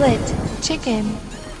[0.00, 1.04] Split Chicken.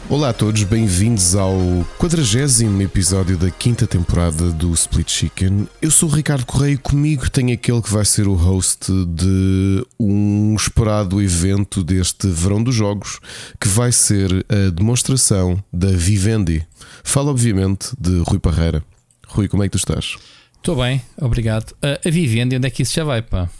[0.08, 1.54] Olá a todos, bem-vindos ao
[1.98, 5.68] 40 episódio da quinta temporada do Split Chicken.
[5.82, 9.86] Eu sou o Ricardo Correia e comigo tem aquele que vai ser o host de
[9.98, 13.20] um esperado evento deste verão dos jogos,
[13.60, 16.66] que vai ser a demonstração da Vivendi.
[17.04, 18.82] Fala, obviamente, de Rui Parreira.
[19.28, 20.16] Rui, como é que tu estás?
[20.56, 21.74] Estou bem, obrigado.
[21.82, 23.50] A, a Vivendi, onde é que isso já vai, pá?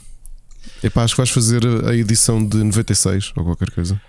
[0.81, 4.01] Epá, acho que vais fazer a edição de 96 ou qualquer coisa.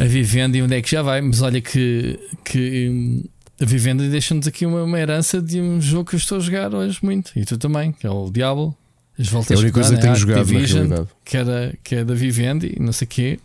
[0.00, 1.20] A Vivendi, onde é que já vai?
[1.20, 3.24] Mas olha que, que hum,
[3.60, 6.74] a Vivendi deixa-nos aqui uma, uma herança de um jogo que eu estou a jogar
[6.74, 7.30] hoje muito.
[7.36, 8.74] E tu também, que é o Diablo.
[9.18, 11.08] As voltas É a única coisa que tenho jogado, na Activision, realidade.
[11.22, 13.40] que, era, que é da Vivendi, e não sei o quê.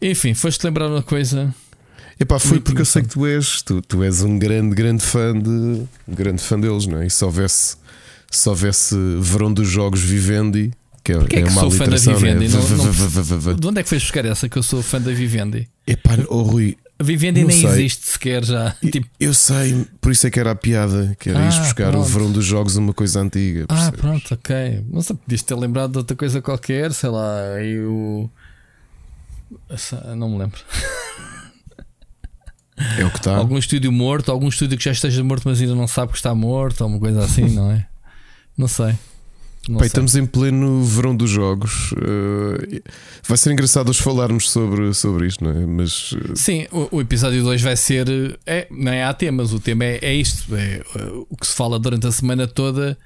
[0.00, 1.52] Enfim, foste lembrar uma coisa.
[2.18, 5.02] Epá, foi Muito porque eu sei que tu és, tu, tu és um grande, grande
[5.02, 7.06] fã de um grande fã deles, não é?
[7.06, 7.76] E se houvesse,
[8.30, 10.70] se houvesse verão dos jogos Vivendi,
[11.10, 12.48] que é, Porquê é é que uma sou fã da aliteração, Vivendi?
[12.48, 13.46] não é?
[13.50, 15.68] Não- De onde é que foi buscar essa que eu sou fã da Vivendi?
[15.86, 17.68] Epá, oh Rui, A Vivendi nem sei.
[17.70, 18.76] existe sequer já.
[18.92, 21.88] Tipo, eu sei, por isso é que era a piada, que era Ah, ir buscar
[21.88, 22.08] o pronto.
[22.08, 23.64] verão dos jogos uma coisa antiga.
[23.68, 24.84] Ah, pronto, ok.
[24.90, 27.32] Não sei, podias ter lembrado de outra coisa qualquer, sei lá,
[27.88, 28.28] o.
[29.68, 30.60] Essa- Não me lembro.
[32.98, 33.36] É o que está.
[33.36, 36.34] Algum estúdio morto, algum estúdio que já esteja morto, mas ainda não sabe que está
[36.34, 37.86] morto, ou uma coisa assim, não é?
[38.56, 38.94] Não sei.
[39.78, 41.92] Pai, estamos em pleno verão dos jogos.
[41.96, 42.82] eh,
[43.26, 45.66] vai ser engraçado hoje falarmos sobre, sobre isto, não é?
[45.66, 48.38] Mas eh, Sim, o, o episódio 2 vai ser.
[48.46, 50.54] É, não é há temas, o tema é, é isto.
[50.54, 52.96] É, uh, o que se fala durante a semana toda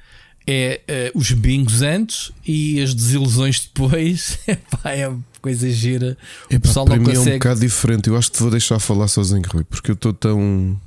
[0.47, 0.81] é
[1.15, 4.39] uh, os bingos antes e as desilusões depois.
[4.47, 6.17] Epá, é coisa gira.
[6.51, 7.39] O epá, pessoal para não mim é um consegue.
[7.39, 8.09] bocado diferente.
[8.09, 10.79] Eu acho que te vou deixar falar sozinho, Rui, porque eu estou tão.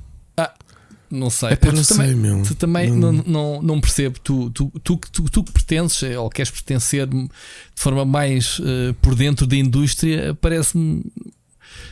[1.10, 1.50] Não sei.
[1.52, 2.42] Epá, tu não também, sei, meu.
[2.42, 4.18] tu também Não- não, não, não percebo.
[4.20, 7.28] Tu, tu, tu, tu, tu que pertences ou queres pertencer de
[7.74, 11.04] forma mais uh, por dentro da indústria, parece-me.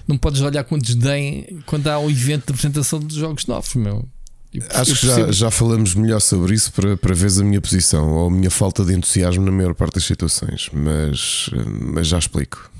[0.06, 4.08] Não podes olhar com desdém quando há um evento de apresentação de jogos novos, meu.
[4.54, 8.10] Eu Acho que já, já falamos melhor sobre isso para, para veres a minha posição
[8.10, 12.18] ou a minha falta de entusiasmo na maior parte das situações, mas, eh, mas já
[12.18, 12.70] explico.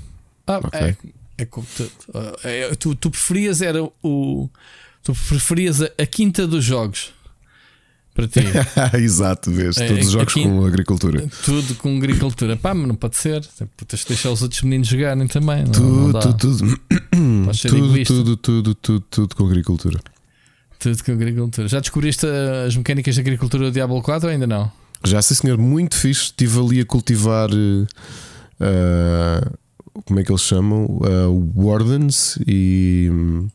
[0.47, 0.79] Ah, Ok.
[0.79, 0.95] é,
[1.37, 1.91] é como tudo.
[2.15, 4.49] Ah, é, tu, tu preferias era o.
[5.13, 7.13] Tu preferias a, a quinta dos jogos
[8.13, 8.39] para ti.
[8.99, 11.29] Exato, vês, É, todos os jogos aqui- com agricultura.
[11.45, 12.57] Tudo com agricultura.
[12.57, 13.45] Pá, mas não pode ser.
[13.87, 15.63] Tens de deixar os outros meninos jogarem também.
[15.63, 16.19] Não, não Tudo, dá.
[16.33, 16.77] tudo, tudo,
[17.63, 19.99] tudo, tudo, tudo, tudo, tudo com agricultura.
[20.79, 21.67] Tudo com agricultura.
[21.67, 22.25] Já descobriste
[22.67, 24.71] as mecânicas de agricultura do Diablo 4 ou ainda não?
[25.05, 26.23] Já sim, senhor, muito fixe.
[26.23, 27.49] Estive ali a cultivar.
[28.59, 29.51] ah,
[30.05, 30.99] como é que eles chamam?
[31.03, 33.09] Ah, Wardens e.
[33.11, 33.47] hum,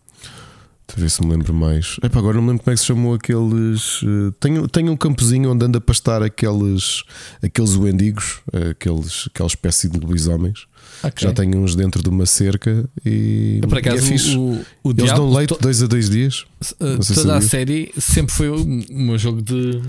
[0.94, 1.96] Deixa ver se me lembro mais.
[2.02, 4.00] Epá, agora não me lembro como é que se chamou aqueles.
[4.02, 7.02] eh, tenho, tenho um campozinho onde anda a pastar aqueles,
[7.42, 10.66] aqueles wendigos, eh, aqueles, aquela espécie de lobisomens.
[11.02, 11.26] Ok.
[11.26, 13.60] Já tenho uns dentro de uma cerca e.
[13.62, 14.36] Por e acaso, é fixe.
[14.36, 16.44] o, o Eles Diablo, dão leite to- dois a dois dias.
[16.80, 17.44] Uh, se toda a sabias.
[17.50, 19.80] série sempre foi o, meu jogo de.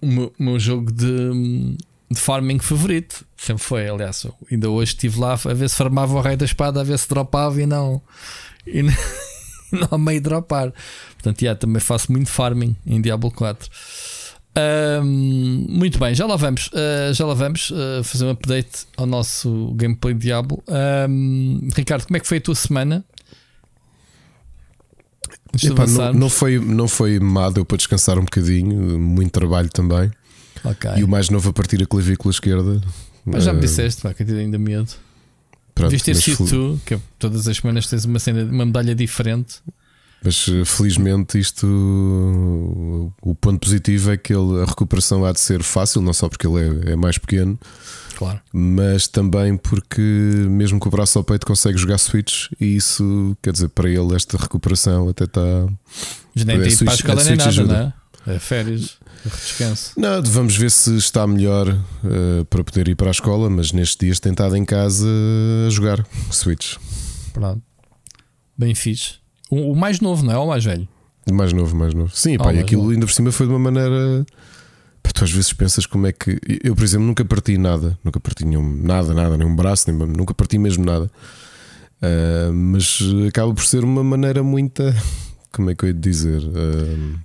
[0.00, 1.76] O meu, o meu jogo de,
[2.10, 3.24] de farming favorito.
[3.36, 4.24] Sempre foi, aliás.
[4.50, 7.08] Ainda hoje estive lá a ver se farmava o rei da espada, a ver se
[7.08, 8.00] dropava e não.
[8.66, 8.92] E não,
[9.76, 10.72] não a meio dropar.
[11.14, 13.68] Portanto, yeah, também faço muito farming em Diablo 4.
[14.56, 16.68] Ahm, muito bem, já lá vamos.
[16.68, 20.62] uh, já lá vamos uh, fazer um update ao nosso gameplay de Diablo.
[20.68, 23.04] Ahm, Ricardo, como é que foi a tua semana?
[25.62, 30.10] Epá, não, não foi, não foi má, deu para descansar um bocadinho, muito trabalho também.
[30.64, 30.90] Ok.
[30.96, 32.80] E o mais novo a partir a clavícula esquerda.
[33.24, 34.92] Mas já me Eh, disseste, pá, que eu ainda medo.
[35.80, 39.56] Pronto, Devias ter sido tu, que todas as semanas tens uma, cena, uma medalha diferente.
[40.22, 41.66] Mas eh, felizmente isto
[43.22, 46.46] o- ponto positivo é que ele, a recuperação há de ser fácil, não só porque
[46.46, 47.58] ele é, é mais pequeno,
[48.16, 48.38] Claro.
[48.52, 53.52] mas também porque mesmo com o braço ao peito consegue jogar Switch e isso quer
[53.52, 55.40] dizer para ele esta recuperação até está.
[56.34, 57.72] Já nem A tem para a escola nem nada, ajuda.
[57.72, 57.92] não é?
[58.26, 59.92] É férias, descanso.
[59.96, 61.68] Não, vamos ver se está melhor
[62.04, 65.08] eh, para poder ir para a escola, mas nestes dias tem estado em casa
[65.66, 66.76] a jogar Switch.
[67.32, 67.62] Pronto.
[68.58, 69.14] Bem fixe.
[69.50, 70.36] O, o mais novo, não é?
[70.38, 70.86] Ou o mais velho?
[71.32, 72.14] Mais novo, mais novo.
[72.14, 72.92] Sim, Ah, pá, e aquilo novo.
[72.94, 74.24] ainda por cima foi de uma maneira.
[75.02, 76.38] Pá, tu às vezes pensas como é que.
[76.62, 77.98] Eu, por exemplo, nunca parti nada.
[78.04, 81.10] Nunca parti nenhum, nada, nada, nem um braço, nem, nunca parti mesmo nada.
[82.02, 84.82] Ah, mas acaba por ser uma maneira muito.
[85.52, 86.42] Como é que eu ia dizer?
[86.54, 87.18] Ah,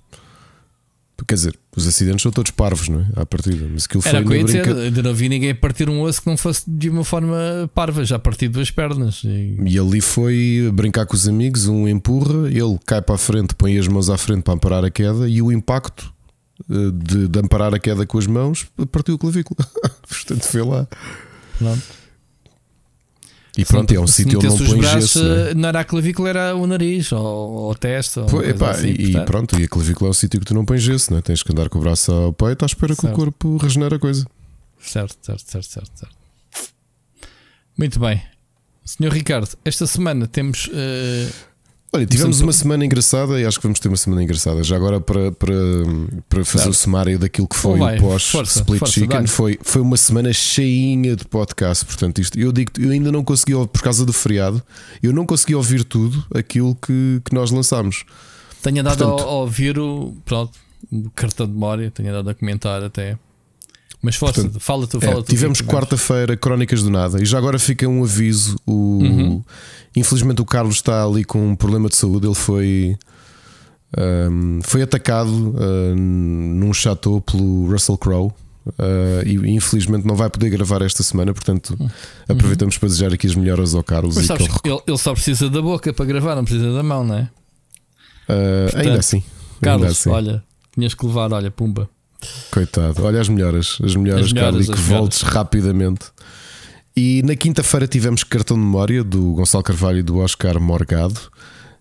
[1.24, 3.22] quer dizer, os acidentes são todos parvos, não é?
[3.22, 3.66] À partida.
[3.72, 4.64] Mas aquilo Era foi dizer.
[4.64, 4.82] brinca...
[4.82, 8.04] Ainda não vi ninguém partir um osso que não fosse de uma forma parva.
[8.04, 9.22] Já parti duas pernas.
[9.24, 9.58] E...
[9.66, 13.78] E ali foi brincar com os amigos, um empurra, ele cai para a frente, põe
[13.78, 16.14] as mãos à frente para amparar a queda e o impacto
[16.70, 19.68] eh, de, de amparar a queda com as mãos partiu a clavícula.
[20.08, 20.88] Portanto, foi lá.
[21.58, 22.05] Pronto.
[23.58, 25.24] E pronto, é um sítio onde não põe braços, gesso.
[25.24, 25.50] não é?
[25.52, 28.22] eh, não era a clavícula, era o nariz ou, ou a testa.
[28.22, 30.54] Ou Pô, epá, assim, e, e pronto, e a clavícula é o sítio que tu
[30.54, 31.22] não pões gesso, não é?
[31.22, 33.14] Tens que andar com o braço ao peito à espera que Certo.
[33.14, 34.26] o corpo regenere a coisa.
[34.80, 36.16] Certo, certo, certo, certo, certo.
[37.78, 38.22] Muito bem.
[38.84, 40.70] Senhor Ricardo, esta semana temos.
[40.74, 41.30] eh,
[41.94, 44.62] Olha, tivemos uma semana engraçada e acho que vamos ter uma semana engraçada.
[44.64, 45.54] Já agora para, para,
[46.28, 46.72] para fazer Certo.
[46.72, 49.96] o sumário daquilo que foi vai, o pós força, Split força, Chicken, foi, foi uma
[49.96, 51.86] semana cheinha de podcast.
[51.86, 54.62] Portanto, isto eu digo, eu ainda não consegui, por causa do feriado,
[55.02, 58.04] eu não consegui ouvir tudo aquilo que, que nós lançámos.
[58.62, 60.14] tenho andado Portanto- a, a ouvir o.
[60.26, 60.52] Pronto,
[60.92, 63.18] o cartão de memória, tenho andado a comentar até.
[64.06, 65.30] Mas força, Portanto, fala tu, É, fala tu.
[65.30, 65.76] tivemos Ricardo.
[65.80, 68.56] quarta-feira Crónicas do Nada e já agora fica um aviso.
[68.66, 69.44] O, Uhum.
[69.96, 72.28] Infelizmente o Carlos está ali com um problema de saúde.
[72.28, 72.98] Ele foi,
[73.98, 75.96] ahm, foi atacado ahm,
[76.60, 78.32] num chateau pelo Russell Crowe.
[78.80, 81.78] ah, e infelizmente não vai poder gravar esta semana, portanto
[82.28, 84.16] aproveitamos para desejar aqui as melhoras ao Carlos.
[84.16, 84.22] Uhum.
[84.22, 86.82] Mas sabes que ele- ele, ele só precisa da boca para gravar, não precisa da
[86.84, 87.30] mão, não é?
[88.28, 90.10] ah, portanto, ainda assim, ainda Carlos, assim.
[90.10, 90.44] olha,
[90.74, 91.88] tinhas que levar, olha, pumba.
[92.52, 96.06] Coitado, olha as melhoras, as melhoras, As melhoras, Carlos, e que voltes rapidamente.
[96.96, 101.20] E na quinta-feira tivemos cartão de memória do Gonçalo Carvalho e do Oscar Morgado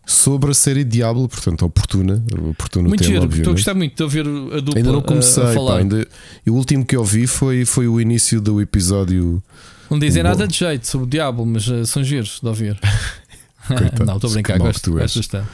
[0.06, 4.02] sobre a série Diablo, portanto, oportuna, oportuno muito tema, giro, estou a gostar muito de
[4.02, 5.78] ouvir a dupla Ainda não a- comecei, a, pá, falar.
[5.78, 6.06] ainda,
[6.44, 9.42] e o último que eu vi foi, foi o início do episódio.
[9.90, 12.78] Não dizem nada de jeito sobre o diabo, mas eh, são giros de ouvir.
[13.66, 15.48] Coitado, não, estou a brincar, gosto, gosto bastante.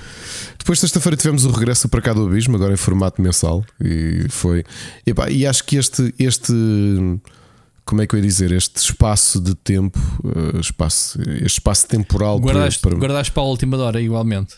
[0.59, 3.65] Depois, sexta-feira, tivemos o regresso para cá do Abismo, agora em formato mensal.
[3.81, 4.65] E foi.
[5.07, 6.53] Epá, e acho que este, este.
[7.85, 8.53] Como é que eu ia dizer?
[8.53, 13.77] Este espaço de tempo, eh, espaço, este espaço temporal Guardaste, para, guardaste para a última
[13.79, 14.55] hora, igualmente.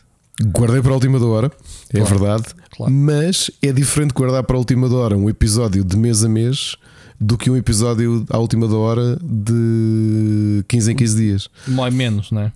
[0.55, 1.51] Guardei para a última hora,
[1.93, 2.45] é Claro, verdade.
[2.75, 2.93] claro.
[2.93, 6.77] Mas é diferente guardar para a última hora um episódio de mês a mês
[7.21, 11.49] do que um episódio à última hora de 15 em 15 dias.
[11.69, 12.53] Mais menos, não é?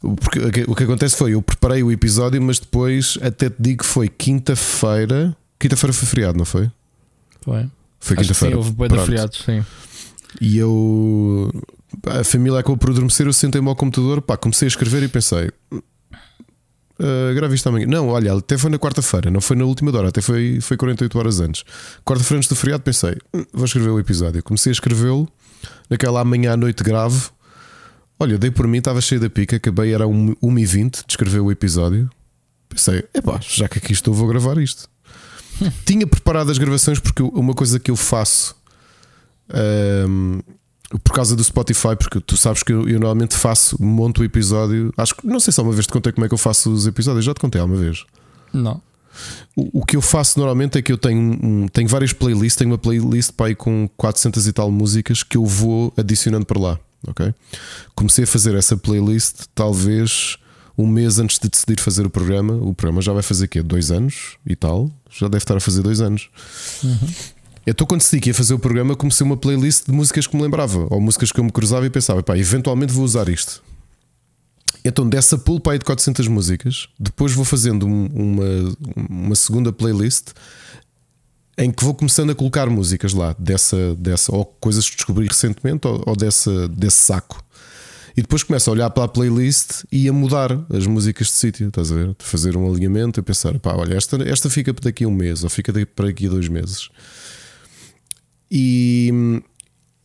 [0.00, 3.88] Porque o que- acontece foi, eu preparei o episódio, mas depois até te digo que
[3.88, 5.36] foi quinta-feira.
[5.58, 6.70] Quinta-feira foi feriado, não foi?
[7.42, 7.68] Foi.
[7.98, 8.56] Foi quinta-feira.
[8.56, 9.06] houve bem de Pronto.
[9.06, 9.64] feriados, sim.
[10.40, 11.50] E eu.
[12.06, 15.50] A família acabou por adormecer, eu sentei-me ao computador, pá, comecei a escrever e pensei.
[16.98, 17.86] Uh, grave isto amanhã.
[17.86, 21.18] Não, olha, até foi na quarta-feira, não foi na última hora, até foi, foi 48
[21.18, 21.62] horas antes.
[22.04, 24.42] Quarta-feira antes do feriado, pensei, "Hum, vou escrever o episódio.
[24.42, 25.28] Comecei a escrevê-lo,
[25.90, 27.28] naquela amanhã à noite grave.
[28.18, 32.08] Olha, dei por mim, estava cheio da pica, acabei, era 1h20 de escrever o episódio.
[32.68, 34.88] Pensei, epá, já que aqui estou, vou gravar isto.
[35.84, 38.56] Tinha preparado as gravações porque uma coisa que eu faço
[39.52, 40.40] ahm,
[41.02, 44.92] por causa do Spotify, porque tu sabes que eu, eu normalmente faço, monto o episódio.
[44.96, 46.72] Acho que não sei se há uma vez te contei como é que eu faço
[46.72, 48.04] os episódios, já te contei há uma vez.
[48.52, 48.80] Não.
[49.56, 52.70] O, o que eu faço normalmente é que eu tenho, um- tenho várias playlists, tenho
[52.70, 56.78] uma playlist aí com 400 e tal músicas que eu vou adicionando para lá.
[57.06, 57.34] Ok?
[57.94, 60.36] Comecei a fazer essa playlist talvez
[60.78, 62.52] um mês antes de decidir fazer o programa.
[62.54, 63.62] O programa já vai fazer quê?
[63.62, 64.90] Dois anos e tal?
[65.10, 66.28] Já deve estar a fazer dois anos.
[67.66, 70.42] Então, quando decidi que ia fazer o programa, comecei uma playlist de músicas que me
[70.42, 73.62] lembrava, ou músicas que eu me cruzava e pensava, pá, eventualmente vou usar isto.
[74.84, 78.76] Então, dessa pool para aí de 400 músicas, depois vou fazendo um- uma,
[79.10, 80.28] uma segunda playlist
[81.58, 85.86] em que vou começando a colocar músicas lá, dessa, dessa ou coisas que descobri recentemente,
[85.86, 87.42] ou, ou dessa, desse saco.
[88.16, 91.68] E depois começo a olhar para a playlist e a mudar as músicas de sítio,
[91.68, 92.08] estás a ver?
[92.08, 95.12] De fazer um alinhamento e pensar, pá, olha, esta, esta fica para daqui a um
[95.12, 96.88] mês, ou fica para daqui a dois meses.
[98.50, 99.12] E,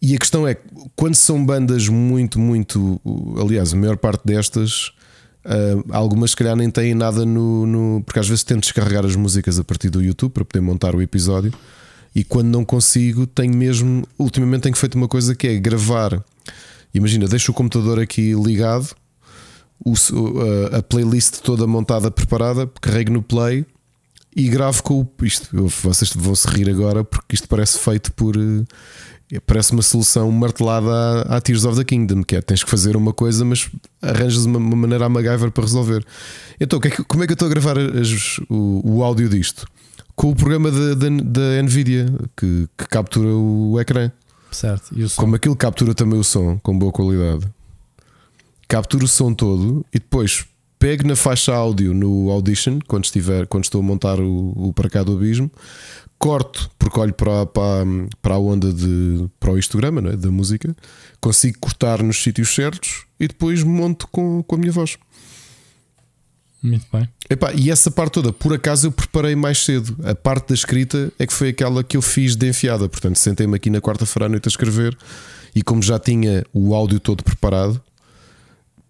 [0.02, 0.58] e a questão é,
[0.96, 3.00] quando são bandas muito, muito.
[3.40, 4.92] Aliás, a maior parte destas,
[5.46, 9.16] ah, algumas se calhar nem têm nada no, no- Porque às vezes tento descarregar as
[9.16, 11.54] músicas a partir do YouTube para poder montar o episódio.
[12.14, 14.06] E quando não consigo, tenho mesmo.
[14.20, 16.24] Ultimamente tenho feito uma coisa que é gravar.
[16.94, 18.90] Imagina, deixo o computador aqui ligado,
[19.84, 19.94] o-
[20.74, 23.66] a, a playlist toda montada, preparada, carrego no play
[24.36, 25.26] e gravo com o.
[25.26, 25.48] Isto,
[25.82, 28.36] vocês vão se rir agora porque isto parece feito por.
[29.40, 33.14] Parece uma solução martelada à, Tears of the Kingdom, que é tens que fazer uma
[33.14, 33.70] coisa, mas
[34.02, 36.06] arranjas uma, uma maneira a MacGyver para resolver.
[36.60, 39.66] Então, é como é que eu estou a gravar as- o, o áudio disto?
[40.16, 44.12] Com o programa da, da, da Nvidia que, que captura o ecrã.
[44.52, 44.92] Certo.
[44.94, 45.22] E o som?
[45.22, 47.48] Como aquilo captura também o som com boa qualidade.
[48.68, 50.46] Captura o som todo e depois
[50.82, 54.90] pego na faixa áudio no Audition, quando, estiver, quando estou a montar o, o para
[54.90, 55.52] cá do abismo,
[56.18, 57.86] corto, porque olho para, para,
[58.20, 60.18] para a onda de para o histograma é?
[60.18, 60.76] da música,
[61.22, 64.98] consigo cortar nos sítios certos e depois monto com, com a minha voz.
[66.64, 67.08] Muito bem.
[67.30, 69.96] Epá, e essa parte toda, por acaso, eu preparei mais cedo.
[70.04, 72.90] A parte da escrita é que foi aquela que eu fiz de enfiada.
[72.90, 74.98] Portanto, sentei-me aqui na quarta-feira à noite a escrever
[75.56, 77.82] e, como já tinha o áudio todo preparado,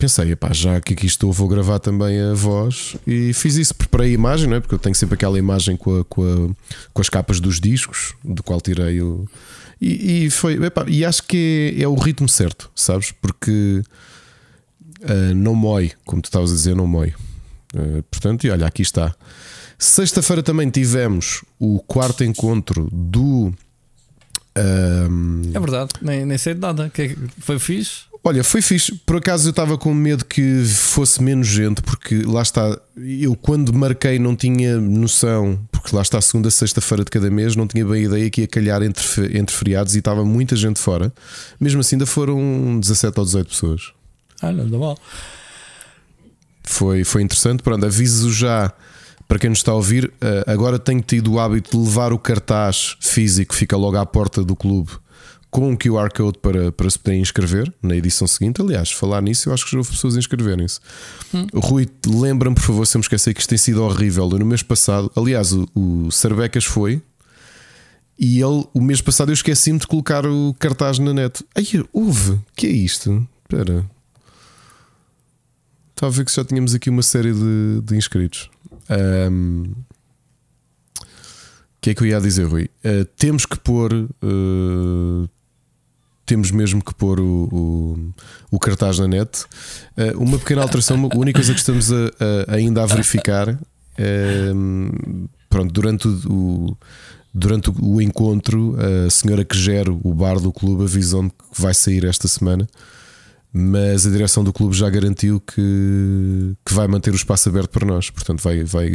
[0.01, 4.09] pensei, epá, já que aqui estou, vou gravar também a voz e fiz isso, preparei
[4.09, 4.59] a imagem, não é?
[4.59, 8.15] Porque eu tenho sempre aquela imagem com, a, com, a, com as capas dos discos,
[8.23, 9.27] do qual tirei o.
[9.79, 13.11] E, e foi, epá, e acho que é, é, o ritmo certo, sabes?
[13.11, 13.83] Porque
[15.01, 17.13] uh, não mói, como tu estavas a dizer, não mói.
[17.75, 19.15] Uh, portanto, e olha, aqui está.
[19.77, 23.53] Sexta-feira também tivemos o quarto encontro do.
[24.57, 25.41] Um...
[25.53, 26.89] É verdade, nem, nem sei de nada.
[26.89, 28.10] Que foi fixe?
[28.23, 28.93] Olha, foi fixe.
[29.03, 32.79] Por acaso eu estava com medo que fosse menos gente, porque lá está.
[32.95, 37.55] Eu, quando marquei, não tinha noção, porque lá está a segunda, sexta-feira de cada mês,
[37.55, 41.11] não tinha bem ideia que ia calhar entre, entre feriados e estava muita gente fora.
[41.59, 43.91] Mesmo assim, ainda foram 17 ou 18 pessoas.
[44.39, 44.97] Ah, não, dá mal.
[46.63, 47.63] Foi, foi interessante.
[47.63, 48.71] Pronto, aviso já
[49.27, 50.13] para quem nos está a ouvir.
[50.21, 54.43] Eh, agora tenho tido o hábito de levar o cartaz físico, fica logo à porta
[54.43, 54.91] do clube
[55.51, 58.61] com um QR Code para, para se poderem inscrever na edição seguinte.
[58.61, 60.79] Aliás, falar nisso, eu acho que já houve pessoas a inscreverem-se.
[61.33, 61.45] Hum.
[61.53, 64.29] Rui, lembra-me, por favor, se eu me esquecer que isto tem sido horrível.
[64.31, 66.09] Eu, no mês passado, aliás, o, o
[66.61, 67.01] foi
[68.17, 71.43] e ele, o mês passado, eu esqueci-me de colocar o cartaz na net.
[71.55, 73.27] Ai, houve, que é isto?
[73.41, 73.89] Espera.
[75.89, 78.49] Estava a ver que já tínhamos aqui uma série de, de inscritos.
[78.89, 79.73] Um,
[81.01, 81.05] o
[81.81, 82.69] que é que eu ia dizer, Rui?
[82.85, 85.29] Uh, temos que pôr uh,
[86.31, 88.13] temos mesmo que pôr o, o,
[88.51, 89.43] o cartaz na net.
[89.97, 92.05] Uh, uma pequena alteração, a única coisa que estamos a,
[92.47, 93.59] a, ainda a verificar,
[93.97, 94.51] é,
[95.49, 96.77] pronto, durante o,
[97.33, 102.05] durante o encontro, a senhora que gera o bar do clube avisou-me que vai sair
[102.05, 102.65] esta semana
[103.53, 107.85] mas a direção do clube já garantiu que, que vai manter o espaço aberto para
[107.85, 108.89] nós, portanto, vai, vai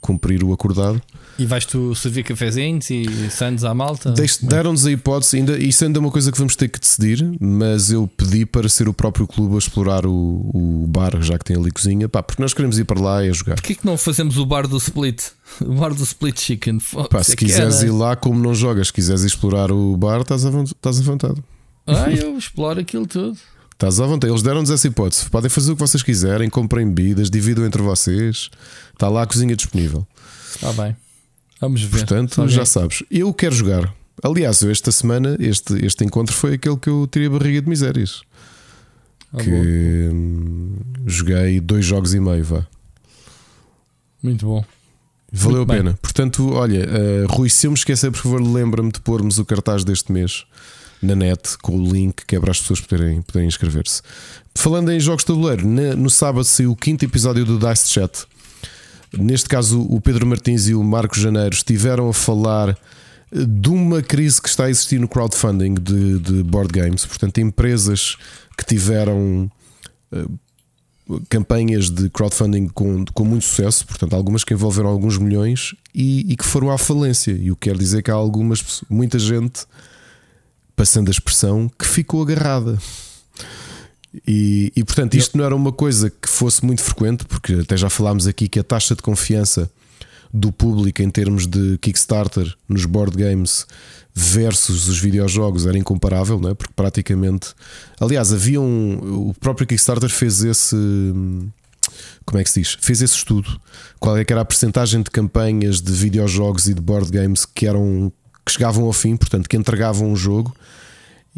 [0.00, 1.02] cumprir o acordado.
[1.38, 4.14] E vais tu servir cafezinhos e sandes à malta?
[4.42, 7.90] Deram-nos a hipótese, ainda, isso ainda é uma coisa que vamos ter que decidir, mas
[7.90, 11.56] eu pedi para ser o próprio clube a explorar o, o bar, já que tem
[11.56, 13.56] ali cozinha, pá, porque nós queremos ir para lá e a jogar.
[13.56, 15.22] Porquê que não fazemos o bar do Split?
[15.60, 16.78] O bar do Split Chicken?
[17.10, 20.62] Pá, se quiseres ir lá, como não jogas, se quiseres explorar o bar, estás à,
[20.62, 21.42] estás à vontade.
[21.86, 23.38] Ah, eu exploro aquilo tudo.
[23.76, 24.32] Estás à vontade.
[24.32, 25.28] Eles deram-nos essa hipótese.
[25.28, 28.48] Podem fazer o que vocês quiserem, comprem bebidas, dividam entre vocês.
[28.94, 30.06] Está lá a cozinha disponível.
[30.54, 30.96] Está bem.
[31.60, 31.98] Vamos ver.
[31.98, 33.02] Portanto, já sabes.
[33.10, 33.94] Eu quero jogar.
[34.22, 38.22] Aliás, esta semana, este, este encontro foi aquele que eu tirei a barriga de misérias.
[39.30, 39.50] Ah, que
[40.10, 42.66] hum, joguei dois jogos e meio, vá.
[44.22, 44.64] Muito bom.
[45.30, 45.90] Valeu Muito a pena.
[45.90, 45.98] Bem.
[46.00, 49.84] Portanto, olha, uh, Rui, se eu me esquecer, por favor, lembra-me de pormos o cartaz
[49.84, 50.46] deste mês
[51.02, 54.02] na net com o link que é para as pessoas poderem, poderem inscrever-se.
[54.54, 58.26] Falando em jogos de tabuleiro, no sábado saiu o quinto episódio do Dice Chat.
[59.12, 64.02] Neste caso, o Pedro Martins e o Marcos Janeiro estiveram a falar eh, de uma
[64.02, 67.06] crise que está a existir no crowdfunding de, de board games.
[67.06, 68.16] Portanto, empresas
[68.56, 69.50] que tiveram
[70.12, 70.38] uh,
[71.28, 76.36] campanhas de crowdfunding com, com muito sucesso, portanto, algumas que envolveram alguns milhões e, e
[76.36, 77.32] que foram à falência.
[77.32, 79.66] E o que quer dizer que há algumas, muita gente
[80.76, 82.78] passando a expressão, que ficou agarrada.
[84.26, 87.90] E, e portanto, isto não era uma coisa que fosse muito frequente, porque até já
[87.90, 89.70] falámos aqui que a taxa de confiança
[90.32, 93.66] do público em termos de Kickstarter nos board games
[94.14, 96.54] versus os videojogos era incomparável, não é?
[96.54, 97.54] porque praticamente.
[98.00, 99.28] Aliás, havia um.
[99.28, 100.76] O próprio Kickstarter fez esse.
[102.24, 102.76] Como é que se diz?
[102.80, 103.60] Fez esse estudo.
[104.00, 107.66] Qual é que era a percentagem de campanhas de videojogos e de board games que
[107.66, 108.12] eram
[108.46, 110.54] que chegavam ao fim, portanto, que entregavam um jogo.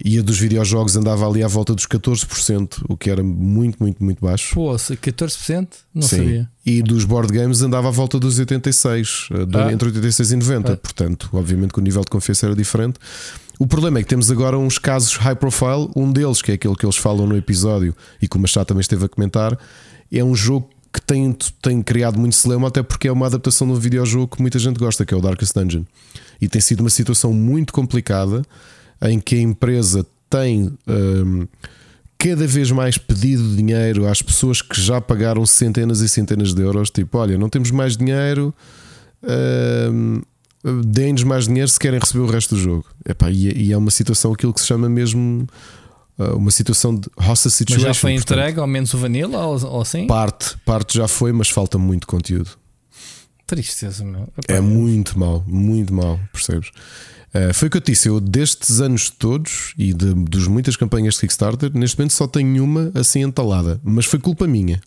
[0.04, 4.04] E a dos videojogos andava ali à volta dos 14%, o que era muito, muito,
[4.04, 4.54] muito baixo.
[4.54, 5.68] Pô, 14%?
[5.92, 6.16] Não Sim.
[6.18, 6.50] sabia.
[6.64, 9.72] E dos board games andava à volta dos 86%, eh, ah.
[9.72, 10.70] entre 86% e 90%.
[10.70, 10.76] Ah.
[10.76, 13.00] Portanto, obviamente que o nível de confiança era diferente.
[13.58, 15.90] O problema é que temos agora uns casos high profile.
[15.96, 18.82] Um deles, que é aquele que eles falam no episódio e que o Machado também
[18.82, 19.58] esteve a comentar,
[20.12, 23.72] é um jogo que tem, tem criado muito celema, até porque é uma adaptação de
[23.74, 25.84] um videojogo que muita gente gosta, que é o Darkest Dungeon.
[26.40, 28.42] E tem sido uma situação muito complicada
[29.02, 31.46] em que a empresa tem um,
[32.16, 36.90] cada vez mais pedido dinheiro às pessoas que já pagaram centenas e centenas de euros.
[36.90, 38.54] Tipo, olha, não temos mais dinheiro,
[39.92, 40.20] um,
[40.84, 42.84] deem-nos mais dinheiro se querem receber o resto do jogo.
[43.06, 45.46] Epá, e, e é uma situação, aquilo que se chama mesmo
[46.18, 47.86] uma situação de hostage situation.
[47.86, 50.06] Mas já foi entregue ao menos o vanilla ou, ou assim?
[50.06, 52.50] Parte, parte já foi, mas falta muito conteúdo.
[53.46, 54.28] Tristeza, meu.
[54.46, 56.68] É muito mal, muito mal, percebes?
[57.28, 61.14] Uh, foi o que eu disse, eu destes anos todos e de, dos muitas campanhas
[61.14, 64.80] de Kickstarter, neste momento só tenho uma assim entalada, mas foi culpa minha.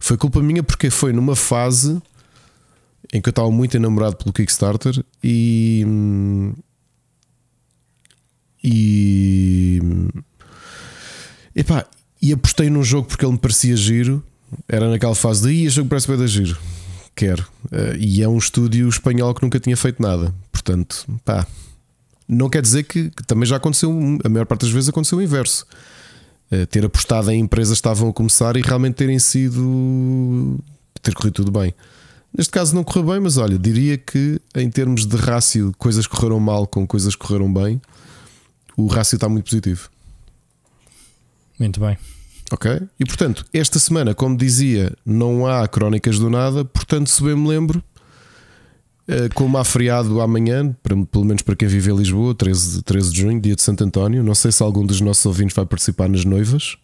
[0.00, 2.00] Foi culpa minha porque foi numa fase
[3.12, 5.84] em que eu estava muito enamorado pelo Kickstarter e.
[8.66, 9.80] E.
[11.54, 11.86] Epá,
[12.20, 14.22] e apostei num jogo porque ele me parecia giro.
[14.68, 16.58] Era naquela fase de este jogo parece bem da giro.
[17.14, 17.46] Quero.
[17.66, 20.34] Uh, e é um estúdio espanhol que nunca tinha feito nada.
[20.50, 21.46] Portanto, pá.
[22.28, 23.92] Não quer dizer que, que também já aconteceu,
[24.24, 25.64] a maior parte das vezes aconteceu o inverso.
[26.50, 30.58] Uh, ter apostado em empresas que estavam a começar e realmente terem sido.
[31.00, 31.72] ter corrido tudo bem.
[32.36, 36.40] Neste caso não correu bem, mas olha, diria que em termos de rácio, coisas correram
[36.40, 37.80] mal com coisas correram bem,
[38.76, 39.88] o rácio está muito positivo.
[41.58, 41.96] Muito bem.
[42.52, 42.80] Ok?
[43.00, 47.48] E portanto, esta semana, como dizia, não há crónicas do nada, portanto, se bem me
[47.48, 47.82] lembro,
[49.08, 50.76] eh, como há feriado amanhã,
[51.10, 54.22] pelo menos para quem vive em Lisboa, 13, 13 de junho, dia de Santo António,
[54.22, 56.76] não sei se algum dos nossos ouvintes vai participar nas noivas,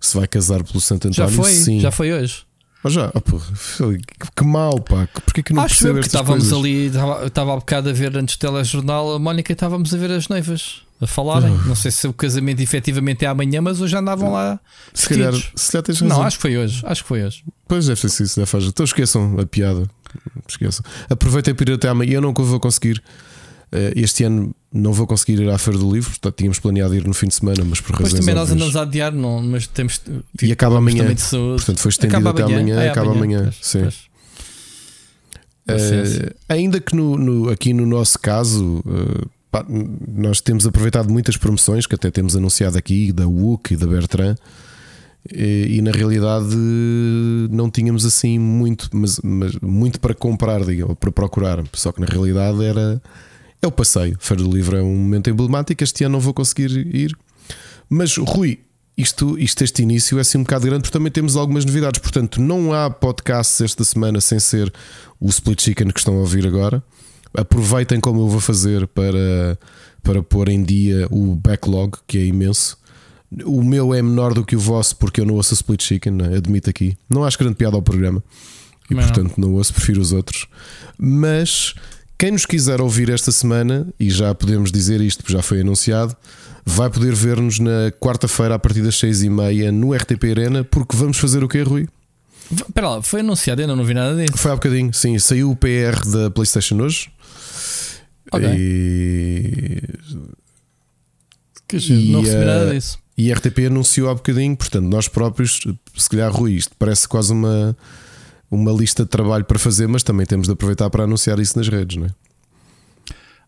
[0.00, 1.30] se vai casar pelo Santo António.
[1.30, 1.80] Já foi, Sim.
[1.80, 2.46] já foi hoje.
[2.84, 5.08] Oh, já, oh, que mal, pá.
[5.24, 6.58] Porquê que não Acho percebo que estávamos coisas?
[6.58, 10.28] ali, estava há bocado a ver antes do telejornal, a Mónica estávamos a ver as
[10.28, 11.50] noivas a falarem.
[11.66, 14.58] Não sei se o casamento efetivamente é amanhã, mas hoje andavam lá.
[14.94, 16.18] Se calhar, se calhar tens razão.
[16.18, 16.82] Não, acho que foi hoje.
[16.84, 17.44] Acho que foi hoje.
[17.68, 18.68] Pois deve ser isso, deve fazer.
[18.68, 19.88] Então esqueçam a piada.
[20.48, 20.84] Esqueçam.
[21.10, 22.14] Aproveitem para ir até amanhã.
[22.14, 23.02] Eu não vou conseguir.
[23.72, 27.06] Eh, este ano não vou conseguir ir à Feira do Livro, portanto, tínhamos planeado ir
[27.06, 28.12] no fim de semana, mas por razões.
[28.12, 30.00] Pois também nós andamos a adiar, não, mas temos.
[30.40, 31.04] E acaba amanhã.
[31.04, 33.38] Portanto, foi estendido acaba até amanhã, é, acaba amanhã.
[33.38, 33.52] amanhã.
[33.60, 33.88] Sim.
[35.68, 39.28] Uh, ainda que no, no, aqui no nosso caso, uh,
[39.62, 39.66] pá,
[40.08, 44.36] nós temos aproveitado muitas promoções que até temos anunciado aqui, da WUC e da Bertrand,
[45.32, 46.54] e, e na realidade
[47.50, 51.64] não tínhamos assim muito, mas, mas muito para comprar, diga, para procurar.
[51.72, 53.00] Só que na realidade era
[53.62, 54.16] é o passeio.
[54.20, 55.82] Feira do Livro é um momento emblemático.
[55.82, 57.16] Este ano não vou conseguir ir.
[57.88, 58.60] Mas, Rui,
[58.96, 62.00] isto, isto este início é assim um bocado grande, porque também temos algumas novidades.
[62.00, 64.72] Portanto, não há podcasts esta semana sem ser
[65.20, 66.82] o Split Chicken que estão a ouvir agora.
[67.34, 69.58] Aproveitem como eu vou fazer para,
[70.02, 72.78] para pôr em dia o backlog, que é imenso.
[73.44, 76.36] O meu é menor do que o vosso, porque eu não ouço Split Chicken, né?
[76.36, 76.96] admito aqui.
[77.08, 78.22] Não acho grande piada ao programa.
[78.90, 79.48] E portanto não.
[79.48, 80.46] não ouço, prefiro os outros.
[80.96, 81.74] Mas
[82.18, 86.16] quem nos quiser ouvir esta semana, e já podemos dizer isto, porque já foi anunciado,
[86.64, 90.96] vai poder ver-nos na quarta-feira a partir das seis e meia no RTP Arena, porque
[90.96, 91.88] vamos fazer o quê, Rui?
[92.50, 94.38] Espera lá, foi anunciado, eu não vi nada disso.
[94.38, 95.18] Foi há bocadinho, sim.
[95.18, 97.10] Saiu o PR da PlayStation hoje.
[98.32, 98.48] Ok.
[98.48, 99.82] E...
[101.68, 102.98] Que e, não recebi nada disso.
[103.18, 105.60] E a RTP anunciou há bocadinho, portanto, nós próprios,
[105.96, 107.76] se calhar, Rui, isto parece quase uma
[108.50, 111.68] uma lista de trabalho para fazer, mas também temos de aproveitar para anunciar isso nas
[111.68, 112.10] redes, não é?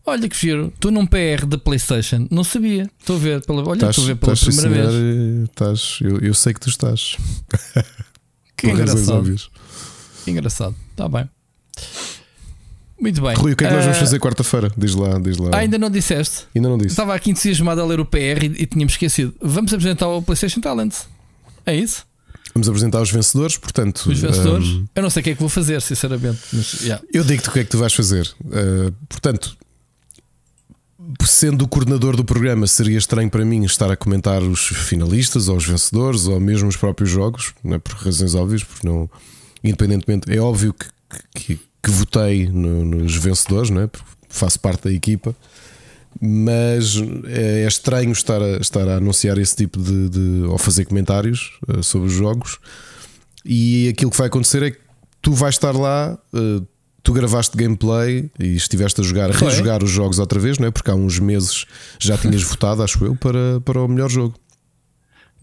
[0.05, 2.89] Olha que giro, estou num PR da PlayStation, não sabia.
[2.99, 5.49] Estou a ver pela, olha, estou a ver pela primeira senhor, vez.
[5.49, 7.15] Estás, eu, eu, sei que tu estás.
[8.59, 9.35] Que engraçado.
[10.25, 11.29] Que engraçado, está bem.
[12.99, 13.33] Muito bem.
[13.33, 14.71] Rui, o que é que nós vamos eh, fazer quarta-feira?
[14.77, 15.51] Diz lá, diz lá.
[15.53, 16.47] Ah, ainda não disseste?
[16.53, 16.89] Ainda não disse.
[16.89, 19.33] Estava aqui entusiasmado a ler o PR e, e tínhamos esquecido.
[19.41, 20.93] Vamos apresentar o PlayStation Talent.
[21.65, 22.05] É isso?
[22.53, 24.05] Vamos apresentar os vencedores, portanto.
[24.07, 24.67] Os vencedores?
[24.67, 26.39] Um, eu não sei o que é que vou fazer, sinceramente.
[26.51, 27.03] Mas, yeah.
[27.13, 28.29] Eu digo-te o que é que tu vais fazer.
[28.41, 29.55] Uh, portanto,
[31.23, 35.57] sendo o coordenador do programa, seria estranho para mim estar a comentar os finalistas ou
[35.57, 37.79] os vencedores ou mesmo os próprios jogos, não é?
[37.79, 39.09] por razões óbvias, porque não.
[39.63, 40.87] Independentemente, é óbvio que,
[41.35, 43.87] que, que votei no, nos vencedores, não é?
[43.87, 45.35] Porque faço parte da equipa
[46.21, 46.95] mas
[47.27, 51.57] é, é estranho estar a, estar a anunciar esse tipo de, de ou fazer comentários
[51.67, 52.59] uh, sobre os jogos.
[53.45, 54.79] E aquilo que vai acontecer é que
[55.21, 56.67] tu vais estar lá, uh,
[57.03, 60.71] tu gravaste gameplay e estiveste a jogar, a rejogar os jogos outra vez, não é?
[60.71, 61.65] Porque há uns meses
[61.99, 64.35] já tinhas votado, acho eu, para, para o melhor jogo.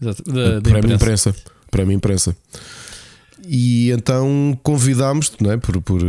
[0.01, 0.23] Exato.
[0.23, 1.35] Da, para a imprensa.
[1.71, 2.35] Para a minha imprensa.
[3.49, 5.57] E então convidámos-te, não é?
[5.57, 6.01] Por, por,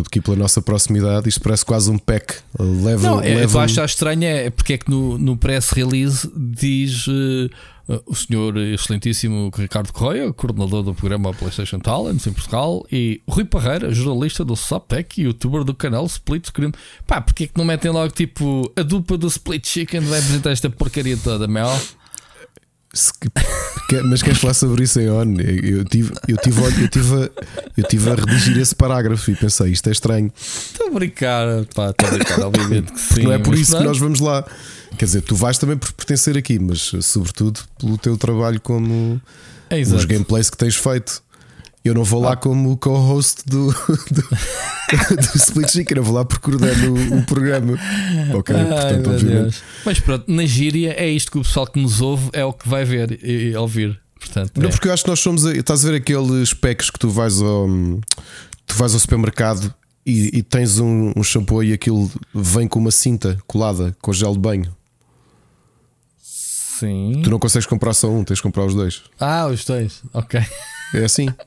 [0.00, 3.16] aqui pela nossa proximidade, isto parece quase um pack level.
[3.16, 3.50] Não, é, level...
[3.50, 7.50] eu acho estranho é porque é que no, no press release diz uh,
[8.06, 13.92] o senhor excelentíssimo Ricardo Correia, coordenador do programa PlayStation Talents em Portugal, e Rui Parreira,
[13.92, 16.72] jornalista do Subtech e youtuber do canal Split Screen.
[17.06, 20.50] Pá, porque é que não metem logo tipo a dupla do Split Chicken vai apresentar
[20.50, 21.70] esta porcaria toda, Mel?
[24.04, 25.36] Mas queres falar sobre isso em on?
[25.38, 27.30] Eu tive, eu, tive, eu, tive a,
[27.76, 30.32] eu tive a redigir esse parágrafo e pensei, isto é estranho.
[30.36, 33.22] Estou a brincar, pá, estou a brincar, obviamente que sim.
[33.22, 33.80] Não é por isso não.
[33.80, 34.44] que nós vamos lá.
[34.98, 39.20] Quer dizer, tu vais também por pertencer aqui, mas sobretudo pelo teu trabalho como
[39.70, 41.22] é os gameplays que tens feito.
[41.86, 42.36] Eu não vou lá ah.
[42.36, 43.70] como co-host do,
[44.10, 44.22] do,
[45.16, 47.78] do Split Chicken, eu vou lá coordenar o, o programa.
[48.34, 49.62] Ok, Ai, portanto, obviamente.
[49.84, 52.68] Mas pronto, na gíria é isto que o pessoal que nos ouve é o que
[52.68, 54.00] vai ver e, e ouvir.
[54.18, 54.70] Portanto, não, é.
[54.72, 55.44] porque eu acho que nós somos.
[55.44, 57.68] Estás a ver aqueles packs que tu vais ao,
[58.66, 59.72] tu vais ao supermercado
[60.04, 64.32] e, e tens um, um shampoo e aquilo vem com uma cinta colada com gel
[64.32, 64.74] de banho.
[66.20, 67.20] Sim.
[67.22, 69.04] Tu não consegues comprar só um, tens de comprar os dois.
[69.20, 70.02] Ah, os dois.
[70.12, 70.40] Ok.
[70.94, 71.26] É assim.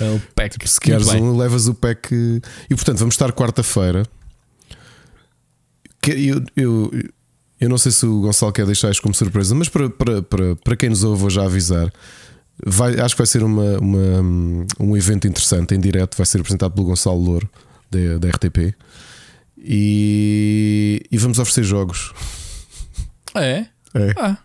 [0.00, 0.68] É o pack.
[0.68, 2.12] Se queres um, levas o pack.
[2.12, 4.04] E portanto, vamos estar quarta-feira.
[6.08, 6.90] Eu, eu,
[7.60, 10.56] eu não sei se o Gonçalo quer deixar isto como surpresa, mas para, para, para,
[10.56, 11.92] para quem nos ouve, vou já avisar.
[12.64, 16.16] Vai, acho que vai ser uma, uma- um evento interessante em direto.
[16.16, 17.48] Vai ser apresentado pelo Gonçalo Louro,
[17.90, 18.74] da, da RTP.
[19.58, 22.12] E, e vamos oferecer jogos.
[23.34, 23.66] É?
[23.94, 24.38] É, Ah,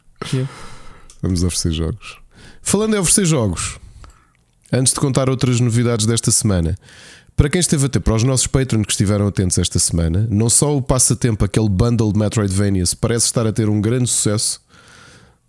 [1.21, 2.17] vamos oferecer jogos.
[2.61, 3.79] Falando em oferecer jogos,
[4.71, 6.77] antes de contar outras novidades desta semana,
[7.35, 10.75] para quem esteve atento, para os nossos patrons que estiveram atentos esta semana, não só
[10.75, 14.61] o passatempo, aquele bundle de Metroidvanias, parece estar a ter um grande sucesso.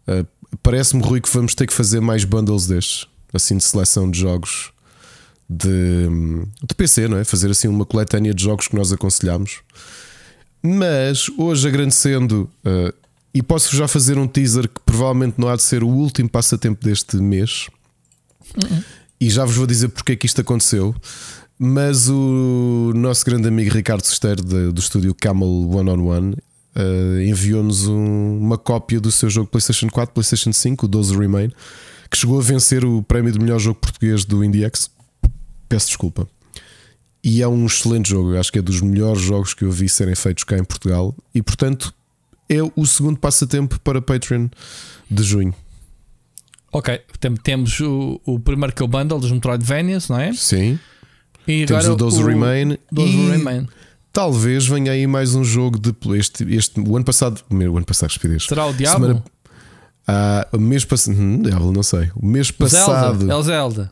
[0.08, 0.26] Uh,
[0.62, 4.70] Parece-me, Rui, que vamos ter que fazer mais bundles destes, assim de seleção de jogos
[5.48, 6.08] de,
[6.62, 7.24] de PC, não é?
[7.24, 9.60] Fazer assim uma coletânea de jogos que nós aconselhamos.
[10.62, 12.94] Mas hoje, agradecendo, uh,
[13.34, 16.84] e posso já fazer um teaser que provavelmente não há de ser o último passatempo
[16.84, 17.68] deste mês,
[19.20, 20.94] e já vos vou dizer porque é que isto aconteceu.
[21.58, 24.42] Mas o nosso grande amigo Ricardo Sesteiro,
[24.72, 26.34] do estúdio Camel One on One,
[26.74, 31.52] uh, enviou-nos um- uma cópia do seu jogo PlayStation 4, PlayStation 5, o 12 Remain,
[32.10, 34.90] que chegou a vencer o prémio de melhor jogo português do IndieX.
[35.68, 36.28] Peço desculpa.
[37.22, 40.16] E é um excelente jogo, acho que é dos melhores jogos que eu vi serem
[40.16, 41.14] feitos cá em Portugal.
[41.32, 41.94] E portanto,
[42.56, 44.48] é o segundo passatempo para Patreon
[45.10, 45.54] de junho.
[46.72, 47.00] Ok.
[47.20, 50.32] Tem- Temos o, o primeiro que é o bundle dos Metroidvanias, não é?
[50.32, 50.78] Sim.
[51.46, 53.68] E Temos o 12 Remain 12 e Remain.
[54.12, 58.10] talvez venha aí mais um jogo de este, este o ano passado, o ano passado,
[58.10, 58.44] estupidez.
[58.44, 59.06] Será o Diablo?
[59.08, 59.24] Semana-
[60.06, 62.10] Ah, o mês passado, hum, Diablo, não sei.
[62.16, 63.32] O mês passado, Zelda.
[63.32, 63.90] É o Zelda.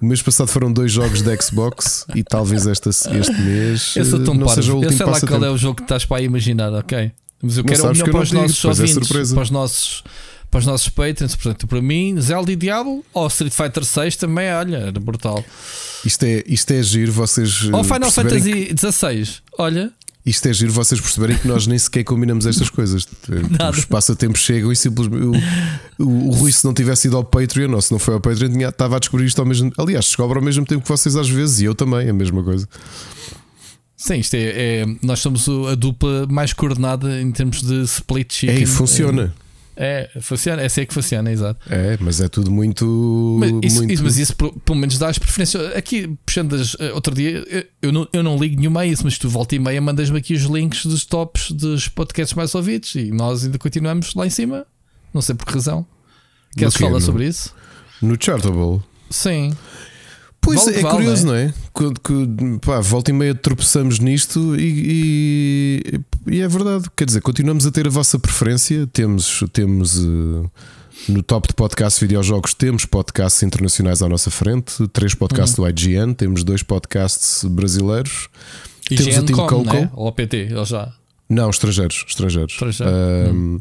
[0.00, 4.22] o mês passado foram dois jogos de Xbox e talvez esta, este mês Eu sou
[4.24, 4.84] tão não seja o parvo.
[4.84, 7.12] Eu último sei lá qual é o jogo que estás para aí imaginar, ok?
[7.42, 9.34] Mas eu Não quero o melhor para os digo, nossos é ouvintes, surpresa.
[9.34, 10.04] para os nossos,
[10.50, 11.34] para os nossos patrons.
[11.34, 15.44] Portanto, para mim, Zelda e Diablo ou Street Fighter 6 também, olha, era brutal.
[16.04, 19.92] Isto é, isto é giro, vocês eh, Ou Final perceberem Fantasy 16, olha,
[20.24, 23.06] Isto é giro vocês perceberem que nós nem sequer combinamos estas coisas.
[23.58, 23.70] Nada.
[23.76, 25.40] Os passatempos chegam e simplesmente.
[25.98, 28.20] O, o, o Rui, se não tivesse ido ao Patreon ou se não foi ao
[28.20, 31.16] Patreon, tinha- estava a descobrir isto ao mesmo Aliás, descobre ao mesmo tempo que vocês
[31.16, 32.68] às vezes e eu também, a mesma coisa.
[34.04, 38.36] Sim, isto é, é- nós somos a dupla mais coordenada em termos de split É,
[38.36, 38.62] chicken.
[38.62, 39.34] e funciona.
[39.74, 41.58] É, é, funciona, é assim que funciona, exato.
[41.72, 42.84] É, mas é tudo muito.
[43.40, 43.92] Mas isso, muito...
[43.94, 45.74] isso- mas isso pelo menos dá as preferências.
[45.74, 47.42] Aqui, puxando as, eh, outro dia,
[47.80, 50.34] eu, não, eu não ligo nenhuma a isso, mas tu volta e meia mandas-me aqui
[50.34, 54.66] os links dos tops dos podcasts mais ouvidos e nós ainda continuamos lá em cima.
[55.14, 55.86] Não sei por que razão.
[56.56, 57.54] Queres falar sobre isso?
[58.02, 58.82] No Chartable.
[59.08, 59.54] Sim.
[60.44, 61.54] Pois Vale é, vale, curioso, não é?
[61.74, 65.82] Que, que, pá, volta e meia tropeçamos nisto e,
[66.26, 66.90] e, e é verdade.
[66.96, 68.86] Quer dizer, continuamos a ter a vossa preferência.
[68.92, 70.48] Temos, temos eh,
[71.08, 75.64] no top de podcast videojogos, temos podcasts internacionais à nossa frente, três podcasts Uhum.
[75.64, 78.28] do IGN, temos dois podcasts brasileiros.
[78.90, 79.72] E Temos o Team GenCom, Coco.
[79.74, 79.90] né?
[79.94, 80.92] Ou PT, ele já.
[81.30, 82.04] Não, estrangeiros.
[82.08, 82.52] estrangeiros.
[82.52, 82.92] Estrangeiro.
[82.92, 83.58] Ahm,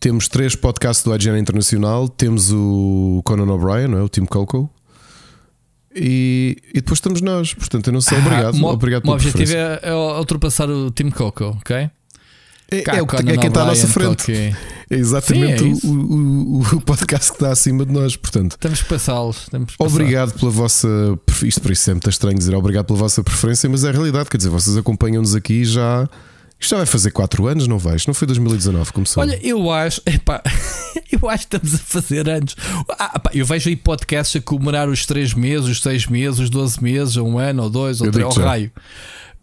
[0.00, 2.08] Temos três podcasts do IGN Internacional.
[2.08, 4.02] Temos o Conan O'Brien, não é?
[4.02, 4.68] o Team Coco.
[5.94, 7.54] E, e depois estamos nós.
[7.54, 8.18] Portanto, eu não sei.
[8.18, 8.56] Obrigado.
[8.64, 11.76] Ah, obrigado O objetivo é, é ultrapassar o Team Coco, ok?
[12.70, 14.24] É, é, o que- é quem está à nossa frente.
[14.26, 14.54] Coque.
[14.90, 18.16] É exatamente Sim, é o- o, o- podcast que está acima de nós.
[18.16, 19.48] Portanto, Temos que passá-los.
[19.78, 20.86] obrigado pela vossa.
[21.42, 24.28] Isto para isso é muito estranho dizer obrigado pela vossa preferência, mas é a realidade.
[24.28, 26.06] Quer dizer, vocês acompanham-nos aqui já.
[26.64, 27.96] Isto já vai fazer 4 anos, não vai?
[27.96, 29.22] Isto não foi 2019, começou.
[29.22, 30.42] Olha, eu acho, epá,
[31.12, 32.56] eu acho que estamos a fazer anos.
[32.98, 36.48] Ah, pá, eu vejo aí podcasts a comemorar os 3 meses, os 6 meses, os
[36.48, 38.44] 12 meses, ou um ano, ou dois, ou Eu três, já.
[38.44, 38.72] raio.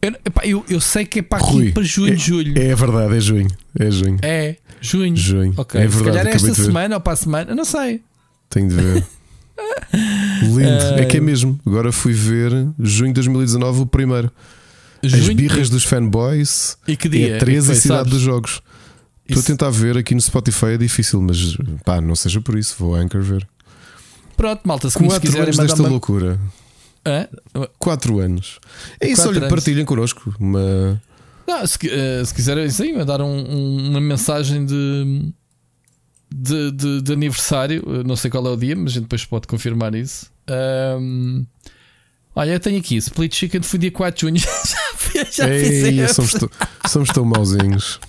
[0.02, 2.60] Eu, epá, eu, eu sei que é para aqui Rui, para junho, é, julho.
[2.60, 3.48] É verdade, é junho.
[3.80, 4.18] É junho.
[4.24, 5.16] É, junho.
[5.16, 5.54] Junho.
[5.58, 8.02] Ok, É se verdade, calhar é esta semana ou para a semana, eu não sei.
[8.50, 9.06] Tenho de ver.
[10.42, 11.00] Lindo.
[11.00, 11.60] É que é mesmo.
[11.68, 14.32] Agora fui ver junho de 2019 o primeiro.
[15.04, 16.78] As Junho, birras dos fanboys.
[16.88, 17.36] e que dia?
[17.36, 18.14] É 13 Foi, a cidade sabes?
[18.14, 18.62] dos jogos.
[19.24, 22.58] Estou a Isso- tentar ver aqui no Spotify, é difícil, mas pá, não seja por
[22.58, 23.48] isso, vou a Anchor ver.
[24.36, 25.90] Pronto, malta, se 4 quiserem anos desta uma.
[25.90, 26.40] loucura.
[27.06, 27.28] Hã?
[27.80, 28.60] 4 anos.
[29.00, 29.50] É isso, Quatro olha, anos.
[29.50, 30.36] partilhem connosco.
[30.40, 31.02] Uma...
[31.48, 35.32] Não, se, eh, se quiserem sim, mandar um- um- uma mensagem de,
[36.34, 39.26] de, de- de aniversário, eu não sei qual é o dia, mas a gente depois
[39.26, 40.28] pode confirmar isso.
[40.48, 41.44] Ahm,
[42.36, 44.52] olha, eu tenho aqui Split Chicken, foi dia 4 de junho.
[45.16, 46.14] já fiz, já fiz Ei, essa.
[46.26, 46.36] somos,
[46.90, 48.00] somos tão mauzinhos.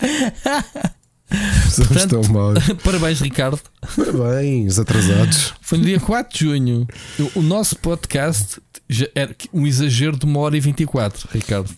[1.70, 2.58] somos Portanto- tão maus.
[2.84, 3.60] Parabéns, Ricardo.
[3.96, 5.54] Parabéns, atrasados.
[5.60, 6.86] Foi no dia 4 de junho.
[7.34, 11.70] O, nosso podcast já era um exagero de 1 hora e 24, Ricardo.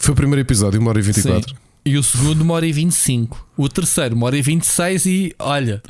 [0.00, 1.50] Foi o primeiro episódio, 1 hora e 24.
[1.50, 1.56] Sim.
[1.84, 3.48] E o segundo, uma hora e 25.
[3.56, 5.06] O terceiro, uma hora e 26.
[5.06, 5.82] E olha,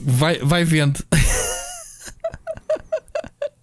[0.00, 1.04] vai, vai vendo.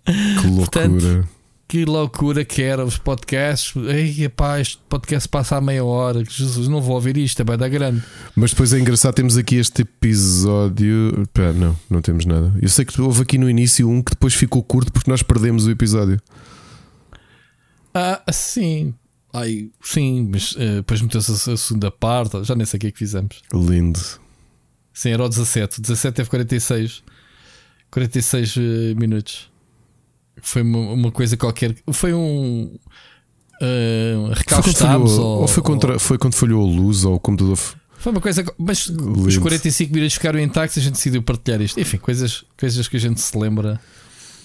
[0.05, 0.87] Que loucura.
[0.87, 1.27] Portanto,
[1.75, 3.75] que loucura que era os podcasts.
[3.75, 6.23] Ei, pá, este podcast passa a meia hora.
[6.23, 8.01] Jesus, não vou ouvir isto, é bem da grande.
[8.33, 11.27] Mas depois é engraçado, temos aqui este episódio.
[11.33, 12.53] Pera, não, não temos nada.
[12.61, 15.65] Eu sei que houve aqui no início um que depois ficou curto porque nós perdemos
[15.65, 16.17] o episódio.
[17.93, 18.93] Ah, sim.
[19.33, 22.41] Ai, sim, mas uh, depois meteu-se a segunda parte.
[22.45, 23.41] Já nem sei o que é que fizemos.
[23.53, 23.99] Lindo.
[24.93, 25.79] Sim, era o 17.
[25.79, 27.03] O 17 teve 46.
[27.91, 28.59] 46 uh,
[28.95, 29.53] minutos.
[30.41, 31.75] Foi uma, uma, coisa qualquer.
[31.91, 32.75] Foi um.
[33.61, 35.99] Uh, recalcámos ou, ou, foi, contra, ou...
[35.99, 37.57] foi quando falhou a luz ou o computador.
[37.97, 38.45] Foi uma coisa.
[38.57, 39.27] Mas Lindo.
[39.27, 41.79] os 45 minutos ficaram intactos e a gente decidiu partilhar isto.
[41.79, 43.79] Enfim, coisas, coisas que a gente se lembra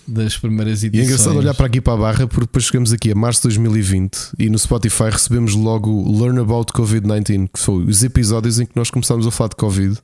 [0.07, 1.09] das primeiras edições.
[1.09, 3.40] E é engraçado olhar para aqui para a barra porque depois chegamos aqui a março
[3.42, 8.66] de 2020 e no Spotify recebemos logo Learn About COVID-19, que foi os episódios em
[8.66, 9.98] que nós começámos a falar de Covid,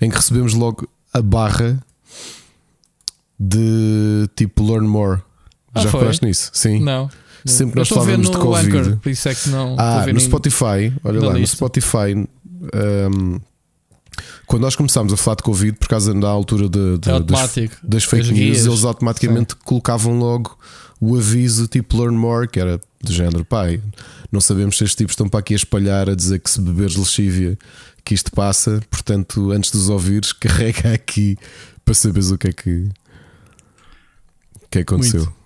[0.00, 1.82] em que recebemos logo a barra
[3.38, 5.20] de tipo Learn More.
[5.74, 6.50] Ah, Já reparaste nisso?
[6.52, 6.80] Sim.
[6.80, 7.10] Não.
[7.44, 8.78] Sempre que nós falávamos de Covid.
[8.78, 9.76] Anchor, por isso é que não.
[9.78, 11.38] Ah, no Spotify, olha lá, lista.
[11.38, 12.28] no Spotify.
[12.74, 13.40] Um,
[14.46, 17.54] quando nós começámos a falar de Covid, por causa da altura de, de, é das,
[17.82, 19.60] das, fake news, eles automaticamente Sim.
[19.64, 20.58] colocavam logo
[21.00, 23.80] o aviso tipo Learn More, que era do género, pai,
[24.32, 26.96] não sabemos se estes tipos estão para aqui a espalhar a dizer que se beberes
[26.96, 27.56] lexívia
[28.04, 31.36] que isto passa, portanto, antes de os ouvires, carrega aqui
[31.84, 32.88] para saberes o que é que,
[34.68, 35.20] o que aconteceu.
[35.20, 35.38] Muito.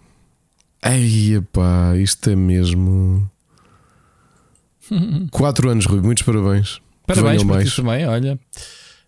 [0.85, 3.31] Ei, pá, isto é mesmo.
[5.31, 6.81] Quatro anos, Rui, muitos parabéns.
[7.07, 8.39] Parabéns para ti também, olha.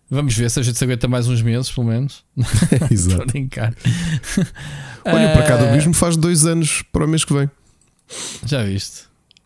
[0.09, 2.23] Vamos ver se a gente se aguenta mais uns meses, pelo menos.
[2.91, 3.25] Exato.
[3.25, 3.75] brincar.
[5.03, 7.49] Olha, para cada abismo faz dois anos para o mês que vem.
[8.45, 9.03] Já viste?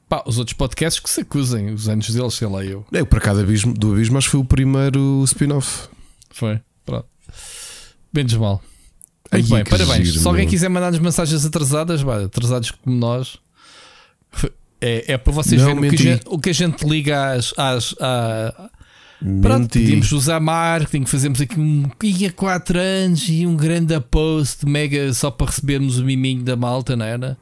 [0.07, 2.85] Pá, os outros podcasts que se acusem, os anos deles, sei lá eu.
[2.91, 5.87] É, para cada abismo do abismo, acho que foi o primeiro spin-off.
[6.31, 7.07] Foi, pronto.
[8.13, 8.61] Menos mal.
[9.31, 10.07] Muito Ai, bem, parabéns.
[10.07, 10.49] Giro, Se alguém meu.
[10.49, 13.37] quiser mandar-nos mensagens atrasadas, atrasados como nós,
[14.81, 17.53] é, é para vocês não, verem o que, gente, o que, a gente liga às.
[17.57, 18.69] às à,
[19.41, 25.13] Pronto, pedimos usar marketing, fazemos aqui um há 4 anos e um grande post mega
[25.13, 27.37] só para recebermos o miminho da malta, não era?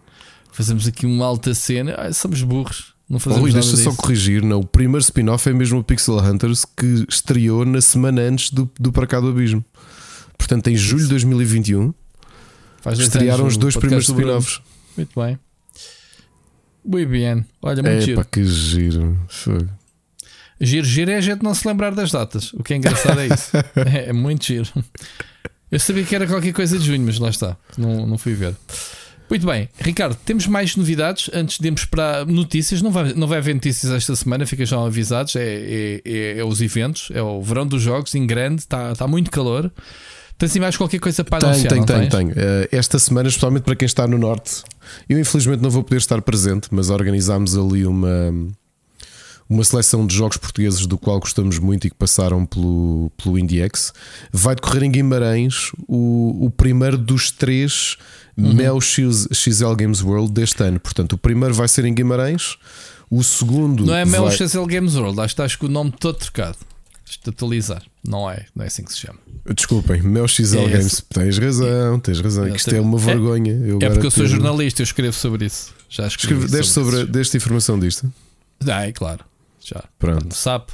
[0.52, 2.96] Fazemos aqui uma alta cena, ah, somos burros.
[3.08, 4.62] Não fazemos oh, deixa só corrigir, não.
[4.62, 8.92] O primeiro spin-off é mesmo o Pixel Hunters que estreou na semana antes do, do
[8.92, 9.64] Para Cá do Abismo.
[10.38, 11.94] Portanto, em julho de 2021
[12.82, 14.62] Faz estrearam os dois primeiros spin-offs.
[14.96, 15.40] Muito bem.
[16.86, 17.46] Muito bem.
[17.62, 18.26] Olha, muito é, giro.
[18.32, 19.20] Que giro.
[19.28, 19.68] Foi.
[20.60, 22.54] Giro, giro é a gente não se lembrar das datas.
[22.54, 23.52] O que é engraçado é isso.
[23.86, 24.68] é, é, muito giro.
[25.70, 27.58] Eu sabia que era qualquer coisa de junho, mas lá está.
[27.78, 28.56] Não, não fui ver.
[29.30, 32.82] Muito bem, Ricardo, temos mais novidades antes de irmos para notícias.
[32.82, 35.36] Não vai, não vai haver notícias esta semana, fica já avisados.
[35.36, 39.06] É, é, é, é os eventos, é o verão dos jogos em grande, está, está
[39.06, 39.70] muito calor.
[40.38, 41.74] Tens assim mais qualquer coisa para tenho, anunciar?
[41.74, 42.30] Tenho, tenho, tenho.
[42.30, 44.64] Uh, esta semana, especialmente para quem está no Norte,
[45.10, 48.32] eu infelizmente não vou poder estar presente, mas organizámos ali uma,
[49.50, 53.92] uma seleção de jogos portugueses do qual gostamos muito e que passaram pelo, pelo IndieX.
[54.32, 57.98] Vai decorrer em Guimarães o, o primeiro dos três
[58.38, 58.54] uhum.
[58.54, 60.80] Mel XL Games World deste ano.
[60.80, 62.58] Portanto, o primeiro vai ser em Guimarães.
[63.10, 63.86] O segundo.
[63.86, 64.38] Não é Mel vai...
[64.38, 66.58] XL Games World, acho que o nome todo trocado.
[67.08, 67.84] Deixa-te atualizar.
[68.06, 69.20] Não é, não é assim que se chama.
[69.56, 71.02] Desculpem, meu XL é Games.
[71.10, 72.46] Tens razão, tens razão.
[72.46, 73.54] É, isto é uma vergonha.
[73.54, 75.74] Eu é porque eu sou jornalista, eu escrevo sobre isso.
[75.90, 76.44] Já escrevi.
[76.44, 78.12] Escreve, sobre, sobre desta informação disto?
[78.68, 79.24] Ah, é claro.
[79.64, 79.86] Já.
[79.98, 80.36] Pronto.
[80.36, 80.66] Sabe?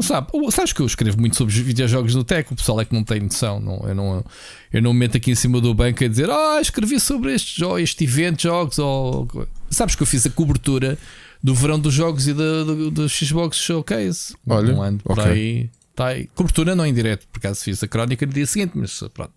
[0.00, 3.04] Sabe, sabes que eu escrevo muito sobre videojogos no Tech, o pessoal é que não
[3.04, 3.60] tem noção.
[3.60, 4.24] Não, eu, não,
[4.72, 7.62] eu não me meto aqui em cima do banco a dizer Ah, escrevi sobre este,
[7.78, 8.78] este evento de jogos.
[8.78, 9.28] Ou...
[9.68, 10.96] Sabes que eu fiz a cobertura
[11.42, 14.34] do verão dos jogos e do, do, do Xbox Showcase.
[14.48, 15.32] Olha, um ano por okay.
[15.32, 16.28] aí Tá aí.
[16.34, 19.32] Cobertura não em direto, por acaso fiz a crónica no dia seguinte, mas pronto.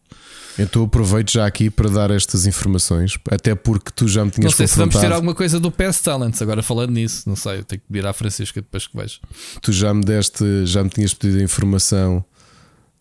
[0.58, 4.58] Então aproveito já aqui para dar estas informações, até porque tu já me tinhas Não
[4.58, 4.92] sei confrontado.
[4.92, 7.82] se vamos ter alguma coisa do PS Talents, agora falando nisso, não sei, eu tenho
[7.82, 9.20] que virar a Francisca depois que vejo.
[9.62, 12.24] Tu já me deste, já me tinhas pedido a informação.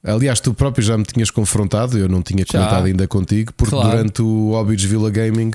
[0.03, 2.87] Aliás, tu próprio já me tinhas confrontado, eu não tinha comentado já.
[2.87, 3.91] ainda contigo, porque claro.
[3.91, 5.53] durante o Hobbies Villa Gaming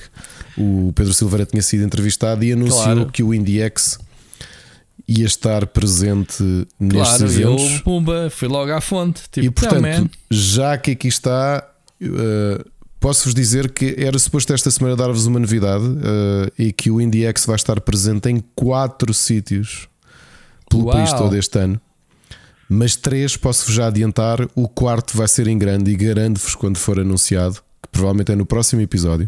[0.57, 3.11] o Pedro Silveira tinha sido entrevistado e anunciou claro.
[3.11, 3.99] que o IndieX
[5.07, 6.43] ia estar presente
[6.79, 7.73] nestes claro, eventos.
[7.75, 9.23] Eu, pumba, fui logo à fonte.
[9.31, 11.67] Tipo, e portanto, já que aqui está,
[12.01, 16.99] uh, posso-vos dizer que era suposto esta semana dar-vos uma novidade uh, e que o
[16.99, 19.87] IndieX vai estar presente em quatro sítios
[20.69, 20.95] pelo Uau.
[20.95, 21.79] país todo este ano.
[22.69, 24.47] Mas três posso-vos já adiantar.
[24.53, 28.45] O quarto vai ser em grande e garanto-vos quando for anunciado, que provavelmente é no
[28.45, 29.27] próximo episódio.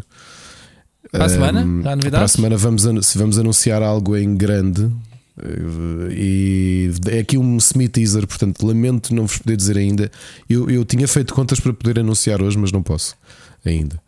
[1.10, 1.60] Para a semana?
[1.62, 2.84] Um, para a semana vamos,
[3.16, 4.90] vamos anunciar algo em grande
[6.10, 10.10] E é aqui um semi-teaser, portanto, lamento não vos poder dizer ainda.
[10.48, 13.16] Eu, eu tinha feito contas para poder anunciar hoje, mas não posso
[13.64, 14.00] ainda.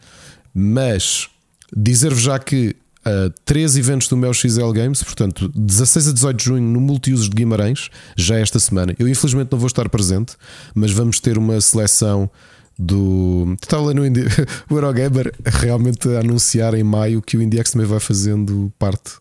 [0.54, 1.28] Mas
[1.74, 6.44] dizer-vos já que uh, três eventos do meu XL Games, portanto, 16 a 18 de
[6.44, 8.94] junho no Multiusos de Guimarães, já esta semana.
[8.98, 10.36] Eu infelizmente não vou estar presente,
[10.74, 12.30] mas vamos ter uma seleção
[12.78, 13.56] do.
[13.62, 14.22] Estava lá no Indi...
[14.68, 19.12] o Eurogamer realmente a anunciar em maio que o Indiex também vai fazendo parte.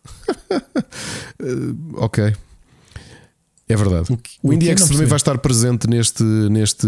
[1.96, 2.34] ok.
[3.68, 4.12] É verdade.
[4.12, 6.88] O, que, o, o Indiex também vai estar presente neste, neste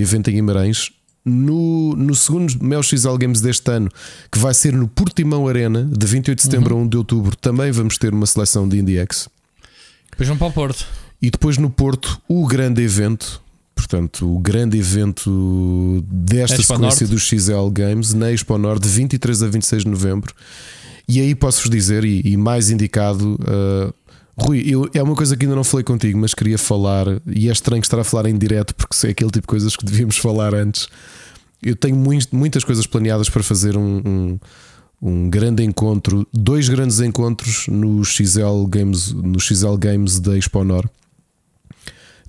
[0.00, 0.90] evento em Guimarães.
[1.24, 3.88] No, no segundo Mel XL Games deste ano,
[4.30, 6.82] que vai ser no Portimão Arena, de 28 de setembro uhum.
[6.82, 9.28] a 1 de outubro, também vamos ter uma seleção de IndieX.
[10.10, 10.86] Depois vão para o Porto.
[11.20, 13.41] E depois no Porto, o grande evento,
[13.82, 17.06] Portanto, o grande evento desta Expo sequência Norte.
[17.06, 20.32] do XL Games na Expo Norte, de 23 a 26 de novembro.
[21.08, 23.92] E aí posso-vos dizer, e, e, mais indicado, uh,
[24.38, 27.52] Rui, eu, é uma coisa que ainda não falei contigo, mas queria falar, e é
[27.52, 30.54] estranho estar a falar em direto, porque sei aquele tipo de coisas que devíamos falar
[30.54, 30.88] antes.
[31.60, 31.96] Eu tenho
[32.32, 34.38] muitas coisas planeadas para fazer um, um,
[35.02, 41.01] um, grande encontro, dois grandes encontros no XL Games, no XL Games da Expo Norte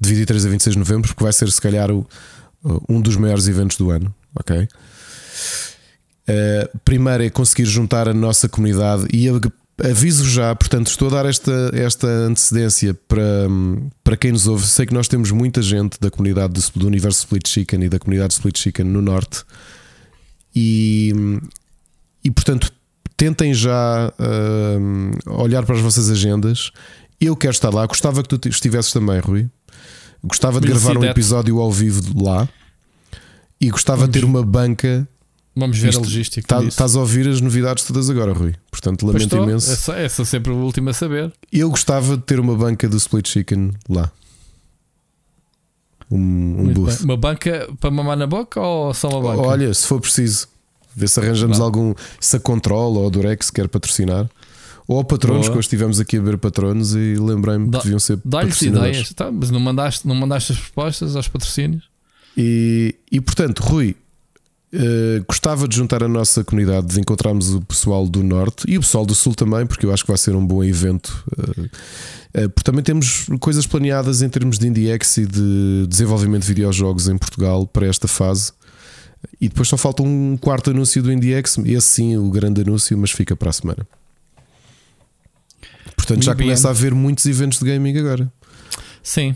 [0.03, 2.07] de 23 a 26 de novembro, porque vai ser se calhar o,
[2.87, 4.13] um dos maiores eventos do ano.
[4.35, 4.67] Ok.
[6.23, 9.27] Uh, primeiro é conseguir juntar a nossa comunidade e
[9.83, 13.47] aviso já, portanto, estou a dar esta, esta antecedência para,
[14.03, 14.65] para quem nos ouve.
[14.65, 17.99] Sei que nós temos muita gente da comunidade do, do universo Split Chicken e da
[17.99, 19.43] comunidade Split Chicken no Norte,
[20.55, 21.11] e,
[22.23, 22.71] e portanto,
[23.17, 26.71] tentem já uh, olhar para as vossas agendas.
[27.19, 29.49] Eu quero estar lá, gostava que tu estivesses também, Rui.
[30.23, 32.47] Gostava de gravar um episódio ao vivo lá
[33.59, 35.07] e gostava de ter uma banca.
[35.55, 36.47] Vamos ver Isto, a logística.
[36.47, 38.55] Tá, estás a ouvir as novidades todas agora, Rui.
[38.71, 39.71] Portanto, lamento imenso.
[39.71, 41.31] Essa, essa é sempre a última a saber.
[41.51, 44.11] Eu gostava de ter uma banca do Split Chicken lá.
[46.09, 47.03] Um, um booth.
[47.03, 49.47] Uma banca para mamar na boca ou só uma banca?
[49.47, 50.47] Olha, se for preciso,
[50.95, 51.65] ver se arranjamos Não.
[51.65, 51.93] algum.
[52.19, 54.29] Se a Control ou a Durex quer patrocinar.
[54.87, 58.61] Ou patronos, que hoje estivemos aqui a ver patronos e lembrei-me que deviam ser Dá-lhes
[58.61, 61.83] ideias, tá, mas não mandaste, não mandaste as propostas aos patrocínios?
[62.35, 63.95] E, e portanto, Rui,
[64.73, 68.81] uh, gostava de juntar a nossa comunidade, de encontrarmos o pessoal do Norte e o
[68.81, 71.23] pessoal do Sul também, porque eu acho que vai ser um bom evento.
[71.37, 71.61] Uh,
[72.43, 77.07] uh, porque também temos coisas planeadas em termos de IndieX e de desenvolvimento de videojogos
[77.07, 78.51] em Portugal para esta fase.
[79.39, 83.11] E depois só falta um quarto anúncio do IndieX, esse sim, o grande anúncio, mas
[83.11, 83.87] fica para a semana.
[86.03, 88.31] Portanto, já começa a haver muitos eventos de gaming agora.
[89.01, 89.33] Sim.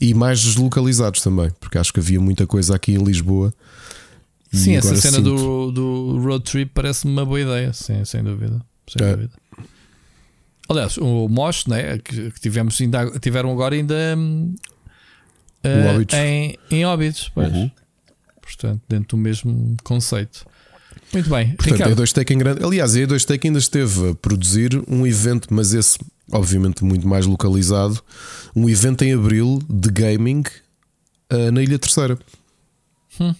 [0.00, 3.52] E mais deslocalizados também, porque acho que havia muita coisa aqui em Lisboa.
[4.52, 5.34] Sim, essa cena sinto...
[5.34, 8.64] do, do road trip parece-me uma boa ideia, sim, sem dúvida.
[8.88, 9.10] Sem é.
[9.10, 9.32] dúvida.
[10.68, 17.68] Aliás, o Mosh, né, que, tivemos ainda, tiveram agora ainda uh, em, em Óbidos, uhum.
[18.40, 20.46] portanto, dentro do mesmo conceito.
[21.14, 21.54] Muito bem.
[21.54, 22.02] Portanto, Ricardo.
[22.02, 22.64] a 2Tech em grande.
[22.64, 25.98] Aliás, a E2Tech ainda esteve a produzir um evento, mas esse,
[26.30, 28.02] obviamente, muito mais localizado.
[28.54, 30.42] Um evento em abril de gaming
[31.32, 32.18] uh, na Ilha Terceira.
[33.20, 33.34] Hum.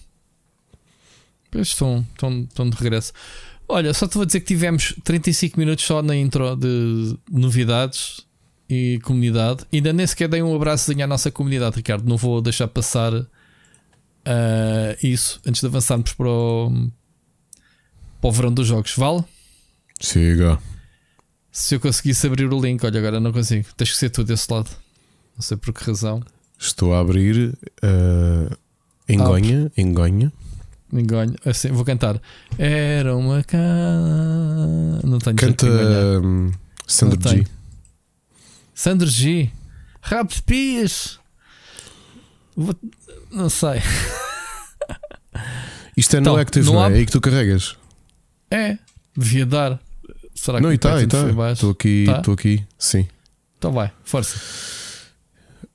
[1.53, 3.11] Estão, estão, estão de regresso.
[3.67, 8.21] Olha, só te vou dizer que tivemos 35 minutos só na intro de novidades
[8.69, 9.65] e comunidade.
[9.73, 12.07] Ainda nem sequer dei um abraço à nossa comunidade, Ricardo.
[12.07, 13.27] Não vou deixar passar uh,
[15.01, 16.89] isso antes de avançarmos para o,
[18.25, 19.23] para o verão dos jogos, vale?
[19.99, 20.57] Siga.
[21.51, 23.67] Se eu conseguisse abrir o link, olha, agora não consigo.
[23.77, 24.69] Tens que ser tu desse lado.
[25.35, 26.23] Não sei por que razão.
[26.57, 28.57] Estou a abrir uh,
[29.07, 30.33] engonha, ah, engonha.
[30.91, 32.19] Engonha, assim, vou cantar.
[32.57, 35.01] Era uma casa.
[35.03, 36.51] Não tenho Canta um,
[36.87, 37.47] Sandro G.
[38.73, 39.51] Sandro G.
[40.01, 41.19] Rapos Pias.
[42.55, 42.75] Vou...
[43.31, 43.81] Não sei.
[45.95, 46.91] Isto é então, no Active, não, não é?
[46.91, 47.77] é aí que tu carregas.
[48.49, 48.77] É,
[49.15, 49.79] devia dar.
[50.33, 51.51] Será não, que está, está.
[51.51, 52.41] Estou aqui, estou tá?
[52.41, 53.07] aqui, sim.
[53.57, 54.37] Então vai, força.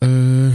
[0.03, 0.55] Uh,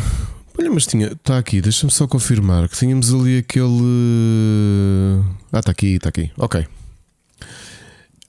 [0.57, 5.23] olha, mas tinha, está aqui, deixa-me só confirmar que tínhamos ali aquele.
[5.51, 6.65] Ah, está aqui, está aqui, ok.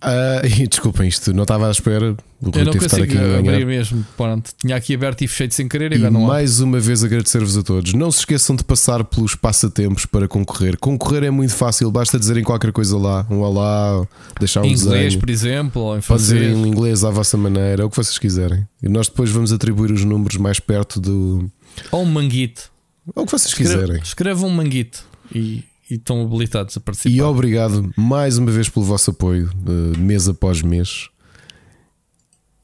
[0.03, 2.17] Uh, desculpem isto, não estava à espera.
[2.41, 4.07] O eu não consigo aqui abrir mesmo.
[4.15, 7.57] Pronto, tinha aqui aberto e fechei sem querer e, e não mais uma vez agradecer-vos
[7.57, 7.95] a todos.
[7.95, 10.77] Não se esqueçam de passar pelos passatempos para concorrer.
[10.79, 14.07] Concorrer é muito fácil, basta dizerem qualquer coisa lá, um olá,
[14.39, 15.21] deixar um em inglês, desenho.
[15.21, 18.69] por exemplo, ou em dizer em inglês à vossa maneira, o que vocês quiserem.
[18.83, 21.51] E nós depois vamos atribuir os números mais perto do.
[21.91, 22.71] Ou um manguito.
[23.15, 24.01] Ou o que vocês quiserem.
[24.03, 27.15] Escrevam um manguito e e estão habilitados a participar.
[27.15, 31.09] E obrigado mais uma vez pelo vosso apoio, uh, mês após mês.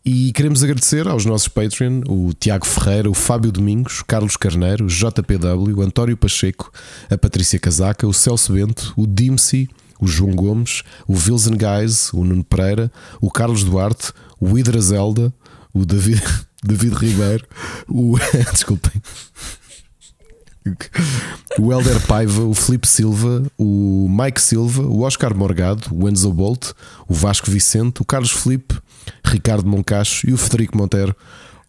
[0.04, 5.76] E queremos agradecer aos nossos Patreon, o Tiago Ferreira, o Fábio Domingos, Carlos Carneiro, JPW,
[5.76, 6.72] o António Pacheco,
[7.08, 9.70] a Patrícia Casaca, o Celso Bento, o Dimsy,
[10.00, 15.32] o João Gomes, o Wilson Guys, o Nuno Pereira, o Carlos Duarte, o Hidra Zelda,
[15.72, 16.20] o David,
[16.64, 17.46] David Ribeiro,
[17.88, 18.18] o.
[18.52, 19.00] Desculpem.
[21.58, 26.72] O Helder Paiva, o Felipe Silva, o Mike Silva, o Oscar Morgado, o Enzo Bolt,
[27.08, 28.76] o Vasco Vicente, o Carlos Felipe,
[29.24, 31.14] Ricardo Moncacho e o Federico Monteiro.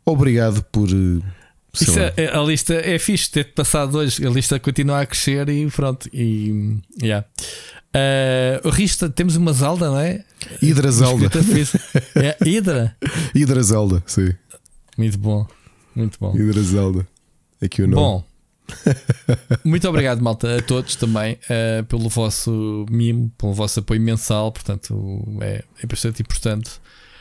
[0.05, 0.89] Obrigado por.
[0.89, 4.25] Eh, é, a lista é fixe ter passado hoje.
[4.25, 6.07] A lista continua a crescer e pronto.
[6.13, 7.25] E, yeah.
[7.95, 10.23] Uh, o Rista, temos uma Zelda, não é?
[10.61, 11.29] Hidra Zelda.
[12.15, 12.95] é, Hidra?
[13.35, 14.33] Hidra Zelda, sim.
[14.97, 15.45] Muito bom.
[15.95, 16.35] Muito bom.
[16.35, 17.07] Hidra Zelda.
[17.61, 17.95] Aqui o nome.
[17.95, 18.32] Bom.
[19.63, 24.51] Muito obrigado, malta, a todos também uh, pelo vosso mimo, pelo vosso apoio mensal.
[24.51, 26.71] Portanto, é, é bastante importante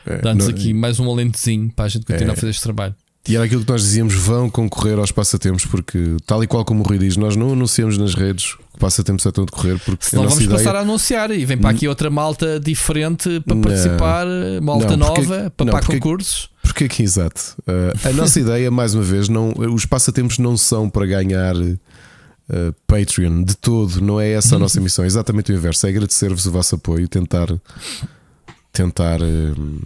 [0.05, 2.95] é, dar-nos aqui mais um alentezinho para a gente continuar é, a fazer este trabalho.
[3.27, 6.81] E era aquilo que nós dizíamos: vão concorrer aos passatempos, porque, tal e qual como
[6.81, 9.79] o Rui diz, nós não anunciamos nas redes que passatempos é tão decorrer.
[9.79, 10.57] Porque Senão vamos ideia...
[10.57, 14.25] passar a anunciar e vem para aqui outra malta diferente para não, participar,
[14.61, 16.49] malta não, porque, nova para, não, para porque, concursos.
[16.61, 17.55] Porque aqui, exato.
[17.61, 21.55] Uh, a nossa ideia, mais uma vez, não, os passatempos não são para ganhar.
[21.55, 25.89] Uh, Patreon de todo, não é essa a nossa missão, é exatamente o inverso, é
[25.89, 27.47] agradecer-vos o vosso apoio, tentar
[28.73, 29.81] tentar uh,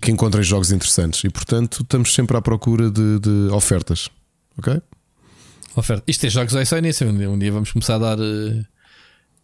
[0.00, 4.08] que encontrem jogos interessantes e, portanto, estamos sempre à procura de, de ofertas.
[4.58, 4.80] Ok?
[5.74, 6.04] Oferta.
[6.06, 7.08] Isto é jogos é só início.
[7.08, 8.64] Um dia, um dia vamos começar a dar uh,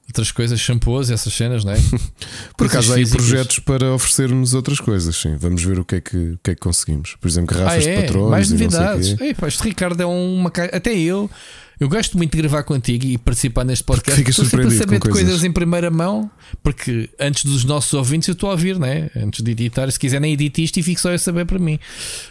[0.09, 1.77] outras coisas, shampoos e essas cenas, não é?
[2.57, 5.37] Por acaso há aí projetos para oferecer-nos outras coisas, sim.
[5.37, 7.17] Vamos ver o que é que, o que, é que conseguimos.
[7.21, 7.97] Por exemplo, garrafas ah, é?
[7.97, 8.31] de patrões.
[8.31, 9.21] Mais novidades.
[9.21, 10.51] Ei, pá, este Ricardo é uma.
[10.73, 11.31] Até eu.
[11.81, 14.19] Eu gosto muito de gravar contigo e participar neste podcast.
[14.19, 15.23] Ficas surpreendido a saber de coisas.
[15.23, 15.45] coisas.
[15.45, 16.29] em primeira mão,
[16.61, 19.09] porque antes dos nossos ouvintes eu estou a ouvir, né?
[19.15, 21.79] Antes de editar, se quiser nem edite isto e fico só a saber para mim.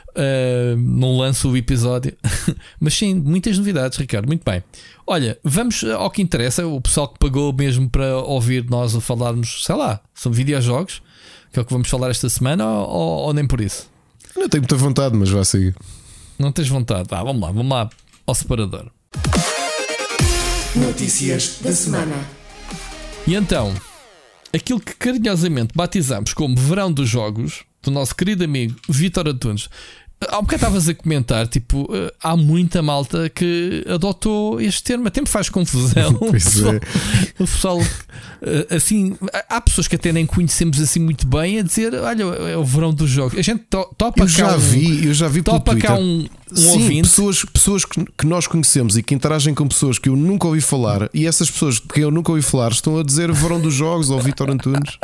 [0.09, 2.13] Uh, não lanço o episódio.
[2.77, 4.27] Mas sim, muitas novidades, Ricardo.
[4.27, 4.61] Muito bem.
[5.05, 6.67] Olha, vamos ao que interessa.
[6.67, 11.01] O pessoal que pagou mesmo para ouvir nós a falarmos, sei lá, são videojogos,
[11.53, 13.89] que é o que vamos falar esta semana, ou, ou nem por isso?
[14.35, 15.73] Não tenho muita vontade, mas vá seguir.
[16.37, 17.07] Não tens vontade?
[17.11, 17.89] Ah, vamos lá, vamos lá
[18.25, 18.91] ao separador.
[20.75, 22.15] Notícias da semana.
[23.25, 23.73] E então,
[24.53, 29.69] aquilo que carinhosamente batizamos como Verão dos Jogos, do nosso querido amigo Vitor Antunes.
[30.29, 35.07] Há um bocado estavas a comentar, tipo, eh, há muita malta que adotou este termo,
[35.07, 36.13] até me faz confusão.
[36.17, 36.79] Pois é.
[37.37, 37.79] O pessoal,
[38.41, 39.15] eh, assim,
[39.47, 42.91] há pessoas que até nem conhecemos assim muito bem a dizer: olha, é o verão
[42.91, 43.37] dos jogos.
[43.37, 46.69] A gente to, topa eu já vi, eu já vi topa cá um, um Sim,
[46.69, 47.09] ouvinte.
[47.09, 50.61] pessoas, pessoas que, que, nós conhecemos e que interagem com pessoas que eu nunca ouvi
[50.61, 54.09] falar, e essas pessoas que eu nunca ouvi falar estão a dizer verão dos jogos
[54.09, 54.97] ou Vitor Antunes.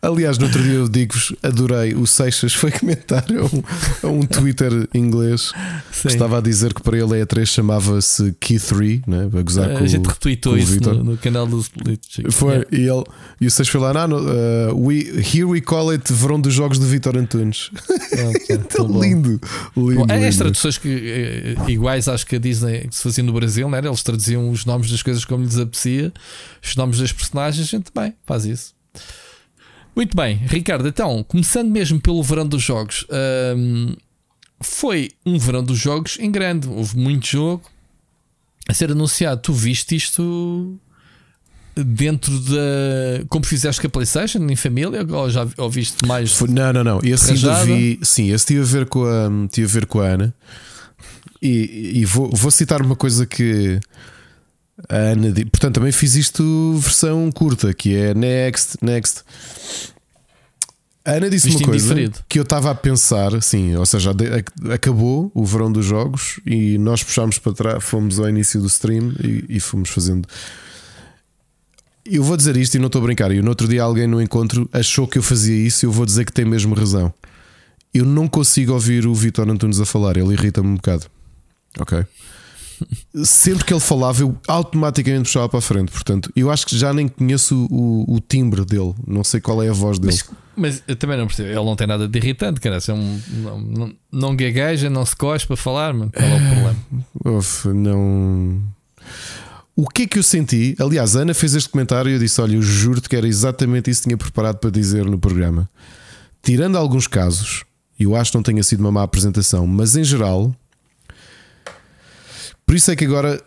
[0.00, 1.94] Aliás, no outro dia eu digo-vos, adorei.
[1.94, 5.52] O Seixas foi comentar a um, a um Twitter inglês
[5.92, 6.02] Sim.
[6.02, 9.28] que estava a dizer que para ele a E3 chamava-se Key3, né?
[9.32, 12.30] a gozar a com A gente retweetou isso no, no, canal do Split.
[12.30, 12.68] Foi, yeah.
[12.72, 13.04] e, ele,
[13.40, 15.00] e o Seixas foi lá, não, uh, we,
[15.34, 17.70] here we call it verão dos jogos de Vitor Antunes.
[18.14, 18.30] É,
[19.00, 19.40] lindo,
[19.74, 20.06] lindo.
[20.06, 23.68] Bom, é as traduções que, eh, iguais às que a Disney se fazia no Brasil,
[23.68, 23.78] né?
[23.78, 26.12] eles traduziam os nomes das coisas como lhes apetecia,
[26.62, 28.74] os nomes das personagens, a gente bem faz isso.
[29.94, 33.06] Muito bem, Ricardo, então, começando mesmo pelo verão dos jogos,
[34.60, 37.62] foi um verão dos jogos em grande, houve muito jogo
[38.68, 39.40] a ser anunciado.
[39.42, 40.78] Tu viste isto
[41.76, 43.24] dentro da.
[43.28, 45.06] Como fizeste com a PlayStation, em família?
[45.08, 46.38] Ou já ouviste mais?
[46.40, 47.00] Não, não, não.
[47.02, 47.98] Esse ainda vi.
[48.02, 50.34] Sim, esse tive a ver com a, tive a, ver com a Ana.
[51.42, 53.78] E, e vou, vou citar uma coisa que
[54.88, 55.32] a Ana.
[55.50, 59.22] Portanto, também fiz isto versão curta, que é Next, Next.
[61.04, 62.18] A Ana disse Visto uma coisa indiferido.
[62.26, 64.12] que eu estava a pensar, sim, ou seja,
[64.72, 69.12] acabou o verão dos jogos e nós puxámos para trás, fomos ao início do stream
[69.22, 70.26] e, e fomos fazendo.
[72.04, 73.32] Eu vou dizer isto e não estou a brincar.
[73.32, 76.04] E no outro dia alguém no encontro achou que eu fazia isso e eu vou
[76.04, 77.12] dizer que tem mesmo razão.
[77.92, 81.06] Eu não consigo ouvir o Vitor Antunes a falar, ele irrita-me um bocado.
[81.78, 82.04] Ok?
[83.24, 85.90] sempre que ele falava, eu automaticamente puxava para a frente.
[85.90, 89.68] Portanto, eu acho que já nem conheço o, o timbre dele, não sei qual é
[89.68, 90.12] a voz dele.
[90.12, 92.78] Mas, mas, eu também não percebo, ele não tem nada de irritante, cara.
[92.86, 96.10] É um, não, não, não gagueja, não se cospe para falar, mano.
[96.12, 97.38] qual é o problema?
[97.38, 98.62] Uf, não.
[99.76, 100.76] O que é que eu senti?
[100.78, 103.90] Aliás, a Ana fez este comentário e eu disse: Olha, eu juro-te que era exatamente
[103.90, 105.68] isso que tinha preparado para dizer no programa.
[106.42, 107.64] Tirando alguns casos,
[107.98, 110.54] eu acho que não tenha sido uma má apresentação, mas em geral,
[112.66, 113.42] por isso é que agora,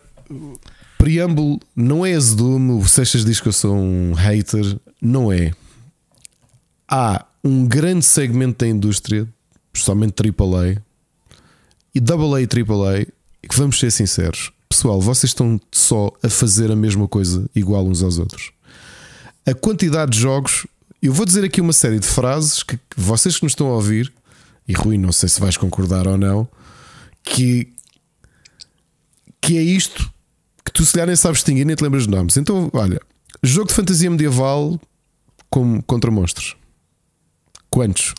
[0.98, 2.72] preâmbulo, não é azedume.
[2.72, 5.52] O Seixas diz que eu sou um hater, não é.
[6.86, 9.26] Há um grande segmento da indústria,
[9.72, 10.82] especialmente AAA
[11.94, 13.06] e AA e AAA,
[13.48, 18.02] que vamos ser sinceros, pessoal, vocês estão só a fazer a mesma coisa igual uns
[18.02, 18.52] aos outros.
[19.46, 20.66] A quantidade de jogos,
[21.02, 24.12] eu vou dizer aqui uma série de frases que vocês que nos estão a ouvir,
[24.66, 26.46] e Rui, não sei se vais concordar ou não,
[27.24, 27.72] que,
[29.40, 30.10] que é isto
[30.64, 32.36] que tu se calhar nem sabes distinguir nem te lembras de nomes.
[32.36, 33.00] Então, olha,
[33.42, 34.78] jogo de fantasia medieval
[35.48, 36.56] com, contra monstros.
[37.70, 38.14] Quantos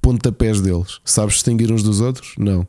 [0.00, 1.00] pontapés deles?
[1.04, 2.34] Sabes distinguir uns dos outros?
[2.38, 2.66] Não.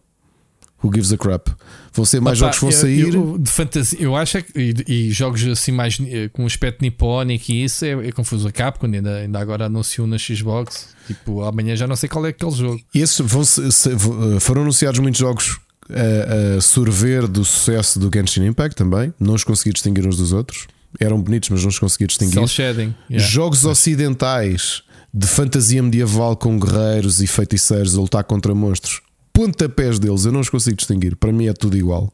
[0.81, 1.49] Who gives a crap?
[1.91, 3.13] Vão ser mais Opa, jogos que vão sair.
[3.13, 4.59] Eu, de fantasia, eu acho que.
[4.87, 8.47] E, e, jogos assim mais eh, com um aspecto nipónico e isso é, é confuso.
[8.47, 10.89] A Capcom ainda, ainda agora anunciou na Xbox.
[11.05, 12.81] Tipo, amanhã já não sei qual é aquele jogo.
[12.93, 15.59] E esses vão se, se, eh, foram anunciados muitos jogos
[15.89, 19.13] a, a sorver do sucesso do Genshin Impact também.
[19.19, 20.67] Não os consegui distinguir uns dos outros.
[20.97, 22.39] Eram bonitos, mas não os consegui distinguir.
[22.57, 23.27] Yeah.
[23.27, 24.81] Jogos ocidentais
[25.13, 29.01] de fantasia medieval com guerreiros e feiticeiros a lutar contra monstros
[29.39, 31.15] pontapés deles eu não os consigo distinguir.
[31.15, 32.13] Para mim é tudo igual.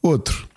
[0.00, 0.48] Outro.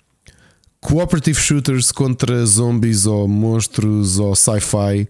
[0.80, 5.06] Cooperative shooters contra zombies ou monstros ou sci-fi.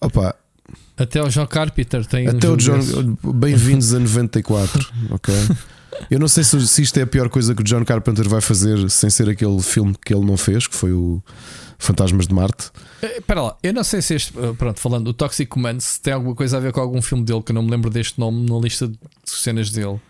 [0.00, 0.36] Opa.
[0.96, 2.28] Até o John Carpenter tem.
[2.28, 2.78] Até um o John.
[3.34, 4.92] Bem-vindos a 94.
[5.10, 5.34] ok.
[6.10, 8.40] Eu não sei se, se isto é a pior coisa que o John Carpenter vai
[8.40, 11.22] fazer sem ser aquele filme que ele não fez, que foi o
[11.78, 12.70] Fantasmas de Marte.
[13.02, 16.00] Eh, espera lá, eu não sei se este, eh, pronto, falando do Toxic Command, se
[16.00, 18.18] tem alguma coisa a ver com algum filme dele que eu não me lembro deste
[18.18, 20.00] nome na lista de cenas dele,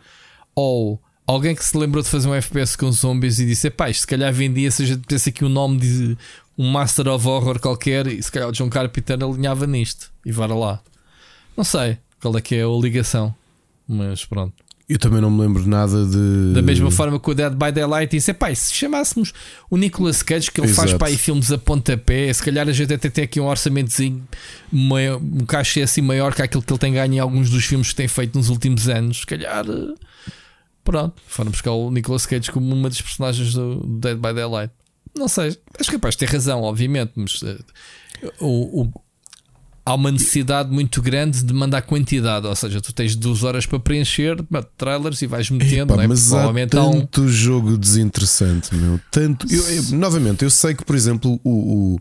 [0.55, 4.07] ou alguém que se lembrou de fazer um FPS com zombies e disse: pá, se
[4.07, 6.19] calhar vendia, se a gente pensa aqui o nome de
[6.57, 10.47] um Master of Horror qualquer, e se calhar o John Carpenter alinhava nisto e vá
[10.47, 10.81] lá.
[11.57, 13.35] Não sei qual é que é a ligação,
[13.87, 14.65] mas pronto.
[14.87, 16.53] Eu também não me lembro nada de.
[16.53, 19.33] Da mesma forma que o Dead by Daylight disse: pá, se chamássemos
[19.71, 20.89] o Nicolas Cage, que ele Exato.
[20.89, 24.23] faz pá, e filmes a pontapé, se calhar a gente até tem aqui um orçamentozinho,
[24.71, 27.89] maior, um cachê assim maior que aquilo que ele tem ganho em alguns dos filmes
[27.89, 29.21] que tem feito nos últimos anos.
[29.21, 29.95] Se calhar, eh,
[30.85, 34.73] pronto, foram buscar o Nicolas Cage como uma das personagens do Dead by Daylight.
[35.17, 37.65] Não sei, acho que capaz de ter razão, obviamente, mas uh,
[38.41, 38.93] o, o,
[39.85, 43.79] há uma necessidade muito grande de mandar quantidade, ou seja, tu tens duas horas para
[43.79, 44.37] preencher
[44.77, 46.07] trailers e vais metendo, Epa, é?
[46.07, 47.29] Mas há tanto um...
[47.29, 48.99] jogo desinteressante, meu.
[49.11, 49.47] Tanto.
[49.53, 52.01] Eu, eu, novamente, eu sei que, por exemplo, o, o,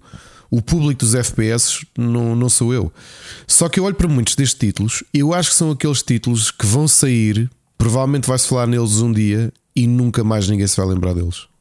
[0.58, 2.92] o, público dos FPS não, não sou eu.
[3.46, 6.66] Só que eu olho para muitos destes títulos, eu acho que são aqueles títulos que
[6.66, 11.14] vão sair, provavelmente vai-se falar neles um dia e nunca mais ninguém se vai lembrar
[11.14, 11.53] deles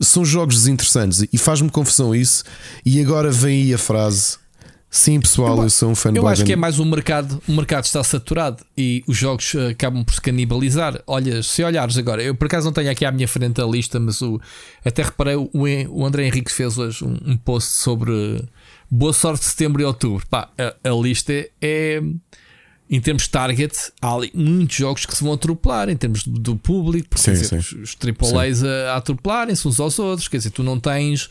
[0.00, 2.44] são jogos desinteressantes e faz-me confusão isso.
[2.84, 4.38] E agora vem aí a frase
[4.96, 6.22] Sim, pessoal, eu, eu sou um fanboy.
[6.22, 9.68] Eu acho que é mais o mercado, o mercado está saturado e os jogos eh,
[9.68, 11.02] acabam por se canibalizar.
[11.06, 14.00] Olha, se olhares agora, eu por acaso não tenho aqui à minha frente a lista,
[14.00, 14.40] mas o,
[14.84, 15.50] até reparei, o,
[15.90, 18.42] o André Henrique fez hoje um, um post sobre
[18.90, 20.26] boa sorte de setembro e outubro.
[20.28, 22.00] Pá, a, a lista é,
[22.88, 26.56] em termos de target, há ali muitos jogos que se vão atropelar em termos do,
[26.56, 27.82] público, porque sim, dizer, sim.
[27.82, 27.96] os,
[28.32, 30.28] AAAs a, a atropelarem-se uns aos outros.
[30.28, 31.28] Quer dizer, tu não tens,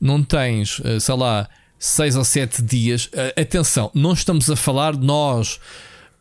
[0.00, 1.48] não tens, eh, sei lá
[1.78, 3.06] 6 ou 7 dias.
[3.06, 5.60] Uh, atenção, não estamos a falar de nós.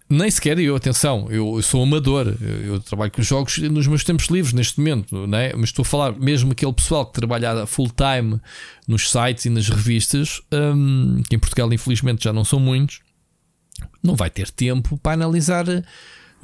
[0.08, 4.04] Nem sequer eu, atenção, eu, eu sou amador, eu, eu, trabalho com jogos nos meus
[4.04, 5.52] tempos livres neste momento, né?
[5.56, 8.40] mas estou a falar mesmo aquele pessoal que trabalha full time
[8.88, 13.00] nos sites e nas revistas, um, que em Portugal infelizmente já não são muitos,
[14.02, 15.66] não vai ter tempo para analisar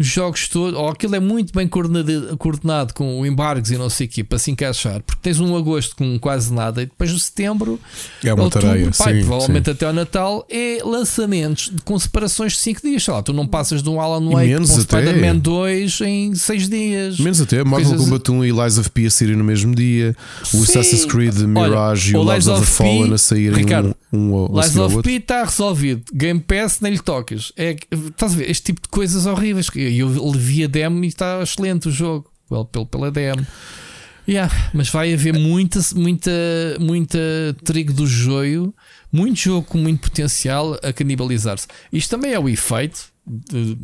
[0.01, 4.07] jogos todos, ou aquilo é muito bem coordenado, coordenado com o embargos e não sei
[4.07, 7.19] o que para se encaixar, porque tens um agosto com quase nada e depois o
[7.19, 7.79] setembro
[8.23, 9.71] é uma outubro, tareia, pai, sim, provavelmente sim.
[9.71, 13.03] até ao Natal é lançamentos com separações de 5 dias.
[13.03, 16.69] Sei lá, tu não passas de um Alan Wake para um Spider-Man 2 em 6
[16.69, 17.19] dias.
[17.19, 20.59] Menos até, Mortal Kombat 1 e Lies of P a saírem no mesmo dia, sim.
[20.59, 24.33] o Assassin's Creed Mirage Olha, e o Lies of the Fallen a saírem Ricardo, um,
[24.33, 27.51] um Lies of P está resolvido, Game Pass nem lhe tocas.
[27.55, 28.49] É, estás a ver?
[28.49, 32.85] Este tipo de coisas horríveis eu vi a demo e está excelente o jogo pela,
[32.85, 33.45] pela demo.
[34.27, 36.31] Yeah, mas vai haver muita, muita,
[36.79, 37.19] muita
[37.65, 38.73] trigo do joio,
[39.11, 41.67] muito jogo com muito potencial a canibalizar-se.
[41.91, 43.77] Isto também é o efeito de,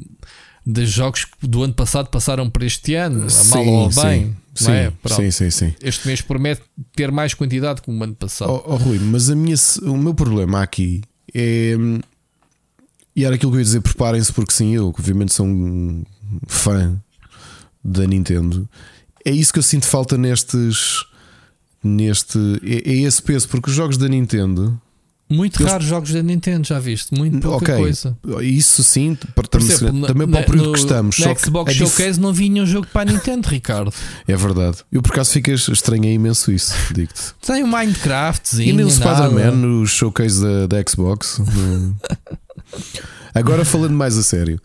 [0.65, 4.25] de, jogos que do ano passado passaram para este ano, a mal ou bem.
[4.25, 4.36] Sim,
[4.66, 4.91] é?
[5.05, 6.62] sim, sim, sim, Este mês promete
[6.95, 8.51] ter mais quantidade que o ano passado.
[8.51, 11.01] Oh, oh, Rui, mas a minha, o meu problema aqui
[11.34, 11.76] é.
[13.16, 16.03] E era aquilo que eu ia dizer: preparem-se, porque sim, eu, obviamente, sou um
[16.47, 17.01] fã
[17.84, 18.70] da Nintendo,
[19.26, 21.05] é isso que eu sinto falta nestes.
[21.84, 22.38] Neste.
[22.64, 24.80] É, é esse peso, porque os jogos da Nintendo.
[25.30, 25.71] Muito eles...
[25.71, 27.13] raros jogos da Nintendo, já viste?
[27.13, 27.75] Muito pouca okay.
[27.75, 28.17] coisa.
[28.41, 31.19] Isso sim, para, exemplo, também para o período no, que estamos.
[31.19, 32.21] No Xbox é Showcase dif...
[32.21, 33.93] não vinha um jogo para a Nintendo, Ricardo.
[34.25, 34.78] É verdade.
[34.89, 37.34] Eu por acaso ficas estranhei imenso isso, digo-te.
[37.45, 41.41] Tem o Minecraft e nem o Spider-Man no showcase da, da Xbox.
[43.36, 44.59] Agora falando mais a sério,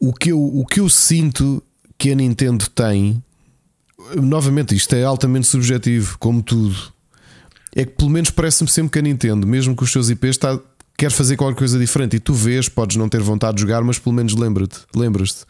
[0.00, 1.62] o que eu, o que eu sinto
[1.98, 3.22] que a Nintendo tem,
[4.16, 6.76] novamente, isto é altamente subjetivo, como tudo,
[7.74, 10.58] é que pelo menos parece-me sempre que a Nintendo, mesmo com os seus IPs, está,
[10.96, 12.16] quer fazer qualquer coisa diferente.
[12.16, 14.80] E tu vês, podes não ter vontade de jogar, mas pelo menos lembra-te.
[14.94, 15.44] Lembras-te.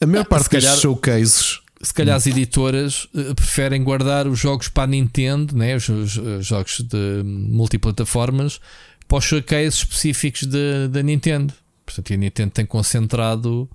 [0.00, 0.76] A maior ah, parte calhar...
[0.76, 5.74] showcases se calhar as editoras uh, preferem guardar os jogos para a Nintendo, né?
[5.74, 8.60] os, os, os jogos de multiplataformas,
[9.08, 10.46] para os showcases específicos
[10.90, 11.52] da Nintendo.
[11.84, 13.68] Portanto, a Nintendo tem concentrado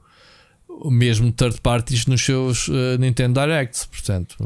[0.69, 3.85] o mesmo third parties nos seus uh, Nintendo Directs.
[3.85, 4.37] Portanto,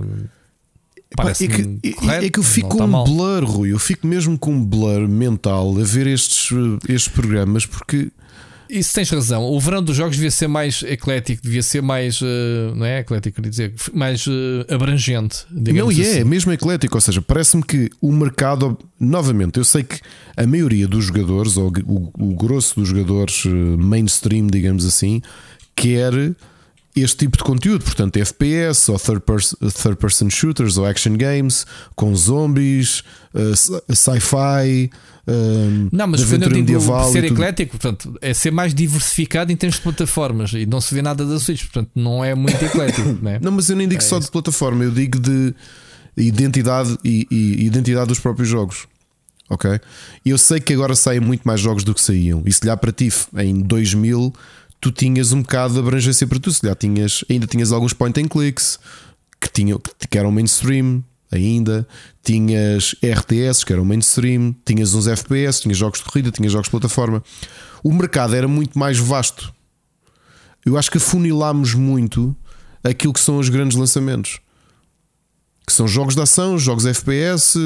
[1.16, 3.74] parece é que, correto, é que eu fico com um blur, Rui.
[3.74, 8.12] Eu fico mesmo com um blur mental a ver estes, eh, estes programas porque
[8.72, 9.44] isso tens razão.
[9.44, 12.22] O verão dos jogos devia ser mais eclético, devia ser mais.
[12.22, 15.46] Uh, não é eclético, queria dizer, mais uh, abrangente.
[15.52, 16.20] Não, e é, assim.
[16.20, 16.96] é mesmo eclético.
[16.96, 18.78] Ou seja, parece-me que o mercado.
[18.98, 20.00] Novamente, eu sei que
[20.38, 25.22] a maioria dos jogadores, ou o, o grosso dos jogadores uh, mainstream, digamos assim,
[25.76, 26.14] quer
[26.96, 31.66] este tipo de conteúdo, portanto, FPS ou third person, third person shooters ou action games
[31.96, 34.90] com zombies, uh, sci-fi.
[35.28, 39.78] Uh, não, mas quando eu digo ser eclético, portanto, é ser mais diversificado em termos
[39.78, 43.18] de plataformas e não se vê nada da Switch, portanto, não é muito eclético.
[43.22, 43.40] não, é?
[43.40, 44.26] não, mas eu nem digo é só isso.
[44.26, 45.54] de plataforma, eu digo de
[46.18, 48.88] identidade e, e identidade dos próprios jogos.
[49.50, 49.80] Ok?
[50.26, 52.42] Eu sei que agora saem muito mais jogos do que saíam.
[52.46, 54.34] E se lhe para ti em 2000
[54.82, 56.52] tu tinhas um bocado de abrangência para tu.
[56.52, 58.80] Se já tinhas, ainda tinhas alguns point and clicks
[59.40, 59.80] que, tinham,
[60.10, 61.88] que eram mainstream ainda,
[62.24, 66.72] tinhas RTS que eram mainstream, tinhas uns FPS, tinhas jogos de corrida, tinhas jogos de
[66.72, 67.24] plataforma.
[67.84, 69.54] O mercado era muito mais vasto.
[70.66, 72.36] Eu acho que afunilámos muito
[72.84, 74.40] aquilo que são os grandes lançamentos.
[75.66, 77.58] Que são jogos de ação, jogos FPS,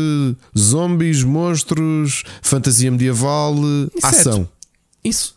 [0.57, 3.55] zombies, monstros, fantasia medieval,
[3.95, 4.49] Isso ação.
[5.03, 5.35] É, isso,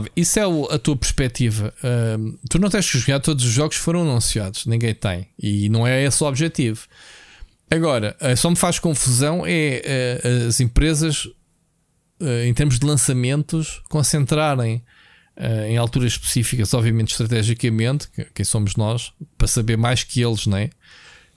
[0.00, 0.12] Ver.
[0.16, 0.42] Isso é
[0.74, 1.72] a tua perspectiva.
[1.78, 5.28] Uh, tu não tens que jogar, todos os jogos foram anunciados, ninguém tem.
[5.38, 6.86] E não é esse o objetivo.
[7.70, 11.28] Agora, uh, só me faz confusão é uh, as empresas,
[12.46, 14.82] em termos de lançamentos, concentrarem
[15.68, 20.70] em alturas específicas, obviamente estrategicamente, quem somos nós, para saber mais que eles, não é?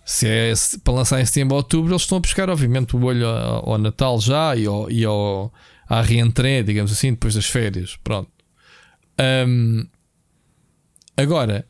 [0.06, 0.54] Se é
[0.86, 3.78] para lançar em setembro ou outubro, eles estão a buscar, obviamente, o olho ao, ao
[3.78, 5.54] Natal já e ao, e ao
[5.90, 7.98] à reentrée, digamos assim, depois das férias.
[8.04, 8.30] Pronto.
[9.20, 9.86] Um,
[11.18, 11.66] agora,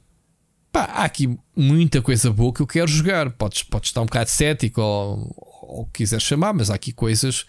[0.72, 3.32] pá, há aqui muita coisa boa que eu quero jogar.
[3.32, 7.46] Podes, podes estar um bocado cético ou, ou quiser chamar, mas há aqui coisas.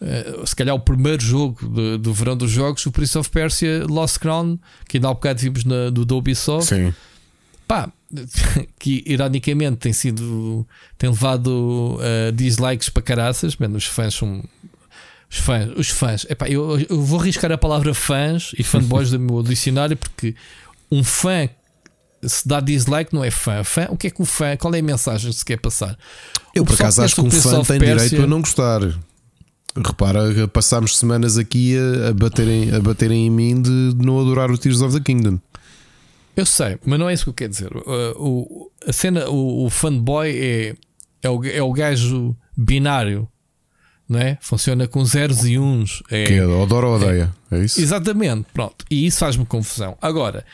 [0.00, 3.86] Uh, se calhar o primeiro jogo de, do verão dos jogos, o Prince of Persia
[3.86, 4.58] Lost Crown,
[4.88, 6.74] que ainda há um bocado vimos na, do, do Ubisoft.
[6.74, 6.92] Sim.
[7.68, 7.92] Pá,
[8.78, 10.66] que ironicamente tem sido
[10.98, 14.42] tem levado uh, dislikes para caraças, mas os fãs são
[15.34, 16.26] os fãs, os fãs.
[16.30, 20.34] Epá, eu, eu vou arriscar a palavra fãs e fanboys do meu dicionário porque
[20.90, 21.48] um fã
[22.22, 23.64] se dá dislike não é fã.
[23.64, 23.88] fã.
[23.90, 25.98] O que é que o fã, qual é a mensagem que se quer passar?
[26.54, 28.08] Eu por acaso acho que um fã tem Pérsia...
[28.08, 28.80] direito a não gostar.
[29.76, 31.74] Repara, passámos semanas aqui
[32.08, 35.40] a, baterem, a baterem em mim de, de não adorar o Tears of the Kingdom.
[36.36, 37.76] Eu sei, mas não é isso que eu quero dizer.
[37.76, 40.76] Uh, o, a cena, o, o fanboy é,
[41.22, 43.28] é, o, é o gajo binário
[44.08, 44.38] não é?
[44.40, 46.02] Funciona com zeros e uns.
[46.10, 47.80] É, que odor ou odeia, é, é isso?
[47.80, 48.84] Exatamente, pronto.
[48.90, 49.96] E isso faz-me confusão.
[50.00, 50.44] Agora,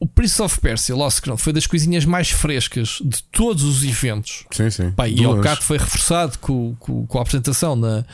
[0.00, 4.44] o Prince of Persia Lost Crown foi das coisinhas mais frescas de todos os eventos.
[4.50, 4.94] Sim, sim.
[5.14, 8.04] E ao caso foi reforçado com, com, com a apresentação na,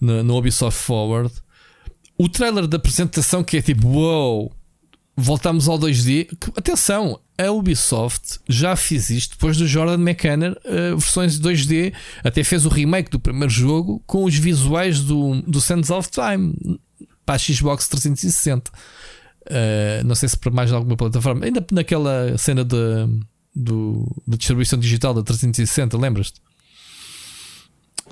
[0.00, 1.32] na, no Ubisoft Forward.
[2.16, 4.52] O trailer da apresentação que é tipo, wow,
[5.16, 6.28] voltamos ao 2D.
[6.56, 12.66] Atenção, a Ubisoft já fez isto depois do Jordan McCanner, uh, versões 2D, até fez
[12.66, 16.54] o remake do primeiro jogo com os visuais do, do Sands of Time
[17.24, 18.70] para a Xbox 360.
[18.70, 18.74] Uh,
[19.48, 22.76] eh, não sei se para mais alguma plataforma, ainda naquela cena de,
[23.54, 26.40] do, de distribuição digital da 360, lembras-te?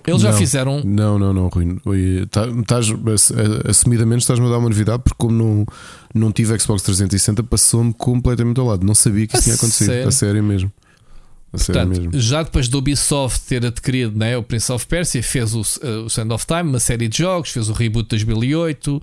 [0.06, 0.82] Eles não, já fizeram.
[0.84, 2.26] Não, não, não, Rui.
[2.30, 2.86] Tá, estás,
[3.68, 5.66] assumidamente estás-me a dar uma novidade porque, como não,
[6.14, 8.84] não tive Xbox 360, passou-me completamente ao lado.
[8.84, 9.86] Não sabia que isso a tinha acontecido.
[9.86, 10.08] Sério?
[10.08, 10.72] A sério mesmo.
[11.52, 12.10] A Portanto, mesmo.
[12.14, 16.10] já depois do Ubisoft ter adquirido né, o Prince of Persia, fez o, uh, o
[16.10, 18.96] Sand of Time, uma série de jogos, fez o reboot de 2008.
[18.96, 19.00] Uh,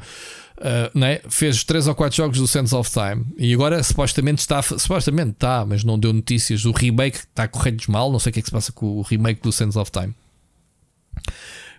[0.94, 1.20] né?
[1.28, 5.66] fez 3 ou 4 jogos do Sands of Time e agora supostamente está, supostamente está,
[5.66, 8.12] mas não deu notícias do remake que está a correr mal.
[8.12, 10.14] Não sei o que é que se passa com o remake do Sands of Time.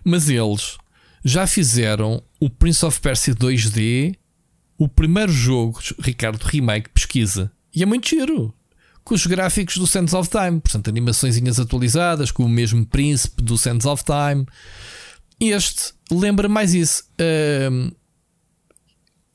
[0.03, 0.77] Mas eles
[1.23, 4.15] já fizeram o Prince of Persia 2D,
[4.77, 7.51] o primeiro jogo, Ricardo, remake, pesquisa.
[7.73, 8.53] E é muito giro.
[9.03, 13.57] Com os gráficos do Sands of Time, portanto, animações atualizadas, com o mesmo príncipe do
[13.57, 14.45] Sands of Time.
[15.39, 17.03] este lembra mais isso.
[17.19, 17.93] Uh,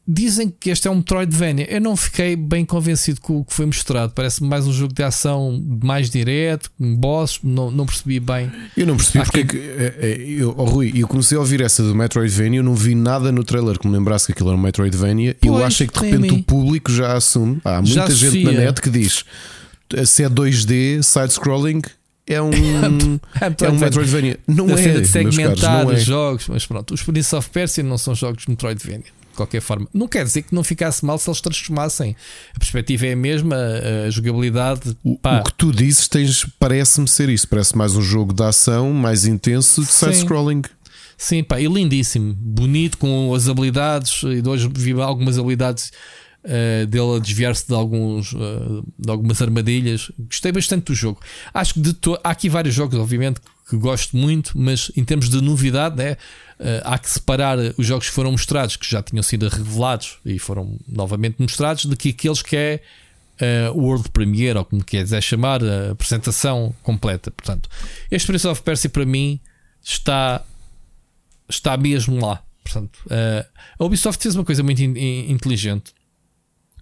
[0.09, 1.71] dizem que este é um Metroidvania.
[1.71, 4.13] Eu não fiquei bem convencido com o que foi mostrado.
[4.15, 7.41] Parece-me mais um jogo de ação mais direto, com boss.
[7.45, 8.51] Não, não percebi bem.
[8.75, 9.45] Eu não percebi porque.
[9.45, 9.61] Quem...
[9.61, 12.61] É, é, eu, oh, Rui, eu comecei a ouvir essa do Metroidvania.
[12.61, 15.37] Eu não vi nada no trailer que me lembrasse que aquilo era um Metroidvania.
[15.39, 17.61] Pois, eu achei que de repente o público já assume.
[17.63, 19.25] Há muita gente na net que diz
[20.07, 21.83] se é 2D, side-scrolling.
[22.27, 24.39] É um, é, é um Metroidvania.
[24.47, 25.05] Não é.
[25.05, 26.05] segmentar caros, os é.
[26.05, 29.89] jogos, mas pronto, os Prince of Persia não são jogos Metroidvania qualquer forma.
[29.93, 32.15] Não quer dizer que não ficasse mal se eles transformassem.
[32.55, 33.57] A perspectiva é a mesma,
[34.07, 34.97] a jogabilidade.
[35.03, 37.49] O, o que tu dizes tens, parece-me ser isso.
[37.49, 40.63] Parece mais um jogo de ação mais intenso de side-scrolling.
[41.21, 45.91] Sim, pá, e lindíssimo, bonito, com as habilidades, e hoje vi algumas habilidades
[46.45, 50.11] uh, dele a desviar-se de, alguns, uh, de algumas armadilhas.
[50.19, 51.21] Gostei bastante do jogo.
[51.53, 51.81] Acho que
[52.23, 56.83] há aqui vários jogos, obviamente, que gosto muito, mas em termos de novidade, né, uh,
[56.85, 60.79] há que separar os jogos que foram mostrados, que já tinham sido revelados e foram
[60.89, 62.81] novamente mostrados, de que aqueles que é
[63.71, 67.31] uh, World Premiere, ou como quiser chamar, a apresentação completa.
[67.31, 67.69] Portanto,
[68.11, 69.39] este Prince of Persia para mim
[69.83, 70.43] está,
[71.49, 72.43] está mesmo lá.
[72.65, 73.47] Portanto, uh,
[73.79, 75.93] a Ubisoft fez uma coisa muito in inteligente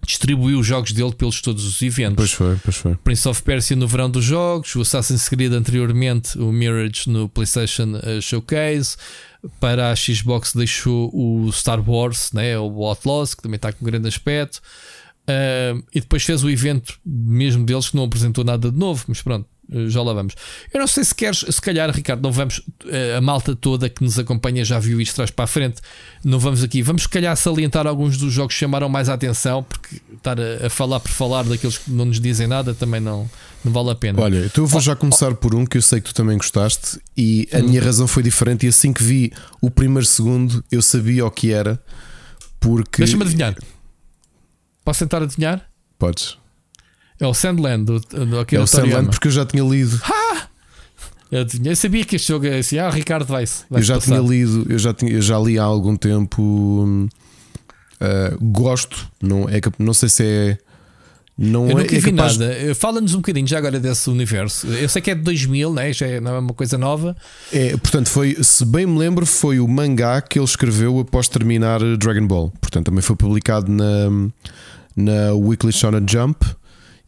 [0.05, 2.15] distribuiu os jogos dele pelos todos os eventos.
[2.15, 2.95] Pois foi, pois foi.
[2.95, 7.95] Prince of Persia no verão dos jogos, o Assassin's Creed anteriormente, o Mirage no PlayStation
[7.95, 8.95] uh, Showcase.
[9.59, 13.85] Para a Xbox deixou o Star Wars, né, o Outlaws, que também está com um
[13.85, 14.61] grande aspecto.
[15.29, 19.21] Uh, e depois fez o evento mesmo deles que não apresentou nada de novo, mas
[19.21, 19.56] pronto, eh,
[19.87, 20.33] já lá vamos.
[20.73, 22.61] Eu não sei se queres, se calhar, Ricardo, não vamos.
[22.85, 25.81] Eh, a malta toda que nos acompanha já viu isto trás para a frente.
[26.23, 26.81] Não vamos aqui.
[26.81, 30.67] Vamos, se calhar, salientar alguns dos jogos que chamaram mais a atenção, porque estar a,
[30.67, 33.29] a falar por falar daqueles que não nos dizem nada também não,
[33.63, 34.21] não vale a pena.
[34.21, 36.99] Olha, então eu vou já começar por um que eu sei que tu também gostaste
[37.15, 38.65] e a minha razão foi diferente.
[38.65, 41.81] E assim que vi o primeiro segundo, eu sabia o que era.
[42.59, 43.03] Porque.
[43.03, 43.55] Deixa-me adivinhar.
[44.83, 45.69] Posso tentar adivinhar?
[45.99, 46.37] Podes.
[47.19, 49.99] É o Sandland do, do É o Sandland porque eu já tinha lido.
[50.03, 50.47] Ah!
[51.31, 52.77] Eu, tinha, eu, sabia que este jogo é assim.
[52.77, 54.11] Ah, Ricardo vai Eu já passar.
[54.11, 57.09] tinha lido, eu já, tinha, eu já li há algum tempo.
[57.99, 60.57] Uh, gosto, não, é, não sei se é.
[61.37, 62.37] Não eu é, nunca é vi capaz...
[62.37, 62.75] nada.
[62.75, 64.65] Fala-nos um bocadinho já agora desse universo.
[64.67, 65.93] Eu sei que é de 2000, né?
[65.93, 67.15] já é, não é uma coisa nova.
[67.53, 71.79] É, portanto, foi, se bem me lembro, foi o mangá que ele escreveu após terminar
[71.97, 72.51] Dragon Ball.
[72.59, 74.09] Portanto, também foi publicado na,
[74.95, 76.43] na Weekly Shonen Jump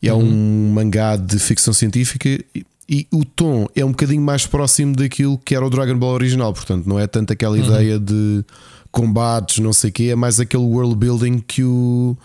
[0.02, 0.22] e é uhum.
[0.22, 5.38] um mangá de ficção científica e, e, o tom é um bocadinho mais próximo daquilo
[5.38, 7.64] que era o Dragon Ball original, portanto, não é tanto aquela uhum.
[7.64, 8.44] ideia de
[8.92, 12.18] combates, não sei o quê, é mais aquele world building que o,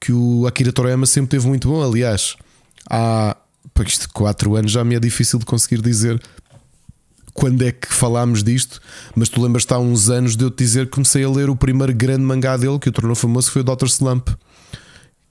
[0.00, 1.82] que o Akira Toriyama sempre teve muito bom.
[1.82, 2.36] Aliás,
[2.90, 3.36] há
[3.72, 6.20] para isto 4 anos já me é difícil de conseguir dizer
[7.32, 8.80] quando é que falámos disto,
[9.14, 11.56] mas tu lembras-te há uns anos de eu te dizer que comecei a ler o
[11.56, 13.86] primeiro grande mangá dele que o tornou famoso, que foi o Dr.
[13.86, 14.28] Slump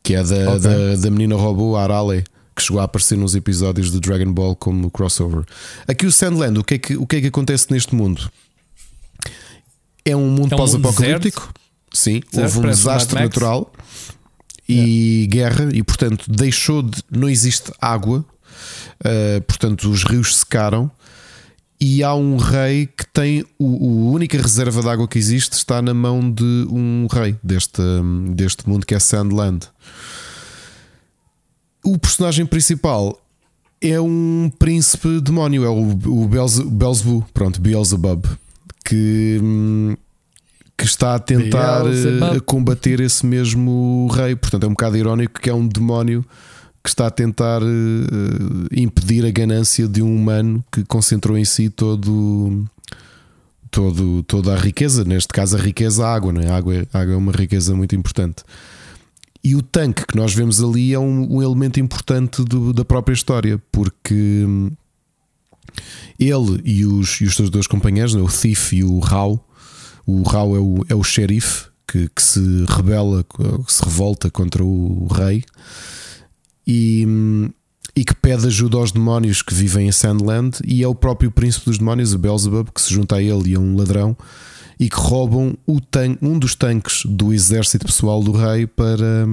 [0.04, 0.60] que é da, okay.
[0.60, 4.92] da, da, menina robô Arale, que chegou a aparecer nos episódios de Dragon Ball como
[4.92, 5.46] crossover.
[5.88, 8.30] Aqui o Sandland, o que é que, o que, é que acontece neste mundo?
[10.04, 11.54] É um mundo é um pós-apocalíptico.
[11.94, 13.72] Sim, certo, houve um desastre natural
[14.68, 15.28] e é.
[15.28, 17.02] guerra, e portanto deixou de.
[17.10, 18.26] Não existe água,
[19.00, 20.92] uh, portanto os rios secaram
[21.80, 25.82] e há um rei que tem o, a única reserva de água que existe está
[25.82, 27.82] na mão de um rei deste,
[28.34, 29.68] deste mundo que é Sandland.
[31.84, 33.20] O personagem principal
[33.82, 38.26] é um príncipe demónio, é o, o pronto, Beelzebub,
[38.86, 39.42] que,
[40.78, 42.38] que está a tentar Beelzebub.
[42.38, 44.38] Eh, combater esse mesmo rei.
[44.38, 46.26] Portanto, é um bocado irónico que é um demónio
[46.84, 51.70] que está a tentar uh, impedir a ganância de um humano que concentrou em si
[51.70, 52.66] todo,
[53.72, 56.50] todo, toda a riqueza, neste caso a riqueza a água, não é?
[56.50, 58.44] a água, a água é uma riqueza muito importante.
[59.42, 63.14] E o tanque que nós vemos ali é um, um elemento importante do, da própria
[63.14, 64.72] história, porque hum,
[66.20, 68.20] ele e os, e os seus dois companheiros, é?
[68.20, 69.40] o Thief e o Rao,
[70.06, 74.64] o Rao é o, é o xerife que, que se rebela, que se revolta contra
[74.64, 75.44] o rei
[76.66, 77.08] e,
[77.96, 80.58] e que pede ajuda aos demónios que vivem em Sandland.
[80.66, 83.56] E é o próprio príncipe dos demónios, o Beelzebub, que se junta a ele e
[83.56, 84.18] a um ladrão
[84.80, 85.56] e que roubam
[86.22, 89.28] um dos tanques do exército pessoal do rei para.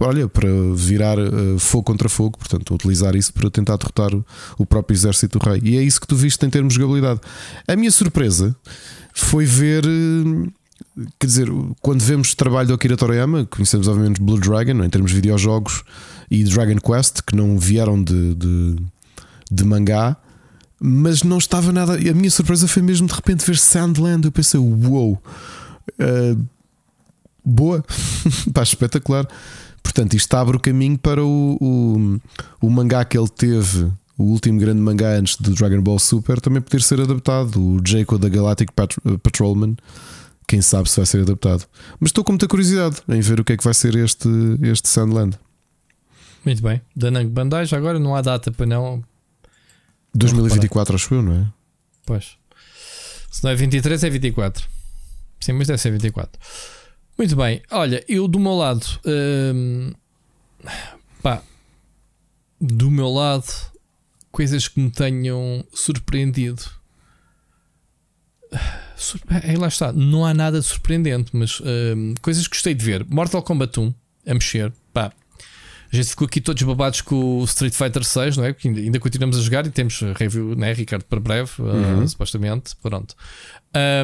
[0.00, 4.10] Olha, para virar uh, fogo contra fogo, portanto, utilizar isso para tentar derrotar
[4.58, 5.60] o, próprio exército do rei.
[5.62, 7.20] E é isso que tu viste em termos de jogabilidade.
[7.68, 8.56] A minha surpresa
[9.14, 10.52] foi ver uh,
[11.18, 11.48] quer dizer,
[11.80, 15.84] quando vemos o trabalho do Akira Toriyama, conhecemos obviamente Blue Dragon, em termos de videojogos,
[16.32, 18.76] e Dragon Quest, que não vieram de, de,
[19.50, 20.16] de mangá,
[20.80, 21.92] mas não estava nada.
[21.92, 24.24] A minha surpresa foi mesmo de repente ver Sandland.
[24.24, 25.22] Eu pensei, uou, wow,
[26.00, 26.46] uh,
[27.44, 27.84] boa,
[28.54, 29.28] pá, espetacular.
[29.82, 32.20] Portanto, isto abre o caminho para o, o,
[32.66, 36.62] o mangá que ele teve o último grande mangá antes do Dragon Ball Super também
[36.62, 37.60] poder ser adaptado.
[37.60, 38.70] O Jacob da Galactic
[39.22, 39.76] Patrolman,
[40.48, 41.66] quem sabe se vai ser adaptado.
[42.00, 44.28] Mas estou com muita curiosidade em ver o que é que vai ser este,
[44.62, 45.36] este Sandland.
[46.44, 46.80] Muito bem.
[46.94, 49.02] Da Nang Bandai, já agora não há data para não.
[50.14, 51.46] 2024, acho eu, não é?
[52.04, 52.36] Pois.
[53.30, 54.68] Se não é 23, é 24.
[55.40, 56.40] Sim, mas deve ser 24.
[57.16, 57.62] Muito bem.
[57.70, 58.84] Olha, eu do meu lado.
[59.04, 59.92] Hum,
[61.22, 61.42] pá.
[62.60, 63.72] Do meu lado
[64.32, 66.62] coisas que me tenham surpreendido.
[69.44, 73.04] Aí lá está, não há nada surpreendente, mas uh, coisas que gostei de ver.
[73.08, 73.94] Mortal Kombat 1
[74.26, 75.12] a mexer, pá.
[75.92, 78.52] A gente ficou aqui todos babados com o Street Fighter 6, não é?
[78.54, 82.02] Porque ainda, continuamos a jogar e temos review, né, Ricardo, para breve, ah, uhum.
[82.02, 82.74] uh, supostamente.
[82.76, 83.14] Pronto.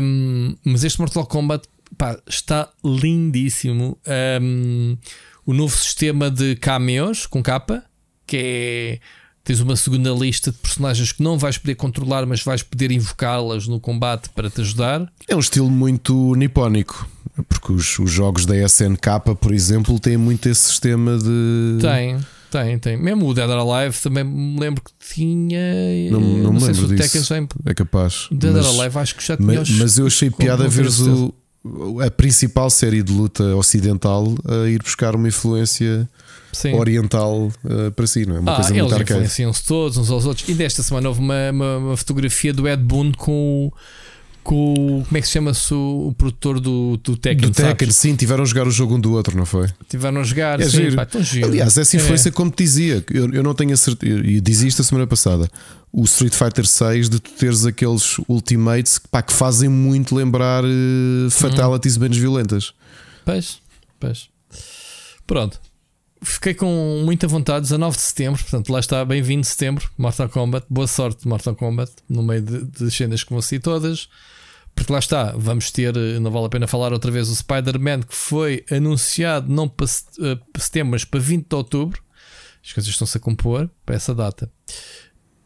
[0.02, 1.66] Um, mas este Mortal Kombat
[1.96, 3.98] pá, está lindíssimo.
[4.40, 4.98] Um,
[5.46, 7.82] o novo sistema de cameos com capa,
[8.26, 9.00] que é
[9.48, 13.66] Tens uma segunda lista de personagens que não vais poder controlar, mas vais poder invocá-las
[13.66, 15.10] no combate para te ajudar.
[15.26, 17.08] É um estilo muito nipónico,
[17.48, 19.06] porque os, os jogos da SNK,
[19.40, 21.78] por exemplo, têm muito esse sistema de.
[21.80, 22.18] Tem.
[22.50, 22.98] Tem, tem.
[22.98, 26.10] Mesmo o Dead or Alive também me lembro que tinha.
[26.10, 27.24] Não, não, não me lembro disso.
[27.24, 27.36] Já...
[27.64, 28.28] É capaz.
[28.30, 29.60] Dead or Alive acho que já tinha.
[29.60, 30.86] Mas, mas eu achei piada ver
[31.64, 36.06] o, a principal série de luta ocidental a ir buscar uma influência
[36.52, 36.74] Sim.
[36.74, 38.40] oriental uh, para si, não é?
[38.40, 40.48] Uma ah, coisa muito eles influenciam-se todos uns aos outros.
[40.48, 43.70] E desta semana houve uma, uma, uma fotografia do Ed Boon com
[44.48, 47.50] com como é que se chama-se o, o, produtor do, do Tekken?
[47.50, 49.68] Do Tekken, sim, tiveram a jogar o jogo um do outro, não foi?
[49.86, 50.96] Tiveram a jogar, é sim, giro.
[50.96, 51.48] Pá, giro.
[51.48, 52.32] Aliás, essa influência, é.
[52.32, 55.50] como te dizia, eu, eu não tenho a certeza, e dizia isto a semana passada,
[55.92, 61.30] o Street Fighter 6 de tu teres aqueles ultimates pá, que fazem muito lembrar uh,
[61.30, 62.02] fatalities uhum.
[62.02, 62.72] menos violentas.
[63.26, 63.58] Pois,
[64.00, 64.30] pois.
[65.26, 65.60] Pronto,
[66.22, 67.62] fiquei com muita vontade.
[67.62, 70.66] 19 de setembro, portanto, lá está, bem-vindo setembro, Mortal Kombat.
[70.68, 74.08] Boa sorte, Mortal Kombat, no meio de, de cenas que vão ser todas.
[74.74, 78.02] Porque lá está, vamos ter, eh, não vale a pena falar outra vez, o Spider-Man
[78.02, 82.02] que foi anunciado não para uh, setembro, mas para 20 de outubro.
[82.64, 84.50] As coisas estão-se a compor para essa data.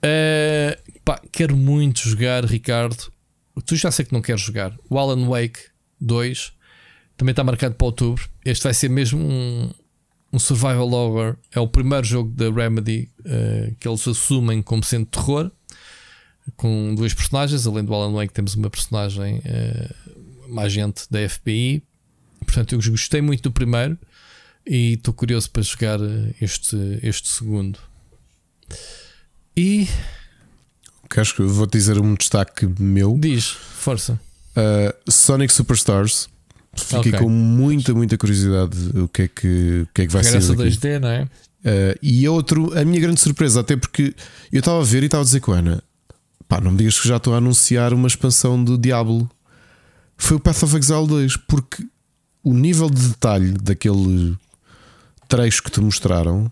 [0.05, 3.11] Uh, pá, quero muito jogar, Ricardo.
[3.65, 4.77] Tu já sei que não queres jogar.
[4.91, 5.61] O Alan Wake
[6.01, 6.53] 2
[7.17, 8.29] também está marcado para outubro.
[8.45, 9.71] Este vai ser mesmo um,
[10.33, 11.37] um survival horror.
[11.53, 15.51] É o primeiro jogo da Remedy uh, que eles assumem como sendo terror,
[16.57, 17.67] com dois personagens.
[17.67, 21.83] Além do Alan Wake, temos uma personagem, uh, uma agente da FBI.
[22.45, 23.99] Portanto, eu gostei muito do primeiro
[24.67, 27.79] e estou curioso para jogar eh, este, este segundo.
[29.57, 29.89] E.
[31.09, 33.17] Queres que vou dizer um destaque meu?
[33.19, 34.21] Diz, força.
[34.57, 36.29] Uh, Sonic Superstars
[36.75, 37.21] Fiquei okay.
[37.21, 40.39] com muita, muita curiosidade o que é que, o que, é que vai ser.
[40.39, 41.23] Essa 2D, não é?
[41.25, 44.15] Uh, e outro, a minha grande surpresa, até porque
[44.51, 45.83] eu estava a ver e estava a dizer com a Ana:
[46.49, 49.31] pá, não me digas que já estou a anunciar uma expansão do Diablo.
[50.17, 51.85] Foi o Path of Exile 2, porque
[52.43, 54.37] o nível de detalhe daquele
[55.29, 56.51] trecho que te mostraram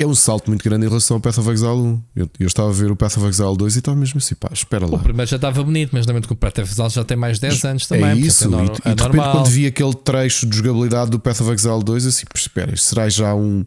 [0.00, 2.02] é um salto muito grande em relação ao Path of Exile 1.
[2.16, 4.48] Eu, eu estava a ver o Path of Exile 2 e estava mesmo assim, pá,
[4.50, 4.96] espera lá.
[4.96, 7.38] O primeiro já estava bonito, mas também que o Path of Exile já tem mais
[7.38, 8.06] de 10 anos também.
[8.06, 11.20] É isso, é, e, é e de repente quando vi aquele trecho de jogabilidade do
[11.20, 13.64] Path of Exile 2, eu assim, espera, será já um,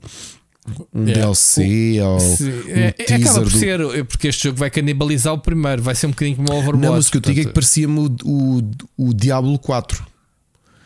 [0.92, 1.22] um yeah.
[1.22, 3.58] DLC o, ou se, é, teaser acaba por do...
[3.60, 6.82] ser, porque este jogo vai canibalizar o primeiro, vai ser um bocadinho como o Overwatch.
[6.82, 8.62] Não, mas o que eu digo é que parecia-me o, o,
[8.98, 10.04] o Diablo 4.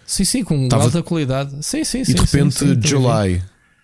[0.05, 0.83] Sim, sim, com Tava...
[0.83, 1.51] alta qualidade.
[1.61, 2.11] Sim, sim, sim.
[2.11, 3.41] E de repente, sim, sim, July.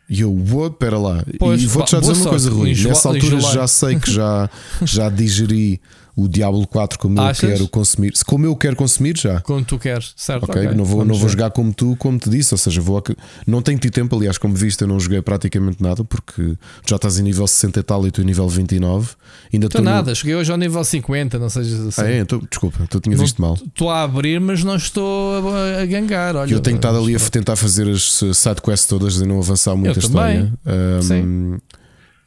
[0.09, 1.23] E eu vou, pera lá.
[1.39, 2.75] Pois, e vou-te já dizer uma coisa, Rui.
[2.75, 4.49] Nessa altura já sei que já,
[4.83, 5.81] já digeri
[6.15, 7.43] o Diablo 4 como Achas?
[7.43, 8.13] eu quero consumir.
[8.25, 9.41] Como eu quero consumir já.
[9.41, 10.43] Como tu queres, certo?
[10.43, 10.77] Ok, okay.
[10.77, 12.53] não, vou, não vou jogar como tu, como te disse.
[12.53, 13.03] Ou seja, vou
[13.47, 14.15] não tenho tido tempo.
[14.15, 16.55] Aliás, como viste, eu não joguei praticamente nada porque
[16.87, 19.09] já estás em nível 60 e tal e tu em nível 29.
[19.51, 20.15] Ainda estou nada, no...
[20.15, 21.39] cheguei hoje ao nível 50.
[21.39, 22.01] Não sejas assim.
[22.01, 23.55] Ah, é, então, desculpa, tu tinha visto mal.
[23.55, 26.35] Estou a abrir, mas não estou a, a gangar.
[26.35, 29.99] Olha, eu tenho estado ali a tentar fazer as sidequests todas e não avançar muito
[29.99, 30.43] eu a também.
[30.43, 30.99] história.
[30.99, 31.57] Um, Sim.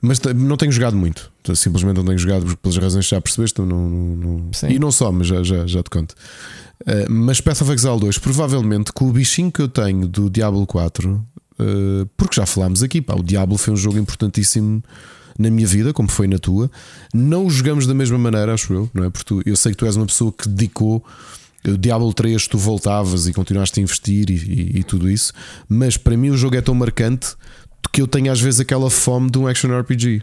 [0.00, 1.32] Mas não tenho jogado muito.
[1.54, 3.60] Simplesmente não tenho jogado pelas razões que já percebeste.
[3.60, 4.50] Não, não, não...
[4.68, 6.14] E não só, mas já, já, já te conto.
[6.82, 10.66] Uh, mas Path of Exile 2, provavelmente com o bichinho que eu tenho do Diablo
[10.66, 11.22] 4, uh,
[11.58, 14.82] eh, porque já falámos aqui, pá, o Diablo foi um jogo importantíssimo
[15.38, 16.70] na minha vida, como foi na tua.
[17.14, 19.10] Não o jogamos da mesma maneira, acho eu, não é?
[19.10, 21.02] Porque tu, eu sei que tu és uma pessoa que dedicou
[21.66, 25.32] o Diablo 3, tu voltavas e continuaste a investir e, e, e tudo isso,
[25.68, 27.34] mas para mim o jogo é tão marcante
[27.92, 30.22] que eu tenho às vezes aquela fome de um action RPG.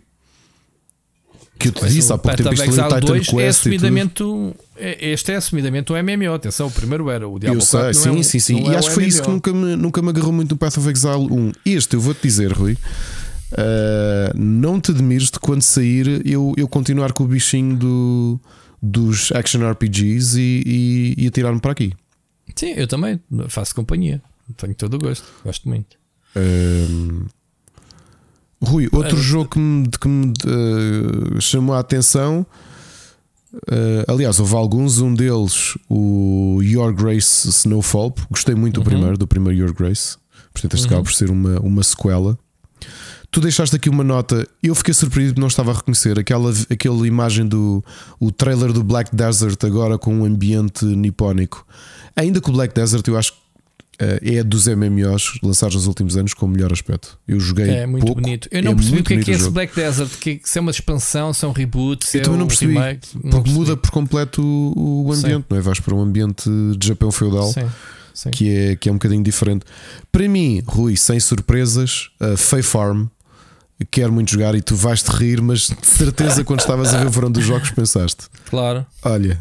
[1.60, 3.34] Que eu te disse há pouco tempo Path of instalei o Exile Titan 2 Quest
[3.34, 3.50] é e tudo.
[3.50, 6.34] assumidamente um- é- este é assumidamente um MMO.
[6.34, 8.64] Atenção, o primeiro era o Diablo Eu sei, 4 não sim, é sim, sim.
[8.64, 9.36] E é acho que foi isso que MMO.
[9.36, 11.52] nunca me, nunca me agarrou muito no Path of Exile 1.
[11.66, 12.74] Este, eu vou-te dizer, Rui.
[12.74, 18.40] uh, não te admires de quando sair eu, eu continuar com o bichinho do,
[18.82, 20.64] dos action RPGs e,
[21.18, 21.94] e, e atirar-me para aqui.
[22.56, 24.22] Sim, eu também faço companhia.
[24.58, 25.24] Tenho todo o gosto.
[25.46, 25.96] Gosto muito.
[26.36, 27.26] Um,
[28.64, 32.46] Rui, outro Eh, jogo que me, que me uh, chamou a atenção.
[33.54, 38.14] uh, aliás, houve alguns, um deles, o Your Grace Snowfall.
[38.32, 38.86] Gostei muito do Uhum.
[38.86, 40.16] primeiro, do primeiro Your Grace.
[40.54, 42.38] Portanto, este acaba por ser uma, uma sequela.
[43.32, 44.48] Tu deixaste aqui uma nota.
[44.62, 47.84] Eu fiquei surpreendido porque não estava a reconhecer aquela, aquela imagem do
[48.20, 51.66] o trailer do Black Desert agora com um ambiente nipónico.
[52.16, 53.43] Ainda que o Black Desert eu acho que eh,
[54.00, 57.18] é dos MMOs lançados nos últimos anos com o melhor aspecto.
[57.28, 58.48] Eu joguei É muito pouco, bonito.
[58.52, 59.54] Eu não é percebi o que é que é esse jogo.
[59.54, 60.12] Black Desert.
[60.20, 62.48] Que, se é uma expansão, se é um reboot, se Eu é também um não
[62.48, 63.08] percebi, remake.
[63.16, 63.60] Não Porque percebi.
[63.60, 65.62] muda por completo o, ambiente, não é?
[65.62, 67.70] Vais para um ambiente de Japão feudal Sim,
[68.14, 68.32] sim.
[68.32, 69.66] que é, que é um bocadinho diferente.
[70.12, 73.06] Para mim, Rui, sem surpresas, a Fay Farm
[73.92, 77.10] quero muito jogar e tu vais-te rir, mas de certeza quando estavas a ver o
[77.10, 78.86] verão dos jogos pensaste: Claro.
[79.04, 79.40] olha,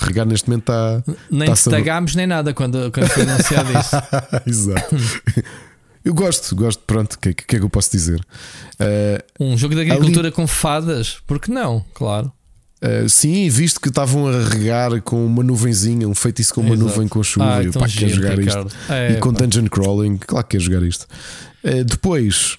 [0.00, 1.02] regar neste momento está.
[1.30, 3.96] Nem Tá te sobre- tagámos nem nada quando, quando foi anunciado isso.
[4.46, 4.96] Exato.
[6.04, 8.20] Eu gosto, gosto, pronto, o que, que é que eu posso dizer?
[8.80, 11.84] Uh, Um jogo de agricultura com fadas, porque não?
[11.92, 12.32] Claro.
[12.82, 16.88] uh, sim, visto que estavam a regar com uma nuvenzinha, um feitiço com uma Exato.
[16.88, 18.48] nuvem com chuva, Ah, eu pá, giro, jogar isto.
[18.48, 18.72] Ricardo.
[18.88, 19.40] É, e com pá.
[19.44, 21.06] dungeon crawling, claro que quero jogar isto.
[21.62, 22.56] Uh, depois,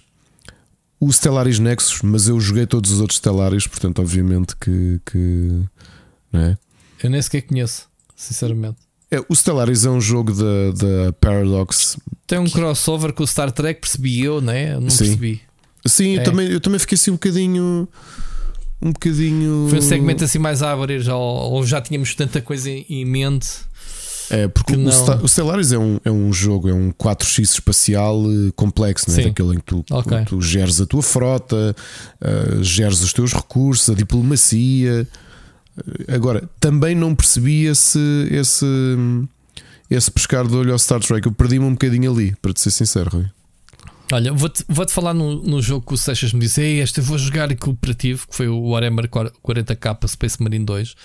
[1.00, 5.02] o Stellaris Nexus, mas eu joguei todos os outros Stellaris, portanto, obviamente que.
[5.04, 5.64] que
[6.32, 6.58] não é?
[7.04, 8.78] Eu nem sequer conheço, sinceramente.
[9.10, 11.98] É, o Stellaris é um jogo da, Paradox.
[12.26, 14.74] Tem um crossover com o Star Trek, percebi eu, né?
[14.76, 14.98] Eu Não Sim.
[15.06, 15.42] percebi.
[15.86, 16.24] Sim, eu, É.
[16.24, 17.88] também, eu também fiquei assim um bocadinho.
[18.82, 19.68] Um bocadinho.
[19.70, 23.50] Foi um segmento assim mais a abrir, já, ou já tínhamos tanta coisa em- mente.
[24.30, 28.24] É, porque que o, o Stellaris é um, é um jogo, é um 4x espacial
[28.26, 29.24] eh, complexo, não é?
[29.24, 30.24] Daquele em que tu, Ok.
[30.26, 31.76] tu geres a tua frota,
[32.22, 35.06] eh, geres os teus recursos, a diplomacia.
[35.78, 38.00] Eh, Agora, também não percebi esse,
[38.32, 38.66] esse,
[39.90, 41.26] esse pescar de olho ao Star Trek.
[41.26, 43.26] Eu perdi-me um bocadinho ali, para te ser sincero, Rui.
[44.12, 47.04] Olha, vou-te vou-te falar no, no jogo que o Seixas me disse: Ei, este eu
[47.04, 50.96] vou jogar em cooperativo, que foi o Warhammer 40k Space Marine 2.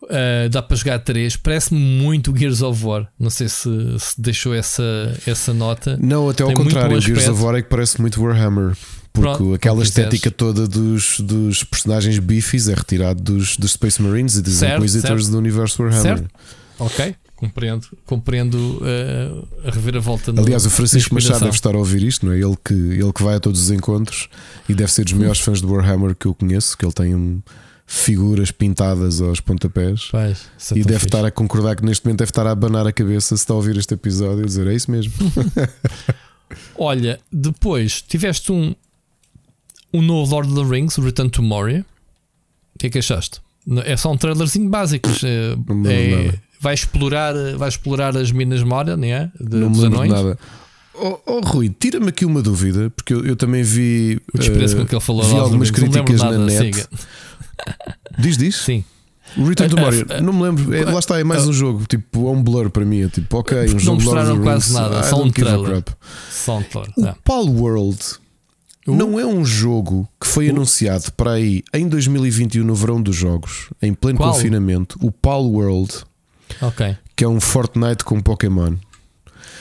[0.00, 3.08] Uh, dá para jogar a 3, parece-me muito Gears of War.
[3.18, 3.68] Não sei se,
[3.98, 4.82] se deixou essa,
[5.26, 5.98] essa nota.
[6.00, 8.76] Não, até ao Tem contrário, Gears of War é que parece muito Warhammer.
[9.18, 14.36] Porque Pronto, aquela estética toda dos, dos personagens beefies é retirado dos, dos Space Marines
[14.36, 15.32] e dos Certo, Inquisitors certo.
[15.32, 16.18] do universo Warhammer.
[16.18, 16.30] Certo.
[16.78, 22.02] Ok, compreendo, compreendo uh, a reviravolta no, Aliás, o Francisco Machado deve estar a ouvir
[22.04, 22.36] isto, não é?
[22.38, 24.28] Ele que, ele que vai a todos os encontros
[24.68, 27.42] e deve ser dos maiores fãs do Warhammer que eu conheço, que ele tem um,
[27.84, 30.10] figuras pintadas aos pontapés.
[30.14, 30.32] É
[30.78, 31.06] E deve fixe.
[31.06, 33.56] estar a concordar que neste momento deve estar a abanar a cabeça se está a
[33.56, 35.12] ouvir este episódio e dizer é isso mesmo.
[36.76, 38.74] Olha, depois tiveste um,
[39.92, 41.84] um novo Lord of the Rings, o Return to Moria.
[42.74, 43.40] O que é que achaste?
[43.84, 45.08] É só um trailerzinho básico.
[45.24, 49.30] é- Não é- vai, explorar, vai explorar as minas Moria, não é?
[49.40, 50.10] De, não me anões.
[50.12, 50.38] nada.
[50.94, 54.20] Oh, oh, Rui, tira-me aqui uma dúvida, porque eu, eu também vi.
[54.34, 56.58] O desprezo eh, com que ele falou vi algumas Rings, não críticas na net.
[56.76, 56.88] siga.
[58.18, 58.56] Diz, diz.
[58.56, 58.84] Sim.
[59.36, 60.74] O Return to Ah, Moria, ah, não me lembro.
[60.74, 61.84] É, lá está, é mais um jogo.
[61.86, 63.02] Tipo, é um blur para mim.
[63.02, 65.84] É tipo, ok, um Não jogo of mostraram quase nada, só um trailer.
[66.30, 66.92] Só um trailer.
[66.96, 67.14] O Não.
[67.24, 68.27] Pal World O-
[68.94, 73.68] não é um jogo que foi anunciado para aí em 2021 no verão dos jogos,
[73.82, 74.32] em pleno Qual?
[74.32, 74.98] confinamento.
[75.02, 75.92] O Pal World,
[76.62, 76.96] Ok.
[77.16, 78.74] que é um Fortnite com Pokémon.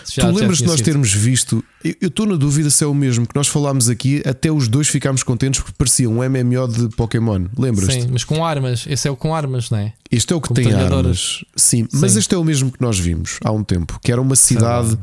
[0.10, 0.86] Já- tu lembras de nós sido.
[0.86, 1.62] termos visto?
[1.84, 4.88] Eu estou na dúvida se é o mesmo que nós falámos aqui, até os dois
[4.88, 7.46] ficámos contentes porque parecia um MMO de Pokémon.
[7.58, 8.04] Lembras-te?
[8.04, 8.86] Sim, mas com armas.
[8.88, 9.92] Esse é o com armas, não é?
[10.10, 11.44] Este é o que Com tem armas.
[11.58, 12.20] Sim, mas Sim.
[12.20, 14.98] este é o mesmo que nós vimos há um tempo, que era uma cidade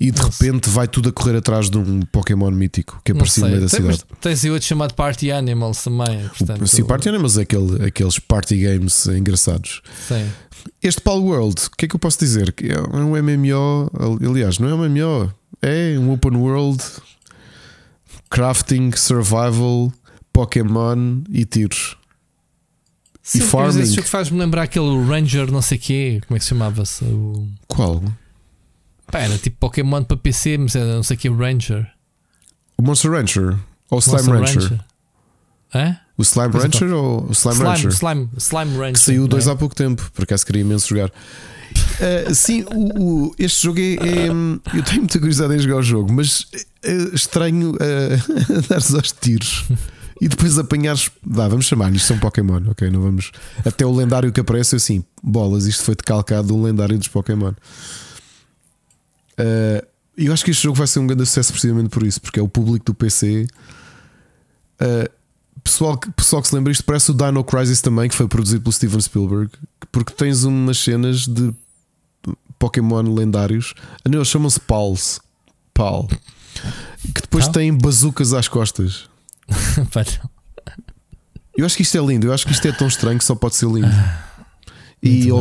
[0.00, 0.48] e de Não sei.
[0.48, 3.56] repente vai tudo a correr atrás de um Pokémon mítico que aparecia no sei.
[3.58, 4.20] meio da Tem- cidade.
[4.20, 6.28] Tens aí outro chamado Party Animals também.
[6.38, 9.82] Portanto, O, sim, Party Animals é aquele, aqueles party games engraçados.
[10.06, 10.28] Sim.
[10.82, 12.52] Este Pal World, o que é que eu posso dizer?
[12.52, 13.90] Que é um MMO,
[14.28, 15.32] aliás, não é um MMO,
[15.62, 16.82] é um open world,
[18.30, 19.92] crafting, survival,
[20.32, 21.96] Pokémon e tiros.
[23.22, 23.80] Sim, mas farming.
[23.82, 26.20] Esse jogo faz-me lembrar aquele Ranger, não sei o quê.
[26.26, 27.04] Como é que se chamava-se?
[27.04, 27.46] O...
[27.66, 28.02] Qual?
[29.10, 31.86] Pá, era tipo Pokémon para PC, mas era não sei o que Ranger.
[32.76, 33.56] O Monster Rancher?
[33.90, 34.80] Ou o Slime Monster Rancher?
[35.74, 35.96] Hã?
[36.16, 37.90] O Slime Rancher ou o Slime, Slime, Rancher?
[37.90, 38.92] Slime, Slime Rancher.
[38.92, 39.50] Que saiu dois é?
[39.50, 41.10] há pouco tempo, por acaso queria imenso jogar.
[41.10, 44.28] Uh, sim, o, o- este jogo é, é,
[44.76, 46.46] Eu tenho muita curiosidade em jogar o jogo, mas
[46.82, 49.64] é estranho uh, dar-se aos tiros.
[50.20, 51.10] e depois apanhares.
[51.24, 52.90] Vá, vamos chamar-lhe, isto são Pokémon, ok?
[52.90, 53.30] Não vamos.
[53.64, 57.52] Até o lendário que aparece assim, bolas, isto foi decalcado de um lendário dos Pokémon.
[59.38, 59.86] Uh,
[60.16, 62.42] eu acho que este jogo vai ser um grande sucesso precisamente por isso, porque é
[62.42, 63.46] o público do PC.
[64.80, 65.08] Uh,
[65.62, 68.72] pessoal, pessoal que se lembra, isto parece o Dino Crisis também, que foi produzido pelo
[68.72, 69.50] Steven Spielberg,
[69.92, 71.54] porque tens umas cenas de
[72.58, 73.74] Pokémon lendários.
[74.04, 75.20] Ah, não, chamam-se Pals.
[75.72, 76.08] Pal.
[77.14, 77.52] Que depois Pal?
[77.52, 79.08] têm bazucas às costas.
[81.56, 82.26] eu acho que isto é lindo.
[82.26, 83.86] Eu acho que isto é tão estranho que só pode ser lindo.
[85.00, 85.38] e uh,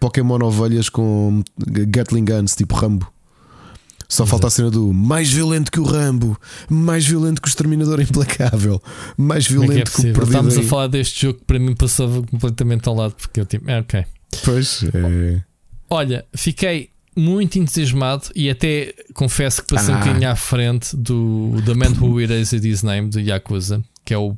[0.00, 3.12] Pokémon ovelhas com Gatling Guns, tipo Rambo.
[4.08, 4.30] Só Exato.
[4.30, 8.82] falta a cena do mais violento que o Rambo, mais violento que o Exterminador Implacável,
[9.16, 10.24] mais é é violento é é que, o Perdido.
[10.24, 13.70] Estamos a falar deste jogo que para mim passava completamente ao lado, porque eu tipo,
[13.70, 14.04] é ok.
[14.44, 15.42] Pois é.
[15.90, 19.96] Olha, fiquei muito entusiasmado e até confesso que passei ah.
[19.96, 24.18] um bocadinho à frente do The Man Who Erased His Name de Yakuza, que é
[24.18, 24.36] o.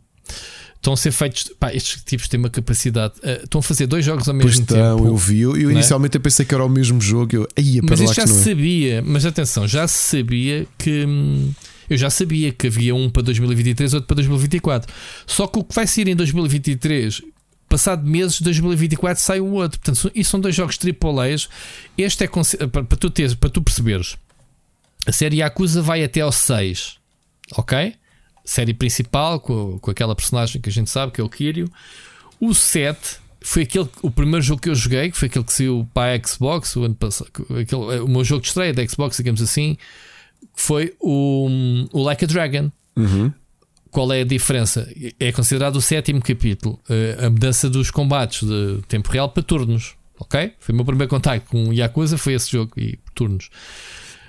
[0.81, 1.53] Estão a ser feitos.
[1.61, 3.12] Pá, estes tipos têm uma capacidade.
[3.18, 5.07] Uh, estão a fazer dois jogos ao mesmo pois tempo.
[5.07, 5.41] eu vi.
[5.41, 7.37] Eu, eu inicialmente eu pensei que era o mesmo jogo.
[7.37, 7.49] Eu,
[7.83, 9.03] mas isto já se sabia.
[9.05, 11.05] Mas atenção, já se sabia que.
[11.05, 11.53] Hum,
[11.89, 14.91] eu já sabia que havia um para 2023 outro para 2024.
[15.26, 17.20] Só que o que vai sair em 2023
[17.68, 19.78] passado meses de 2024 sai o outro.
[19.78, 21.49] Portanto, isso são dois jogos AAAs.
[21.99, 22.28] Este é
[22.66, 24.16] para, para, tu teres, para tu perceberes.
[25.07, 26.97] A série Yakuza vai até ao 6.
[27.57, 27.95] Ok?
[28.51, 31.70] Série principal, com, com aquela personagem que a gente sabe, que é o Kiryu.
[32.40, 35.88] O 7 foi aquele, o primeiro jogo que eu joguei, que foi aquele que saiu
[35.94, 39.40] para a Xbox, o, ano passado, aquele, o meu jogo de estreia da Xbox, digamos
[39.40, 39.76] assim,
[40.53, 41.48] foi o,
[41.92, 42.72] o Like a Dragon.
[42.96, 43.32] Uhum.
[43.88, 44.92] Qual é a diferença?
[45.20, 49.94] É considerado o sétimo capítulo, eh, a mudança dos combates de tempo real para turnos.
[50.18, 50.55] Ok?
[50.59, 53.48] Foi o meu primeiro contacto com Yakuza, foi esse jogo e turnos.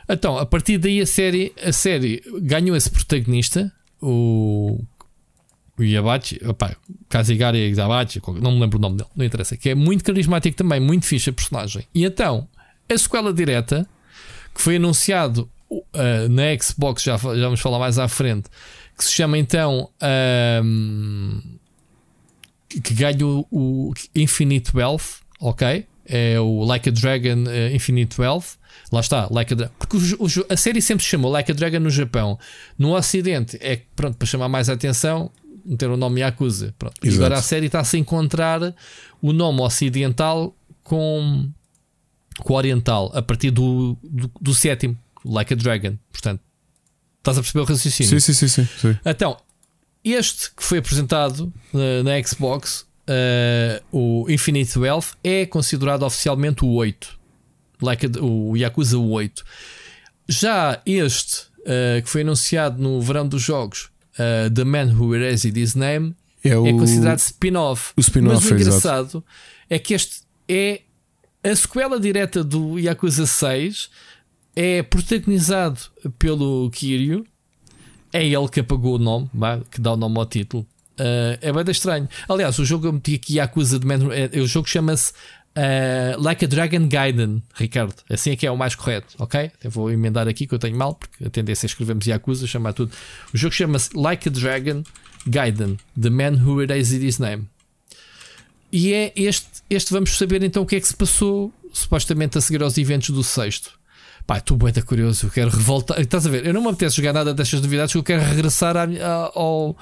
[0.08, 3.72] Então, a partir daí a série, a série ganhou esse protagonista,
[4.02, 4.80] o,
[5.78, 6.76] o Yabachi, opa,
[7.10, 10.80] Kazigari Yabachi, não me lembro o nome dele, não interessa, que é muito carismático também,
[10.80, 11.88] muito fixe a personagem.
[11.94, 12.48] E então,
[12.90, 13.88] a sequela direta,
[14.54, 18.50] que foi anunciado uh, na Xbox, já, já vamos falar mais à frente,
[18.98, 19.90] que se chama então
[20.64, 21.42] um,
[22.84, 25.86] que ganha o, o, Infinite Wealth, ok?
[26.06, 28.58] É o Like a Dragon uh, Infinite Wealth.
[28.92, 31.80] Lá está, like a Porque o, o, a série sempre se chamou Like a Dragon
[31.80, 32.38] no Japão.
[32.78, 35.32] No Ocidente é pronto, para chamar mais a atenção,
[35.66, 36.74] meter o nome Yakuza.
[36.78, 36.96] Pronto.
[37.04, 38.74] E agora a série está-se a encontrar
[39.22, 41.50] o nome ocidental com,
[42.40, 45.98] com o oriental a partir do, do, do sétimo, Like a Dragon.
[46.12, 46.42] Portanto,
[47.22, 48.10] Estás a perceber o raciocínio?
[48.10, 48.48] Sim, sim, sim.
[48.48, 48.98] sim, sim.
[49.06, 49.38] Então,
[50.04, 56.70] este que foi apresentado uh, na Xbox, uh, o Infinite Wealth, é considerado oficialmente o
[56.74, 57.20] 8.
[57.82, 59.44] Like a, o Yakuza 8.
[60.28, 63.90] Já este, uh, que foi anunciado no verão dos jogos,
[64.54, 67.94] The Man Who Erased His Name, é, é considerado spin-off.
[67.96, 69.26] O spin-off, Mas o engraçado exato.
[69.70, 70.82] é que este é
[71.44, 73.90] a sequela direta do Yakuza 6
[74.56, 75.80] é protagonizado
[76.20, 77.26] pelo Kiryu.
[78.14, 79.30] É ele que apagou o nome,
[79.72, 80.68] que dá o nome ao título.
[81.00, 82.08] Uh, é bem estranho.
[82.28, 84.00] Aliás, o jogo eu meti aqui a acusa de Man.
[84.14, 85.14] É, o jogo chama-se
[85.56, 87.96] uh, Like a Dragon Gaiden, Ricardo.
[88.10, 89.52] Assim é que é o mais correto, ok?
[89.64, 92.74] Eu vou emendar aqui que eu tenho mal, porque a tendência é escrevermos Yakuza, chamar
[92.74, 92.92] tudo.
[93.34, 94.84] O jogo chama-se Like a Dragon
[95.28, 97.48] Gaiden, The Man Who Erased His Name.
[98.72, 102.42] E é este, este vamos saber então o que é que se passou, supostamente a
[102.42, 103.80] seguir aos eventos do sexto.
[104.26, 106.00] Pá, estou bem curioso, eu quero revoltar.
[106.00, 106.46] Estás a ver?
[106.46, 109.76] Eu não me apetece jogar nada destas novidades, eu quero regressar a, a, ao,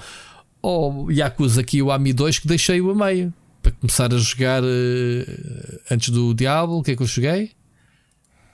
[0.62, 3.32] ao Yakuza aqui, o AMI 2, que deixei-o a meio.
[3.62, 4.66] Para começar a jogar uh,
[5.90, 7.50] antes do Diablo, o que é que eu joguei?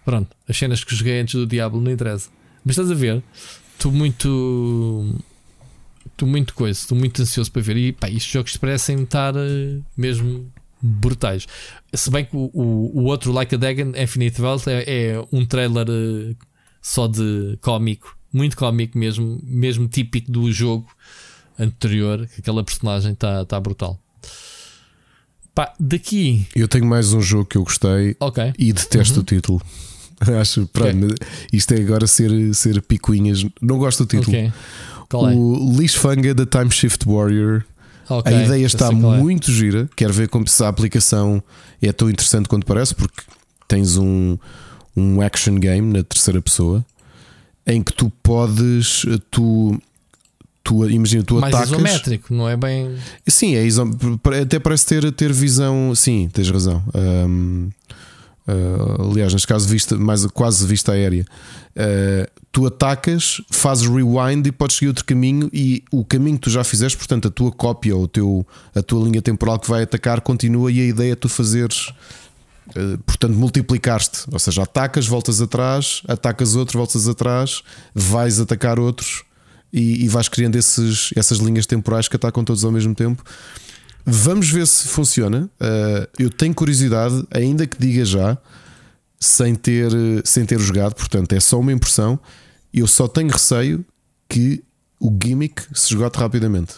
[0.05, 2.29] Pronto, as cenas que joguei antes do Diablo não interessa.
[2.65, 3.23] Mas estás a ver?
[3.77, 5.15] Estou muito.
[6.07, 7.77] Estou muito coisa, estou muito ansioso para ver.
[7.77, 10.51] E pá, estes jogos parecem estar uh, mesmo
[10.81, 11.47] brutais.
[11.93, 15.45] Se bem que o, o, o outro, Like a Dragon Infinite Wealth, é, é um
[15.45, 16.37] trailer uh,
[16.81, 20.89] só de cómico, muito cómico mesmo, mesmo típico do jogo
[21.59, 23.99] anterior, que aquela personagem está tá brutal.
[25.55, 26.47] Pá, daqui.
[26.55, 28.53] Eu tenho mais um jogo que eu gostei okay.
[28.59, 29.23] e detesto uhum.
[29.23, 29.63] o título.
[30.41, 31.29] Acho, pronto, okay.
[31.53, 33.45] isto é agora ser, ser picuinhas.
[33.61, 34.37] Não gosto do título.
[34.37, 34.47] Okay.
[34.47, 35.17] É?
[35.17, 37.65] O Lishfanga da Time Shift Warrior
[38.09, 38.93] Okay, a ideia está é.
[38.93, 39.55] muito é.
[39.55, 39.91] gira.
[39.97, 41.43] Quero ver como se a aplicação
[41.83, 43.23] é tão interessante quanto parece, porque
[43.67, 44.39] tens um,
[44.97, 46.85] um action game na terceira pessoa
[47.67, 49.05] em que tu podes.
[49.31, 49.81] Tu,
[50.67, 51.71] tu imagina, tu Mais atacas.
[51.71, 52.97] isométrico, não é bem.
[53.29, 53.89] Sim, é iso...
[54.43, 55.95] até parece ter, ter visão.
[55.95, 56.83] Sim, tens razão.
[56.93, 57.71] Um,
[58.49, 61.25] uh, aliás, neste caso, vista, mais, quase vista aérea.
[61.77, 65.49] Uh, tu atacas, fazes rewind e podes seguir outro caminho.
[65.53, 68.45] E o caminho que tu já fizeste, portanto, a tua cópia ou o teu,
[68.75, 70.73] a tua linha temporal que vai atacar continua.
[70.73, 71.93] E a ideia é tu fazeres,
[72.75, 74.25] eh, portanto, multiplicaste.
[74.33, 77.63] Ou seja, atacas, voltas atrás, atacas outros, voltas atrás,
[77.95, 79.26] vais atacar outros
[79.73, 83.23] e, e vais criando esses, essas linhas temporais que atacam todos ao mesmo tempo.
[84.05, 85.51] Vamos ver se funciona.
[85.61, 88.39] Uh, eu tenho curiosidade, ainda que diga já,
[89.19, 89.91] sem ter,
[90.25, 92.19] sem ter jogado, portanto, é só uma impressão.
[92.73, 93.85] Eu só tenho receio
[94.29, 94.63] que
[95.01, 96.75] o gimmick se esgote rapidamente.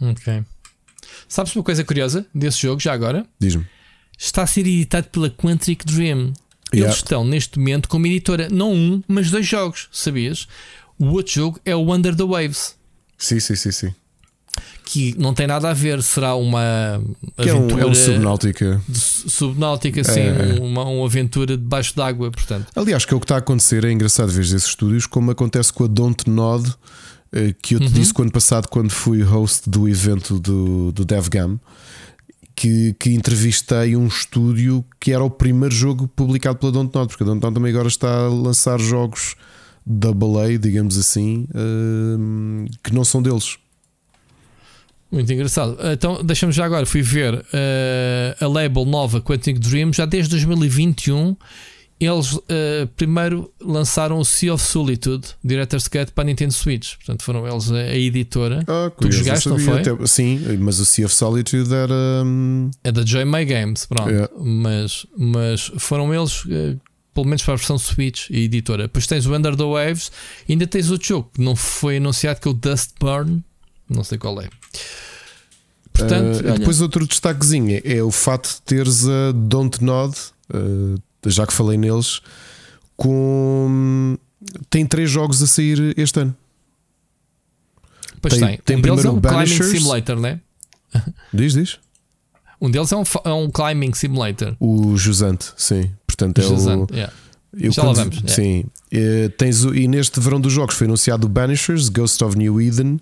[0.00, 0.44] Ok.
[1.28, 3.24] Sabes uma coisa curiosa desse jogo, já agora?
[3.38, 3.66] Diz-me.
[4.18, 6.32] Está a ser editado pela Quantic Dream.
[6.72, 6.94] Eles Yeah.
[6.94, 10.48] estão neste momento como editora, não um, mas dois jogos, sabias?
[11.02, 12.76] O outro jogo é o Under the Waves,
[13.18, 13.94] Sim, sim, sim, sim.
[14.84, 17.02] que não tem nada a ver, será uma
[17.36, 18.80] Que é um, é um subnáutica.
[18.88, 20.60] de subnáutica, assim, É.
[20.60, 22.66] uma, uma aventura debaixo d'água, portanto.
[22.76, 25.72] Aliás, que é o que está a acontecer, é engraçado ver esses estúdios, como acontece
[25.72, 26.72] com a Don't Nod,
[27.32, 31.04] eh, que eu te disse o ano passado quando fui host do evento do, do
[31.04, 31.58] DevGam,
[32.54, 37.24] que, que entrevistei um estúdio que era o primeiro jogo publicado pela Don't Nod, porque
[37.24, 39.34] a Don't Nod também agora está a lançar jogos
[39.84, 43.56] double A, digamos assim, eh, que não são deles.
[45.10, 45.76] Muito engraçado.
[45.92, 51.36] Então, deixa-me já agora, fui ver eh, a label nova Quantic Dream, já desde 2021.
[52.00, 56.96] Eles eh, primeiro lançaram o Sea of Solitude, Director's Cut para a Nintendo Switch.
[56.96, 58.64] Portanto, foram eles a, a editora.
[58.66, 59.80] Ah, Tu curioso, jogaste, eu não foi?
[59.80, 61.94] até- sim, mas o Sea of Solitude era.
[62.24, 64.10] hum, É da Joy May Games, pronto.
[64.10, 64.28] Yeah.
[64.36, 66.74] Mas, mas foram eles, eh,
[67.14, 68.84] pelo menos para a versão Switch e editora.
[68.84, 70.10] Depois tens o Under the Waves,
[70.48, 73.42] e ainda tens outro jogo que não foi anunciado, que é o Dustburn.
[73.88, 74.48] Não sei qual é.
[75.92, 80.16] Portanto, Uh, depois outro destaquezinho é, é o fato de teres a Don't Nod,
[80.54, 82.20] uh, já que falei neles,
[82.96, 84.16] com
[84.70, 86.34] tem três jogos a sair este ano.
[88.20, 88.58] Pois tem- tem.
[88.64, 89.70] tem um deles é primeiro um o climbing Banishers.
[89.70, 90.40] simulator, né?
[91.32, 91.78] Diz, diz?
[92.60, 94.56] Um deles é um, é um climbing simulator.
[94.60, 95.90] O Jusante, sim.
[96.16, 96.86] Portanto, é o.
[96.92, 97.12] yeah.
[97.58, 98.32] eu Já lá quando- vamos.
[98.32, 98.64] Sim.
[98.90, 102.60] Eh, tens o- e neste verão dos jogos foi anunciado o Banishers, Ghost of New
[102.60, 103.00] Eden,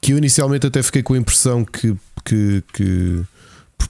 [0.00, 1.94] que eu inicialmente até fiquei com a impressão que.
[2.24, 3.22] que, que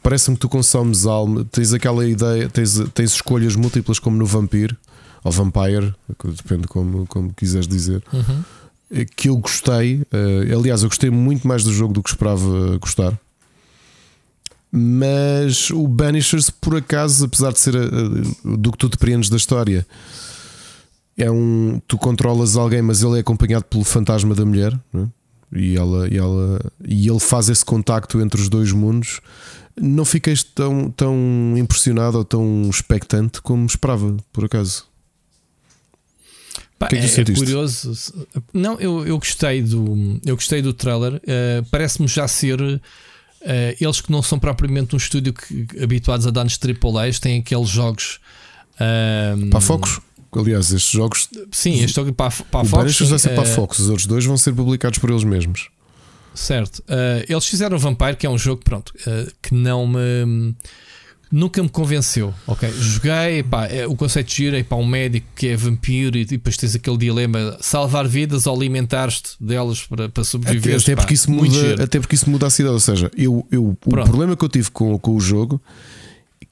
[0.03, 4.77] Parece-me que tu consomes alma, tens aquela ideia, tens, tens escolhas múltiplas como no Vampire
[5.23, 5.95] ou Vampire,
[6.36, 8.03] depende como, como quiseres dizer.
[8.12, 8.43] Uhum.
[8.91, 12.77] eh, Que eu gostei, eh, aliás, eu gostei muito mais do jogo do que esperava
[12.78, 13.19] gostar.
[14.77, 17.89] Mas o Banishers, por acaso, apesar de ser eh,
[18.57, 19.87] do que tu depreendes da história,
[21.17, 21.81] é um.
[21.87, 25.09] Tu controlas alguém, mas ele é acompanhado pelo fantasma da mulher, não é?
[25.57, 29.21] e, ela, e, ela, e ele faz esse contacto entre os dois mundos.
[29.81, 34.87] Não fiquei tão, tão impressionado ou tão expectante como esperava, por acaso.
[36.81, 37.45] Pá, que é que é, sentiste?
[37.45, 37.93] curioso.
[38.53, 41.21] Não, eu, eu gostei do eu gostei do trailer.
[41.25, 42.59] Eh, Parece-me já ser
[43.45, 47.69] eh, eles que não são propriamente um estúdio que, habituados a dar-nos AAAs, têm aqueles
[47.69, 48.19] jogos
[48.81, 50.01] ahm, Para a Focus,
[50.35, 51.29] aliás, estes jogos.
[51.53, 53.01] Sim, este jogo para, para o Fox.
[53.01, 55.69] Vai ser para a eh, Focus, os outros dois vão ser publicados por eles mesmos.
[56.35, 56.79] Certo.
[56.81, 60.55] Uh, eles fizeram Vampire, que é um jogo pronto, uh, que não me.
[61.35, 62.70] Nunca me convenceu, ok?
[62.78, 66.24] Joguei, pá, é, o conceito de giro é para um médico que é vampiro e
[66.24, 70.77] depois tens aquele dilema: salvar vidas ou alimentares-te delas para, para sobreviver.
[70.77, 72.74] Até, até pá, porque isso muda, até porque isso muda a cidade.
[72.74, 74.06] Ou seja, eu, eu, o Pronto.
[74.06, 75.61] problema que eu tive com, com o jogo,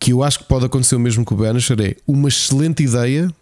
[0.00, 3.32] que eu acho que pode acontecer o mesmo com o Banisher, é uma excelente ideia,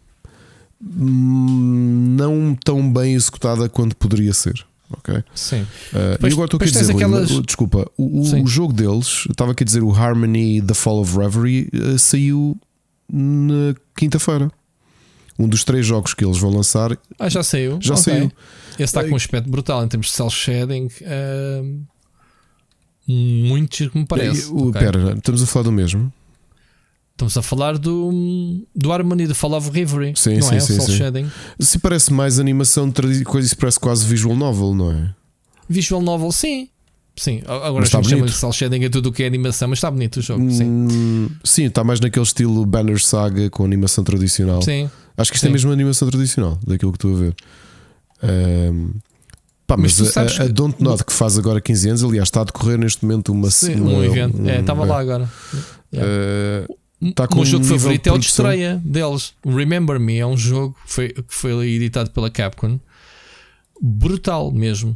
[0.78, 4.62] hum, não tão bem executada quanto poderia ser.
[4.90, 5.22] Ok?
[5.34, 5.62] Sim.
[5.92, 9.24] Uh, Depois- e agora estou aqui a dizer, aquelas- mas, desculpa, o, o jogo deles,
[9.30, 12.56] estava aqui a dizer o Harmony The Fall of Reverie, uh, saiu
[13.12, 14.50] na quinta-feira.
[15.38, 17.78] Um dos três jogos que eles vão lançar Ah, já saiu.
[17.80, 18.02] já Ok.
[18.04, 18.32] saiu.
[18.74, 20.86] Esse está com um aspecto brutal em termos de cel shading.
[21.02, 21.80] uh,
[23.08, 24.46] muito giro que me parece.
[24.52, 24.80] O- ok?
[24.80, 26.12] Pera, estamos a falar do mesmo?
[27.20, 30.14] Estamos a falar do, do Harmony de Fall of Reverie.
[30.16, 30.60] Sim, não sim, é?
[30.60, 30.96] sim, sim.
[30.96, 31.30] shading.
[31.60, 32.90] Se parece mais animação
[33.26, 35.14] coisa, isso parece quase visual novel, não é?
[35.68, 36.70] Visual novel, sim.
[37.14, 38.24] Sim, agora está bonito.
[38.24, 40.50] de cel shading a tudo o que é animação, mas está bonito o jogo.
[40.50, 44.62] Sim, Hum, sim, está mais naquele estilo Banner Saga com animação tradicional.
[44.62, 44.88] sim.
[45.14, 45.52] Acho que isto é Sim.
[45.52, 47.34] mesmo animação tradicional, daquilo que estou a ver.
[48.22, 48.92] Ahm,
[49.66, 52.28] pá, mas Mas a, a, a que- Don't Nod, que faz agora 15 anos, aliás,
[52.28, 54.38] está a decorrer neste momento uma Sim, uma- um evento.
[54.48, 55.28] É, um- estava lá agora.
[55.92, 56.79] eh, O
[57.14, 59.32] Tá com meu um jogo nível favorito é o de estreia deles.
[59.42, 62.78] O Remember Me é um jogo que foi, que foi editado pela Capcom.
[63.80, 64.94] Brutal mesmo.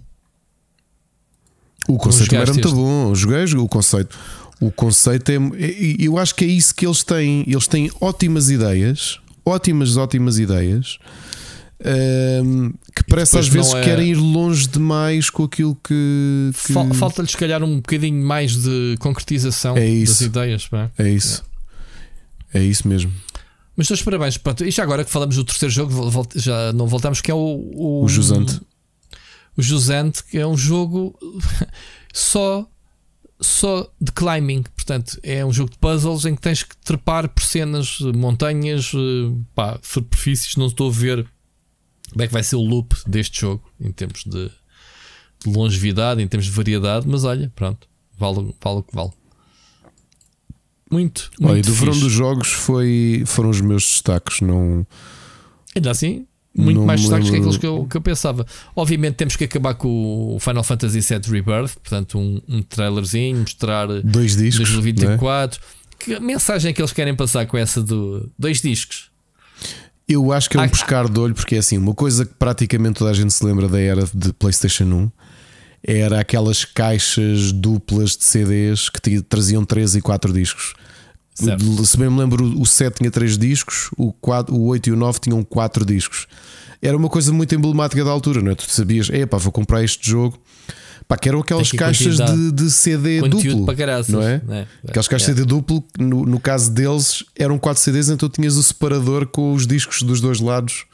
[1.88, 3.14] o conceito era muito bom.
[3.14, 4.18] Joguei, joguei o conceito.
[4.60, 5.36] O conceito é.
[5.58, 7.42] e Eu acho que é isso que eles têm.
[7.46, 10.98] Eles têm ótimas ideias, ótimas, ótimas ideias.
[11.86, 13.78] Um, que parece às vezes é...
[13.78, 16.50] que querem ir longe demais com aquilo que.
[16.66, 16.72] que...
[16.94, 20.68] Falta-lhes, se calhar, um bocadinho mais de concretização é das ideias.
[20.98, 21.42] É isso.
[21.50, 21.53] É.
[22.54, 23.12] é isso mesmo.
[23.76, 24.38] Mas todos parabéns.
[24.38, 27.38] Pronto, e já agora que falamos do terceiro jogo, já não voltamos, que é o.
[27.38, 28.60] O, o Jusante.
[29.56, 31.18] O Jusante, que é um jogo
[32.14, 32.68] só
[33.40, 34.62] só de climbing.
[34.62, 39.32] Portanto, é um jogo de puzzles em que tens que trepar por cenas, montanhas, eh,
[39.54, 40.56] pá, superfícies.
[40.56, 41.26] Não estou a ver
[42.10, 44.50] como é que vai ser o loop deste jogo em termos de,
[45.44, 47.06] de longevidade, em termos de variedade.
[47.08, 49.12] Mas olha, pronto, vale, vale o que vale.
[50.94, 54.40] Muito, muito olha, do verão dos jogos foi, foram os meus destaques.
[54.40, 54.86] Não...
[55.74, 56.24] Ainda assim,
[56.56, 58.46] muito não mais destaques que aqueles que eu, que eu pensava.
[58.76, 63.88] Obviamente temos que acabar com o Final Fantasy VII Rebirth, portanto, um, um trailerzinho, mostrar
[64.04, 65.60] dois discos, 2024.
[65.60, 65.84] É?
[65.98, 69.10] Que mensagem é que eles querem passar com essa do dois discos?
[70.06, 72.34] Eu acho que é um ah, pescar de olho, porque é assim, uma coisa que
[72.34, 75.10] praticamente toda a gente se lembra da era de PlayStation 1
[75.86, 80.72] era aquelas caixas duplas de CDs que traziam 3 e 4 discos.
[81.34, 81.84] Certo.
[81.84, 84.96] Se bem me lembro, o 7 tinha 3 discos, o, 4, o 8 e o
[84.96, 86.26] 9 tinham 4 discos.
[86.80, 88.54] Era uma coisa muito emblemática da altura, não é?
[88.54, 90.38] Tu sabias, epá, vou comprar este jogo.
[91.06, 93.66] Pá, que eram aquelas caixas de, de, CD duplo.
[94.08, 94.40] não é?
[94.48, 94.66] é?
[94.88, 95.32] Aquelas caixas é.
[95.32, 99.52] de CD duplo, no, no caso deles, eram 4 CDs, então tinhas o separador com
[99.52, 100.86] os discos dos dois lados.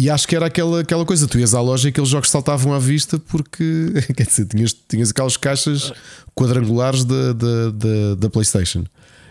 [0.00, 2.72] E acho que era aquela, aquela coisa, tu ias à loja e aqueles jogos saltavam
[2.72, 5.92] à vista porque quer dizer, tinhas, tinhas aquelas caixas
[6.34, 8.82] quadrangulares da, da, da, da PlayStation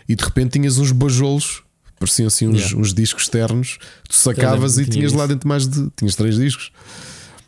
[0.08, 1.64] e de repente tinhas uns bajolos,
[1.98, 2.78] pareciam assim uns, yeah.
[2.78, 3.78] uns discos externos,
[4.08, 5.18] tu sacavas e tinhas isso.
[5.18, 5.90] lá dentro mais de.
[5.96, 6.70] tinhas três discos.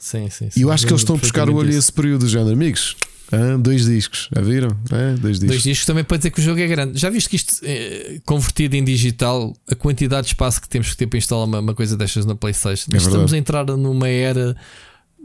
[0.00, 0.58] Sim, sim, sim.
[0.58, 2.96] E eu acho que eles estão a buscar o olho a esse período, género, amigos.
[3.32, 4.68] Ah, dois discos, já viram?
[4.90, 5.48] Ah, dois discos.
[5.48, 6.98] Dois discos também para dizer que o jogo é grande.
[6.98, 10.96] Já viste que isto é convertido em digital, a quantidade de espaço que temos que
[10.98, 12.90] ter para instalar uma, uma coisa destas na PlayStation?
[12.92, 14.54] É Estamos a entrar numa era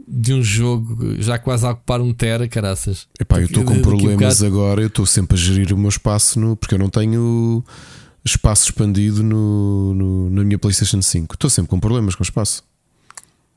[0.06, 3.06] de um jogo já quase a ocupar um tera, caraças.
[3.20, 6.56] Epá, eu estou com problemas agora, eu estou sempre a gerir o meu espaço no,
[6.56, 7.62] porque eu não tenho
[8.24, 11.34] espaço expandido no, no na minha PlayStation 5.
[11.34, 12.64] Estou sempre com problemas com espaço.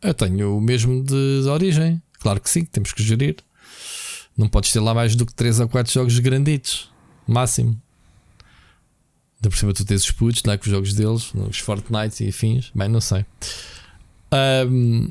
[0.01, 2.01] Eu tenho o mesmo de, de origem.
[2.19, 3.37] Claro que sim, temos que gerir.
[4.41, 6.91] Não podes ter lá mais do que 3 ou 4 jogos granditos,
[7.27, 7.79] máximo.
[9.39, 10.57] Da por cima tu tens os putos, não é?
[10.57, 12.71] Com os jogos deles, os Fortnite e afins.
[12.73, 13.23] Bem, não sei.
[14.67, 15.09] Um,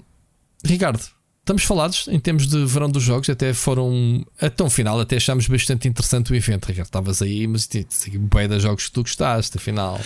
[0.65, 1.01] Ricardo,
[1.41, 5.47] estamos falados em termos de verão dos jogos, até foram até um final, até achámos
[5.47, 6.67] bastante interessante o evento.
[6.67, 7.69] Ricardo, estavas aí, mas
[8.33, 10.01] bem da jogos que tu gostaste, afinal.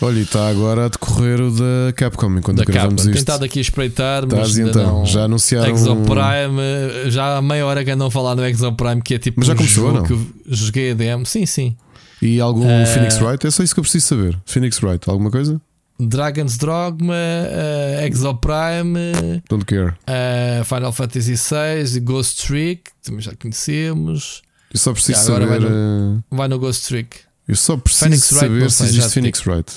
[0.00, 3.10] Olha, e está agora a decorrer o da Capcom enquanto da gravamos Capcom.
[3.10, 3.26] isto.
[3.26, 5.06] Tentado aqui a espreitar, mas então, não...
[5.06, 9.18] já anunciaram Exoprime, já há meia hora que andam a falar no Exoprime, que é
[9.18, 10.02] tipo mas já um começou, não?
[10.02, 11.26] que joguei a DM.
[11.26, 11.76] Sim, sim.
[12.22, 12.86] E algum uh...
[12.86, 13.46] Phoenix Wright?
[13.46, 14.38] É só isso que eu preciso saber.
[14.46, 15.60] Phoenix Wright, alguma coisa?
[15.98, 19.94] Dragon's Dogma, uh, Exoprime, Don't care.
[20.06, 24.42] Uh, Final Fantasy VI, Ghost Trick, também já conhecemos.
[24.72, 25.46] Eu só preciso saber.
[25.46, 27.16] Vai no, eh, vai no, Ghost Trick.
[27.48, 29.50] Eu só preciso Phoenix saber Wright, se existe Phoenix digo.
[29.50, 29.72] Wright.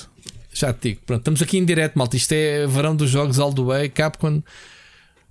[0.52, 1.00] Já te digo.
[1.06, 2.16] Pronto, estamos aqui em direto, malta.
[2.16, 3.88] Isto é verão dos jogos all the way.
[3.88, 4.42] Capcom.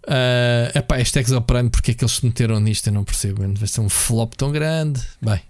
[0.08, 2.88] Uh, epá, este Exoprime, porque é que eles se meteram nisto?
[2.88, 3.44] Eu não percebo.
[3.54, 5.02] Vai ser um flop tão grande.
[5.22, 5.42] Bem.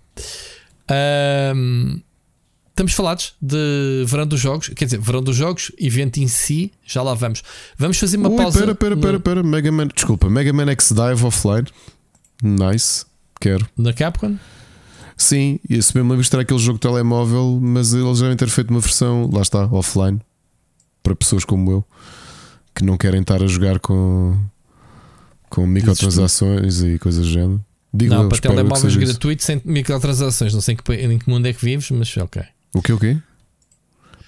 [0.90, 2.02] Uh,
[2.80, 7.02] estamos falados de verão dos jogos, quer dizer, verão dos jogos, evento em si, já
[7.02, 7.44] lá vamos.
[7.78, 8.60] Vamos fazer uma Ui, pausa.
[8.62, 11.68] Pera, pera, pera, pera, Mega Man, desculpa, Mega Man X Dive offline.
[12.42, 13.06] Nice,
[13.42, 13.68] quero.
[13.78, 14.38] Na Capcom?
[15.18, 18.80] Sim, e esse mesmo lembro aquele jogo de telemóvel, mas eles devem ter feito uma
[18.80, 20.22] versão, lá está, offline,
[21.04, 21.86] para pessoas como eu,
[22.74, 24.40] que não querem estar a jogar com,
[25.50, 27.66] com microtransações e coisas do género.
[27.94, 31.46] Digo não, eu, para telemóveis gratuitos sem microtransações, não sei em que, em que mundo
[31.46, 32.42] é que vives, mas ok.
[32.74, 33.18] O que o quê?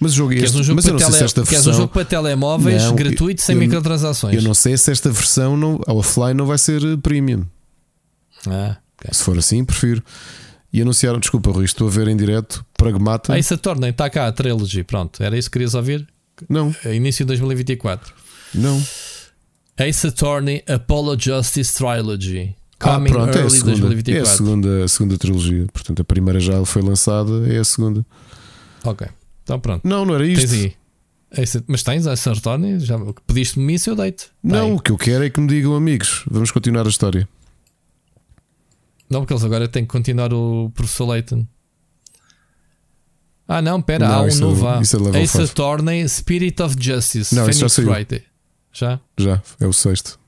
[0.00, 1.72] Mas o jogo é este, um jogo mas eu não sei se esta versão.
[1.72, 4.34] um jogo para telemóveis não, gratuito eu, sem eu, microtransações.
[4.34, 7.46] Eu não sei se esta versão não, offline não vai ser eh, premium.
[8.48, 9.14] Ah, okay.
[9.14, 10.02] Se for assim, prefiro.
[10.72, 13.34] E anunciaram, desculpa, Rui, estou a ver em direto Pragmata.
[13.34, 14.82] Ah, isso a torna, está cá a Trilogy.
[14.82, 16.04] Pronto, era isso que querias ouvir?
[16.48, 16.74] Não.
[16.86, 18.12] Início de 2024.
[18.54, 18.82] Não.
[19.78, 22.56] Ace Attorney Apollo Justice Trilogy.
[22.80, 25.66] Ah, pronto, é a, segunda, é a segunda, a segunda trilogia.
[25.72, 28.04] Portanto, a primeira já foi lançada, é a segunda.
[28.84, 29.06] Ok,
[29.42, 29.86] então pronto.
[29.86, 30.76] Não, não era isto.
[31.34, 32.78] Esse, mas tens a Sartoni?
[32.80, 34.30] Já pediste-me isso, eu deito.
[34.42, 34.74] Não, Bem.
[34.74, 36.24] o que eu quero é que me digam amigos.
[36.30, 37.26] Vamos continuar a história.
[39.08, 41.46] Não, porque eles agora têm que continuar o professor Layton.
[43.48, 44.68] Ah, não, pera, não, há um novo.
[44.68, 47.34] É, isso é Ace Attorney Spirit of Justice.
[47.34, 47.90] Não, Phoenix já saiu.
[47.90, 48.24] Wright.
[48.72, 49.00] Já?
[49.18, 50.18] Já, é o sexto.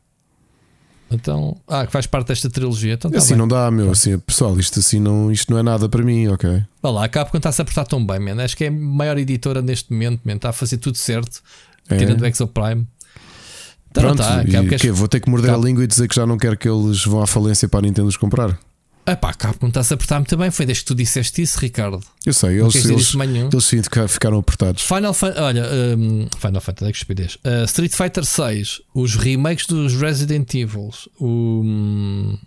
[1.10, 2.94] Então, ah, que faz parte desta trilogia.
[2.94, 3.38] Então, tá assim bem.
[3.38, 3.90] não dá, meu.
[3.90, 6.62] Assim, pessoal, isto assim não, isto não é nada para mim, ok.
[6.82, 8.42] Olha lá, a Capcom está-se a portar tão bem, man.
[8.42, 10.34] Acho que é a maior editora neste momento, man.
[10.34, 11.40] Está a fazer tudo certo.
[11.88, 11.96] É.
[11.96, 12.86] Tirando o Exo Prime.
[13.92, 15.62] Pronto, tá, e, que, vou ter que morder Cap...
[15.62, 17.82] a língua e dizer que já não quero que eles vão à falência para a
[17.82, 18.58] Nintendo os comprar.
[19.06, 20.50] Ah pá, Capcom está-se a apertar muito bem.
[20.50, 22.00] Foi desde que tu disseste isso, Ricardo.
[22.24, 24.82] Eu sei, eles, eles, eles sim ficaram apertados.
[24.82, 25.62] Final Fantasy, olha,
[25.96, 27.34] um, Final Fantasy, que estupidez.
[27.36, 30.90] Uh, Street Fighter 6, os remakes dos Resident Evil.
[31.20, 32.38] Um,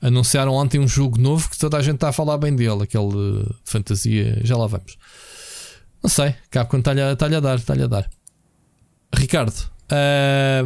[0.00, 3.08] anunciaram ontem um jogo novo que toda a gente está a falar bem dele, aquele
[3.08, 4.40] de fantasia.
[4.42, 4.98] Já lá vamos.
[6.02, 8.10] Não sei, Capcom está-lhe a, tá a dar, está-lhe a dar.
[9.14, 9.54] Ricardo,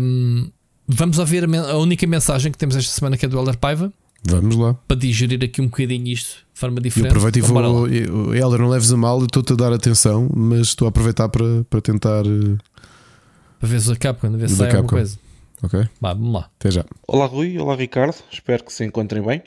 [0.01, 0.51] um,
[0.89, 3.93] vamos ouvir a, a única mensagem que temos esta semana que é do Elder Paiva.
[4.29, 4.75] Vamos lá.
[4.75, 7.07] Para digerir aqui um bocadinho isto de forma diferente.
[7.07, 8.35] Eu aproveito e vou.
[8.35, 11.81] Helder, não leves a mal, estou-te a dar atenção, mas estou a aproveitar para, para
[11.81, 12.27] tentar.
[12.27, 12.57] Eh,
[13.59, 15.19] para ver se acaba, quando ver se sai alguma coisa.
[15.63, 15.89] Ok.
[16.01, 16.51] Bah, vamos lá.
[16.59, 16.85] Até já.
[17.07, 17.59] Olá, Rui.
[17.59, 18.17] Olá, Ricardo.
[18.31, 19.43] Espero que se encontrem bem.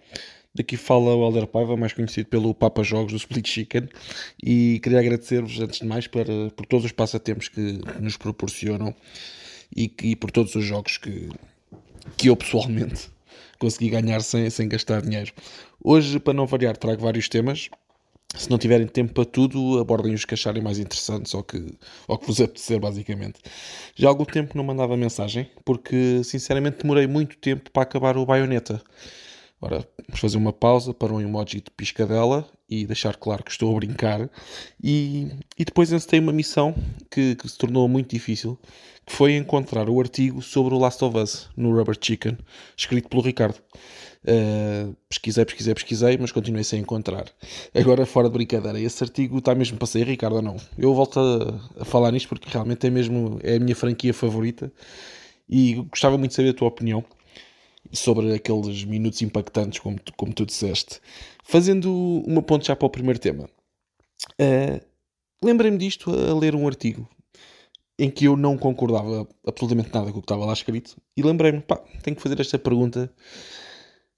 [0.56, 3.88] Daqui fala o Helder Paiva, mais conhecido pelo Papa Jogos do Split Chicken,
[4.44, 8.94] e queria agradecer-vos antes de mais para, por todos os passatempos que nos proporcionam
[9.76, 11.30] e, e por todos os jogos que,
[12.18, 13.12] que eu pessoalmente
[13.60, 15.32] consegui ganhar sem, sem gastar dinheiro.
[15.84, 17.70] Hoje, para não variar, trago vários temas.
[18.36, 21.74] Se não tiverem tempo para tudo, abordem os que acharem mais interessantes ou que,
[22.08, 23.40] ou que vos apetecer, basicamente.
[23.96, 28.26] Já há algum tempo não mandava mensagem, porque sinceramente demorei muito tempo para acabar o
[28.26, 28.82] baioneta.
[29.62, 33.76] Ora, vamos fazer uma pausa para um emoji de piscadela e deixar claro que estou
[33.76, 34.30] a brincar.
[34.82, 36.74] E, e depois encetei uma missão
[37.12, 38.58] que, que, se tornou muito difícil,
[39.10, 42.38] foi encontrar o artigo sobre o Last of Us no Rubber Chicken,
[42.78, 43.58] escrito pelo Ricardo.
[44.24, 47.26] Uh, pesquisei, pesquisei, pesquisei, mas continuei sem encontrar.
[47.74, 50.58] Agora, fora de brincadeira, esse artigo está mesmo para sair, Ricardo, ou não?
[50.78, 54.72] Eu volto a, a falar nisto porque realmente é mesmo é a minha franquia favorita
[55.50, 57.04] e gostava muito de saber a tua opinião
[57.92, 61.02] sobre aqueles minutos impactantes, como tu, como tu disseste.
[61.44, 61.92] Fazendo
[62.28, 63.50] uma ponte já para o primeiro tema,
[64.40, 64.86] uh,
[65.44, 67.10] lembrei-me disto a ler um artigo
[68.00, 71.60] em que eu não concordava absolutamente nada com o que estava lá escrito e lembrei-me,
[71.60, 73.12] pá, tenho que fazer esta pergunta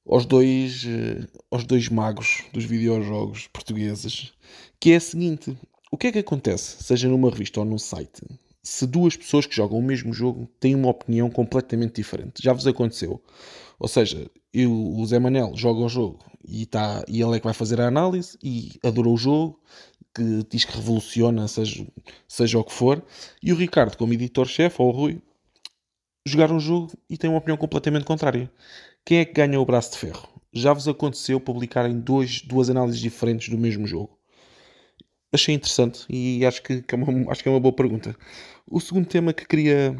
[0.07, 4.33] aos dois, uh, aos dois magos dos videojogos portugueses,
[4.79, 5.57] que é a seguinte:
[5.91, 8.21] o que é que acontece, seja numa revista ou num site,
[8.63, 12.43] se duas pessoas que jogam o mesmo jogo têm uma opinião completamente diferente.
[12.43, 13.21] Já vos aconteceu.
[13.79, 17.45] Ou seja, eu, o Zé Manel joga o jogo e, tá, e ele é que
[17.45, 19.59] vai fazer a análise e adorou o jogo,
[20.13, 21.85] que diz que revoluciona, seja,
[22.27, 23.03] seja o que for.
[23.41, 25.21] E o Ricardo, como editor-chefe, ou o Rui,
[26.25, 28.51] jogaram o jogo e têm uma opinião completamente contrária.
[29.05, 30.27] Quem é que ganha o braço de ferro?
[30.53, 34.21] Já vos aconteceu publicarem dois, duas análises diferentes do mesmo jogo?
[35.31, 38.15] achei interessante e acho que, que é uma, acho que é uma boa pergunta.
[38.69, 39.95] O segundo tema que queria,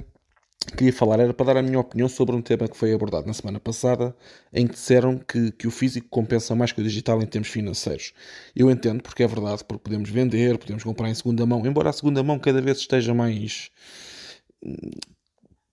[0.77, 3.33] queria falar era para dar a minha opinião sobre um tema que foi abordado na
[3.33, 4.15] semana passada,
[4.53, 8.13] em que disseram que, que o físico compensa mais que o digital em termos financeiros.
[8.55, 11.93] Eu entendo, porque é verdade, porque podemos vender, podemos comprar em segunda mão, embora a
[11.93, 13.71] segunda mão cada vez esteja mais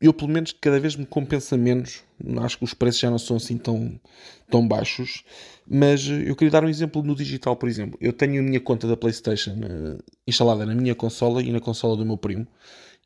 [0.00, 2.02] eu pelo menos cada vez me compensa menos.
[2.40, 4.00] Acho que os preços já não são assim tão,
[4.48, 5.24] tão baixos.
[5.66, 7.98] Mas eu queria dar um exemplo no digital, por exemplo.
[8.00, 11.96] Eu tenho a minha conta da PlayStation uh, instalada na minha consola e na consola
[11.96, 12.46] do meu primo.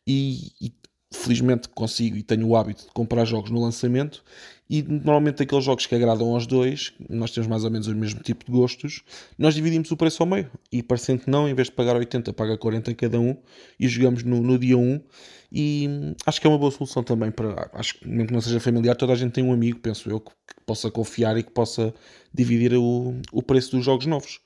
[0.06, 0.72] E, e,
[1.12, 4.22] felizmente consigo e tenho o hábito de comprar jogos no lançamento.
[4.68, 8.20] E normalmente aqueles jogos que agradam aos dois, nós temos mais ou menos o mesmo
[8.22, 9.02] tipo de gostos,
[9.38, 10.50] nós dividimos o preço ao meio.
[10.70, 13.36] E parecendo que não, em vez de pagar 80, paga 40 cada um
[13.78, 15.00] e jogamos no, no dia 1
[15.54, 17.70] e acho que é uma boa solução também para.
[17.74, 20.18] Acho que, mesmo que não seja familiar, toda a gente tem um amigo, penso eu,
[20.18, 21.92] que, que possa confiar e que possa
[22.32, 24.40] dividir o, o preço dos jogos novos.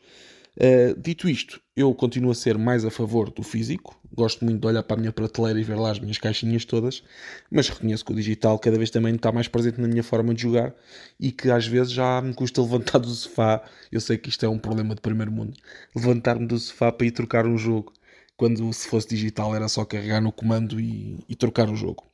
[0.58, 4.00] Uh, dito isto, eu continuo a ser mais a favor do físico.
[4.12, 7.02] Gosto muito de olhar para a minha prateleira e ver lá as minhas caixinhas todas,
[7.50, 10.42] mas reconheço que o digital cada vez também está mais presente na minha forma de
[10.42, 10.74] jogar
[11.20, 13.62] e que às vezes já me custa levantar do sofá.
[13.92, 15.54] Eu sei que isto é um problema de primeiro mundo.
[15.94, 17.92] Levantar-me do sofá para ir trocar um jogo
[18.36, 22.04] quando se fosse digital era só carregar no comando e, e trocar o jogo.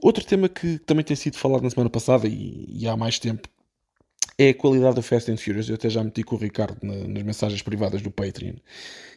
[0.00, 3.48] Outro tema que também tem sido falado na semana passada e, e, há mais tempo
[4.38, 5.68] é a qualidade do Fast and Furious.
[5.68, 8.54] Eu até já meti com o Ricardo na, nas mensagens privadas do Patreon.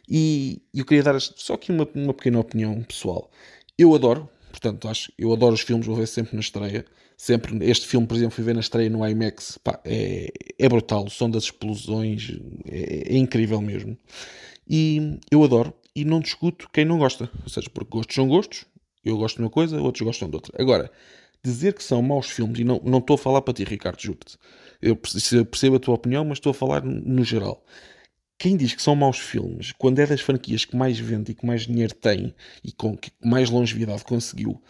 [0.08, 3.30] E eu queria dar só aqui uma, uma pequena opinião pessoal.
[3.78, 6.84] Eu adoro, portanto, acho, eu adoro os filmes, vou ver sempre na estreia.
[7.16, 9.58] Sempre, este filme, por exemplo, fui ver na estreia no IMAX.
[9.58, 12.32] Pá, é, é brutal, o som das explosões
[12.66, 13.96] é, é incrível mesmo.
[14.68, 17.30] E eu adoro e não discuto quem não gosta.
[17.42, 18.64] Ou seja, porque gostos são gostos,
[19.04, 20.52] eu gosto de uma coisa, outros gostam de outra.
[20.60, 20.90] Agora,
[21.42, 24.38] dizer que são maus filmes, e não, não estou a falar para ti, Ricardo, juro-te.
[24.80, 27.64] Eu percebo a tua opinião, mas estou a falar no geral.
[28.38, 31.44] Quem diz que são maus filmes, quando é das franquias que mais vende e que
[31.44, 32.34] mais dinheiro tem
[32.64, 34.62] e com que mais longevidade conseguiu,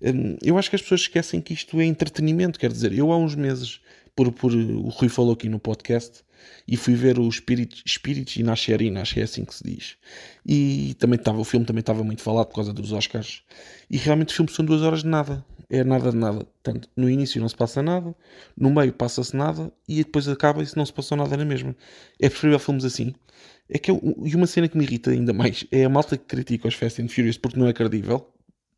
[0.00, 2.58] hum, eu acho que as pessoas esquecem que isto é entretenimento.
[2.58, 3.80] Quer dizer, eu há uns meses,
[4.16, 6.24] por, por o Rui falou aqui no podcast,
[6.66, 9.96] e fui ver o Spirit, Spirit Nascerina, acho que é assim que se diz.
[10.46, 13.42] E também estava, o filme também estava muito falado por causa dos Oscars.
[13.90, 15.44] E realmente o filme são duas horas de nada.
[15.70, 16.46] É nada de nada.
[16.62, 18.14] Portanto, no início não se passa nada,
[18.56, 21.76] no meio passa-se nada e depois acaba e não se passou nada na mesma.
[22.18, 23.14] É preferível filmes assim.
[23.68, 26.24] É que eu, e uma cena que me irrita ainda mais é a malta que
[26.24, 28.26] critica os Fast and Furious porque não é credível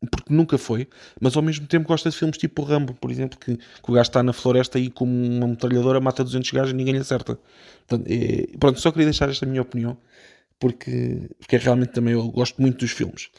[0.09, 0.87] porque nunca foi,
[1.19, 4.09] mas ao mesmo tempo gosta de filmes tipo Rambo, por exemplo, que, que o gajo
[4.09, 7.37] está na floresta e com uma metralhadora mata 200 gajos e ninguém lhe acerta.
[7.87, 9.97] Portanto, é, pronto, só queria deixar esta minha opinião,
[10.59, 13.29] porque, porque é realmente também eu gosto muito dos filmes.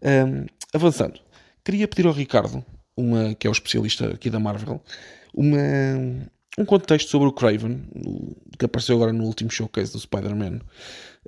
[0.00, 1.18] Um, avançando,
[1.64, 2.64] queria pedir ao Ricardo,
[2.96, 4.80] uma, que é o especialista aqui da Marvel,
[5.34, 5.58] uma,
[6.56, 7.82] um contexto sobre o Craven,
[8.58, 10.60] que apareceu agora no último showcase do Spider-Man.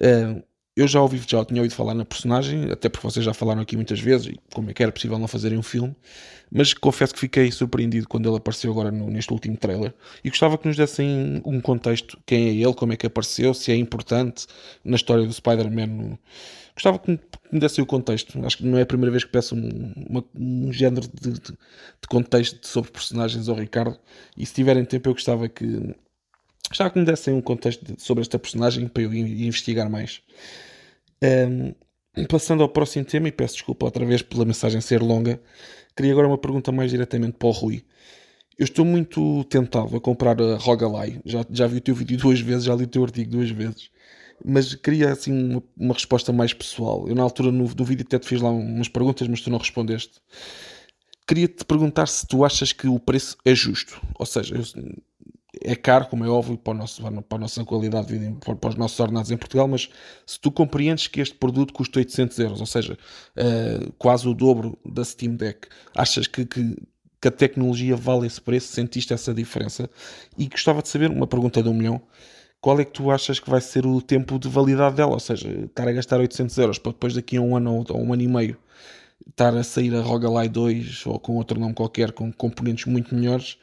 [0.00, 0.42] Uh,
[0.76, 3.76] eu já ouvi, já tinha ouvido falar na personagem, até porque vocês já falaram aqui
[3.76, 5.94] muitas vezes, como é que era possível não fazerem um filme,
[6.50, 9.94] mas confesso que fiquei surpreendido quando ele apareceu agora no, neste último trailer
[10.24, 13.70] e gostava que nos dessem um contexto, quem é ele, como é que apareceu, se
[13.70, 14.46] é importante
[14.84, 16.18] na história do Spider-Man.
[16.74, 17.20] Gostava que
[17.52, 20.24] me dessem o contexto, acho que não é a primeira vez que peço um, uma,
[20.34, 23.96] um género de, de, de contexto sobre personagens ao Ricardo
[24.36, 25.94] e se tiverem tempo eu gostava que
[26.68, 30.22] Gostava que me dessem um contexto sobre esta personagem para eu investigar mais.
[31.22, 31.74] Um,
[32.26, 35.40] passando ao próximo tema, e peço desculpa outra vez pela mensagem ser longa,
[35.96, 37.84] queria agora uma pergunta mais diretamente para o Rui.
[38.56, 41.20] Eu estou muito tentado a comprar a Rogalai.
[41.24, 43.90] Já, já vi o teu vídeo duas vezes, já li o teu artigo duas vezes.
[44.44, 47.08] Mas queria assim uma, uma resposta mais pessoal.
[47.08, 49.58] Eu na altura no, no vídeo até te fiz lá umas perguntas, mas tu não
[49.58, 50.20] respondeste.
[51.26, 54.00] Queria te perguntar se tu achas que o preço é justo.
[54.18, 54.62] Ou seja, eu,
[55.62, 58.76] é caro, como é óbvio, para, nosso, para a nossa qualidade de vida, para, os
[58.76, 59.88] nossos ordenados em Portugal, mas
[60.26, 64.78] se tu compreendes que este produto custa 800 euros, ou seja, uh, quase o dobro
[64.84, 66.76] da Steam Deck, achas que, que,
[67.20, 68.68] que, a tecnologia vale esse preço?
[68.68, 69.88] Sentiste essa diferença?
[70.36, 72.00] E gostava de saber, uma pergunta de um milhão,
[72.60, 75.12] qual é que tu achas que vai ser o tempo de validade dela?
[75.12, 78.12] Ou seja, estar a gastar 800 euros para depois daqui a um ano ou um
[78.12, 78.56] ano e meio
[79.28, 83.58] estar a sair a Rogalai 2 ou com outro nome qualquer, com componentes muito melhores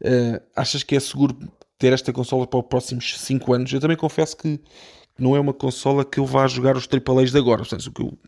[0.00, 1.36] Uh, achas que é seguro
[1.78, 3.72] ter esta consola para os próximos 5 anos?
[3.72, 4.60] Eu também confesso que
[5.18, 7.58] não é uma consola que eu vá jogar os AAAs de agora.
[7.58, 8.18] Portanto, eu,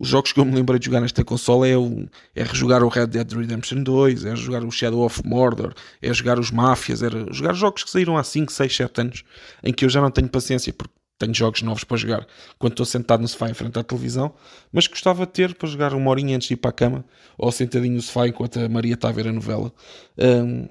[0.00, 2.88] os jogos que eu me lembrei de jogar nesta consola é, o, é rejogar o
[2.88, 7.08] Red Dead Redemption 2, é jogar o Shadow of Mordor, é jogar os Máfias, é
[7.30, 9.24] jogar jogos que saíram há 5, 6, 7 anos,
[9.62, 12.26] em que eu já não tenho paciência porque tenho jogos novos para jogar
[12.58, 14.34] quando estou sentado no sofá em frente à televisão,
[14.72, 17.04] mas gostava de ter para jogar uma horinha antes de ir para a cama
[17.38, 19.72] ou sentadinho no sofá enquanto a Maria está a ver a novela.
[20.18, 20.68] Um,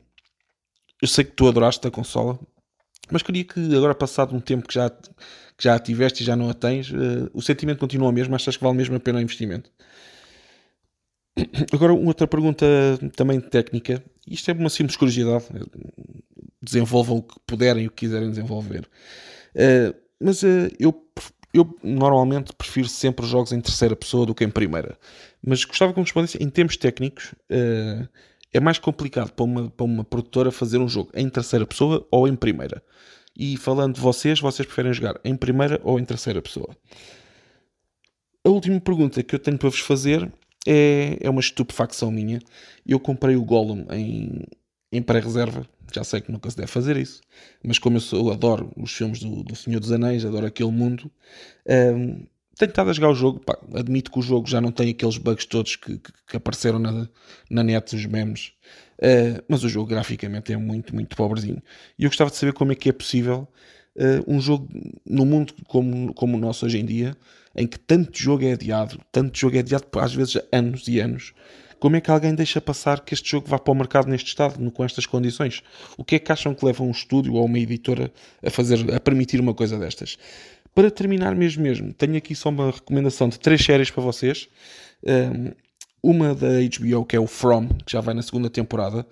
[1.02, 2.40] eu sei que tu adoraste a consola,
[3.12, 6.36] mas queria que agora, passado um tempo que já, que já a tiveste e já
[6.36, 8.34] não a tens, uh, o sentimento continua o mesmo?
[8.36, 9.70] Achas que vale mesmo a pena o investimento?
[11.74, 12.66] Agora, outra pergunta
[13.16, 14.04] também técnica.
[14.28, 15.46] Isto é uma simples curiosidade.
[16.62, 18.88] Desenvolvam o que puderem o que quiserem desenvolver.
[19.56, 20.94] Uh, mas uh, eu,
[21.54, 24.98] eu normalmente prefiro sempre os jogos em terceira pessoa do que em primeira.
[25.46, 27.34] Mas gostava que me respondesse em termos técnicos.
[27.50, 28.08] Uh,
[28.54, 32.28] é mais complicado para uma, para uma produtora fazer um jogo em terceira pessoa ou
[32.28, 32.84] em primeira.
[33.38, 36.76] E falando de vocês, vocês preferem jogar em primeira ou em terceira pessoa?
[38.44, 40.32] A última pergunta que eu tenho para vos fazer
[40.68, 42.40] é, é uma estupefacção minha.
[42.86, 44.44] Eu comprei o Gollum em,
[44.92, 45.66] em pré-reserva.
[45.94, 47.20] Já sei que nunca se deve fazer isso,
[47.62, 50.72] mas como eu, sou, eu adoro os filmes do, do Senhor dos Anéis, adoro aquele
[50.72, 51.12] mundo,
[51.68, 52.26] um,
[52.58, 53.40] tenho estado a jogar o jogo.
[53.40, 56.80] Pá, admito que o jogo já não tem aqueles bugs todos que, que, que apareceram
[56.80, 57.08] na,
[57.50, 58.54] na net, os memes.
[59.00, 61.62] Uh, mas o jogo graficamente é muito, muito pobrezinho.
[61.98, 63.48] E eu gostava de saber como é que é possível
[63.96, 64.68] uh, um jogo
[65.06, 67.18] no mundo como, como o nosso hoje em dia,
[67.56, 71.34] em que tanto jogo é adiado, tanto jogo é adiado às vezes anos e anos.
[71.80, 74.72] Como é que alguém deixa passar que este jogo vá para o mercado neste estado,
[74.72, 75.64] com estas condições?
[75.98, 78.14] O que é que acham que leva um estúdio ou uma editora
[78.46, 80.16] a fazer, a permitir uma coisa destas?
[80.74, 84.48] Para terminar mesmo mesmo, tenho aqui só uma recomendação de três séries para vocês.
[85.04, 85.52] Um,
[86.04, 89.06] uma da HBO que é o From, que já vai na segunda temporada.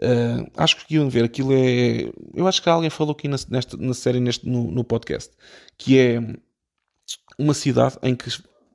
[0.00, 2.10] Uh, acho que iam ver, aquilo é.
[2.34, 5.32] Eu acho que alguém falou aqui na, nesta, na série neste, no, no podcast
[5.76, 6.20] que é
[7.38, 8.28] uma cidade em que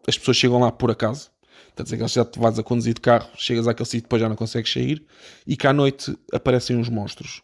[0.08, 1.32] as pessoas chegam lá por acaso.
[1.76, 4.30] Quer dizer, que já te vais a conduzir de carro, chegas àquele sítio depois já
[4.30, 5.04] não consegues sair,
[5.46, 7.42] e que à noite aparecem uns monstros.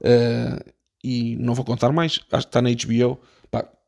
[0.00, 3.20] Uh, e não vou contar mais, acho que está na HBO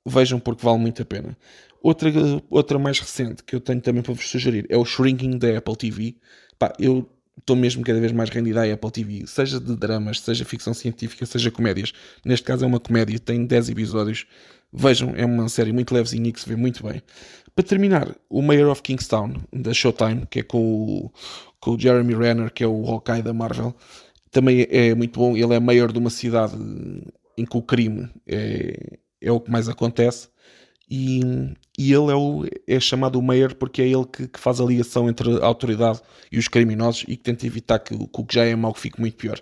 [0.05, 1.37] vejam porque vale muito a pena.
[1.83, 2.11] Outra,
[2.49, 5.77] outra mais recente que eu tenho também para vos sugerir é o Shrinking da Apple
[5.77, 6.17] TV.
[6.59, 7.09] Pá, eu
[7.39, 11.27] estou mesmo cada vez mais rendido à Apple TV, seja de dramas, seja ficção científica,
[11.27, 11.93] seja comédias.
[12.25, 14.27] Neste caso é uma comédia, tem 10 episódios.
[14.73, 17.03] Vejam, é uma série muito levezinha que se vê muito bem.
[17.55, 21.13] Para terminar, o Mayor of Kingstown, da Showtime, que é com o,
[21.61, 23.75] com o Jeremy Renner, que é o Hawkeye da Marvel,
[24.31, 25.37] também é muito bom.
[25.37, 26.57] Ele é mayor de uma cidade
[27.37, 30.29] em que o crime é, é o que mais acontece
[30.91, 31.21] e,
[31.79, 34.65] e ele é, o, é chamado o Mayor porque é ele que, que, faz a
[34.65, 38.35] ligação entre a autoridade e os criminosos e que tenta evitar que, que o que
[38.35, 39.41] já é mau fique muito pior.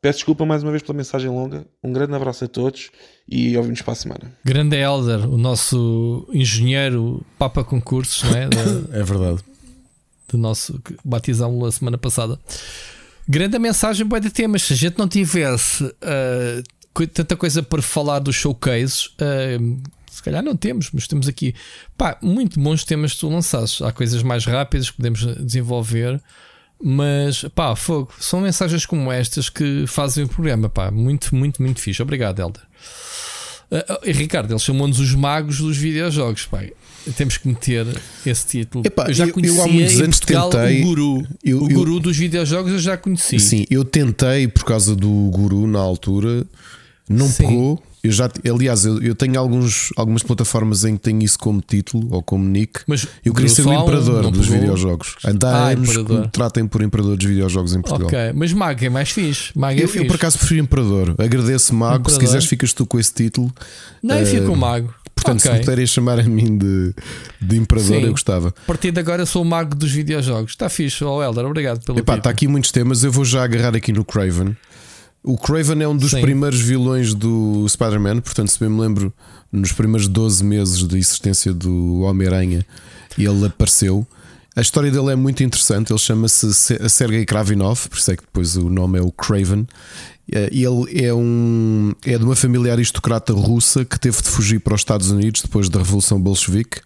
[0.00, 1.66] Peço desculpa mais uma vez pela mensagem longa.
[1.82, 2.90] Um grande abraço a todos
[3.28, 4.32] e ouvimos para a semana.
[4.44, 8.46] Grande Elder, o nosso engenheiro Papa Concursos, não é?
[8.48, 9.42] Da, é verdade.
[10.28, 12.38] Do nosso que batizámos a semana passada.
[13.26, 14.62] Grande mensagem, boa de temas.
[14.62, 16.62] Se a gente não tivesse uh,
[17.06, 19.80] tanta coisa para falar dos showcases, uh,
[20.10, 21.54] se calhar não temos, mas temos aqui
[21.96, 23.84] pá, muito bons temas que tu lançaste.
[23.84, 26.20] Há coisas mais rápidas que podemos desenvolver.
[26.80, 31.80] Mas pá, fogo, são mensagens como estas que fazem o programa, pá, muito, muito, muito
[31.80, 32.00] fixe.
[32.00, 32.62] Obrigado, Helder.
[33.70, 36.62] Uh, Ricardo, ele chamou-nos os magos dos videojogos, pá.
[37.16, 37.86] Temos que meter
[38.24, 38.86] esse título.
[38.86, 41.26] Epá, eu já conhecia eu, há muitos anos Portugal, tentei, o guru.
[41.42, 43.40] Eu, o guru dos videojogos eu já conheci.
[43.40, 46.46] Sim, eu tentei por causa do guru na altura,
[47.08, 47.46] não Sim.
[47.46, 47.82] pegou.
[48.02, 52.06] Eu já, aliás, eu, eu, tenho alguns, algumas plataformas em que tenho isso como título
[52.12, 52.80] ou como nick.
[52.86, 54.60] Mas eu queria ser o imperador dos pegou?
[54.60, 55.16] videojogos.
[55.24, 58.06] Andar ah, anos que me tratem por imperador dos videojogos em Portugal.
[58.06, 59.50] Ok, mas Mago é mais fixe.
[59.54, 60.04] Mago é eu, fixe.
[60.04, 61.16] eu por acaso prefiro imperador.
[61.18, 61.96] Agradeço Mago.
[61.96, 62.12] Imperador.
[62.12, 63.52] Se quiseres, ficas tu com esse título.
[64.00, 64.94] Não, eu fico com Mago.
[65.18, 65.50] Portanto, okay.
[65.50, 66.94] se me puderem chamar a mim de,
[67.40, 68.04] de imperador, Sim.
[68.04, 68.48] eu gostava.
[68.48, 70.52] A partir de agora sou o mago dos videojogos.
[70.52, 73.02] Está fixe, oh Helder, obrigado pelo Epá, Está aqui muitos temas.
[73.02, 74.56] Eu vou já agarrar aqui no Craven.
[75.22, 76.20] O Craven é um dos Sim.
[76.20, 79.12] primeiros vilões do Spider-Man, portanto, se bem me lembro,
[79.50, 82.64] nos primeiros 12 meses de existência do Homem-Aranha,
[83.18, 84.06] ele apareceu.
[84.54, 85.92] A história dele é muito interessante.
[85.92, 86.52] Ele chama-se
[86.88, 89.66] Sergei Kravinov, por isso é que depois o nome é o Craven.
[90.32, 94.74] Eh, ele é, um, é de uma família aristocrata russa que teve de fugir para
[94.74, 96.80] os Estados Unidos depois da Revolução Bolchevique.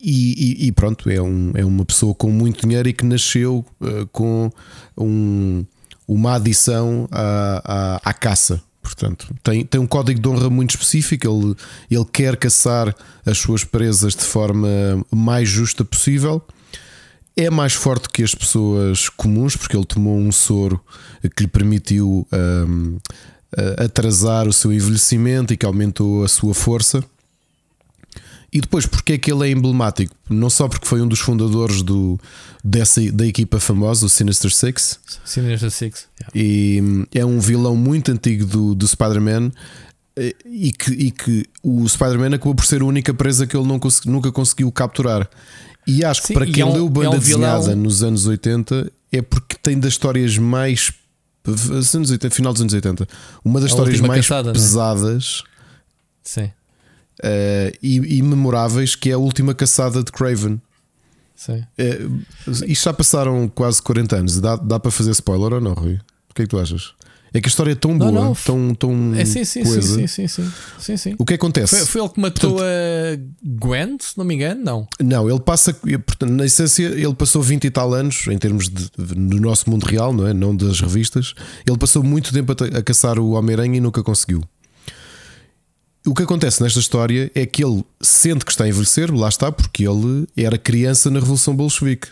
[0.00, 3.64] E, e, e pronto, é, um, é uma pessoa com muito dinheiro e que nasceu
[3.80, 4.50] uh, com
[4.98, 5.64] um,
[6.06, 8.62] uma adição à, à, à caça.
[8.82, 11.26] Portanto, tem, tem um código de honra muito específico.
[11.26, 11.54] Ele,
[11.90, 14.68] ele quer caçar as suas presas de forma
[15.10, 16.42] mais justa possível.
[17.36, 20.80] É mais forte que as pessoas comuns, porque ele tomou um soro
[21.34, 22.98] que lhe permitiu um,
[23.78, 27.02] atrasar o seu envelhecimento e que aumentou a sua força.
[28.52, 30.14] E depois, porque é que ele é emblemático?
[30.28, 32.20] Não só porque foi um dos fundadores do,
[32.62, 35.00] dessa, da equipa famosa, o Sinister Six.
[35.24, 36.06] Sinister Six.
[36.20, 36.32] Yeah.
[36.34, 39.52] E é um vilão muito antigo do, do Spider-Man.
[40.44, 43.78] E que, e que o Spider-Man acabou por ser a única presa que ele não
[43.78, 45.26] consegui, nunca conseguiu capturar.
[45.86, 48.26] E acho que Sim, para quem é um, leu banda é um desenhada nos anos
[48.26, 50.92] 80 é porque tem das histórias mais.
[51.94, 53.08] Anos 80, final dos anos 80,
[53.42, 54.52] uma das a histórias mais caçada, é?
[54.52, 55.42] pesadas.
[56.22, 56.50] Sim
[57.22, 60.60] uh, e, e, memoráveis, que é a última caçada de Craven.
[61.34, 61.64] Sim.
[61.78, 62.22] Uh,
[62.66, 64.40] isto já passaram quase 40 anos.
[64.40, 65.98] Dá, dá para fazer spoiler ou não, Rui?
[66.30, 66.94] O que é que tu achas?
[67.34, 69.96] É que a história é tão boa, não, tão, tão é, sim, sim, coisa.
[69.96, 71.14] Sim, sim, sim, sim, sim.
[71.18, 71.76] O que acontece?
[71.76, 74.88] Foi, foi ele que matou portanto, a Gwen, se não me engano, não.
[75.00, 78.90] Não, ele passa, portanto, na essência, ele passou 20 e tal anos em termos de,
[79.16, 80.34] no nosso mundo real, não é?
[80.34, 81.32] Não das revistas.
[81.66, 84.42] Ele passou muito tempo a, a caçar o Homem-Aranha e nunca conseguiu.
[86.06, 89.52] O que acontece nesta história é que ele sente que está a envelhecer, lá está,
[89.52, 92.08] porque ele era criança na Revolução Bolchevique.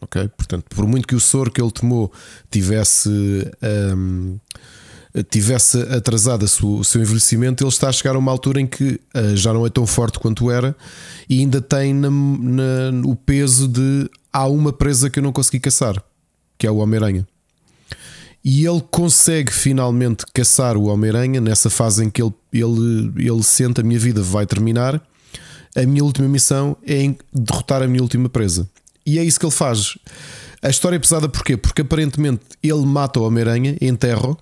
[0.00, 0.28] Ok?
[0.36, 2.12] Portanto, por muito que o soro que ele tomou
[2.48, 3.08] tivesse,
[3.96, 4.38] um,
[5.30, 9.36] tivesse atrasado o seu envelhecimento, ele está a chegar a uma altura em que uh,
[9.36, 10.76] já não é tão forte quanto era
[11.28, 15.58] e ainda tem na, na, o peso de há uma presa que eu não consegui
[15.58, 16.00] caçar,
[16.56, 17.26] que é o Homem-Aranha.
[18.44, 23.80] E ele consegue finalmente caçar o Homem-Aranha nessa fase em que ele, ele, ele sente
[23.80, 25.00] a minha vida vai terminar.
[25.74, 28.68] A minha última missão é derrotar a minha última presa.
[29.06, 29.96] E é isso que ele faz.
[30.62, 31.56] A história é pesada porquê?
[31.56, 34.36] Porque aparentemente ele mata o Homem-Aranha, enterra, uh,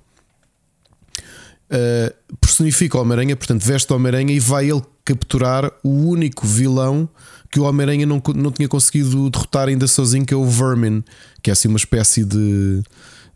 [2.40, 7.08] personifica o Homem-Aranha, portanto veste o Homem-Aranha e vai ele capturar o único vilão
[7.50, 11.04] que o Homem-Aranha não, não tinha conseguido derrotar ainda sozinho, que é o Vermin,
[11.42, 12.82] que é assim uma espécie de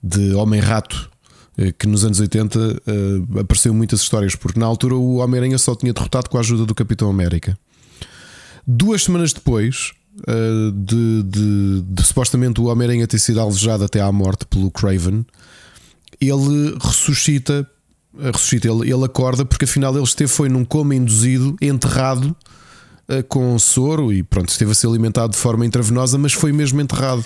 [0.07, 1.11] de Homem-Rato
[1.59, 5.57] eh, que nos anos 80 uh, eh, apareceu muitas histórias, porque na altura o Homem-Aranha
[5.57, 7.59] só tinha derrotado com a ajuda do Capitão América.
[8.67, 14.13] Duas semanas depois uh, de, de, de, supostamente o Homem-Aranha ter sido alvejado até à
[14.13, 15.25] morte pelo Craven,
[16.21, 17.67] ele ressuscita,
[18.19, 22.37] ressuscita ele, ele acorda porque afinal ele esteve foi num coma induzido, enterrado
[23.09, 26.83] uh, com soro e pronto, esteve a ser alimentado de forma intravenosa, mas foi mesmo
[26.83, 27.25] enterrado.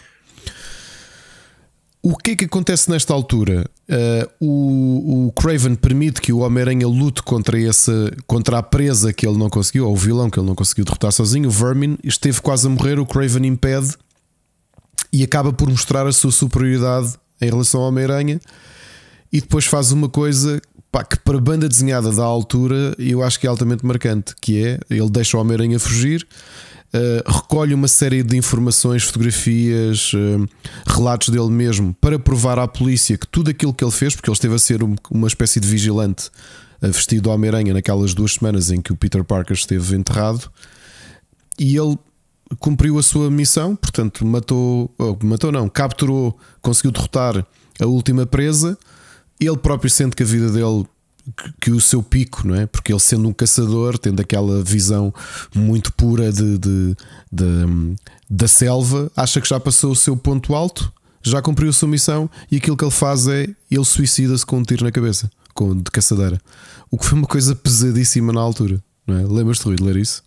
[2.03, 3.69] O que é que acontece nesta altura?
[3.89, 9.27] Uh, o, o, Craven permite que o Homem-Aranha lute contra, essa, contra a presa que
[9.27, 11.49] ele não conseguiu, ou o vilão que ele não conseguiu derrotar sozinho.
[11.49, 13.97] O Vermin esteve quase a morrer, o Craven impede
[15.13, 18.41] e acaba por mostrar a sua superioridade em relação ao Homem-Aranha.
[19.31, 20.61] E depois faz uma coisa
[20.91, 24.81] pá, que para banda desenhada da altura eu acho que é altamente marcante, que é
[24.89, 26.27] ele deixa o Homem-Aranha fugir.
[26.93, 30.45] Uh, recolhe uma série de informações, fotografias, uh,
[30.89, 34.35] relatos dele mesmo para provar à polícia que tudo aquilo que ele fez, porque ele
[34.35, 36.31] esteve a ser um, uma espécie de vigilante
[36.83, 40.51] uh, vestido de Homem-Aranha naquelas duas semanas em que o Peter Parker esteve enterrado,
[41.57, 41.97] e ele
[42.59, 44.93] cumpriu a sua missão, portanto, matou,
[45.23, 47.47] matou não, capturou, conseguiu derrotar
[47.79, 48.77] a última presa.
[49.39, 50.85] Ele próprio sente que a vida dele
[51.61, 52.67] que o seu pico, não é?
[52.67, 55.13] Porque ele sendo um caçador, tendo aquela visão
[55.55, 56.97] muito pura de, de,
[57.31, 57.97] de,
[58.29, 60.93] da selva, acha que já passou o seu ponto alto,
[61.23, 64.63] já cumpriu a sua missão e aquilo que ele faz é ele suicida-se com um
[64.63, 66.41] tiro na cabeça, com, de caçadeira.
[66.91, 68.83] O que foi uma coisa pesadíssima na altura.
[69.07, 69.27] Não é?
[69.27, 70.23] Lembras-te, de ler isso?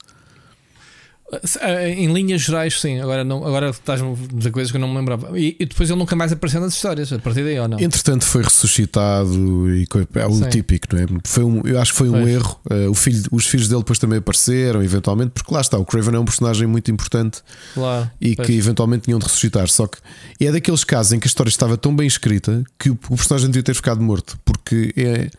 [1.61, 2.99] Eh, em linhas gerais, sim.
[2.99, 5.37] Agora, não, agora estás-me a dizer coisas que eu não me lembrava.
[5.39, 7.79] E, e, depois ele nunca mais apareceu nas histórias, a partir daí ou não?
[7.79, 10.49] Entretanto, foi ressuscitado e é o sim.
[10.49, 11.05] típico, não é?
[11.23, 12.27] Foi um, eu acho que foi um pois.
[12.27, 12.59] erro.
[12.69, 16.19] Uh, filho, os filhos dele depois também apareceram, eventualmente, porque lá está, o Craven é
[16.19, 17.41] um personagem muito importante
[17.73, 18.47] claro, e pois.
[18.47, 19.67] que eventualmente tinham de ressuscitar.
[19.69, 19.97] Só que
[20.39, 23.47] é daqueles casos em que a história estava tão bem escrita que o, o personagem
[23.49, 25.29] devia ter ficado morto, porque é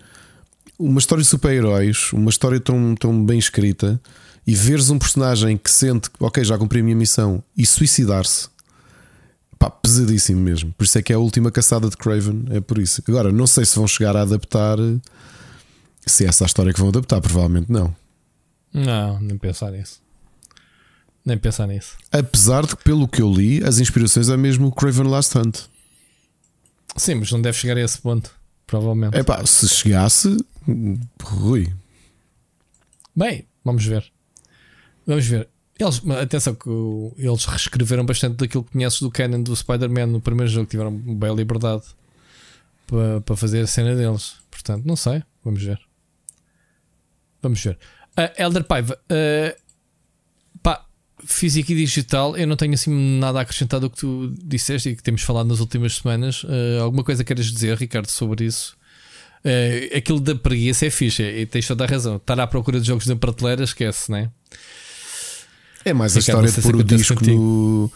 [0.78, 4.00] uma história de super-heróis, uma história tão, tão bem escrita
[4.46, 8.48] e veres um personagem que sente, ok, já cumpri a minha missão e suicidar-se,
[9.58, 10.72] pá, pesadíssimo mesmo.
[10.72, 13.02] Por isso é que é a última caçada de Craven, é por isso.
[13.08, 14.76] Agora, não sei se vão chegar a adaptar,
[16.06, 17.94] se é essa a história que vão adaptar, provavelmente não.
[18.72, 20.02] Não, nem pensar nisso.
[21.24, 21.96] Nem pensar nisso.
[22.12, 25.60] Apesar de que, pelo que eu li, as inspirações é mesmo o Craven Last Hunt.
[26.96, 28.30] Sim, mas não deve chegar a esse ponto,
[28.66, 29.16] provavelmente.
[29.16, 30.36] É pá, se chegasse,
[31.22, 31.72] Rui.
[33.16, 34.13] Bem, vamos ver.
[35.06, 35.48] Vamos ver.
[35.78, 36.70] Eles, atenção que
[37.16, 41.34] eles reescreveram bastante daquilo que conheces do canon do Spider-Man no primeiro jogo, tiveram bem
[41.34, 41.82] liberdade
[42.86, 44.36] para, para fazer a cena deles.
[44.50, 45.80] Portanto, não sei, vamos ver.
[47.42, 47.76] Vamos ver.
[48.16, 49.60] Uh, Elder Paiva, uh,
[50.62, 50.86] pá,
[51.24, 54.96] física e digital, eu não tenho assim nada a acrescentar do que tu disseste e
[54.96, 56.44] que temos falado nas últimas semanas.
[56.44, 58.76] Uh, alguma coisa queres dizer, Ricardo, sobre isso?
[59.44, 62.16] Uh, aquilo da preguiça é fixe, e tens toda a razão.
[62.16, 64.30] Estar à procura de jogos na prateleira, esquece, né?
[65.84, 67.90] É mais a história de pôr o disco no.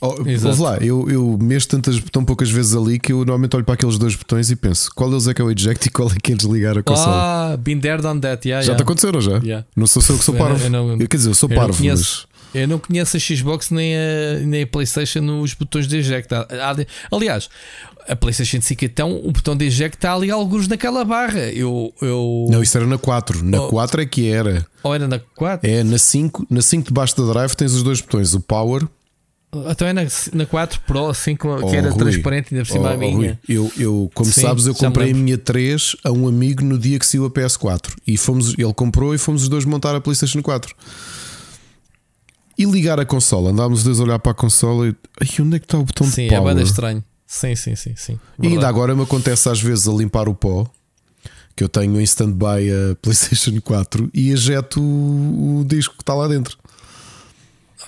[0.00, 3.64] Oh, vamos lá, eu, eu mexo tantas, tão poucas vezes ali que eu normalmente olho
[3.64, 6.10] para aqueles dois botões e penso qual deles é que é o eject e qual
[6.10, 7.52] é que é desligar a consola.
[7.54, 8.76] Ah, been there, done that, yeah, já yeah.
[8.76, 9.38] te aconteceram já?
[9.38, 9.64] Yeah.
[9.74, 10.62] Não sou eu que sou parvo.
[10.62, 11.82] Eu não, eu, quer dizer, eu sou eu parvo.
[11.82, 12.26] Mas...
[12.54, 16.28] Eu não conheço a Xbox nem a, nem a PlayStation nos botões de eject.
[17.10, 17.48] Aliás,
[18.08, 21.50] a PlayStation 5 então, o botão de eject está ali alguns naquela barra.
[21.50, 22.46] Eu, eu...
[22.50, 23.44] Não, isso era na 4.
[23.44, 23.68] Na oh.
[23.68, 24.66] 4 é que era.
[24.82, 25.68] Ou era na 4?
[25.68, 28.86] É, na 5, na 5 debaixo da drive tens os dois botões, o power.
[29.68, 30.02] Então é na,
[30.32, 31.98] na 4 Pro, 5 oh, que era Rui.
[31.98, 33.14] transparente ainda por cima oh, a minha.
[33.14, 33.38] Rui.
[33.48, 36.98] Eu, eu, como Sim, sabes, eu comprei a minha 3 a um amigo no dia
[36.98, 40.42] que saiu a PS4 e fomos, ele comprou e fomos os dois montar a PlayStation
[40.42, 40.74] 4
[42.58, 43.50] e ligar a consola.
[43.50, 45.84] Andávamos os dois a olhar para a consola e Ai, onde é que está o
[45.84, 46.44] botão sim, de power?
[46.44, 47.04] Sim, é bem estranho.
[47.26, 48.20] Sim, sim, sim, sim.
[48.40, 50.70] E ainda agora me acontece às vezes a limpar o pó
[51.56, 56.14] que eu tenho em stand-by a PlayStation 4 e ejeto o, o disco que está
[56.14, 56.58] lá dentro.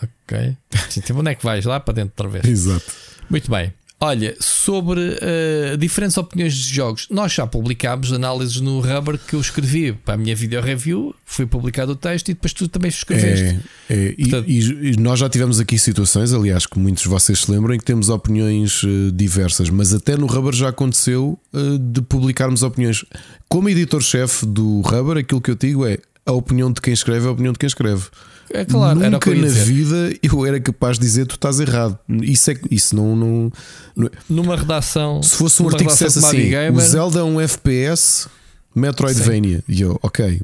[0.03, 0.57] Ok.
[0.97, 1.65] Então onde é que vais?
[1.65, 2.45] Lá para dentro outra vez.
[2.49, 2.93] Exato.
[3.29, 3.73] Muito bem.
[3.99, 9.41] Olha, sobre uh, diferentes opiniões de jogos, nós já publicámos análises no Rubber que eu
[9.41, 13.59] escrevi para a minha video review, foi publicado o texto e depois tu também escreveste.
[13.89, 17.41] É, é, Portanto, e, e, nós já tivemos aqui situações, aliás, que muitos de vocês
[17.41, 21.79] se lembram, em que temos opiniões uh, diversas, mas até no Rubber já aconteceu uh,
[21.79, 23.03] de publicarmos opiniões.
[23.49, 27.29] Como editor-chefe do Rubber, aquilo que eu digo é a opinião de quem escreve é
[27.29, 28.05] a opinião de quem escreve.
[28.51, 31.99] É claro, Nunca na vida eu era capaz de dizer tu estás errado.
[32.23, 33.53] Isso, é, isso não, não,
[33.95, 34.11] não...
[34.29, 35.23] Numa redação.
[35.23, 38.29] Se fosse um artigo que dissesse assim: o Zelda é um FPS
[38.75, 39.59] Metroidvania.
[39.59, 39.65] Sim.
[39.69, 40.41] E eu, ok,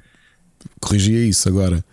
[0.81, 1.85] corrigia isso agora.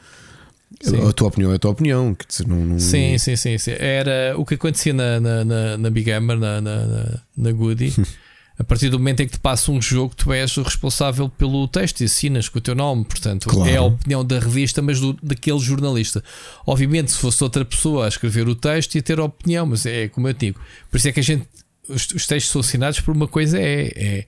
[0.82, 1.07] Sim.
[1.07, 2.16] A tua opinião é a tua opinião.
[2.16, 2.80] Quer dizer, não, não...
[2.80, 3.72] Sim, sim, sim, sim.
[3.78, 7.94] Era o que acontecia na, na, na, na Big Hammer, na, na, na Goody.
[8.60, 11.65] a partir do momento em que te passa um jogo, tu és o responsável pelo
[11.65, 13.06] texto e assinas com o teu nome.
[13.06, 13.72] Portanto, claro.
[13.72, 16.22] é a opinião da revista, mas do, daquele jornalista.
[16.68, 20.10] Obviamente, se fosse outra pessoa a escrever o texto, ia ter a opinião, mas é
[20.10, 20.60] como eu digo.
[20.91, 21.48] Por isso é que a gente.
[21.88, 24.26] Os, os textos são assinados por uma coisa é, é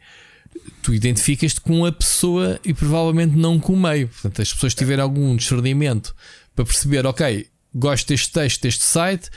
[0.82, 4.08] tu identificas-te com a pessoa e provavelmente não com o meio.
[4.08, 6.16] Portanto, as pessoas tiverem algum discernimento
[6.56, 9.30] para perceber, ok, gosto deste texto, deste site,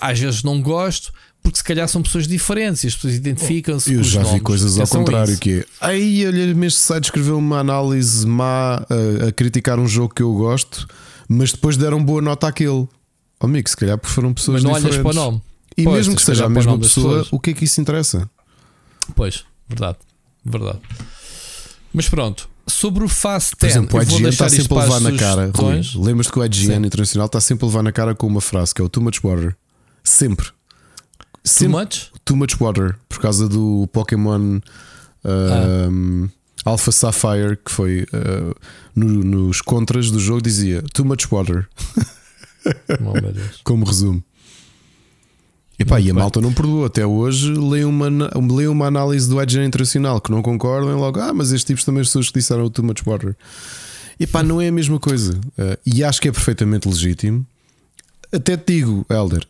[0.00, 3.92] às vezes não gosto, porque se calhar são pessoas diferentes e as pessoas identificam-se.
[3.92, 5.40] Eu já vi coisas ao contrário, isso.
[5.40, 10.14] que é aí olha, este site escreveu uma análise má a, a, criticar um jogo
[10.14, 10.86] que eu gosto,
[11.28, 12.70] mas depois deram boa nota àquele.
[12.70, 12.88] Oh,
[13.40, 15.04] amigo, se calhar foram pessoas mas não diferentes.
[15.04, 15.42] olhas para o nome.
[15.76, 18.30] E pois, mesmo que seja a mesma pessoa, o que é que isso interessa?
[19.16, 19.98] Pois, verdade,
[20.44, 20.78] verdade.
[21.92, 25.12] Mas pronto, sobre o Fast 10, Por exemplo, o IGN está sempre a levar na
[25.12, 25.52] cara.
[25.96, 26.86] Lembras-te que o IGN Sim.
[26.86, 29.20] Internacional está sempre a levar na cara com uma frase que é o Too Much
[29.24, 29.56] Water.
[30.04, 30.46] Sempre.
[31.44, 32.10] Too much?
[32.24, 32.96] Too Much Water.
[33.08, 34.60] Por causa do Pokémon
[35.24, 36.28] um,
[36.64, 38.54] Alpha Sapphire, que foi uh,
[38.94, 41.68] no- nos contras do jogo, dizia Too Much Water,
[43.00, 43.14] Oh,
[43.64, 44.22] como resumo.
[45.78, 46.22] Epá, Muito e a bem.
[46.22, 46.84] malta não perdoou.
[46.84, 48.06] Até hoje leio uma,
[48.54, 51.84] leio uma análise do IGN Internacional que não concordam e logo, ah, mas estes tipos
[51.84, 53.34] também são os que disseram Too Much Water.
[54.20, 55.32] Epá, não é a mesma coisa.
[55.58, 57.44] Uh, e acho que é perfeitamente legítimo.
[58.32, 59.44] Até te digo, Helder,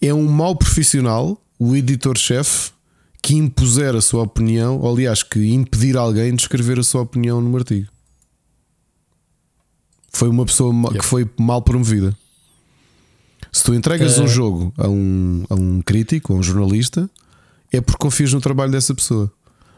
[0.00, 2.70] é um mau profissional o editor-chefe
[3.22, 7.40] que impuser a sua opinião, ou aliás, que impedir alguém de escrever a sua opinião
[7.40, 7.88] num artigo.
[10.12, 10.98] Foi uma pessoa Yep.
[10.98, 12.16] que foi mal promovida.
[13.52, 14.22] Se tu entregas Eh.
[14.22, 17.08] um jogo a um, a um crítico, a um jornalista,
[17.72, 19.30] é porque confias no trabalho dessa pessoa.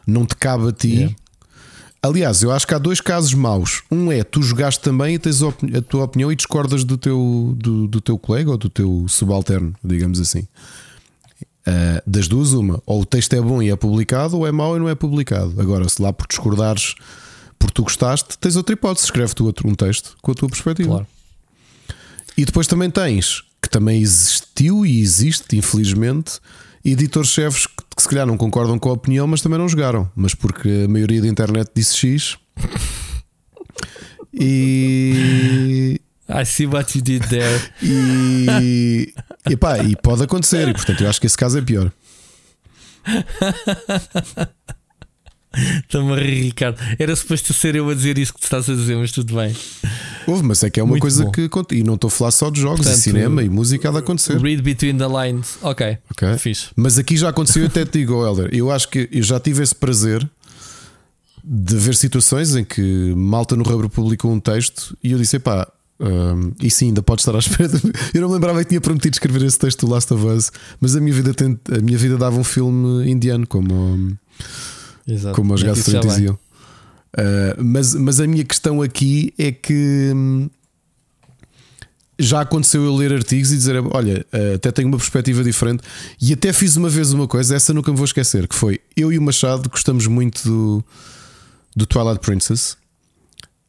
[0.07, 0.87] Não te cabe a ti.
[0.89, 1.15] Yeah.
[2.03, 3.81] Aliás, eu acho que há dois casos maus.
[3.89, 5.53] Um é tu jogaste também e tens a,
[5.87, 10.19] tua opinião e discordas do teu, do, do teu colega ou do teu subalterno, digamos
[10.19, 10.45] assim.
[11.65, 12.83] Uh, das duas, uma.
[12.85, 15.55] Ou o texto é bom e é publicado, ou é mau e não é publicado.
[15.61, 16.93] Agora, se lá por discordares,
[17.57, 19.05] porque tu gostaste, tens outra hipótese.
[19.05, 20.89] Escreve tu outro, um texto com a tua perspectiva.
[20.89, 21.07] Claro.
[22.35, 26.41] E depois também tens, que também existiu e existe, infelizmente,
[26.83, 30.09] editores-chefes que, que se calhar não concordam com a opinião, mas também não jogaram.
[30.15, 32.37] Mas porque a maioria da internet disse X.
[34.33, 35.99] E.
[36.27, 37.61] I see what you did there.
[37.81, 39.13] E,
[39.49, 41.91] e, pá, e pode acontecer, e portanto eu acho que esse caso é pior.
[45.83, 46.79] Estou-me a rir, Ricardo.
[46.97, 49.55] Era suposto ser eu a dizer isso que tu estás a dizer, mas tudo bem.
[50.27, 51.31] Houve, mas é que é uma Muito coisa bom.
[51.31, 51.75] que conta.
[51.75, 53.97] E não estou a falar só de jogos, Portanto, e cinema e música há de
[53.99, 54.37] acontecer.
[54.39, 55.57] Read between the lines.
[55.61, 55.97] Ok.
[56.11, 56.37] Ok?
[56.37, 56.67] Fixe.
[56.75, 59.39] Mas aqui já aconteceu, eu até te digo, oh, Helder, eu acho que eu já
[59.39, 60.27] tive esse prazer
[61.43, 65.67] de ver situações em que Malta no Rubro publicou um texto e eu disse: pá,
[66.61, 67.67] e sim, ainda pode estar à espera.
[67.69, 70.51] de- Eu não me lembrava que tinha prometido escrever esse texto do Last of Us,
[70.79, 74.15] mas a minha vida, tem- a minha vida dava um filme indiano, como,
[75.07, 75.35] Exato.
[75.35, 76.39] como os gatos diziam.
[77.15, 80.49] Ah, mas, mas a minha questão aqui é que hum,
[82.17, 85.83] já aconteceu eu ler artigos e dizer: Olha, ah, até tenho uma perspectiva diferente.
[86.21, 89.11] E até fiz uma vez uma coisa, essa nunca me vou esquecer: que foi eu
[89.11, 90.83] e o Machado gostamos muito do,
[91.75, 92.77] do Twilight Princess.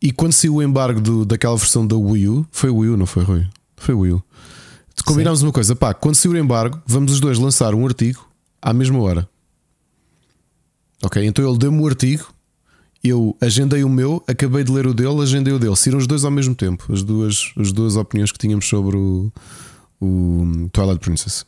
[0.01, 2.97] E quando saiu o embargo do- daquela versão da Wii U, foi o Wii U,
[2.97, 3.47] não foi Rui?
[3.77, 4.23] Foi o Wii U.
[5.05, 8.27] Combinámos uma coisa: pá, quando saiu o embargo, vamos os dois lançar um artigo
[8.61, 9.29] à mesma hora.
[11.03, 12.25] Ok, então ele deu-me o artigo,
[13.05, 15.77] eu agendei o meu, acabei de ler o dele, agendei o dele.
[15.77, 19.31] Saíram os dois ao mesmo tempo, as duas, as duas opiniões que tínhamos sobre o,
[20.01, 21.45] o Twilight Princess.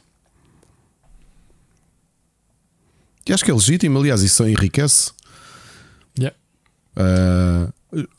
[3.27, 5.11] E acho que é legítimo, aliás, isso só enriquece.
[6.19, 6.37] Yeah.
[6.95, 7.73] Ah,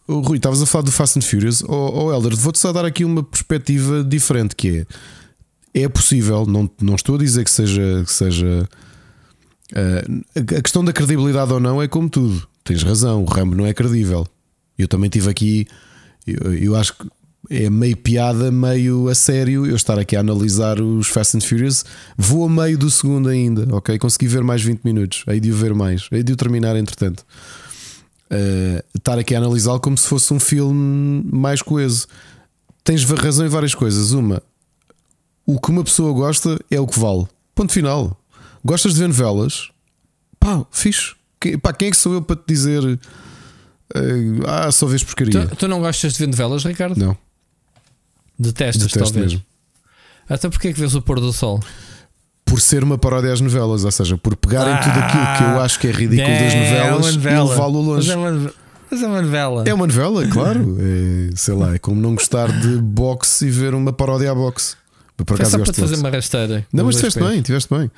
[0.08, 1.64] oh, Rui, estavas a falar do Fast and Furious.
[1.64, 4.86] Oh, oh Elder, vou-te só dar aqui uma perspectiva diferente que é.
[5.84, 8.68] É possível, não, não estou a dizer que seja, que seja
[9.76, 10.04] ah,
[10.58, 12.48] a questão da credibilidade ou não é como tudo.
[12.68, 14.28] Tens razão, o Rambo não é credível.
[14.78, 15.66] Eu também tive aqui,
[16.28, 17.08] eu, eu acho que
[17.50, 21.86] é meio piada, meio a sério eu estar aqui a analisar os Fast and Furious.
[22.18, 23.98] Vou a meio do segundo ainda, ok?
[23.98, 27.26] Consegui ver mais 20 minutos, hei de o ver mais, hei de o terminar entretanto.
[28.30, 32.06] Uh, estar aqui a analisá-lo como se fosse um filme mais coeso.
[32.84, 34.12] Tens razão em várias coisas.
[34.12, 34.44] Uma,
[35.46, 37.28] o que uma pessoa gosta é o que vale.
[37.56, 38.22] Ponto final.
[38.66, 39.70] Gostas de ver novelas?
[40.38, 41.16] Pá, fixe.
[41.40, 43.00] Que- pá, quem é que sou eu para te dizer uh,
[44.48, 45.48] ah, só vês porcaria?
[45.48, 46.98] Tu, tu não gostas de ver novelas, Ricardo?
[47.00, 47.18] Não,
[48.40, 49.34] Detestas, detesto talvez.
[49.34, 49.46] mesmo.
[50.30, 51.60] Até porque é que vês o pôr do sol?
[52.46, 55.62] Por ser uma paródia às novelas, ou seja, por pegarem Ah, tudo aquilo que eu
[55.62, 57.50] acho que é ridículo das É uma novelas e novela.
[57.50, 58.08] levá-lo longe.
[58.08, 58.54] Mas é uma,
[58.92, 59.64] mas é uma novela.
[59.68, 60.78] É uma novela, claro.
[60.80, 64.76] É, sei lá, é como não gostar de boxe e ver uma paródia à boxe.
[65.18, 66.66] Por acaso só para te fazer uma rasteira.
[66.72, 67.32] Não, mas Nos dois tiveste pés.
[67.32, 67.92] bem, tiveste bem.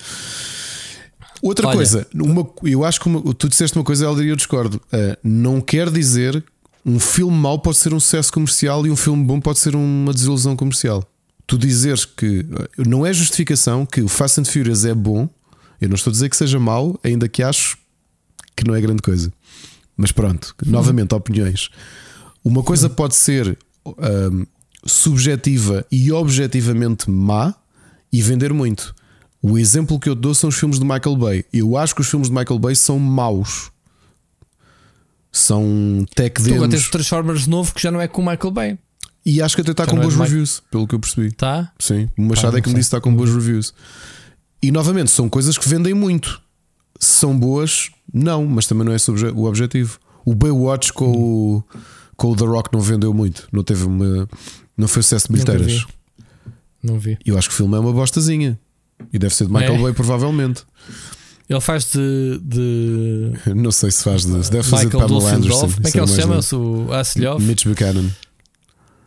[1.42, 1.78] Outra Olha.
[1.78, 4.82] coisa, uma, eu acho que uma- tu disseste uma coisa, Helder, e eu discordo.
[4.92, 6.44] Ah, não quer dizer
[6.86, 10.14] um filme mau pode ser um sucesso comercial e um filme bom pode ser uma
[10.14, 11.04] desilusão comercial.
[11.48, 15.30] Tu dizeres que ah, não é justificação que o Fast and Furious é bom,
[15.80, 17.78] eu não estou a dizer que seja mau, ainda que acho
[18.56, 19.32] que não é grande coisa.
[19.96, 21.70] Mas pronto, novamente, opiniões.
[22.44, 23.58] Uma coisa pode ser
[23.98, 24.44] ahm,
[24.86, 27.54] subjetiva e objetivamente má
[28.12, 28.94] e vender muito.
[29.42, 31.46] O exemplo que eu dou são os filmes de Michael Bay.
[31.54, 33.72] Eu acho que os filmes de Michael Bay são maus.
[35.32, 36.88] São tech Tu agora tens demos.
[36.88, 38.78] o Transformers novo que já não é com o Michael Bay.
[39.26, 41.32] E acho que até está com é boas Mike- reviews, pelo que eu percebi.
[41.32, 41.72] Tá?
[41.78, 43.74] Sim, o Machado Pá, é que me disse que está com boas reviews.
[44.62, 46.42] E novamente, são coisas que vendem muito.
[47.00, 50.00] Se são boas, não, mas também não é o obje- o objetivo.
[50.26, 51.64] O Baywatch com o,
[52.18, 54.28] com o The Rock não vendeu muito, não teve uma.
[54.76, 55.86] Não foi sucesso de bilheteiras.
[56.82, 57.18] Não vi.
[57.26, 58.60] Eu acho que o filme é uma bostazinha.
[59.12, 59.82] E deve ser de Michael É?
[59.84, 60.64] Bay, provavelmente.
[61.50, 64.32] Ele faz de, de Não sei se faz de.
[64.52, 65.60] Deve fazer de Michael Pamela Anderson.
[65.72, 66.64] Como é que ele se mais chama?
[66.64, 67.44] O Asselhoff?
[67.44, 68.10] Mitch Buchanan.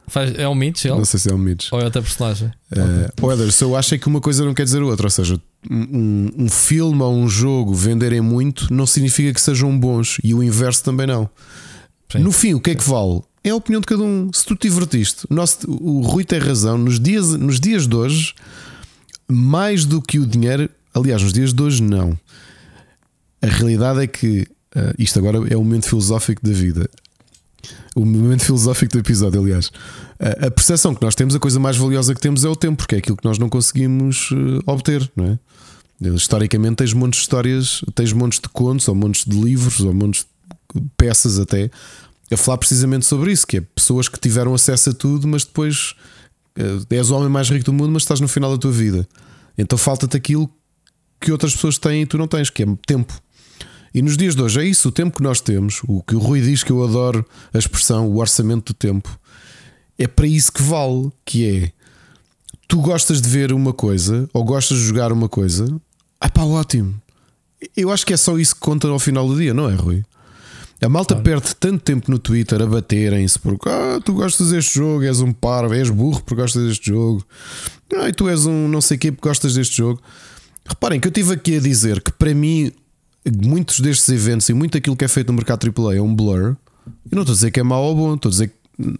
[0.08, 0.96] Faz, é o Mitch, ele?
[0.96, 1.68] Não sei se é o Mitch.
[1.70, 2.50] Ou é outra personagem?
[2.72, 5.40] Uh, Weather, se eu acho é que uma coisa não quer dizer outra, ou seja,
[5.70, 10.42] um, um filme ou um jogo venderem muito não significa que sejam bons e o
[10.42, 11.30] inverso também não.
[12.10, 12.18] Sim.
[12.18, 13.22] No fim, o que é que vale?
[13.44, 14.30] É a opinião de cada um.
[14.34, 16.76] Se tu te divertiste, o, nosso, o Rui tem razão.
[16.76, 18.34] Nos dias, nos dias de hoje,
[19.32, 22.18] mais do que o dinheiro, aliás, nos dias de hoje, não.
[23.40, 24.42] A realidade é que
[24.76, 26.88] uh, isto agora é o momento filosófico da vida.
[27.94, 29.70] O momento filosófico do episódio, aliás.
[30.18, 32.76] A, a percepção que nós temos, a coisa mais valiosa que temos é o tempo,
[32.76, 35.38] porque é aquilo que nós não conseguimos uh, obter, não é?
[36.14, 40.26] Historicamente, tens montes de histórias, tens montes de contos, ou montes de livros, ou montes
[40.74, 41.70] de peças até,
[42.30, 45.90] a falar precisamente sobre isso, que é pessoas que tiveram acesso a tudo, mas depois
[45.90, 45.94] uh,
[46.90, 49.06] és o homem mais rico do mundo, mas estás no final da tua vida.
[49.56, 50.50] Então falta-te aquilo
[51.20, 53.12] que outras pessoas têm e tu não tens, que é tempo.
[53.94, 56.18] E nos dias de hoje é isso, o tempo que nós temos, o que o
[56.18, 59.18] Rui diz que eu adoro a expressão, o orçamento do tempo,
[59.98, 61.72] é para isso que vale, que é
[62.66, 65.66] tu gostas de ver uma coisa ou gostas de jogar uma coisa,
[66.18, 67.00] ah pá, ótimo.
[67.76, 70.02] Eu acho que é só isso que conta ao final do dia, não é, Rui?
[70.82, 71.22] A malta Claro.
[71.24, 75.32] perde tanto tempo no Twitter a baterem-se porque ah, tu gostas deste jogo, és um
[75.32, 77.24] parvo, és burro porque gostas deste jogo,
[77.96, 80.02] ah, e tu és um não sei quê porque gostas deste jogo.
[80.66, 82.72] Reparem que eu estive aqui a dizer que para mim
[83.44, 86.56] muitos destes eventos e muito aquilo que é feito no mercado AAA é um blur.
[86.86, 88.54] Eu não estou a dizer que é mau ou bom, estou a dizer que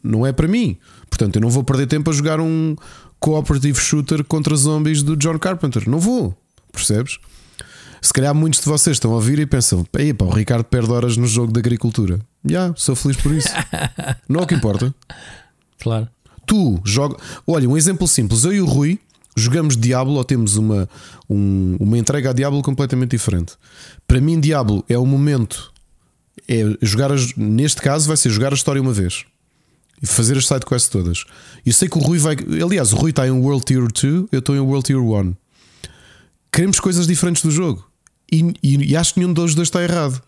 [0.05, 0.77] não é para mim.
[1.11, 2.77] Portanto, eu não vou perder tempo a jogar um
[3.19, 5.89] cooperative shooter contra zombies do John Carpenter.
[5.89, 6.37] Não vou,
[6.71, 7.19] percebes?
[8.05, 10.91] Se calhar muitos de vocês estão a ouvir e pensam: Ei, pá, o Ricardo perde
[10.91, 12.19] horas no jogo de agricultura.
[12.45, 13.49] Já, sou feliz por isso.
[14.29, 14.93] não é o que importa.
[15.81, 16.09] Claro.
[16.45, 17.17] Tu joga.
[17.47, 18.45] Olha, um exemplo simples.
[18.45, 18.99] Eu e o Rui
[19.37, 20.89] jogamos Diablo ou temos uma,
[21.31, 23.53] um- uma entrega a Diablo completamente diferente.
[24.07, 25.73] Para mim, Diablo é o momento.
[26.49, 29.25] É jogar as- neste caso, vai ser jogar a história uma vez
[30.03, 31.25] e fazer as sidequests todas.
[31.65, 32.37] Eu sei que o Rui vai.
[32.65, 35.35] Aliás, o Rui está em World Tier 2, eu estou em World Tier 1.
[36.53, 37.89] Queremos coisas diferentes do jogo
[38.33, 40.21] e, e- e acho que nenhum dos dois está errado.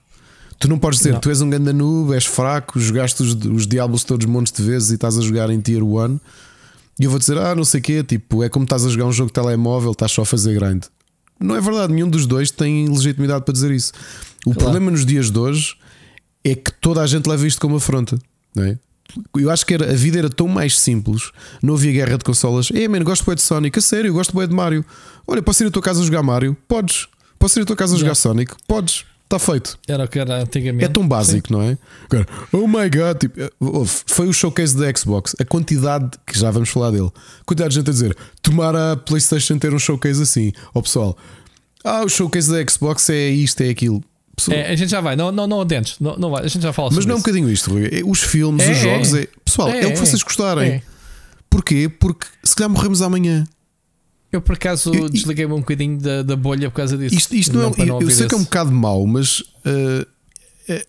[0.59, 1.20] Tu não podes dizer, Não.
[1.20, 4.90] tu és um ganda noob, és fraco, jogaste os, os Diablos todos montes de vezes
[4.90, 6.20] e estás a jogar em Tier 1.
[7.01, 9.06] E eu vou dizer, ah, não sei o quê, tipo, é como estás a jogar
[9.06, 10.85] um jogo de telemóvel, estás só a fazer grind.
[11.40, 13.93] Não é verdade, nenhum dos dois tem legitimidade para dizer isso.
[14.47, 14.60] O Claro.
[14.60, 15.74] problema nos dias de hoje
[16.44, 18.16] é que toda a gente leva isto como afronta,
[18.55, 18.78] não é?
[19.36, 21.31] Eu acho que era- a vida era tão mais simples,
[21.62, 22.68] não havia guerra de consolas.
[22.72, 24.85] É, mano, gosto bem de Sonic, a sério, gosto bem de Mario.
[25.26, 26.56] Olha, posso ir à tua casa jogar Mario?
[26.68, 27.09] Podes.
[27.39, 28.15] Posso ir à tua casa jogar.
[28.15, 28.55] Sonic?
[28.66, 29.05] Podes.
[29.24, 29.78] Está feito.
[29.89, 30.85] Era o que era antigamente.
[30.85, 31.78] É tão básico, não é?
[32.52, 35.35] Oh my god, tipo, houve- foi o showcase da Xbox.
[35.40, 38.97] A quantidade, que já vamos falar dele, a quantidade de gente a dizer, tomara a
[38.97, 40.52] PlayStation ter um showcase assim.
[40.74, 41.16] Ó pessoal,
[41.82, 44.05] ah, o showcase da Xbox é isto, é aquilo.
[44.36, 46.62] Pessoal, É, a gente já vai, não, não, não adentes, não, não vai, a gente
[46.62, 47.89] já fala mas não é um bocadinho isto, Rui.
[47.90, 49.23] É Os filmes, É, os jogos, é.
[49.23, 50.82] é, pessoal, é, É, o que vocês gostarem.
[51.48, 51.89] Porquê?
[51.89, 53.44] Porque se calhar morremos amanhã.
[54.36, 57.15] Eu por acaso Eu- desliguei-me um bocadinho da, da bolha por causa disso.
[57.15, 59.40] Isto, isto não, para é, eu, eu ouvir sei que é um bocado mau, mas
[59.40, 60.06] uh,
[60.69, 60.85] é-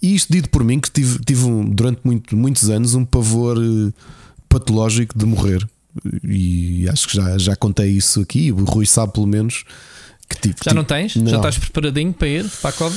[0.00, 3.92] isto dito por mim, que tive, tive um- durante muito- muitos anos um pavor uh,
[4.48, 5.66] patológico de morrer.
[6.22, 8.52] E acho que já, já contei isso aqui.
[8.52, 9.64] O Rui sabe, pelo menos,
[10.28, 10.56] que tive.
[10.64, 11.12] Já não tens?
[11.12, 11.36] Já Não.
[11.36, 12.96] estás preparadinho para ir para a cova?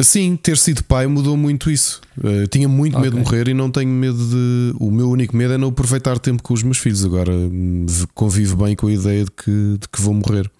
[0.00, 2.00] Sim, ter sido pai mudou muito isso.
[2.22, 4.74] Eu tinha muito medo de morrer e não tenho medo de.
[4.78, 7.04] O meu único medo é não aproveitar tempo com os meus filhos.
[7.04, 10.50] Agora hum, convivo bem com a ideia de que, de que vou morrer.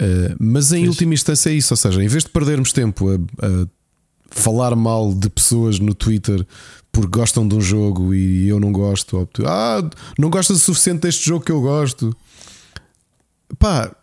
[0.00, 0.88] Uh, mas em Fixe.
[0.88, 1.72] última instância é isso.
[1.72, 3.14] Ou seja, em vez de perdermos tempo a,
[3.46, 3.66] a
[4.30, 6.46] falar mal de pessoas no Twitter
[6.92, 9.88] porque gostam de um jogo e eu não gosto, ou ah,
[10.18, 12.16] não gostas o suficiente deste jogo que eu gosto,
[13.58, 13.94] pá,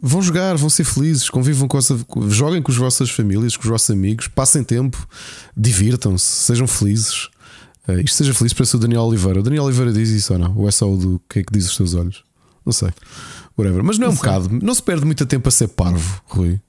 [0.00, 1.98] vão jogar, vão ser felizes, convivam com essa,
[2.28, 5.06] joguem com as vossas famílias, com os vossos amigos, passem tempo,
[5.56, 7.28] divirtam-se, sejam felizes.
[7.86, 9.40] Eh, isto seja feliz para ser o Daniel Oliveira.
[9.40, 10.56] O Daniel Oliveira diz isso ou não?
[10.56, 12.22] Ou é só o do que é que diz os teus olhos?
[12.64, 12.90] Não sei.
[13.56, 13.82] Whatever.
[13.82, 14.20] Mas não é um sei.
[14.20, 16.60] bocado, não se perde muito tempo a ser parvo, Rui.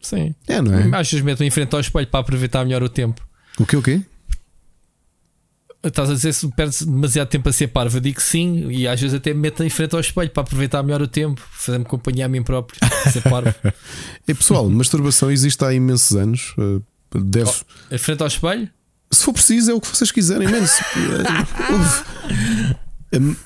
[0.00, 0.34] Sim.
[0.46, 0.84] É, não é?
[0.98, 3.26] Às vezes meto em frente ao espelho para aproveitar melhor o tempo.
[3.58, 4.02] O que o quê?
[5.88, 7.96] Estás a dizer se perdes demasiado tempo a ser parvo?
[7.96, 10.82] Eu digo sim, e às vezes até me meto em frente ao espelho para aproveitar
[10.82, 12.78] melhor o tempo, fazer-me companhia a mim próprio,
[13.12, 13.54] ser parvo.
[14.26, 16.54] E pessoal, masturbação existe há imensos anos.
[16.58, 16.80] eh,
[17.18, 17.50] Deve,
[17.90, 18.68] em frente ao espelho?
[19.10, 20.72] se for preciso, é o que vocês quiserem, menos.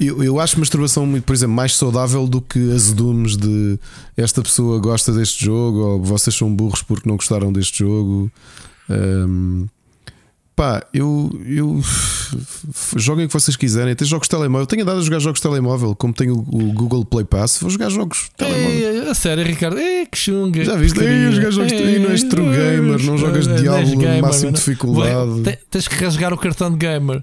[0.01, 3.79] Eu, eu acho masturbação, muito, por exemplo, mais saudável do que azedumes de
[4.17, 8.29] esta pessoa gosta deste jogo ou vocês são burros porque não gostaram deste jogo.
[8.91, 9.69] Um,
[10.55, 11.81] pá, eu, eu
[12.97, 13.95] joguem o que vocês quiserem.
[13.95, 14.67] Tem jogos de telemóvel.
[14.67, 17.59] Tenho andado a jogar jogos de telemóvel, como tenho o Google Play Pass.
[17.61, 19.07] Vou jogar jogos de telemóvel.
[19.07, 20.65] É, a sério, Ricardo, é que chunga.
[20.65, 21.01] Já viste?
[21.01, 21.99] Ei, jogar jogos de...
[21.99, 24.57] não és true gamer, não jogas de Diablo gamer, máximo mano.
[24.57, 25.43] dificuldade.
[25.43, 27.23] Te- Tens que rasgar o cartão de gamer.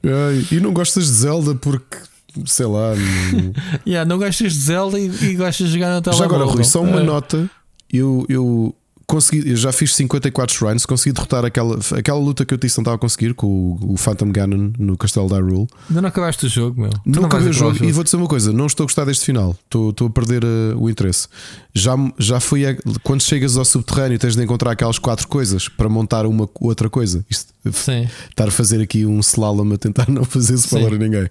[0.52, 1.98] E não gostas de Zelda porque,
[2.46, 2.94] sei lá.
[2.96, 3.54] não-
[3.88, 6.36] Yeah, não gostas de Zelda e, e gostas de jogar na Já telemóvel.
[6.36, 7.04] agora, Rui, só uma É.
[7.04, 7.50] nota.
[7.92, 8.76] Eu, eu
[9.10, 12.84] consegui, eu já fiz 54 shrines, consegui derrotar aquela, aquela luta que eu disse não
[12.84, 15.68] estava a conseguir com o, o Phantom Ganon no Castelo da Hyrule.
[15.90, 16.91] Ainda não acabaste o jogo, meu.
[17.06, 19.26] Não vais acabei o jogo e vou dizer uma coisa: não estou a gostar deste
[19.26, 21.27] final, estou, estou a perder uh, o interesse.
[21.73, 25.90] Já, já fui a- quando chegas ao subterrâneo, tens de encontrar aquelas quatro coisas para
[25.90, 27.26] montar uma outra coisa.
[27.30, 28.07] Isto, Sim.
[28.30, 30.95] estar a fazer aqui um slalom a tentar não fazer spoiler Sim.
[30.95, 31.30] a ninguém.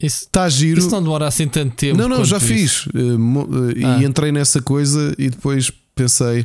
[0.00, 0.80] Isso, Está giro.
[0.80, 1.96] isso não demora assim tanto tempo.
[1.96, 2.46] Não, não, já isso.
[2.46, 2.86] fiz.
[2.86, 4.02] Uh, uh, Ah.
[4.02, 6.44] E entrei nessa coisa e depois pensei: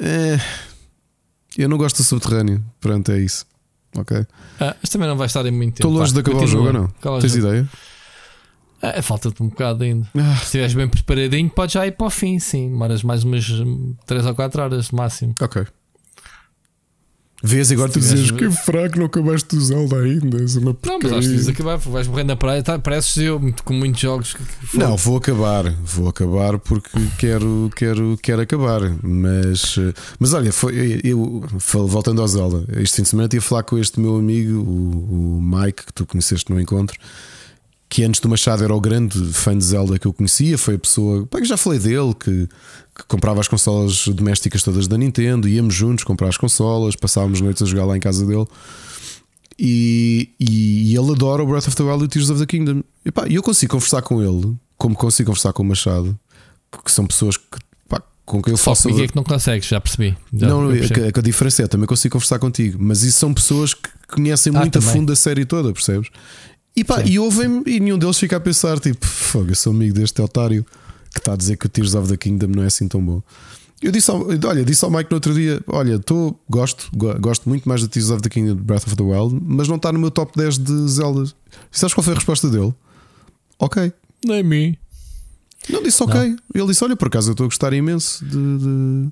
[0.00, 0.38] "Eh,
[1.56, 2.64] eu não gosto do subterrâneo.
[2.80, 3.44] Pronto, é isso.
[3.96, 4.26] Ok.
[4.60, 5.88] Ah, mas também não vai estar em muito tempo.
[5.88, 6.64] Estou longe de acabar o continua.
[6.64, 7.16] jogo ou não?
[7.16, 7.46] O Tens jogo.
[7.48, 7.68] ideia?
[8.80, 10.06] Ah, Falta-te um bocado ainda.
[10.16, 12.68] Ah, Se estiveres bem preparadinho, podes já ir para o fim, sim.
[12.70, 13.44] Demoras mais umas
[14.06, 15.34] 3 ou 4 horas no máximo.
[15.40, 15.66] ok.
[17.42, 20.40] Vês agora tu dizes que fraco, não acabaste do Zelda ainda.
[20.40, 22.62] És uma Não, mas acho que deves acabar, vais morrer na praia.
[22.62, 24.34] Tá, pareces eu, com muitos jogos.
[24.34, 24.76] que-.
[24.76, 28.80] Não, vou acabar, vou acabar porque quero, quero, quero acabar.
[29.02, 29.76] Mas,
[30.18, 31.44] mas olha, foi, eu,
[31.86, 35.36] voltando ao Zelda, este fim de semana tive a falar com este meu amigo, o,
[35.36, 36.98] o Mike, que tu conheceste no encontro,
[37.88, 40.58] que antes do Machado era o grande fã de Zelda que eu conhecia.
[40.58, 42.46] Foi a pessoa, pá, que já falei dele, que,
[42.94, 47.62] que comprava as consolas domésticas todas da Nintendo, íamos juntos comprar as consolas, passávamos noites
[47.62, 48.46] a jogar lá em casa dele.
[49.58, 52.46] E, e, e ele adora o Breath of the Wild e o Tears of the
[52.46, 52.82] Kingdom.
[53.04, 56.18] E pá, eu consigo conversar com ele, como consigo conversar com o Machado,
[56.84, 57.44] que são pessoas que,
[57.88, 58.84] pá, com quem eu Só faço.
[58.84, 60.16] comigo é que não consegues, já percebi.
[60.32, 63.18] Já, não, é que, é que a diferença é, também consigo conversar contigo, mas isso
[63.18, 64.94] são pessoas que conhecem Ah, muito a também.
[64.94, 66.08] fundo a série toda, percebes?
[66.78, 67.10] E pá, Sim.
[67.10, 70.64] e ouvem-me e nenhum deles fica a pensar, tipo, fogo, eu sou amigo deste otário
[71.12, 73.20] que está a dizer que o Tears of the Kingdom não é assim tão bom.
[73.82, 77.48] Eu disse ao, olha, disse ao Mike no outro dia: Olha, tô, gosto, go- gosto
[77.48, 79.92] muito mais do Tears of the Kingdom de Breath of the Wild, mas não está
[79.92, 81.24] no meu top 10 de Zelda.
[81.24, 82.72] E sabes qual foi a resposta dele?
[83.58, 83.92] Ok.
[84.24, 84.76] Nem mim.
[85.70, 86.36] Não disse ok.
[86.54, 88.30] Ele disse: Olha, por acaso eu estou a gostar imenso de.
[88.36, 89.08] de-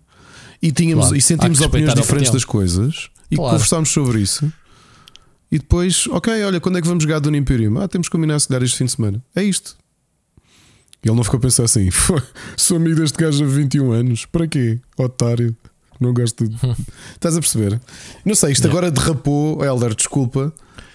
[0.63, 2.33] E, tínhamos, Claro, e sentimos opiniões diferentes opinião.
[2.33, 3.53] das coisas e Claro.
[3.53, 4.51] conversámos sobre isso.
[5.51, 7.79] E depois, ok, olha, quando é que vamos jogar do Imperium?
[7.81, 9.23] Ah, temos que combinar se calhar este fim de semana.
[9.35, 9.77] É isto.
[11.05, 12.21] E ele não ficou a pensar assim: "Fô,
[12.57, 14.81] sou amigo deste gajo há 21 anos, para quê?
[14.99, 15.57] Otário,
[16.01, 16.57] não gosto de.
[17.15, 17.81] Estás a perceber?
[18.25, 19.65] Não sei, isto agora derrapou.
[19.65, 20.53] Helder, desculpa,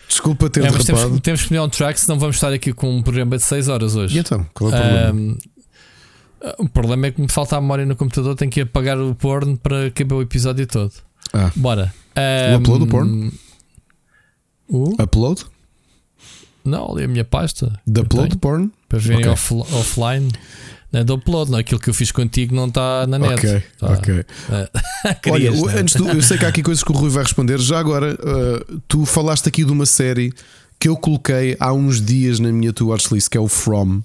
[0.09, 0.85] desculpa ter É, derrapado.
[0.97, 3.69] temos, temos que melhorar um track, senão vamos estar aqui com um programa de 6
[3.69, 4.17] horas hoje.
[4.17, 5.09] E então, qual é o problema?
[5.09, 5.37] Ahm,
[6.57, 9.55] o problema é que me falta a memória no computador, tenho que apagar o porno
[9.57, 10.91] para caber o episódio todo.
[11.31, 11.51] Ah.
[11.55, 11.93] Bora.
[12.51, 13.31] O upload do porno?
[14.72, 14.95] O?
[15.02, 15.43] Upload?
[16.64, 17.80] Não, ali a minha pasta.
[17.85, 18.72] De upload tenho, porn?
[18.88, 19.31] Para verem Ok.
[19.31, 20.31] off- offline.
[20.91, 21.57] Não é de upload, não.
[21.60, 23.34] Aquilo que eu fiz contigo não está na net.
[23.34, 23.88] Ok, Tá.
[23.93, 24.26] ok.
[25.03, 25.80] Ah, Olha, né?
[25.80, 27.60] antes do, eu sei que há aqui coisas que o Rui vai responder.
[27.60, 30.31] Já agora, uh, tu falaste aqui de uma série
[30.80, 34.02] que eu coloquei há uns dias na minha to watch list, que é o From.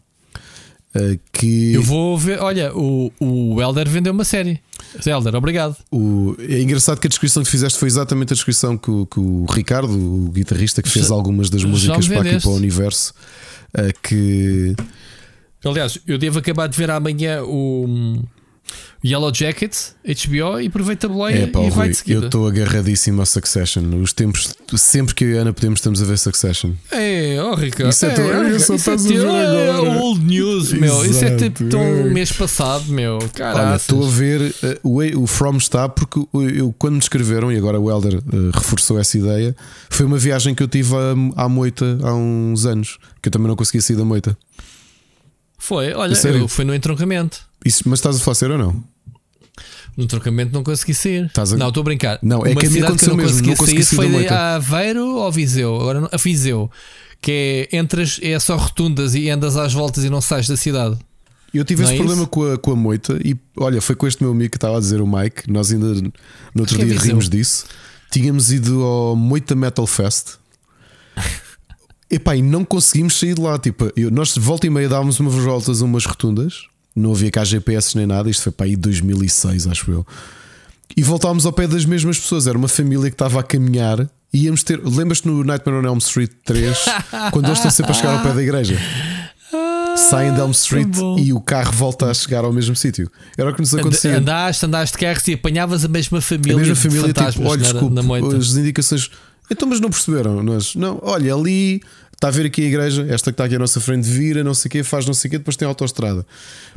[0.97, 2.41] Uh, que Eu vou ver.
[2.41, 4.61] Olha, o, o Elder vendeu uma série.
[5.05, 5.77] Elder, obrigado.
[5.91, 9.21] o- é engraçado que a descrição que fizeste foi exatamente a descrição que, o- que
[9.21, 13.13] o Ricardo, o guitarrista que fez algumas das músicas para aqui para o universo,
[13.79, 14.75] uh, que
[15.65, 18.23] Aliás, eu devo acabar de ver amanhã o
[19.05, 19.75] Yellow Jacket,
[20.05, 22.21] HBO, e aproveita a boleia é pá, e vai de seguida.
[22.21, 23.85] eu estou agarradíssimo a Succession.
[24.03, 26.73] Os tempos, sempre que eu e Ana podemos, estamos a ver Succession.
[26.91, 27.91] É, oh Ricardo.
[27.91, 29.91] Isso é tão- eu só isso é estás teu- ver é agora.
[30.01, 31.05] old news, meu.
[31.05, 32.05] Isso é Exato, tipo tão é.
[32.05, 33.19] mês passado, meu.
[33.35, 33.77] Caraca.
[33.77, 34.41] estou a ver
[34.83, 38.17] uh, o, o From está porque o- eu, quando me escreveram, e agora o Helder
[38.19, 39.55] uh, reforçou essa ideia,
[39.89, 43.47] foi uma viagem que eu tive à, à Moita há uns anos, que eu também
[43.47, 44.37] não conseguia sair da Moita.
[45.59, 47.46] Foi, olha, eu fui no entroncamento.
[47.67, 48.85] Isso, mas estás a falar sério ou não?
[49.97, 51.25] No entroncamento não consegui sair.
[51.27, 52.19] Estás a- Não, estou a brincar.
[52.23, 53.97] Não, é Uma que a mim cidade eu aconteceu não mesmo, consegui não consegui sair
[53.97, 54.35] sair da foi moita.
[54.35, 55.75] a Aveiro ou Viseu?
[55.81, 56.71] Agora não- a Viseu.
[57.21, 60.99] Que é entre é só rotundas e andas às voltas e não sais da cidade.
[61.55, 62.31] Eu tive Não esse é problema isso?
[62.31, 64.81] com a, com a Moita e olha, foi com este meu amigo que estava a
[64.81, 65.51] dizer o Mike.
[65.51, 66.13] Nós ainda no
[66.61, 67.09] outro que é dia Viseu.
[67.13, 67.65] rimos disso.
[68.11, 70.35] Tínhamos ido ao Moita Metal Fest.
[72.11, 73.59] Epá, e não conseguimos sair de lá.
[73.59, 77.31] Tipo, eu- nós de volta e meia dávamos umas voltas a umas rotundas, não havia
[77.31, 78.31] cá GPS nem nada.
[78.31, 80.07] Isto foi para aí 2006, acho eu.
[80.97, 82.47] E voltámos ao pé das mesmas pessoas.
[82.47, 84.09] Era uma família que estava a caminhar.
[84.33, 84.81] E íamos ter.
[84.83, 86.77] Lembras-te no Nightmare on Elm Street 3
[87.33, 88.77] quando eles estão sempre a chegar ao pé da igreja?
[89.97, 93.11] saem de Elm Street e o carro volta a chegar ao mesmo sítio.
[93.37, 94.19] Era o que nos acontecia.
[94.19, 96.55] Andaste, andaste de carros e apanhavas a mesma família.
[96.55, 99.11] a mesma família, tipo, olha, na- desculpe, na as indicações.
[99.51, 100.43] Então, mas não perceberam?
[100.43, 101.81] Nós, não, olha, ali
[102.17, 104.55] está a ver aqui a igreja, esta que está aqui à nossa frente, vira, não
[104.55, 106.27] sei o quê, faz não sei o quê, depois tem a autoestrada.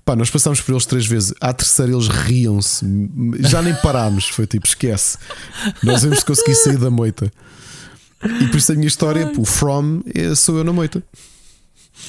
[0.06, 1.34] Pá, nós passámos por eles três vezes.
[1.42, 2.86] À terceira, eles riam-se,
[3.40, 4.28] já nem parámos.
[4.28, 5.18] Foi tipo, esquece.
[5.82, 7.32] Nós vamos conseguir sair da moita.
[8.42, 11.02] E por isso a minha história, o From, é- sou eu na moita.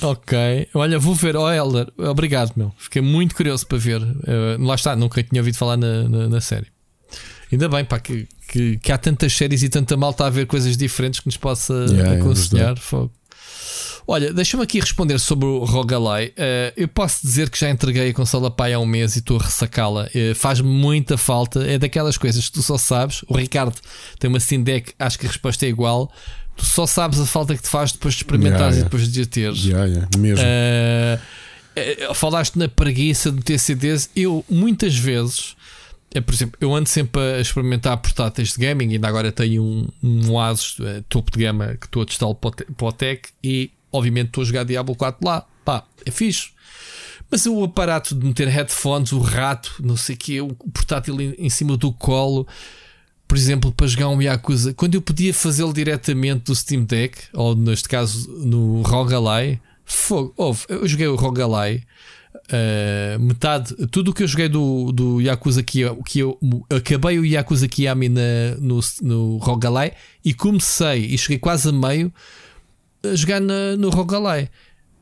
[0.02, 1.36] Ok, olha, vou ver.
[1.36, 2.73] Oh, Elder, obrigado, meu.
[2.78, 4.01] Fiquei muito curioso para ver.
[4.27, 6.66] Eh, lá está, nunca tinha ouvido falar na, na, na série.
[7.52, 10.77] Ainda bem, pá, que, que, que há tantas séries e tanta malta a ver coisas
[10.77, 12.77] diferentes que nos possa Yeah, é aconselhar.
[12.78, 13.12] Fogo.
[14.12, 16.32] Olha, deixa-me aqui responder sobre o Rogalai.
[16.36, 19.38] Eh, eu posso dizer que já entreguei a consola pai há um mês e estou
[19.38, 20.08] a ressacá-la.
[20.12, 21.62] Eh, Faz-me muita falta.
[21.64, 23.22] É daquelas coisas que tu só sabes.
[23.28, 23.76] O Ricardo
[24.18, 26.12] tem uma Deck, acho que a resposta é igual.
[26.56, 28.84] Tu só sabes a falta que te faz depois de experimentares Yeah, e yeah.
[28.84, 29.64] depois de a teres.
[29.64, 30.44] Yeah, yeah, mesmo.
[30.44, 34.10] Uh, uh, falaste na preguiça de ter CDs.
[34.16, 35.54] Eu, muitas vezes,
[36.20, 38.92] por exemplo, eu ando sempre a experimentar portáteis de gaming.
[38.92, 40.78] Ainda agora tenho um, um Asus
[41.08, 44.28] topo de gama que estou a testar para o te- para o Tech e, obviamente,
[44.28, 45.46] estou a jogar Diablo 4 lá.
[45.64, 46.50] Pá, é fixe.
[47.30, 51.48] Mas o aparato de meter headphones, o rato, não sei o que, o portátil em,
[51.48, 52.46] cima do colo,
[53.28, 57.54] por exemplo, para jogar um Yakuza, quando eu podia fazê-lo diretamente do Steam Deck, ou
[57.54, 61.84] neste caso no Rogalai, fogo, houve, eu joguei o Rogalai,
[62.50, 66.38] eh, metade, tudo o que eu joguei do, do Yakuza Kiyomi, que eu
[66.68, 69.92] acabei o Yakuza Kiyomi na, no, no Rogalai
[70.24, 72.12] e comecei e cheguei quase a meio
[73.02, 74.48] a jogar na, no Rogalai.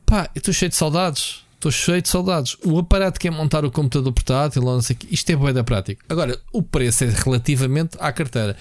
[0.05, 1.43] Pá, estou cheio de saudades.
[1.55, 2.55] Estou cheio de saudades.
[2.63, 5.51] O aparato que é montar o computador portátil, não sei o quê, isto é boa
[5.51, 6.03] da prática.
[6.07, 8.55] Agora, o preço é relativamente à carteira.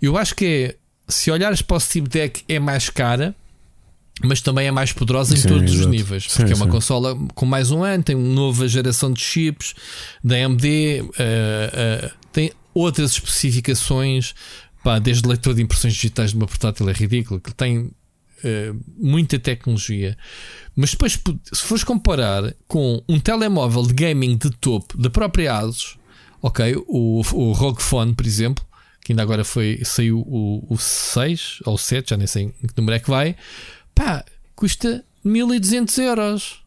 [0.00, 0.76] Eu acho que é,
[1.08, 3.34] se olhares para o Steam Deck, é mais cara,
[4.22, 6.24] mas também é mais poderosa em Sim, todos os níveis.
[6.28, 6.70] Sim, Porque é uma sim.
[6.70, 9.74] consola com mais um ano, tem uma nova geração de chips
[10.22, 14.34] da AMD, eh, eh, tem outras especificações,
[14.84, 17.90] pá, desde leitor de impressões digitais de uma portátil é ridículo, que tem
[18.44, 20.16] eh, muita tecnologia.
[20.74, 21.12] Mas depois,
[21.52, 25.98] se fores comparar com um telemóvel de gaming de topo da própria Asus,
[26.42, 28.64] ok, o, o ROG Phone, por exemplo,
[29.02, 32.66] que ainda agora foi, saiu o, o 6 ou o 7, já nem sei em
[32.66, 33.36] que número é que vai,
[33.94, 36.65] pá, custa 1200 euros.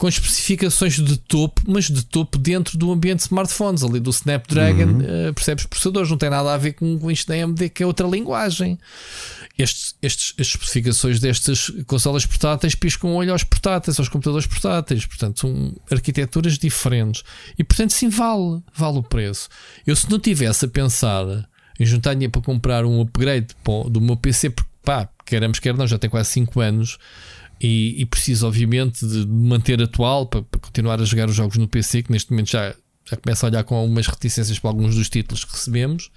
[0.00, 5.02] Com especificações de topo, mas de topo dentro do ambiente de smartphones, ali do Snapdragon,
[5.02, 5.66] eh, percebes?
[5.66, 8.78] Processadores, não tem nada a ver com, com isto da AMD, que é outra linguagem.
[9.58, 15.04] Estes, estes, as especificações destas consolas portáteis piscam o olho aos portáteis, aos computadores portáteis,
[15.04, 17.22] portanto, são arquiteturas diferentes.
[17.58, 19.50] E portanto, sim, vale, vale o preço.
[19.86, 21.26] Eu, se não tivesse a pensar
[21.78, 23.48] em juntar dinheiro para comprar um upgrade
[23.90, 26.98] do meu PC, porque pá, queremos, quer não, já tem quase 5 anos
[27.60, 31.68] e, e preciso, obviamente, de manter atual para, para continuar a jogar os jogos no
[31.68, 32.74] PC, que neste momento já,
[33.08, 36.10] já começa a olhar com algumas reticências para alguns dos títulos que recebemos.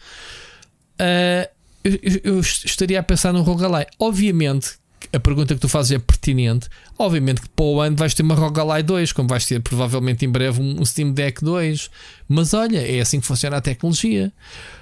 [1.00, 1.50] Ah,
[1.84, 3.86] eu, eu- estaria a pensar no Rogalai.
[4.00, 4.72] Obviamente,
[5.12, 6.70] a pergunta que tu fazes é pertinente.
[6.98, 10.30] Obviamente que para o ano vais ter uma Rogalai 2, como vais ter provavelmente em
[10.30, 11.90] breve um, Steam Deck 2.
[12.30, 14.32] Mas olha, é assim que funciona a tecnologia.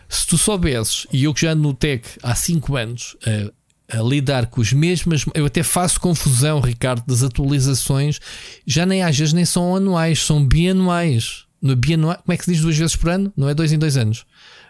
[0.07, 3.51] Se tu soubesses, e eu que já ando no Tech há 5 anos a
[3.99, 8.19] lidar com os mesmos, eu até faço confusão, Ricardo, das atualizações,
[8.65, 11.45] já nem às vezes nem são anuais, são bianuais.
[11.61, 13.31] No bianual, como é que se diz duas vezes por ano?
[13.35, 14.25] Não é dois em dois anos.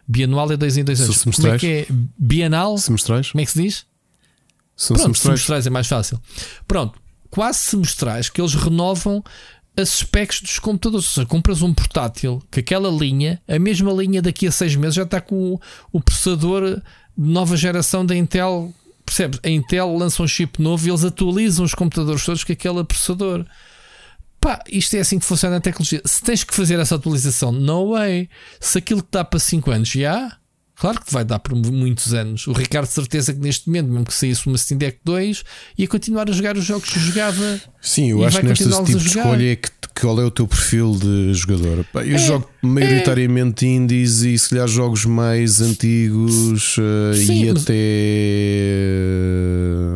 [0.08, 1.24] Bianual é dois em dois São anos.
[1.24, 1.62] Como é semestrais.
[1.62, 1.88] que é?
[2.18, 2.78] Bienal?
[2.78, 3.32] Semestrais?
[3.32, 3.86] Como é que se diz?
[4.76, 5.40] São Pronto, semestrais.
[5.40, 6.20] semestrais é mais fácil.
[6.68, 7.00] Pronto,
[7.30, 9.24] quase semestrais que eles renovam
[9.78, 11.06] as specs dos computadores.
[11.08, 14.96] Ou seja, compras um portátil que aquela linha, a mesma linha daqui a seis meses
[14.96, 15.62] já está com o,
[15.94, 16.82] o processador
[17.18, 18.74] de nova geração da Intel.
[19.12, 19.42] Percebes?
[19.44, 23.46] A Intel lança um chip novo e eles atualizam os computadores todos com aquele processador.
[24.40, 26.02] Pá, isto é assim que funciona a tecnologia.
[26.06, 28.30] Se tens que fazer essa atualização, no way.
[28.58, 30.38] Se aquilo que dá para 5 anos já,
[30.82, 32.48] claro que vai dar por muitos anos.
[32.48, 35.44] O Ricardo, de certeza que neste momento, mesmo que saísse uma Steam Deck 2,
[35.78, 37.62] ia continuar a jogar os jogos que jogava.
[37.80, 40.96] Sim, eu acho que neste tipo de escolha é que, qual é o teu perfil
[41.00, 41.86] de jogador.
[41.94, 47.64] Eu É, jogo maioritariamente indies e se calhar jogos mais antigos eh, Sim, e mas-
[47.64, 47.74] até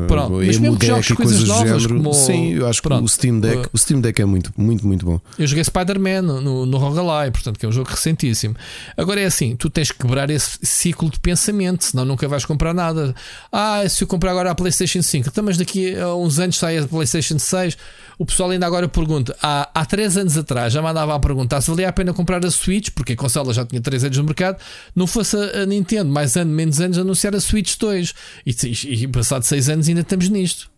[0.08, 1.98] Pronto, mas mesmo que e coisas coisas novas, género.
[2.04, 3.04] como- Sim, eu acho que Pronto.
[3.06, 5.20] o Steam Deck, o Steam Deck é muito, muito, muito bom.
[5.38, 8.56] Eu joguei Spider-Man no, no, no Rogalai, portanto, que é um jogo recentíssimo.
[8.98, 12.74] Agora é assim: tu tens que quebrar esse ciclo de pensamento, senão nunca vais comprar
[12.74, 13.16] nada.
[13.52, 16.78] Ah, se eu comprar agora a PlayStation 5, então, mas daqui a uns anos sai
[16.78, 17.78] a PlayStation 6.
[18.18, 21.70] O pessoal ainda agora pergunta: há, há 3 anos atrás já mandava a perguntar se
[21.70, 24.58] valia a pena comprar a Switch, porque a consola já tinha 3 anos no mercado.
[24.96, 28.14] Não fosse a, Nintendo, mais ano, menos anos, anunciar a Switch 2.
[28.46, 30.75] E, e, e passado 6 anos ainda estamos nisto.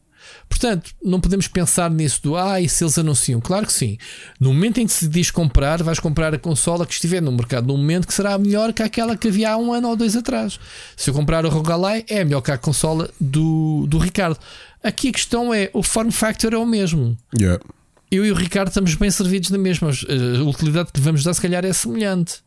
[0.50, 3.40] Portanto, não podemos pensar nisso do ah, e se eles anunciam?
[3.40, 3.98] Claro que sim.
[4.40, 7.68] No momento em que se diz comprar, vais comprar a consola que estiver no mercado
[7.68, 10.60] no momento que será melhor que aquela que havia há um ano ou dois atrás.
[10.96, 14.40] Se eu comprar o Rogalai, é melhor que a consola do, do Ricardo.
[14.82, 17.18] Aqui a questão é: o form factor é o mesmo.
[17.38, 17.64] Yeah.
[18.10, 19.90] Eu e o Ricardo estamos bem servidos na mesma.
[19.90, 22.42] A utilidade que vamos dar, se calhar, é semelhante.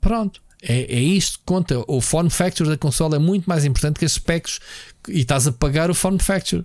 [0.00, 0.42] Pronto.
[0.62, 1.82] É, é isto que conta.
[1.86, 4.58] O form factor da consola é muito mais importante que as specs
[5.08, 6.64] e estás a pagar o form factor.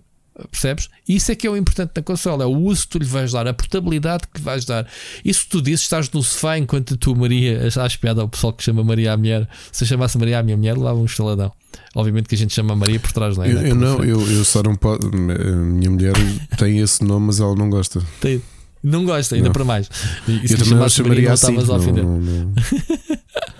[0.50, 0.90] Percebes?
[1.08, 3.32] Isso é que é o importante da consola, é o uso que tu lhe vais
[3.34, 4.88] dar, a portabilidade que lhe vais dar.
[5.24, 8.84] Isso tu dizes, estás no sofá enquanto tu, Maria, achas piada ao pessoal que chama
[8.84, 9.48] Maria a mulher.
[9.72, 11.52] Se chamasse Maria a minha mulher, levava um estaladão.
[11.96, 13.52] Obviamente que a gente chama Maria por trás, não é?
[13.52, 15.00] Eu, eu não, eu, eu só não posso.
[15.08, 16.14] A minha mulher
[16.58, 18.02] tem esse nome, mas ela não gosta.
[18.20, 18.42] Tem.
[18.84, 19.54] Não gosta, ainda Não.
[19.54, 19.88] para mais.
[20.28, 21.52] E se eu também chamaria não assim.
[21.56, 22.04] estavas a ofender.
[22.04, 22.54] não- não.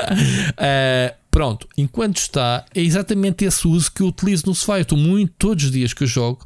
[0.02, 4.80] Uh, pronto, enquanto está, é exatamente esse uso que eu utilizo no sofá.
[4.80, 6.46] Eu estou muito, todos os dias que eu jogo,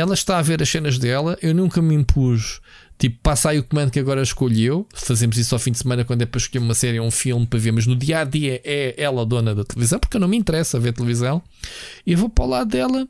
[0.00, 2.60] ela está a ver as cenas dela, eu nunca me impus.
[2.98, 4.86] Tipo, passa aí o comando que agora escolhi eu.
[4.92, 7.46] Fazemos isso ao fim de semana quando é para escolher uma série ou um filme
[7.46, 10.20] para ver, mas no dia a dia é ela a dona da televisão, porque eu
[10.20, 11.40] não me interessa ver televisão.
[12.04, 13.06] E eu vou para o lado dela,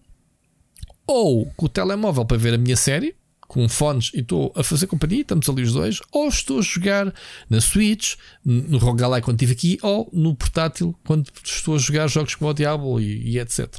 [1.07, 3.15] ou com o telemóvel para ver a minha série,
[3.49, 7.15] com fones e estou a fazer companhia, estamos ali os dois, ou estou a jogar
[7.49, 12.35] na Switch, no Rogalai quando estive aqui, ou no portátil quando estou a jogar jogos
[12.35, 13.75] como o Diablo e, e etc.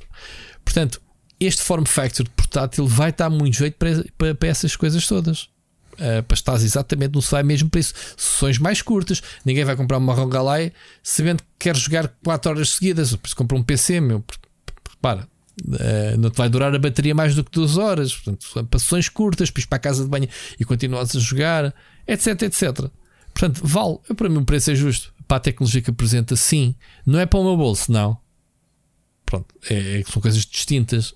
[0.64, 1.02] Portanto,
[1.46, 5.50] este form factor de portátil vai estar muito jeito para, para, para essas coisas todas.
[5.94, 7.94] Uh, para estar exatamente no site mesmo para isso.
[8.18, 9.22] Sessões mais curtas.
[9.46, 13.16] Ninguém vai comprar uma Rogalai sabendo que quer jogar 4 horas seguidas.
[13.16, 14.24] Por isso compra um PC, meu.
[14.90, 15.28] Repara,
[15.64, 18.14] Uh, não te vai durar a bateria mais do que duas horas.
[18.14, 20.28] Portanto, passões curtas, pis para a casa de banho
[20.60, 21.74] e continuas a jogar,
[22.06, 22.90] etc, etc.
[23.34, 23.98] Portanto, vale.
[24.10, 25.14] Eu, para mim, o preço é justo.
[25.28, 26.76] Para a tecnologia que apresenta, sim.
[27.06, 28.18] Não é para o meu bolso, não.
[29.36, 31.12] Pronto, é, são coisas distintas.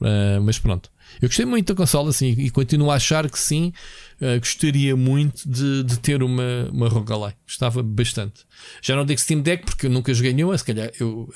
[0.00, 0.90] Uh, mas pronto.
[1.20, 3.72] Eu gostei muito da consola, sim, e continuo a achar que sim.
[4.20, 7.34] Uh, gostaria muito de, de ter uma, uma Rogalai.
[7.46, 8.44] Gostava bastante.
[8.82, 11.32] Já não digo Steam Deck porque eu nunca joguei nenhuma, se calhar eu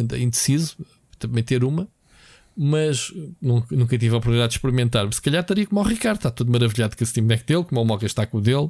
[0.00, 0.76] andei indeciso
[1.18, 1.86] também ter uma,
[2.56, 5.12] mas nunca, nunca tive a oportunidade de experimentar.
[5.12, 7.82] Se calhar estaria como o Ricardo, está tudo maravilhado com o Steam Deck dele, como
[7.82, 8.68] o Moca está com o dele.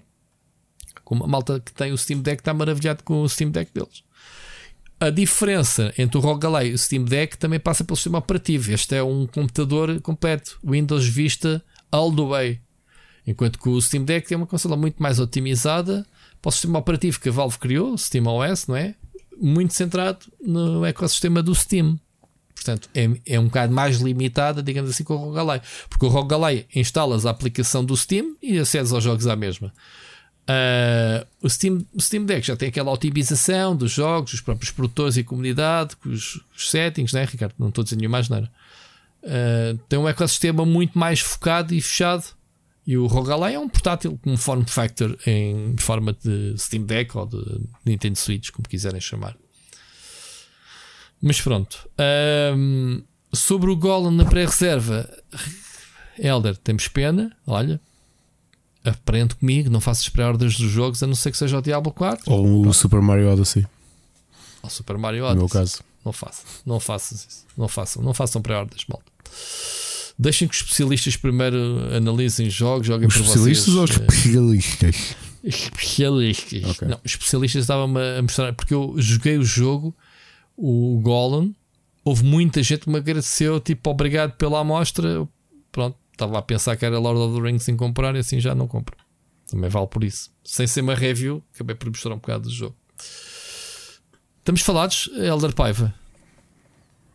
[1.04, 4.02] Como a malta que tem o Steam Deck está maravilhado com o Steam Deck deles.
[5.02, 8.70] A diferença entre o Rogalai e o Steam Deck também passa pelo sistema operativo.
[8.70, 12.60] Este é um computador completo, Windows Vista all the way.
[13.26, 16.06] Enquanto que o Steam Deck é uma consola muito mais otimizada
[16.42, 18.94] para o sistema operativo que a Valve criou, Steam OS, não é?
[19.40, 21.98] Muito centrado no ecossistema do Steam.
[22.54, 25.62] Portanto, é, é um bocado mais limitada, digamos assim, com o Rogalai.
[25.88, 29.72] Porque o Rogalai instalas a aplicação do Steam e acedes aos jogos à mesma.
[30.50, 35.16] Uh, o, Steam, o Steam Deck já tem aquela otimização dos jogos, os próprios produtores
[35.16, 37.54] e comunidade, os, os settings, né, Ricardo?
[37.58, 38.50] Não estou a dizer nenhuma nada.
[39.22, 42.24] Uh, tem um ecossistema muito mais focado e fechado.
[42.86, 47.16] E o Rogalai é um portátil com um form factor em forma de Steam Deck
[47.16, 49.36] ou de Nintendo Switch, como quiserem chamar.
[51.20, 51.88] Mas pronto.
[53.32, 55.08] Sobre o Golem na pré-reserva,
[56.18, 57.36] Elder, temos pena.
[57.46, 57.80] Olha,
[58.84, 59.70] aprende comigo.
[59.70, 62.62] Não faças pré-ordens dos jogos a não ser que seja o Diablo 4 ou o
[62.62, 62.76] pronto.
[62.76, 63.66] Super Mario Odyssey.
[64.62, 65.36] Ou Super Mario Odyssey.
[65.36, 67.46] No meu caso, não façam, não façam isso.
[67.56, 69.04] Não façam, não façam pré-ordens, malta.
[70.18, 71.56] Deixem que os especialistas primeiro
[71.94, 73.98] analisem jogos, joguem os para especialistas vocês.
[73.98, 75.16] ou especialistas?
[75.42, 76.64] Especialistas.
[76.64, 76.88] Okay.
[76.88, 79.94] Não, especialistas estavam-me a mostrar, porque eu joguei o jogo
[80.62, 81.56] o Golem,
[82.04, 85.26] houve muita gente que me agradeceu, tipo, obrigado pela amostra.
[85.72, 88.54] Pronto, estava a pensar que era Lord of the Rings sem comprar e assim já
[88.54, 88.96] não compro.
[89.50, 90.30] Também vale por isso.
[90.44, 92.76] Sem ser uma review, acabei por mostrar um bocado do jogo.
[94.38, 95.92] Estamos falados, Elder Paiva.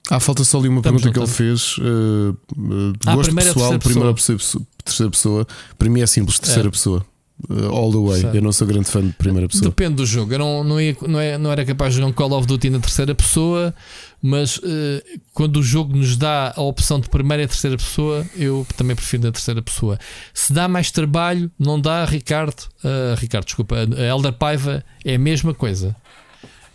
[0.10, 1.78] Ah, falta só ali uma Estamos pergunta que ele fez.
[1.80, 4.38] Uh, uh, Ah, gosto primeira, pessoal, primeira pessoa.
[4.38, 5.48] pessoa, terceira pessoa.
[5.80, 6.72] Para mim é simples, terceira É.
[6.72, 7.06] pessoa.
[7.50, 8.22] Uh, all the way.
[8.22, 8.36] Certo.
[8.36, 9.70] Eu não sou grande fã de primeira pessoa.
[9.70, 10.32] Depende do jogo.
[10.32, 12.70] Eu não, não, ia, não, é, não era capaz de jogar um Call of Duty
[12.70, 13.74] na terceira pessoa,
[14.22, 18.66] mas eh, quando o jogo nos dá a opção de primeira e terceira pessoa, eu
[18.76, 20.00] também prefiro na terceira pessoa.
[20.34, 22.64] Se dá mais trabalho, não dá, Ricardo.
[22.84, 25.96] eh, Ricardo, desculpa, a Elder Paiva é a mesma coisa.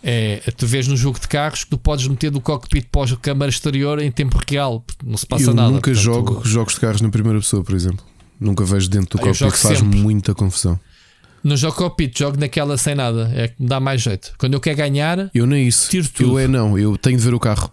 [0.03, 3.49] É, tu vês no jogo de carros que tu podes meter do cockpit a câmara
[3.51, 5.69] exterior em tempo real, não se passa eu nada.
[5.69, 8.03] nunca portanto, jogo jogos de carros na primeira pessoa, por exemplo.
[8.39, 9.99] Nunca vejo dentro do Ah, eu cockpit, faz sempre.
[9.99, 10.79] muita confusão.
[11.43, 14.33] Não jogo cockpit, jogo naquela sem nada, é que me dá mais jeito.
[14.37, 15.89] Quando eu quero ganhar, Eu nem isso.
[15.89, 16.31] Tiro tudo.
[16.33, 17.71] Eu é não, eu tenho de ver o carro.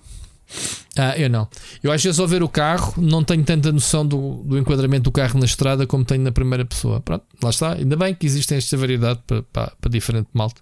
[0.97, 1.47] Ah, eu não.
[1.83, 5.13] Eu às vezes ao ver o carro não tenho tanta noção do, do enquadramento do
[5.13, 7.01] carro na estrada como tenho na primeira pessoa.
[7.01, 7.75] Pronto, lá está.
[7.75, 10.61] Ainda bem que existe esta variedade para, para, para diferente malta.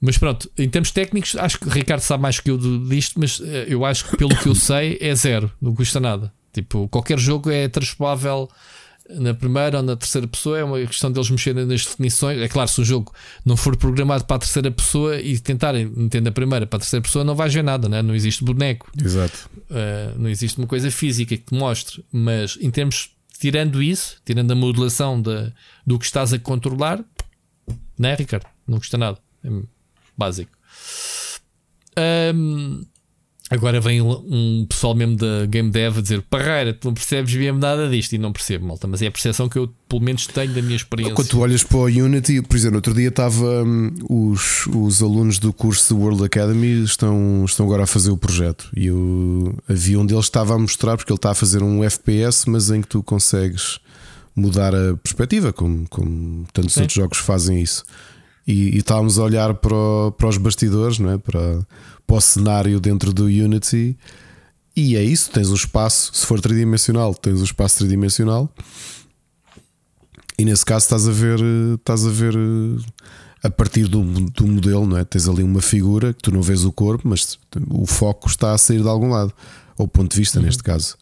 [0.00, 2.56] Mas pronto, em termos técnicos, acho que o Ricardo sabe mais que eu
[2.88, 6.32] disto, mas eh, eu acho que pelo que eu sei é zero, não custa nada.
[6.52, 8.48] Tipo, qualquer jogo é transpoável
[9.14, 12.40] na primeira ou na terceira pessoa, é uma questão deles mexerem nas definições.
[12.40, 13.12] É claro, se o jogo
[13.44, 17.02] não for programado para a terceira pessoa e tentarem meter na primeira para a terceira
[17.02, 18.02] pessoa, não vais ver nada, né?
[18.02, 19.50] não existe boneco, Exato.
[19.70, 22.04] Uh, não existe uma coisa física que te mostre.
[22.12, 25.52] Mas em termos, tirando isso, tirando a modulação de,
[25.86, 27.04] do que estás a controlar,
[27.98, 28.46] não é, Ricardo?
[28.66, 29.48] Não custa nada, é
[30.16, 30.52] básico.
[32.34, 32.84] Um,
[33.50, 37.58] Agora vem um pessoal mesmo da Game Dev a dizer: Parreira, tu não percebes mesmo
[37.58, 38.12] nada disto.
[38.12, 40.76] E não percebo, malta, mas é a percepção que eu pelo menos tenho da minha
[40.76, 41.16] experiência.
[41.16, 45.40] Quando tu olhas para o Unity, por exemplo, outro dia estava hum, os, os alunos
[45.40, 48.70] do curso do World Academy estão, estão agora a fazer o projeto.
[48.76, 51.82] E eu, havia um deles que estava a mostrar, porque ele está a fazer um
[51.82, 53.80] FPS, mas em que tu consegues
[54.36, 56.82] mudar a perspectiva, como, como tantos Sim.
[56.82, 57.82] outros jogos fazem isso.
[58.50, 61.18] E, e, estávamos a olhar para, o, para os bastidores, não é?
[61.18, 61.64] para,
[62.04, 63.96] para o cenário dentro do Unity.
[64.74, 68.52] E é isso, tens o espaço, se for tridimensional, tens o espaço tridimensional.
[70.36, 71.38] E nesse caso estás a ver,
[71.76, 72.34] estás a ver
[73.42, 75.04] a partir do, do modelo, não é?
[75.04, 78.58] Tens ali uma figura que tu não vês o corpo, mas o foco está a
[78.58, 79.32] sair de algum lado,
[79.76, 80.46] ou ponto de vista uhum.
[80.46, 80.96] neste caso.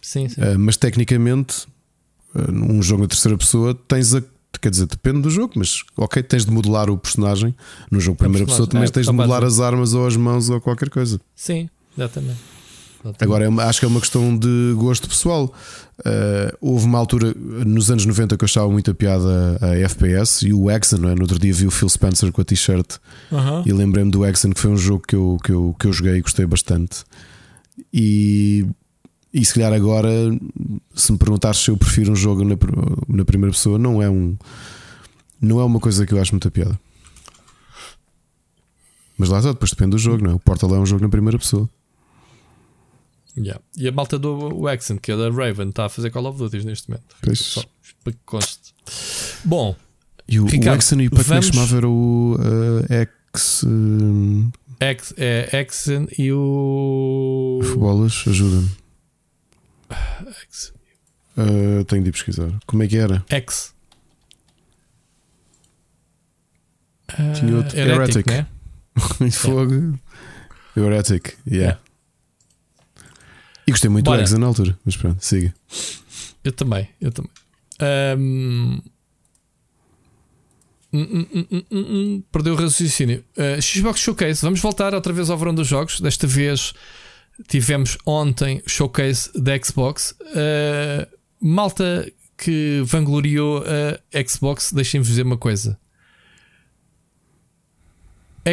[0.00, 0.40] Sim, sim.
[0.40, 1.66] Uh, mas tecnicamente,
[2.34, 4.22] uh, num jogo em terceira pessoa, tens a
[4.58, 7.54] quer dizer, depende do jogo, mas ok, tens de modelar o personagem.
[7.90, 10.60] No jogo primeira pessoa também é, tens de modelar as armas ou as mãos ou
[10.60, 11.20] qualquer coisa.
[11.34, 12.38] Sim, exatamente.
[13.04, 13.24] exatamente.
[13.24, 15.52] Agora é acho que é uma questão de gosto pessoal.
[16.00, 20.52] Uh, houve uma altura nos anos 90 que eu achava muita piada a FPS e
[20.52, 21.14] o Exxon, não é?
[21.14, 22.96] No outro dia vi o Phil Spencer com a t-shirt
[23.66, 26.16] e lembrei-me do Exxon, que foi um jogo que eu, que eu, que eu joguei
[26.16, 27.04] e gostei bastante.
[27.92, 28.66] E
[29.32, 30.08] e se calhar agora,
[30.94, 32.56] se me perguntares se eu prefiro um jogo na,
[33.08, 34.36] na primeira pessoa, não é um.
[35.40, 36.78] Não é uma coisa que eu acho muita piada.
[39.16, 40.34] Mas lá está, depois depende do jogo, não é?
[40.34, 41.68] O Portal é um jogo na primeira pessoa.
[43.36, 43.60] Yeah.
[43.76, 46.64] E a malta do Accent, que é da Raven, está a fazer Call of Duty
[46.64, 47.16] neste momento.
[47.22, 47.38] Pois.
[47.38, 47.62] Só
[48.02, 48.74] para que conste.
[49.44, 49.76] Bom,
[50.28, 51.46] e o, Ricardo, o Exxon e o para vamos...
[51.46, 52.92] chamava era o uh,
[53.32, 53.62] X.
[53.62, 54.50] Uh...
[54.80, 57.60] X é Exxon e o.
[57.62, 58.87] Futebolas, ajuda-me.
[60.42, 60.72] X.
[61.36, 62.50] Uh, tenho de pesquisar.
[62.66, 63.24] Como é que era?
[63.28, 63.74] X.
[67.34, 67.78] Tinha outro.
[67.78, 68.26] Heretic.
[68.26, 68.26] Heretic.
[68.26, 68.46] Né?
[69.30, 69.98] Fogo.
[70.76, 71.56] Heretic, yeah.
[71.56, 71.80] yeah.
[73.66, 74.22] E gostei muito Bora.
[74.22, 75.54] do X na altura, mas pronto, siga.
[76.44, 77.30] Eu também, eu também.
[78.16, 78.80] Um...
[80.90, 83.22] Hum, hum, hum, Perdeu o raciocínio.
[83.36, 86.00] Uh, Xbox Showcase, vamos voltar outra vez ao verão dos jogos.
[86.00, 86.72] Desta vez
[87.46, 90.12] tivemos ontem showcase da Xbox.
[90.20, 91.06] Uh,
[91.40, 95.78] malta que vangloriou a Xbox, deixem-vos dizer uma coisa.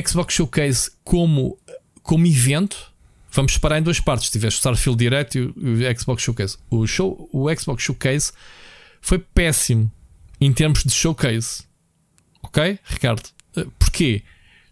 [0.06, 1.58] Xbox Showcase como,
[2.02, 2.92] como evento,
[3.32, 4.30] vamos separar em duas partes.
[4.30, 6.58] Tiveste o Starfield Direct e o, Xbox Showcase.
[6.70, 8.32] O, show, o Xbox Showcase
[9.00, 9.92] foi péssimo
[10.42, 11.64] em termos de showcase.
[12.44, 13.30] Ok, Ricardo?
[13.56, 14.24] Uh, porquê?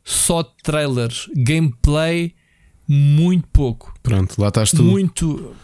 [0.04, 2.36] Só trailers, gameplay
[2.94, 3.94] muito pouco.
[4.04, 4.84] Pronto, lá estás tu.
[4.84, 5.56] Muito.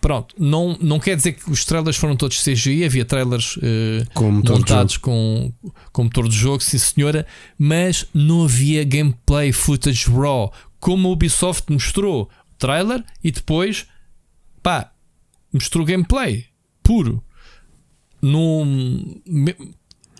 [0.00, 3.58] Pronto, não, não quer dizer que os trailers foram todos CGI, havia trailers
[4.12, 5.50] com montados com,
[5.90, 7.26] com motor de jogo, sim senhora,
[7.58, 12.28] mas não havia gameplay footage raw, como a Ubisoft mostrou
[12.58, 13.86] trailer e depois
[14.62, 14.92] pá,
[15.50, 16.44] mostrou gameplay
[16.82, 17.24] puro.
[18.20, 18.66] No,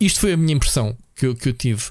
[0.00, 1.82] isto foi a minha impressão que eu, que eu tive.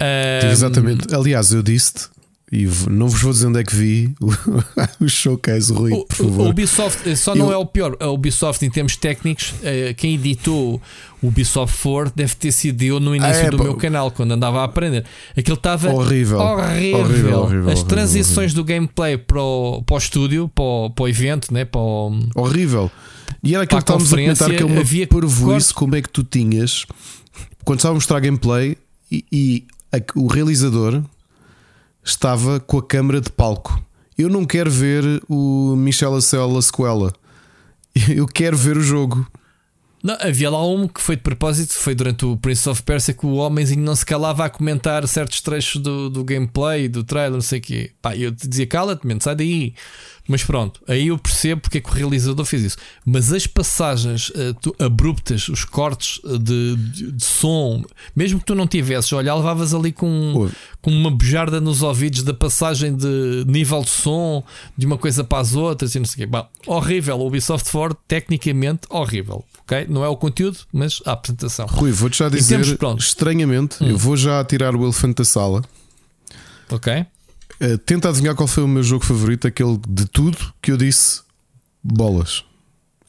[0.00, 1.14] Um, Exatamente.
[1.14, 2.08] Aliás, eu disse-te
[2.52, 4.12] e não vos vou dizer onde é que vi
[5.00, 6.46] o showcase, Rui, por favor.
[6.46, 7.96] O Ubisoft eh, só não é o pior.
[8.00, 10.82] A Ubisoft, em termos técnicos, eh, quem editou
[11.22, 13.62] o Ubisoft 4 deve ter sido eu no início ah, é, do pô.
[13.62, 15.04] meu canal, quando andava a aprender.
[15.36, 16.38] Aquilo estava horrível.
[16.38, 16.98] Horrível.
[16.98, 18.64] horrível, horrível As transições horrível.
[18.64, 21.64] do gameplay para o, para o estúdio, para o, para o evento, né?
[21.64, 22.90] para o, horrível.
[23.44, 25.08] E era aquilo que estávamos a comentar que é uma havia
[25.56, 26.84] isso como é que tu tinhas
[27.64, 28.76] quando estava a mostrar gameplay
[29.10, 31.02] e, e a, o realizador
[32.04, 33.82] estava com a câmara de palco.
[34.16, 37.12] Eu não quero ver o Michel Acela sequela.
[38.08, 39.26] Eu quero ver o jogo.
[40.02, 43.26] Não, havia lá um que foi de propósito, foi durante o Prince of Persia que
[43.26, 47.42] o homenzinho não se calava a comentar certos trechos do, do gameplay, do trailer, não
[47.42, 47.92] sei o quê.
[48.00, 49.74] Pá, eu te dizia, cala-te, sai daí.
[50.30, 52.76] Mas pronto, aí eu percebo porque é que o realizador fez isso.
[53.04, 54.30] Mas as passagens
[54.60, 57.82] tu, abruptas, os cortes uh, de, de, de, som,
[58.14, 60.48] mesmo que tu não tivesses, olha, levavas ali com,
[60.80, 64.44] com uma bujarda nos ouvidos da passagem de nível de som
[64.78, 66.26] de uma coisa para as outras e não sei o quê.
[66.26, 67.18] Bah, horrível.
[67.18, 69.44] O Ubisoft Ford, tecnicamente, horrível.
[69.62, 69.84] Okay?
[69.88, 71.66] Não é o conteúdo, mas a apresentação.
[71.66, 72.60] Rui, vou-te já dizer,
[72.96, 73.88] estranhamente, hum.
[73.88, 75.64] eu vou já tirar o elefante da sala.
[76.70, 77.04] Ok.
[77.60, 81.20] Uh, tenta adivinhar qual foi o meu jogo favorito, aquele de tudo que eu disse
[81.82, 82.44] bolas.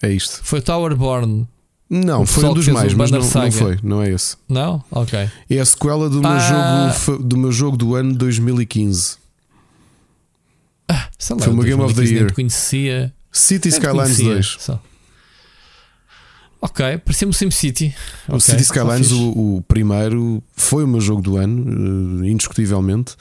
[0.02, 0.42] É isto.
[0.44, 1.48] Foi Towerborn.
[1.90, 3.78] Não, O foi um dos mais, mas não, não foi.
[3.84, 4.38] Não é esse.
[4.48, 4.84] Não?
[4.90, 5.30] Ok.
[5.50, 6.90] É a sequela do meu, Ah.
[7.06, 9.18] jogo, do meu jogo do ano 2015.
[11.18, 12.34] Sei lá, Foi uma Game of the 2015 nem Year.
[12.34, 13.14] conhecia.
[13.32, 14.58] City nem Skylines conhecia, 2.
[14.60, 14.82] só.
[16.62, 17.96] Ok, parecia-me SimCity.
[18.28, 23.16] O City Skylines, o, o primeiro, foi o meu jogo do ano, eh, indiscutivelmente.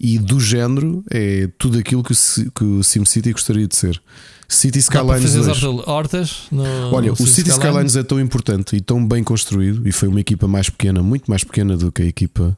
[0.00, 4.00] E do género é tudo aquilo que o, que o SimCity gostaria de ser.
[4.48, 5.62] City Skylines fazer as 2.
[5.64, 6.62] horta- hortas no
[6.92, 10.20] Olha, o City City Skylines é tão importante e tão bem construído, e foi uma
[10.20, 12.56] equipa mais pequena, muito mais pequena do que a equipa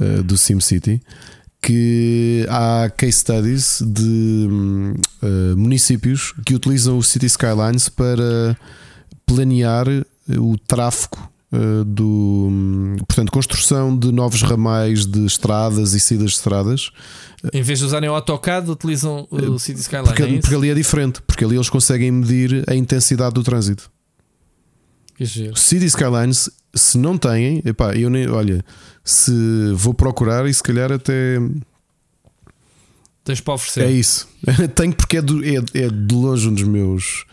[0.00, 1.00] eh, do SimCity,
[1.62, 4.48] que há case studies de
[5.22, 8.56] eh, municípios que utilizam o City Skylines para
[9.24, 10.04] planear eh,
[10.38, 11.29] o tráfego
[11.84, 16.90] do hum, portanto construção de novos ramais de estradas e saídas de estradas
[17.52, 20.06] Em vez de usarem o AutoCAD, utilizam o City Skyline.
[20.06, 23.90] porque, é porque ali é diferente porque ali eles conseguem medir a intensidade do trânsito.
[25.56, 28.64] City Skylines, se não têm, epá, eu nem, olha,
[29.04, 29.32] se
[29.74, 31.36] vou procurar e se calhar até
[33.22, 33.82] Tens para oferecer.
[33.84, 34.26] é isso.
[34.74, 37.24] Tenho porque é, do- é, é de longe um dos meus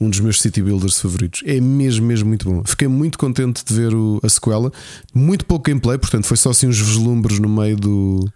[0.00, 1.42] um dos meus city builders favoritos.
[1.44, 2.62] É mesmo, mesmo muito bom.
[2.64, 4.72] Fiquei muito contente de ver o- a sequela.
[5.14, 8.32] Muito pouco gameplay, portanto, foi só assim uns vislumbres no meio do.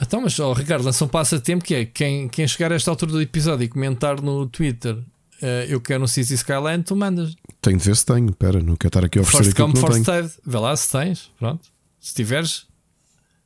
[0.00, 3.12] Então, mas oh, Ricardo, lança um passatempo que é quem, quem chegar a esta altura
[3.12, 4.98] do episódio e comentar no Twitter
[5.40, 7.34] eh, eu quero um City Skyline, tu mandas.
[7.60, 8.30] Tenho de ver se tenho.
[8.30, 10.04] Espera, não quero estar aqui a oferecer First come, first tenho.
[10.04, 10.32] served.
[10.46, 11.30] Vê lá se tens.
[11.38, 11.68] Pronto.
[12.00, 12.66] Se tiveres,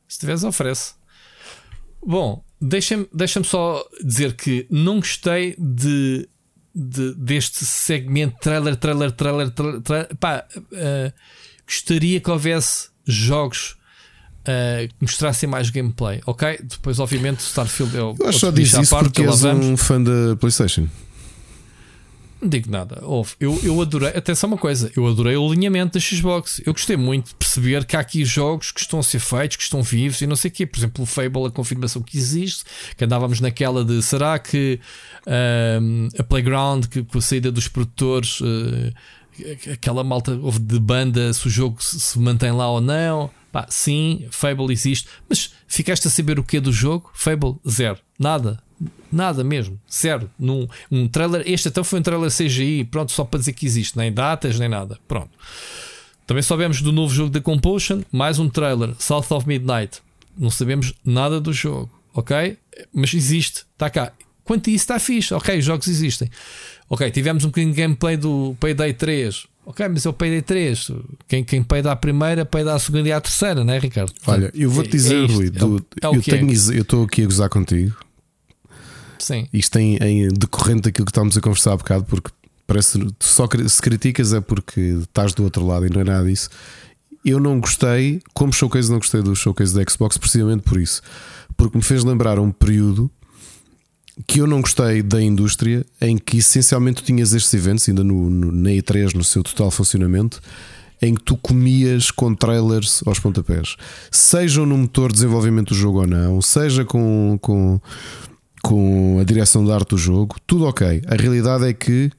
[0.07, 0.93] se tiveres, oferece.
[2.05, 6.27] Bom, deixa-me deixa só dizer que não gostei de,
[6.77, 9.81] de- deste segmento trailer, trailer, trailer, trailer.
[9.81, 10.15] trailer.
[10.19, 11.11] Pá, eh,
[11.65, 13.75] gostaria que houvesse jogos
[14.45, 16.59] eh, que mostrassem mais gameplay, ok?
[16.63, 19.65] Depois, obviamente, Starfield é o Eu acho só diz isso parte, porque és vamos.
[19.65, 20.87] um fã da PlayStation.
[22.39, 22.99] Não digo nada.
[23.03, 23.33] Houve.
[23.39, 26.61] Eu, eu adorei, atenção uma coisa, eu adorei o alinhamento da Xbox.
[26.65, 29.63] Eu gostei muito de perceber que há aqui jogos que estão a ser feitos, que
[29.63, 30.65] estão vivos e não sei o quê.
[30.65, 32.63] Por exemplo, o Fable, a confirmação que existe,
[32.95, 34.79] que andávamos naquela de será que
[35.25, 41.33] ahm, a Playground, que com a saída dos produtores, eh, aquela malta houve de banda,
[41.33, 43.31] se o jogo se, se mantém lá ou não.
[43.51, 47.09] Pá, sim, Fable existe, mas ficaste a saber o que é do jogo?
[47.13, 48.61] Fable, zero, nada.
[49.11, 50.29] Nada mesmo, zero.
[50.37, 53.97] Num, um trailer, este então foi um trailer CGI, pronto, só para dizer que existe,
[53.97, 54.99] nem datas, nem nada.
[55.07, 55.29] Pronto.
[56.25, 59.99] Também soubemos do novo jogo da Compulsion, mais um trailer, South of Midnight.
[60.37, 62.57] Não sabemos nada do jogo, ok?
[62.93, 64.11] Mas existe, está cá.
[64.43, 66.29] Quanto a isso está fixe, ok, os jogos existem.
[66.89, 69.45] Ok, tivemos um bocadinho de gameplay do Payday 3.
[69.65, 70.91] Ok, mas é o Payday 3.
[71.27, 74.13] Quem, quem peida a primeira, peida a segunda e a terceira, não é, Ricardo?
[74.25, 76.31] Olha, eu vou-te É- dizer, é isto, Rui, é o- do- é o eu que
[76.31, 76.37] é.
[76.37, 77.95] tenho eu estou aqui a gozar contigo.
[79.19, 79.47] Sim.
[79.51, 82.31] Isto em, em decorrente daquilo que estávamos a conversar há bocado, porque
[82.65, 86.49] parece só se criticas é porque estás do outro lado e não é nada disso.
[87.25, 91.01] Eu não gostei, como showcase, não gostei do showcase da Xbox, precisamente por isso,
[91.55, 93.09] porque me fez lembrar um período
[94.25, 98.29] que eu não gostei da indústria em que essencialmente tu tinhas estes eventos, ainda no,
[98.29, 100.41] no, na E3, no seu total funcionamento,
[101.01, 103.75] em que tu comias com trailers aos pontapés,
[104.11, 107.79] sejam no motor de desenvolvimento do jogo ou não, seja com, com,
[108.67, 111.01] com a direção de arte do jogo, tudo ok.
[111.07, 112.11] A realidade é que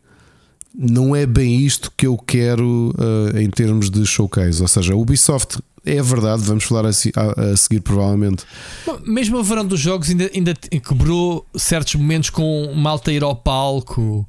[0.74, 4.62] não é bem isto que eu quero uh, em termos de showcase.
[4.62, 8.44] Ou seja, a Ubisoft é verdade, vamos falar a, a- a seguir provavelmente.
[8.86, 13.34] Bom, Mesmo o verão dos jogos ainda, ainda quebrou certos momentos com malta ir ao
[13.36, 14.26] palco,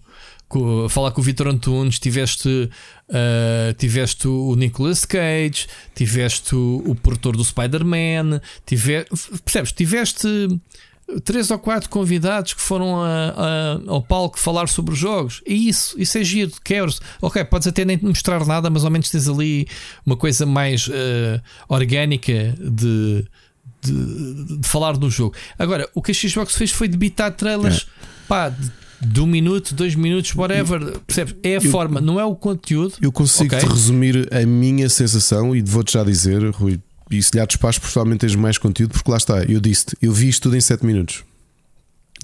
[0.48, 2.70] com- a falar com o Vitor Antunes, tiveste,
[3.12, 6.96] ah, tiveste o Nicolas Cage, tiveste o, o
[7.38, 9.06] do Spider-Man, tive,
[9.46, 9.72] percebes?
[9.72, 10.28] Tiveste
[11.24, 15.42] três ou quatro convidados que foram a- a- ao palco falar sobre os jogos.
[15.48, 17.00] E isso, isso é giro, queres.
[17.22, 19.68] Ok, podes até nem mostrar nada, mas ao menos tens ali
[20.06, 23.26] uma coisa mais ah, orgânica de,
[23.82, 25.36] de, de falar do jogo.
[25.58, 27.88] Agora, o que a Xbox fez foi debitar trailers
[28.28, 28.72] pá, de,
[29.02, 31.00] de um minuto, dois minutos, whatever.
[31.08, 31.36] Percebes?
[31.42, 32.96] É a forma, não é o conteúdo.
[33.02, 33.60] Eu consigo Ok.
[33.68, 36.80] te resumir a minha sensação e vou-te já dizer, Rui,
[37.10, 40.12] e se lhe há despacho, provavelmente tens mais conteúdo, porque lá está, eu disse-te, eu
[40.12, 41.24] vi isto tudo em 7 minutos.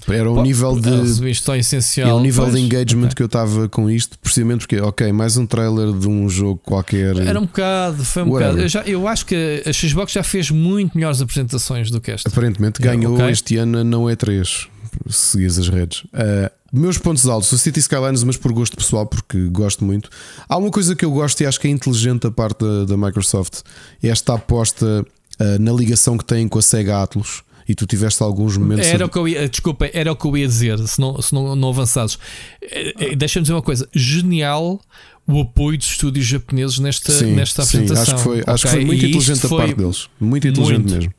[0.08, 0.90] Era o nível de.
[0.90, 2.16] resumiste tão É essencial.
[2.18, 2.54] o nível pois.
[2.54, 3.14] de engagement Ok.
[3.16, 7.16] que eu estava com isto, precisamente porque, ok, mais um trailer de um jogo qualquer.
[7.16, 8.52] Era um bocado, foi um Whatever.
[8.52, 8.62] bocado.
[8.64, 12.28] Eu, já, eu acho que a Xbox já fez muito melhores apresentações do que esta.
[12.28, 13.30] Aparentemente É, ganhou ok.
[13.30, 14.68] este ano, não é 3.
[15.08, 16.04] Se seguires as redes.
[16.12, 20.10] Ah, meus pontos altos, o City Skylines, mas por gosto pessoal, porque gosto muito.
[20.48, 22.96] Há uma coisa que eu gosto e acho que é inteligente da parte da, da
[22.96, 23.60] Microsoft:
[24.02, 25.04] é esta aposta
[25.38, 27.42] ah, na ligação que tem com a Sega Atlus.
[27.68, 28.86] E tu tiveste alguns momentos.
[28.86, 31.34] Era o que eu ia, desculpa, era o que eu ia dizer, se não, se
[31.34, 32.18] não, não avançasses.
[32.62, 34.80] Eh, eh, deixa-me dizer uma coisa: genial
[35.28, 38.14] o apoio dos estúdios japoneses nesta, sim, nesta sim, apresentação.
[38.14, 40.08] Acho que foi, acho que foi muito e inteligente da parte deles.
[40.20, 40.94] Muito inteligente muito.
[40.94, 41.12] mesmo.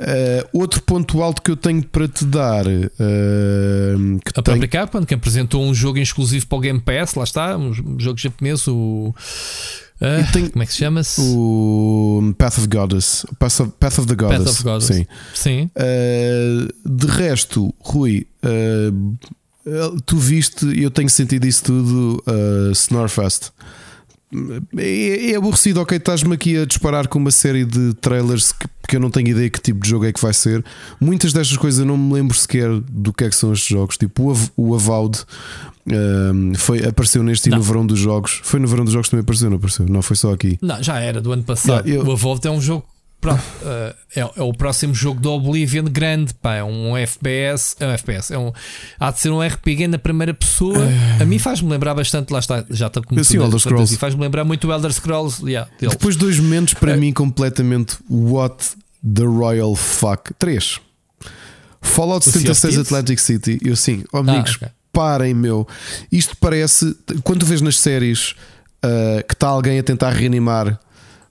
[0.00, 2.66] Uh, outro ponto alto que eu tenho para te dar.
[2.66, 7.22] Uh, que a própria Capcom, que apresentou um jogo exclusivo para o Game Pass, lá
[7.22, 9.14] está, um jogo japonês, o.
[10.02, 11.20] Uh, tem, como é que se chama-se?
[11.20, 13.24] O Path of Goddess.
[13.38, 14.38] Path of, Path of the Goddess.
[14.38, 14.86] Path of Goddess.
[14.86, 15.06] Sim.
[15.32, 15.70] sim.
[15.76, 19.16] Uh, de resto, Rui, uh,
[20.04, 23.52] tu viste, eu tenho sentido isso tudo, uh, Snorfest.
[24.76, 25.98] É, é aborrecido, ok?
[25.98, 29.50] Estás-me aqui a disparar com uma série de trailers que, que eu não tenho ideia
[29.50, 30.64] que tipo de jogo é que vai ser.
[31.00, 33.96] Muitas destas coisas eu não me lembro sequer do que é que são estes jogos.
[33.96, 35.20] Tipo, o, o Avowed
[35.86, 37.56] um, foi, apareceu neste não.
[37.56, 38.40] e no verão dos jogos.
[38.42, 39.86] Foi no verão dos jogos também apareceu, não apareceu?
[39.86, 40.58] Não, foi só aqui.
[40.62, 41.86] Não, já era do ano passado.
[41.86, 42.04] Não, eu...
[42.04, 42.86] O Avowed é um jogo
[43.22, 47.86] Pronto, uh, é, é, o próximo jogo do Oblivion grande, pá, é um FPS, é
[47.86, 48.52] um FPS, é um,
[48.98, 50.76] há de ser um RPG na primeira pessoa.
[50.76, 53.96] Uh, a mim faz-me lembrar bastante, lá está, já está com assim, Elder Scrolls.
[53.96, 55.40] Faz-me lembrar muito o Elder Scrolls.
[55.46, 58.56] Yeah, Depois dois momentos para uh, mim completamente what
[59.04, 60.34] the royal fuck.
[60.36, 60.80] Três.
[61.80, 63.60] Fallout 76 Atlantic City.
[63.64, 64.68] Eu sim, oh, amigos, ah, okay.
[64.92, 65.64] parem, meu.
[66.10, 68.34] Isto parece, quando tu vês nas séries
[68.84, 70.76] uh, que está alguém a tentar reanimar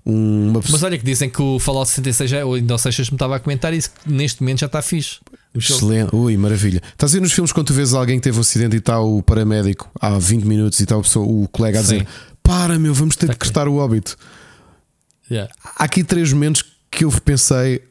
[0.06, 3.36] uma Mas olha que dizem que o Fallout 66 já, ou ainda Seixas me estava
[3.36, 5.20] a comentar isso que neste momento já está fixe.
[5.54, 6.82] Excelente, ui, maravilha.
[6.92, 9.00] Estás a ver nos filmes quando tu vês alguém que teve um acidente e está
[9.00, 12.08] o paramédico há 20 minutos e está o, o colega a dizer: Sim.
[12.42, 14.16] Para, meu, vamos ter tá de crestar o óbito.
[15.30, 15.52] Yeah.
[15.78, 17.84] Há aqui três momentos que eu pensei: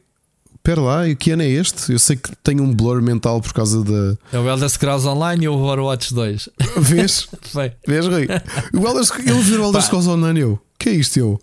[0.55, 1.91] Espera lá, e que ano é este?
[1.91, 4.17] Eu sei que tenho um blur mental por causa da.
[4.33, 6.49] É o Elder Scrolls Online e o Overwatch 2.
[6.77, 7.27] Vês?
[7.87, 8.27] Vês, Rui?
[8.73, 10.59] O Elder, eu vi o Elder Scrolls Online eu.
[10.79, 11.41] que é isto, eu?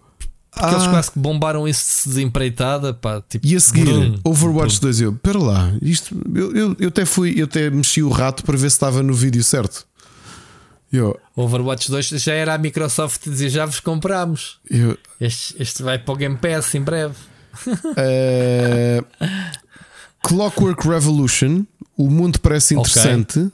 [0.50, 0.72] Porque ah.
[0.72, 2.94] eles quase que bombaram isso de desempreitada.
[2.94, 4.88] Pá, tipo, e a seguir, brum, Overwatch brum.
[4.88, 8.42] 2, eu, pera lá, isto, eu, eu, eu, até fui, eu até mexi o rato
[8.42, 9.86] para ver se estava no vídeo certo.
[10.90, 14.58] Eu, Overwatch 2 já era a Microsoft dizer já vos compramos.
[14.70, 17.14] Eu, este, este vai para o Game Pass em breve.
[17.66, 19.04] Uh,
[20.26, 21.64] Clockwork Revolution,
[21.96, 23.38] o mundo parece interessante.
[23.38, 23.52] Okay.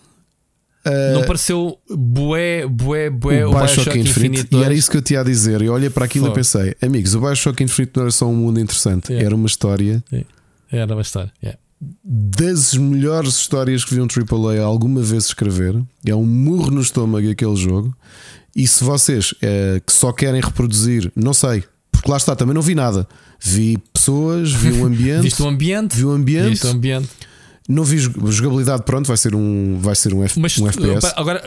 [0.86, 4.90] Uh, não pareceu bué, bué, bué o, o Bioshock, Bioshock Infinite, Infinite e era isso
[4.90, 5.62] que eu tinha a dizer.
[5.62, 6.32] Eu olhei para aquilo For.
[6.32, 9.26] e pensei, amigos, o Bioshock Infinite não era só um mundo interessante, yeah.
[9.26, 10.04] era uma história.
[10.12, 10.28] Yeah.
[10.70, 11.58] Era uma história, yeah.
[12.04, 15.82] das melhores histórias que vi um AAA alguma vez escrever.
[16.04, 17.96] É um murro no estômago aquele jogo.
[18.54, 22.62] E se vocês é, que só querem reproduzir, não sei, porque lá está, também não
[22.62, 23.08] vi nada.
[23.40, 25.22] Vi pessoas, vi um ambiente.
[25.22, 25.96] Viste o ambiente?
[25.96, 26.50] Vi o ambiente.
[26.50, 27.08] Viste o ambiente.
[27.66, 31.14] Não vi jogabilidade, pronto, vai ser um, vai ser um, F, Mas, um FPS.
[31.16, 31.42] Agora,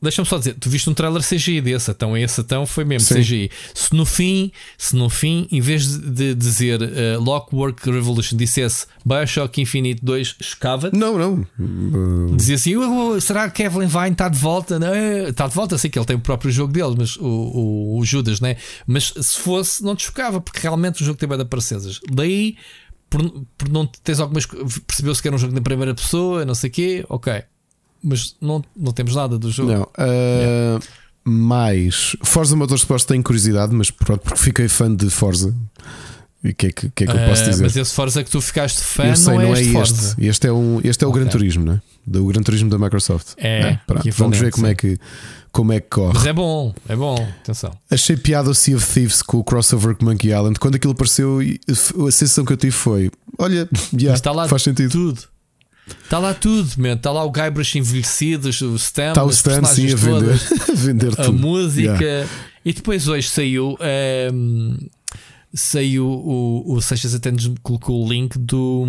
[0.00, 3.20] deixa-me só dizer: tu viste um trailer CGI desse, então esse então foi mesmo Sim.
[3.20, 3.50] CGI.
[3.74, 9.60] Se no fim, se no fim, em vez de dizer uh, Lockwork Revolution, dissesse Bioshock
[9.60, 11.46] Infinite 2, chocava Não, não.
[11.60, 12.34] Uh...
[12.34, 14.78] Dizia assim: oh, será que Kevin Vine está de volta?
[14.78, 14.94] Não,
[15.28, 18.04] está de volta, sei que ele tem o próprio jogo dele, mas o, o, o
[18.06, 18.56] Judas, né?
[18.86, 21.78] Mas se fosse, não te chocava, porque realmente o jogo tem bem aparecer.
[22.10, 22.56] Daí
[23.10, 23.22] por,
[23.56, 24.46] por não tens algumas.
[24.86, 27.42] Percebeu-se que era um jogo na primeira pessoa, não sei o quê, ok.
[28.02, 29.72] Mas não, não temos nada do jogo.
[29.72, 29.82] Não.
[29.82, 30.80] Uh.
[31.24, 32.16] Mais.
[32.22, 35.54] Forza Motorsport tenho curiosidade, mas pronto, porque fiquei fã de Forza.
[36.42, 37.62] E o que é que, que, é que eu posso dizer?
[37.62, 39.72] Mas esse Forza que tu ficaste fã eu sei, não, é, não é este.
[39.72, 40.16] Forza.
[40.18, 41.22] Este é, um, este é o okay.
[41.22, 41.82] Gran Turismo, não é?
[42.06, 43.34] Do Gran Turismo da Microsoft.
[43.36, 43.80] É, é
[44.12, 44.98] vamos ver como é, que,
[45.58, 46.12] como é que corre.
[46.14, 47.76] Mas é bom, é bom, atenção.
[47.90, 50.56] Achei piada o Sea of Thieves com o crossover com Monkey Island.
[50.60, 54.92] Quando aquilo apareceu, a sensação que eu tive foi: olha, yeah, está lá faz sentido.
[54.92, 55.20] Tudo.
[56.04, 59.96] Está lá tudo, Está lá o Guybrush envelhecido, o Stan, está o Stan sim, a
[59.96, 62.04] vender, a vender a música.
[62.04, 62.30] Yeah.
[62.64, 63.70] E depois hoje saiu.
[63.70, 64.88] Um, ehm,
[65.52, 68.86] saiu o, o Seixas até nos colocou o link do.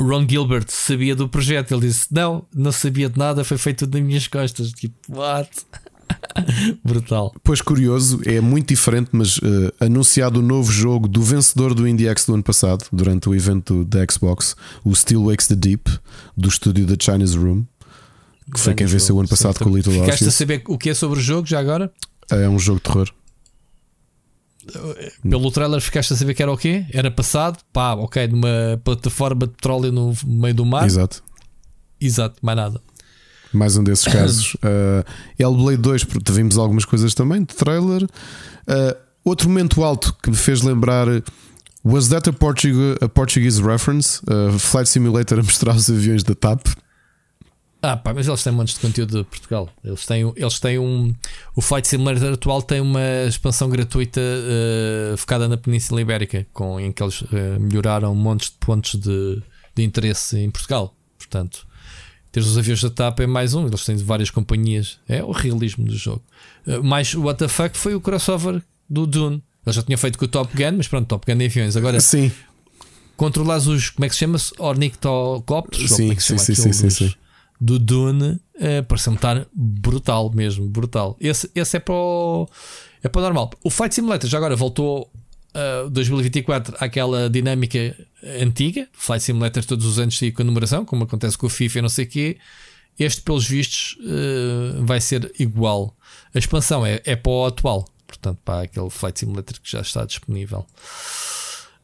[0.00, 1.72] Ron Gilbert sabia do projeto.
[1.72, 4.70] Ele disse: Não, não sabia de nada, foi feito tudo nas minhas costas.
[4.72, 5.50] Tipo, what?
[6.84, 7.34] Brutal.
[7.42, 12.26] Pois curioso, é muito diferente, mas uh, anunciado o novo jogo do vencedor do IndieX
[12.26, 15.90] do ano passado, durante o evento da Xbox, o Still Wakes the Deep,
[16.36, 17.64] do estúdio da Chinese Room,
[18.52, 20.28] que foi quem venceu o ano passado com o Little Ficaste Arceus.
[20.28, 21.90] a saber o que é sobre o jogo já agora?
[22.30, 23.10] É um jogo de terror.
[25.22, 26.86] Pelo trailer ficaste a saber que era o quê?
[26.92, 30.86] Era passado, pá, ok, numa plataforma de petróleo no meio do mar.
[30.86, 31.22] Exato.
[32.00, 32.80] Exato, mais nada.
[33.52, 34.54] Mais um desses casos.
[34.56, 35.04] uh,
[35.38, 38.02] Hellblade 2, porque vimos algumas coisas também de trailer.
[38.02, 41.06] Uh, outro momento alto que me fez lembrar.
[41.84, 44.20] Was that a, Portuguese, a Portuguese reference?
[44.24, 46.66] Uh, Flight Simulator a mostrar os aviões da TAP.
[47.82, 49.68] Ah, pá, mas eles têm um monte de conteúdo de Portugal.
[49.84, 51.14] Eles têm, eles têm um.
[51.54, 56.90] O Flight Simulator atual tem uma expansão gratuita uh, focada na Península Ibérica, com, em
[56.90, 59.42] que eles uh, melhoraram montes de pontos de,
[59.74, 60.94] de interesse em Portugal.
[61.18, 61.66] Portanto,
[62.32, 63.66] ter os aviões da TAP é mais um.
[63.66, 64.98] Eles têm várias companhias.
[65.06, 66.22] É o realismo do jogo.
[66.66, 69.42] Uh, mais o WTF foi o crossover do Dune.
[69.64, 71.76] Eles já tinham feito com o Top Gun, mas pronto, Top Gun em aviões.
[71.76, 72.32] Agora, sim.
[73.16, 73.90] controlas os.
[73.90, 74.38] Como é que se chama?
[74.58, 75.90] Ornictocopters?
[75.90, 77.14] Sim, é sim, sim, sim, sim, sim.
[77.60, 81.16] Do Dune, uh, parece-me estar brutal mesmo, brutal.
[81.20, 82.48] Esse, esse é para o,
[83.02, 83.50] é para o normal.
[83.64, 85.10] O Flight Simulator já agora voltou
[85.54, 87.96] uh, 2024 àquela dinâmica
[88.40, 88.88] antiga.
[88.92, 91.88] Flight Simulator todos os anos com a numeração, como acontece com o FIFA e não
[91.88, 92.38] sei o quê.
[92.98, 95.96] Este, pelos vistos, uh, vai ser igual.
[96.34, 100.04] A expansão é, é para o atual, portanto, para aquele Flight Simulator que já está
[100.04, 100.66] disponível.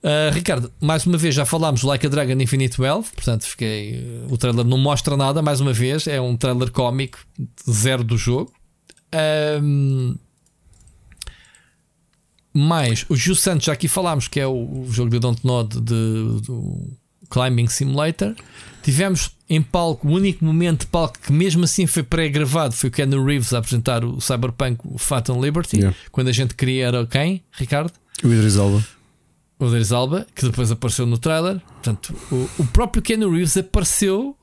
[0.02, 4.24] Uh, Ricardo, mais uma vez já falámos Like a Dragon Infinite Wealth, portanto fiquei.
[4.28, 7.18] O trailer não mostra nada, mais uma vez, é um trailer cómico,
[7.70, 8.52] zero do jogo.
[9.62, 10.16] Um,
[12.52, 15.80] mais o Just Santos, já aqui falámos que é o, o jogo de Don't Nod
[15.80, 16.96] de, do
[17.30, 18.34] Climbing Simulator.
[18.82, 22.92] Tivemos em palco, o único momento de palco que mesmo assim foi pré-gravado foi o
[22.92, 25.76] Ken Reeves a apresentar o Cyberpunk o Phantom Liberty.
[25.76, 25.96] Yeah.
[26.10, 27.92] Quando a gente queria era quem, Ricardo?
[28.24, 28.84] O Idris Elba.
[29.62, 31.60] O Idris Alba, que depois apareceu no trailer.
[31.60, 34.36] Portanto, o, o próprio Ken Reeves apareceu.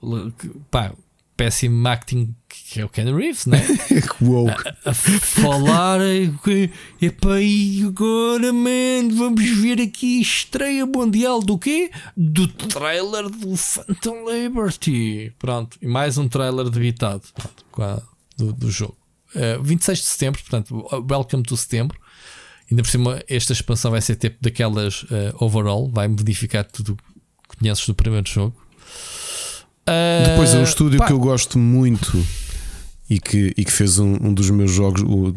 [0.72, 0.94] Pá,
[1.36, 3.60] péssimo acting que é o Ken Reeves, né?
[4.22, 4.70] Woke.
[4.86, 6.00] a, a falar
[7.02, 11.92] epá, e agora, man, vamos ver aqui estreia mundial do quê?
[12.16, 15.34] Do trailer do Phantom Liberty.
[15.38, 17.24] Pronto, e mais um trailer debitado
[17.74, 18.04] pronto,
[18.38, 18.96] do, do, jogo.
[19.36, 22.00] Uh, 26 de setembro, portanto, welcome to setembro.
[22.70, 27.58] Ainda por cima, esta expansão vai ser tipo daquelas uh, overall, vai modificar tudo que
[27.58, 28.56] conheces do primeiro jogo.
[29.88, 31.08] Uh, Depois é um estúdio pá.
[31.08, 32.24] que eu gosto muito
[33.10, 35.02] e que, e que fez um, um dos meus jogos.
[35.02, 35.34] O,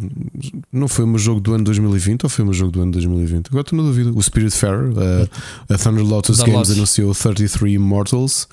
[0.71, 2.93] não foi o meu jogo do ano 2020 ou foi o meu jogo do ano
[2.93, 3.47] 2020?
[3.49, 4.13] Agora estou na dúvida.
[4.13, 5.29] O Spirit Fair, uh,
[5.73, 8.47] a Thunder Lotus Games anunciou 33 Immortals.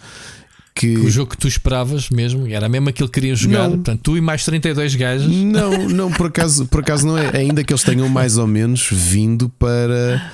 [0.80, 0.96] Que...
[0.96, 3.64] o jogo que tu esperavas mesmo, era mesmo aquilo que queriam jogar.
[3.68, 3.72] Não.
[3.72, 5.28] Portanto, tu e mais 32 gajos.
[5.28, 7.36] Não, não, por acaso, por acaso não é.
[7.36, 10.32] Ainda que eles tenham mais ou menos vindo para.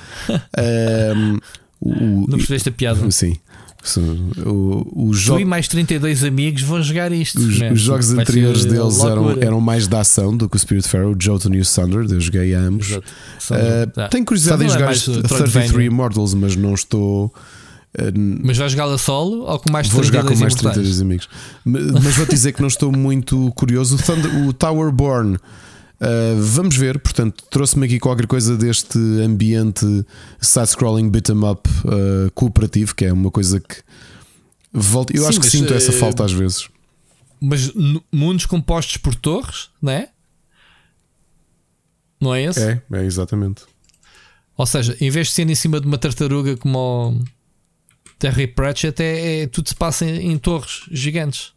[1.16, 1.38] Um,
[1.80, 3.00] o, não percebeste a piada?
[3.10, 3.36] Sim.
[4.44, 5.38] O, o jogo...
[5.38, 7.38] Tu e mais 32 amigos vão jogar isto.
[7.40, 10.88] Os, os jogos Vai anteriores deles eram, eram mais da ação do que o Spirit
[10.88, 12.06] Fair, o Jotun e o Thunder.
[12.08, 12.92] Eu joguei a ambos.
[12.92, 13.02] Uh,
[13.96, 14.08] ah.
[14.08, 17.32] Tenho curiosidade em jogar é 33 Immortals, mas não estou.
[17.94, 21.28] Uh, mas vais jogá-la solo ou com mais Vou jogar com mais 32 amigos.
[21.64, 23.96] Mas vou-te dizer que não estou muito curioso.
[23.96, 25.36] O, Thunder, o Towerborn.
[25.36, 29.86] Uh, vamos ver, portanto, trouxe-me aqui qualquer coisa deste ambiente
[30.38, 33.76] side-scrolling beat'em up uh, cooperativo, que é uma coisa que
[34.70, 35.16] volta.
[35.16, 36.68] Eu Sim, acho que sinto uh, essa falta às vezes.
[37.40, 37.72] Mas
[38.12, 40.10] mundos compostos por torres, não é?
[42.20, 42.60] Não é esse?
[42.60, 43.62] É, é exatamente.
[44.56, 47.20] Ou seja, em vez de ser em cima de uma tartaruga como o
[48.18, 51.52] Terry Pratchett, é, é tudo se passa em, em torres gigantes.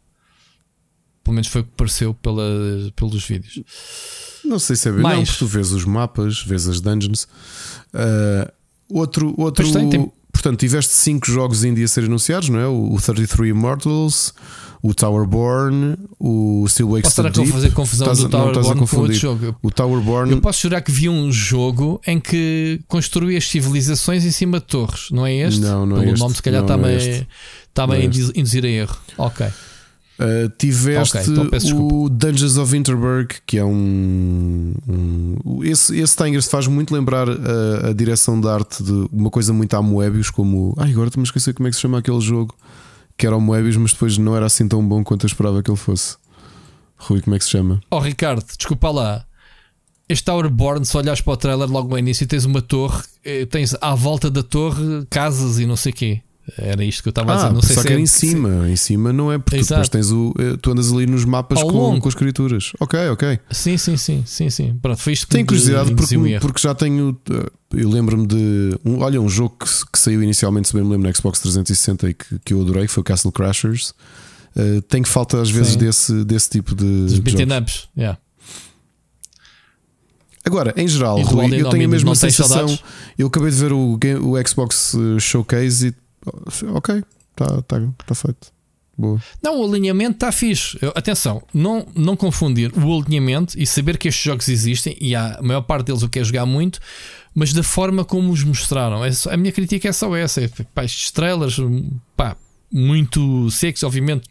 [1.22, 2.42] Pelo menos foi o que pareceu pela,
[2.96, 3.62] pelos vídeos.
[4.44, 7.24] Não sei se é bem, não, porque tu vês os mapas, vês as dungeons.
[7.94, 8.50] Uh,
[8.90, 10.12] outro, outro tem, tem...
[10.32, 12.66] portanto, tiveste 5 jogos indie a ser anunciados, não é?
[12.66, 14.34] O, o 33 Immortals,
[14.82, 19.12] o Towerborn, o Still Wakes Posso estar a fazer confusão estás, do Towerborn com outro
[19.12, 19.56] jogo.
[19.62, 20.32] O Towerborn.
[20.32, 24.66] Eu posso jurar que vi um jogo em que construí as civilizações em cima de
[24.66, 25.60] torres, não é este?
[25.60, 26.22] Não, não é Pelo é este.
[26.22, 27.26] nome, se calhar está-me é
[27.68, 28.96] está a induzir a erro.
[29.18, 29.46] Ok.
[29.46, 34.74] Uh, tiveste okay, então o Dungeons of Winterberg, que é um.
[34.86, 39.50] um esse, esse Tanger faz muito lembrar a, a, direção de arte de uma coisa
[39.54, 40.74] muito à Moebius, como.
[40.76, 42.54] Ai, agora estou-me a esquecer como é que se chama aquele jogo
[43.20, 45.70] que era o Moebius, mas depois não era assim tão bom quanto eu esperava que
[45.70, 46.16] ele fosse.
[46.96, 47.78] Rui, como é que se chama?
[47.90, 49.26] Oh, Ricardo, desculpa lá.
[50.08, 53.76] Este Towerborn, se olhares para o trailer logo no início, tens uma torre, eh, tens
[53.78, 56.22] à volta da torre casas e não sei o quê.
[56.56, 57.54] Era isto que eu estava ah, a dizer.
[57.54, 58.68] Não sei só se que é em cima.
[58.68, 60.34] Em cima não é porque depois tens o.
[60.38, 62.72] Eh, tu andas ali nos mapas com, com escrituras.
[62.80, 63.38] Ok, ok.
[63.50, 64.78] Sim, sim, sim, sim, sim.
[64.80, 67.18] Pronto, foi isto Tenho curiosidade porque, porque já tenho.
[67.30, 68.78] Eh, eu lembro-me de.
[68.84, 72.10] Um, olha, um jogo que, que, saiu inicialmente, se bem me lembro, no Xbox 360
[72.10, 73.94] e que, que eu adorei, que foi o Castle Crashers.
[74.56, 76.84] Uh, tenho falta às vezes desse, desse tipo de.
[76.84, 78.18] Dos beat'em ups, yeah.
[80.44, 82.66] Agora, em geral, Rui, eu tenho a mesma sensação.
[83.18, 85.94] Eu acabei de ver o, o Xbox Showcase e.
[86.74, 88.52] Ok, Está tá, tá feito.
[88.96, 89.18] Boa.
[89.42, 90.78] Não, o alinhamento está fixe.
[90.94, 95.42] Atenção, não, não confundir o alinhamento e saber que estes jogos existem, e há, a
[95.42, 96.78] maior parte deles o quer jogar muito,
[97.34, 99.02] mas da forma como os mostraram.
[99.02, 101.56] É só, a minha crítica é só essa: é, pá, estes trailers,
[102.14, 102.36] pá,
[102.70, 104.28] muito secos, obviamente.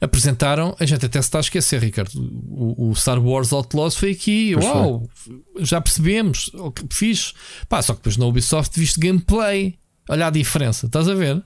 [0.00, 2.10] Apresentaram, a gente até se está a esquecer, Ricardo.
[2.16, 5.42] O, o Star Wars Outlaws foi aqui, pois uau, foi.
[5.64, 6.50] já percebemos,
[6.92, 7.32] fixe.
[7.68, 9.79] Pá, só que depois na Ubisoft viste gameplay.
[10.10, 11.40] Olha a diferença, estás a ver?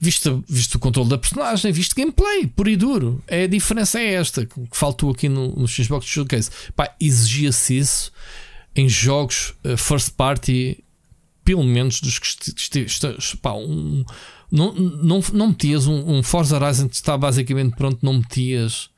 [0.00, 3.22] Visto, visto o controle da personagem, visto gameplay, puro e duro.
[3.26, 6.50] É, a diferença é esta que faltou aqui no, no Xbox Showcase.
[6.74, 8.12] Pá, exigia-se isso
[8.74, 10.82] em jogos uh, first party,
[11.44, 14.02] pelo menos dos que pá, um,
[14.50, 18.88] não, não, não metias um, um Forza Horizon que está basicamente pronto, não metias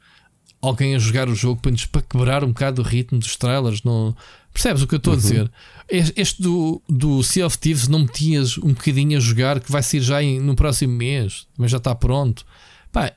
[0.62, 3.82] alguém a jogar o jogo para quebrar um bocado o ritmo dos trailers.
[3.82, 4.14] Não,
[4.58, 5.18] percebes o que eu estou uhum.
[5.18, 5.50] a dizer?
[5.88, 10.00] Este do, do Sea of Thieves não metias um bocadinho a jogar que vai ser
[10.00, 12.44] já em, no próximo mês, mas já está pronto.
[12.90, 13.12] Pá,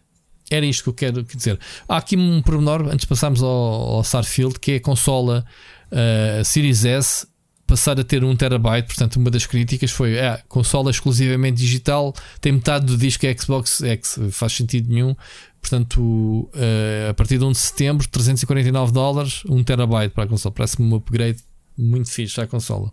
[0.52, 1.60] era isto que eu quero dizer.
[1.90, 5.44] Há aqui um pormenor, antes de passarmos ao, ao Starfield, que é a consola
[5.92, 7.26] uh, Series S
[7.66, 8.88] passar a ter 1 terabyte.
[8.88, 14.20] Portanto, uma das críticas foi: é, consola exclusivamente digital, tem metade do disco Xbox X,
[14.32, 15.16] faz sentido nenhum.
[15.62, 20.54] Portanto, uh, a partir de 1 de setembro, 349 dólares, 1 terabyte para a consola.
[20.54, 21.38] Parece-me um upgrade
[21.78, 22.92] muito fixe à consola.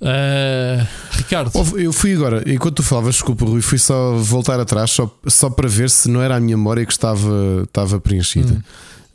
[0.00, 5.10] Uh, Ricardo, eu fui agora, enquanto tu falavas, desculpa, Rui, fui só voltar atrás só,
[5.26, 8.52] só para ver se não era a minha memória que estava, estava preenchida.
[8.52, 8.62] Hum.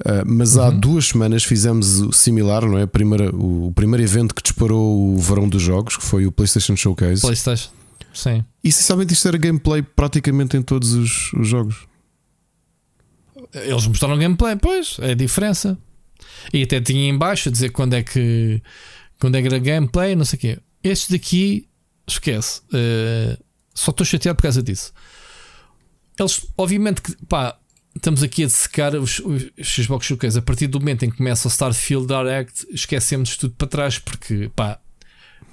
[0.02, 0.64] Uh, mas uhum.
[0.64, 2.84] há duas semanas fizemos o similar, não é?
[2.84, 6.32] A primeira, o, o, primeiro evento que disparou o verão dos jogos, que foi o
[6.32, 7.22] PlayStation Showcase.
[7.22, 7.70] PlayStation,
[8.12, 8.44] sim.
[8.64, 11.91] E essencialmente isto era gameplay praticamente em todos os, os jogos.
[13.54, 15.78] Eles mostraram gameplay, pois, é a diferença.
[16.54, 18.62] E até tinha em baixo a dizer quando é que
[19.20, 20.60] quando é que era gameplay, não sei o quê.
[20.84, 21.68] Este daqui,
[22.08, 22.62] esquece.
[22.74, 23.38] Uh,
[23.74, 24.92] só estou chateado por causa disso.
[26.18, 27.56] Eles, obviamente, que pá,
[27.96, 30.40] estamos aqui a secar os, os Xbox Showcase.
[30.40, 34.50] A partir do momento em que começa o Starfield Direct, esquecemos tudo para trás porque
[34.56, 34.80] pá,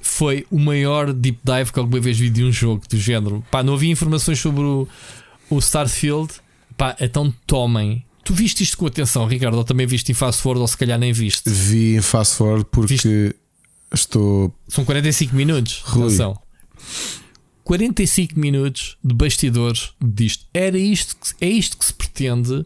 [0.01, 3.45] foi o maior deep dive que alguma vez vi de um jogo do género.
[3.51, 4.89] Pá, não havia informações sobre o,
[5.51, 6.33] o Starfield.
[6.79, 8.05] Pá, então tomem.
[8.25, 9.57] Tu viste isto com atenção, Ricardo?
[9.57, 11.51] Ou também viste em fast forward ou se calhar nem viste?
[11.51, 13.35] Vi em fast forward porque viste?
[13.93, 14.55] estou.
[14.69, 15.83] São 45 minutos.
[15.85, 16.07] Rui.
[16.07, 16.39] Atenção.
[17.65, 20.47] 45 minutos de bastidores disto.
[20.55, 22.65] Era isto que, é isto que se pretende.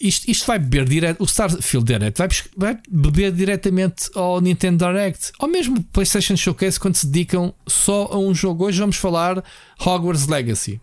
[0.00, 1.20] Isto, isto vai beber direto.
[1.20, 6.94] O Starfield Direct vai, vai beber diretamente ao Nintendo Direct, ou mesmo PlayStation Showcase, quando
[6.94, 8.64] se dedicam só a um jogo.
[8.64, 9.44] Hoje vamos falar
[9.78, 10.80] Hogwarts Legacy.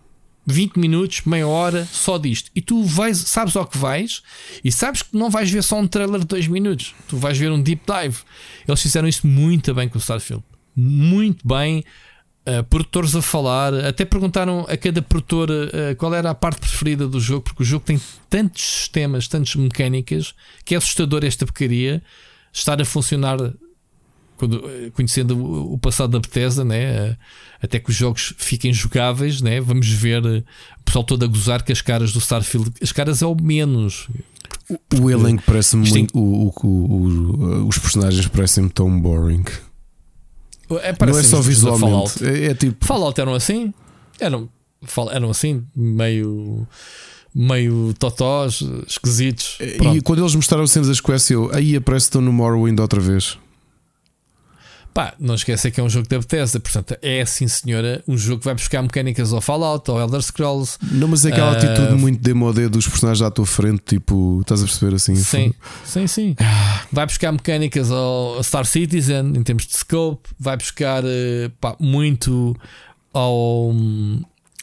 [0.48, 2.50] 20 minutos, meia hora, só disto.
[2.56, 4.24] E tu vais, sabes ao que vais
[4.64, 6.96] e sabes que não vais ver só um trailer de 2 minutos.
[7.08, 8.20] Tu vais ver um deep dive.
[8.66, 10.44] Eles fizeram isso muito bem com o Starfield.
[10.74, 11.84] Muito bem
[12.48, 17.08] uh, produtores a falar, até perguntaram a cada produtor uh, qual era a parte preferida
[17.08, 22.02] do jogo, porque o jogo tem tantos sistemas, tantas mecânicas, que é assustador esta porcaria
[22.54, 23.38] estar a funcionar
[24.38, 27.18] quando, eh, conhecendo o passado da Bethesda, né?
[27.62, 29.60] até que os jogos fiquem jogáveis, né?
[29.60, 30.44] vamos ver o
[30.86, 34.08] pessoal todo a gozar que as caras do Starfield, as caras é o menos.
[34.70, 36.18] O, o elenco parece muito.
[36.18, 39.46] O, o, os personagens parecem-me tão boring.
[40.82, 42.26] É, não é só visualmente.
[42.26, 42.86] É, é, tipo.
[42.86, 43.74] Fallout eram assim?
[44.20, 44.50] Eram,
[45.12, 46.68] eram assim, meio.
[47.34, 49.58] meio totós, esquisitos.
[49.78, 49.98] Pronto.
[49.98, 53.38] E quando eles mostraram cenas da Escócia, eu aí aparece estão no Morrowind outra vez.
[54.98, 58.40] Pá, não esqueça que é um jogo da Bethesda, portanto é sim senhora um jogo
[58.40, 60.76] que vai buscar mecânicas ao Fallout, ou Elder Scrolls.
[60.92, 64.64] Não, mas é aquela uh, atitude muito demodé dos personagens à tua frente, tipo, estás
[64.64, 65.16] a perceber assim?
[65.16, 65.54] Sim,
[65.86, 66.36] sim, sim.
[66.92, 72.56] Vai buscar mecânicas ao Star Citizen em termos de scope, vai buscar uh, pá, muito
[73.14, 73.72] ao,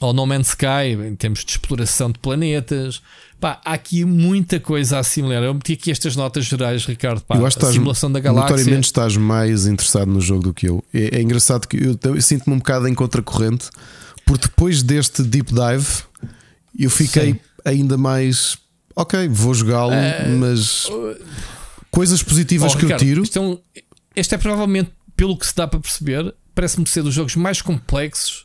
[0.00, 3.00] ao No Man's Sky em termos de exploração de planetas.
[3.44, 5.42] Pá, há aqui muita coisa assimilar.
[5.42, 7.20] Eu meti aqui estas notas gerais, Ricardo.
[7.20, 8.56] Pá, eu acho que a simulação da galáxia.
[8.56, 10.82] Notoriamente estás mais interessado no jogo do que eu.
[10.94, 13.68] É, é engraçado que eu, eu sinto-me um bocado em contracorrente,
[14.24, 15.86] porque depois deste deep dive
[16.78, 17.40] eu fiquei Sim.
[17.66, 18.56] ainda mais.
[18.97, 21.14] Ok, vou jogá-lo, uh, mas uh,
[21.90, 23.23] coisas positivas oh, que Ricardo, eu tiro.
[23.24, 23.58] Este é, um,
[24.16, 28.43] este é provavelmente, pelo que se dá para perceber, parece-me ser dos jogos mais complexos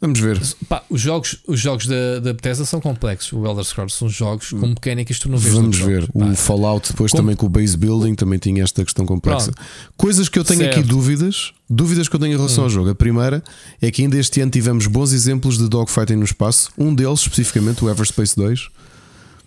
[0.00, 0.40] Vamos ver.
[0.66, 3.32] Pá, os jogos, os jogos da, da Bethesda são complexos.
[3.34, 6.08] O Elder Scrolls são jogos com mecânicas que tu não vês Vamos ver.
[6.14, 9.52] O Fallout depois também com o base building também tinha esta questão complexa.
[9.52, 9.68] Pronto.
[9.98, 10.78] Coisas que eu tenho certo.
[10.78, 12.66] aqui dúvidas, dúvidas que eu tenho em relação hum.
[12.66, 12.88] ao jogo.
[12.88, 13.44] A primeira
[13.82, 16.70] é que ainda este ano tivemos bons exemplos de dogfighting no espaço.
[16.78, 18.68] Um deles, especificamente, o Everspace 2.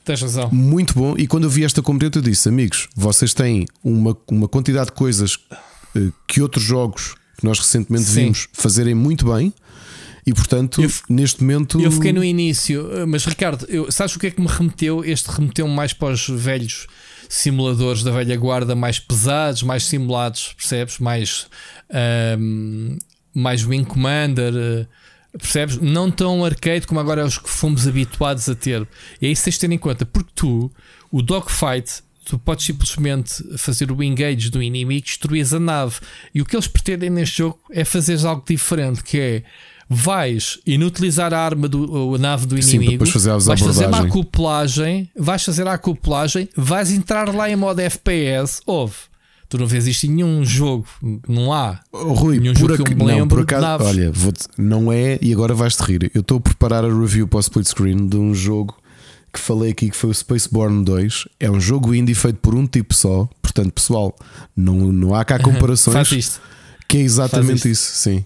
[0.05, 0.49] Tens razão.
[0.51, 1.15] Muito bom.
[1.17, 4.91] E quando eu vi esta competente, eu disse: amigos, vocês têm uma, uma quantidade de
[4.91, 5.39] coisas
[5.95, 8.25] eh, que outros jogos que nós recentemente Sim.
[8.25, 9.51] vimos fazerem muito bem.
[10.25, 11.79] E portanto, eu, neste momento.
[11.81, 15.03] Eu fiquei no início, mas Ricardo, eu, sabes o que é que me remeteu?
[15.03, 16.87] Este remeteu mais para os velhos
[17.33, 20.99] simuladores da velha guarda, mais pesados, mais simulados, percebes?
[20.99, 21.47] Mais,
[22.39, 22.97] um,
[23.33, 24.53] mais Wing Commander.
[24.55, 24.87] Eh,
[25.37, 25.77] percebes?
[25.77, 28.87] Não tão arcade como agora os que fomos habituados a ter.
[29.19, 30.71] E é isso tens de ter em conta, porque tu,
[31.11, 35.95] o dogfight, tu podes simplesmente fazer o engage do inimigo e destruís a nave.
[36.35, 39.43] E o que eles pretendem neste jogo é fazer algo diferente, que é
[39.89, 45.09] vais inutilizar a arma do a nave do Sim, inimigo, fazer vais fazer uma acoplagem,
[45.15, 48.95] vais fazer a acoplagem, vais entrar lá em modo FPS, houve.
[49.49, 50.87] Tu não vês isto em nenhum jogo,
[51.27, 51.79] não há.
[51.91, 54.11] Oh, Rui, Nenhum por, jogo que ac- não, por acaso, olha,
[54.57, 56.09] não é, e agora vais-te rir.
[56.15, 58.75] Eu estou a preparar a review para o split screen de um jogo
[59.31, 61.27] que falei aqui que foi o Spaceborne 2.
[61.39, 63.29] É um jogo indie feito por um tipo só.
[63.43, 64.15] Portanto, pessoal,
[64.55, 65.93] não, não há cá comparações.
[65.93, 66.41] Faz isto.
[66.87, 68.25] Que é exatamente isso, sim.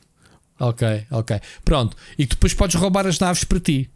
[0.60, 1.40] Ok, ok.
[1.64, 1.96] Pronto.
[2.18, 3.90] E depois podes roubar as naves para ti.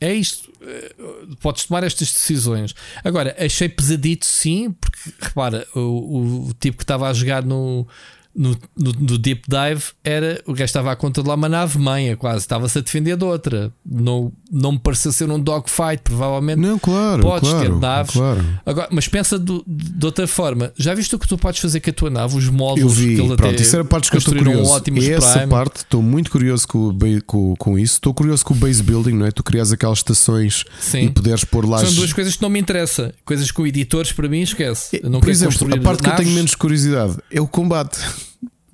[0.00, 0.52] É isto.
[0.60, 0.94] Eh,
[1.40, 2.74] Podes tomar estas decisões.
[3.04, 7.86] Agora, achei pesadito, sim, porque repara, o- o tipo que estava a jogar no,
[8.34, 12.38] no, no- no Deep Dive era o gajo estava a controlar uma nave manha, quase.
[12.40, 13.72] Estava-se a defender de outra.
[13.84, 16.58] Não, não me pareceu ser um dogfight, provavelmente.
[16.58, 18.12] Não, claro, Podes ter claro, naves.
[18.12, 18.44] claro.
[18.64, 20.72] Agora, mas pensa do- de outra forma.
[20.76, 22.36] Já viste o que tu podes fazer com a tua nave?
[22.36, 24.72] Os Eu módulos vi, que eles pronto, até isso era partes que eu estou curioso.
[25.12, 25.50] Essa Prime.
[25.50, 26.96] parte, estou muito curioso com,
[27.26, 27.94] com, com isso.
[27.94, 29.30] Estou curioso com o base building, não é?
[29.30, 31.02] Tu crias aquelas estações Sim.
[31.06, 31.78] e puderes pôr lá.
[31.78, 33.14] São as- duas coisas que não me interessa.
[33.24, 35.00] Coisas com editores, para mim, esquece.
[35.02, 36.24] Eu não Por exemplo, a parte que eu naves.
[36.24, 37.98] tenho menos curiosidade é o combate.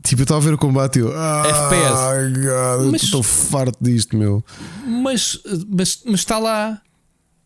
[0.08, 1.12] Tipo, eu estava a ver o combate e eu.
[1.14, 2.40] Ah, FPS.
[2.40, 4.42] God, Mas- Estou farto disto, meu.
[4.86, 5.38] Mas,
[5.68, 6.80] mas, mas está lá.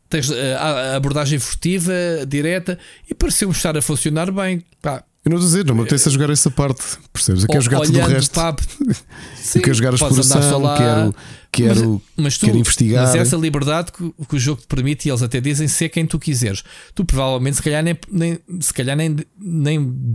[0.09, 1.93] Tens eh, a a abordagem furtiva,
[2.29, 2.79] direta,
[3.11, 4.63] e pareceu-me estar a funcionar bem.
[4.81, 6.85] Pá, Eu não estou a dizer, não me apetece a jogar essa parte.
[7.13, 7.43] Percebes?
[7.43, 8.33] Eu quero jogar tudo o resto.
[8.33, 8.57] para-
[9.35, 10.77] Sim, eu quero jogar a exploração, lá.
[10.77, 11.15] quero,
[11.51, 13.07] quero, mas tu, quero investigar.
[13.07, 16.07] Mas essa liberdade que, que o jogo te permite, e eles até dizem ser quem
[16.07, 16.63] tu quiseres.
[16.95, 20.13] Tu provavelmente, se calhar, nem, nem, se calhar nem, nem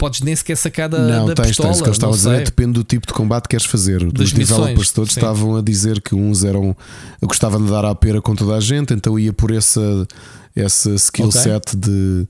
[0.00, 1.68] podes nem sequer sacar da, Não, da tens, pistola.
[1.68, 1.82] tens.
[1.82, 4.02] Que eles estavam a dizer é depende do tipo de combate que queres fazer.
[4.02, 5.20] Os Das developers missões, todos sim.
[5.20, 6.74] estavam a dizer que uns eram.
[7.22, 10.08] gostavam de dar à pera com toda a gente, então ia por essa,
[10.56, 11.40] essa skill Ok.
[11.40, 12.26] set de,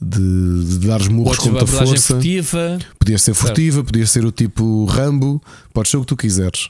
[0.00, 2.14] de, de dar os murros com muita força.
[2.14, 2.78] furtiva.
[2.98, 6.68] Podia ser furtiva, podia ser o tipo Rambo, pode ser o que tu quiseres.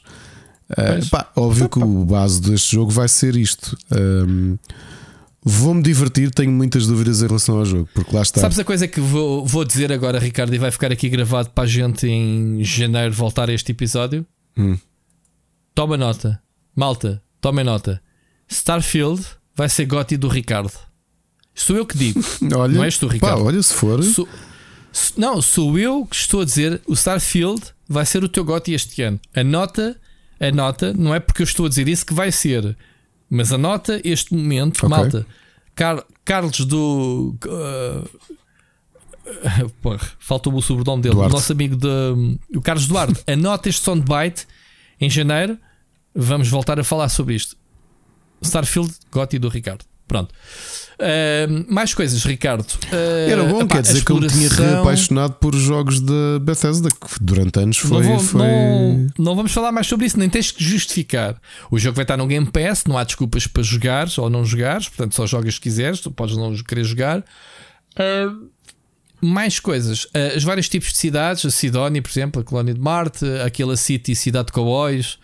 [0.74, 1.08] Pois.
[1.10, 3.76] pá, óbvio que o base deste jogo vai ser isto.
[3.90, 4.56] Ahm,
[5.46, 8.40] Vou-me divertir, tenho muitas dúvidas em relação ao jogo, porque lá está.
[8.40, 11.64] Sabes a coisa que vou, vou dizer agora, Ricardo, e vai ficar aqui gravado para
[11.64, 14.24] a gente em janeiro voltar a este episódio?
[14.56, 14.78] Hum.
[15.74, 16.40] Toma nota,
[16.74, 18.00] malta, tomem nota.
[18.48, 19.22] Starfield
[19.54, 20.72] vai ser Gotti do Ricardo.
[21.54, 22.20] Sou eu que digo.
[22.56, 23.44] olha, não és tu, pá, Ricardo.
[23.44, 24.28] olha, se for, Sou-
[25.16, 29.02] não, sou eu que estou a dizer o Starfield vai ser o teu Gotti este
[29.02, 29.20] ano.
[29.34, 29.96] A nota,
[30.40, 32.76] a nota, não é porque eu estou a dizer isso que vai ser,
[33.34, 34.88] mas a nota, este momento, Ok.
[34.88, 35.26] malta,
[35.74, 37.36] Car- Carlos do.
[37.46, 38.08] uh,
[39.82, 41.32] porra, faltou-me o sobrenome dele, Duarte.
[41.32, 43.22] o nosso amigo de, o Carlos Duarte.
[43.30, 44.46] Anota este soundbite
[45.00, 45.58] em janeiro.
[46.14, 47.56] Vamos voltar a falar sobre isto.
[48.42, 49.84] Starfield, Gotti do Ricardo.
[50.06, 50.32] Pronto.
[50.94, 52.62] Uh, mais coisas, Ricardo.
[52.92, 56.00] Uh, Era bom, epá, quer dizer a que eu me tinha exploração- reapaixonado por jogos
[56.00, 57.90] da Bethesda, que durante anos foi.
[57.90, 58.40] não, vou- foi...
[58.40, 61.36] não- não vamos falar mais sobre isso, nem tens que justificar.
[61.70, 64.88] O jogo vai estar no Game Pass, não há desculpas para jogares ou não jogares,
[64.88, 67.24] portanto só jogas se quiseres, tu podes não querer jogar.
[67.96, 68.32] Ah,
[69.20, 72.80] mais coisas, Ah, os vários tipos de cidades, a Sidónia, por exemplo, a Colónia de
[72.80, 75.18] Marte, aquela City, Cidade de Cowboys,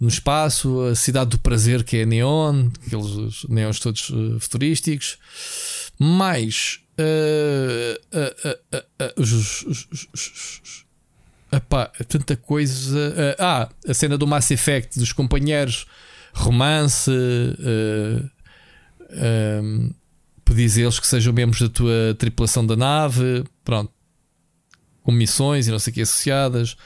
[0.00, 5.18] no espaço, a Cidade do Prazer, que é Neon, aqueles neons todos ah, futurísticos.
[5.98, 6.80] Mais
[12.08, 13.36] tanta coisa.
[13.38, 15.86] Ah, a cena do Mass Effect dos companheiros,
[16.32, 17.10] romance.
[17.10, 18.30] Uh,
[19.62, 19.92] um,
[20.44, 23.44] pedis eles que sejam membros da tua tripulação da nave.
[23.64, 23.92] Pronto,
[25.02, 26.76] com missões e não sei o que associadas.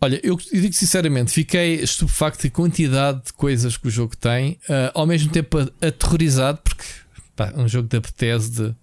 [0.00, 4.58] Olha, eu, eu digo sinceramente, fiquei estupefacto a quantidade de coisas que o jogo tem,
[4.68, 6.84] ah, ao mesmo tempo aterrorizado, porque
[7.34, 8.76] pá, é um jogo da Bethesda.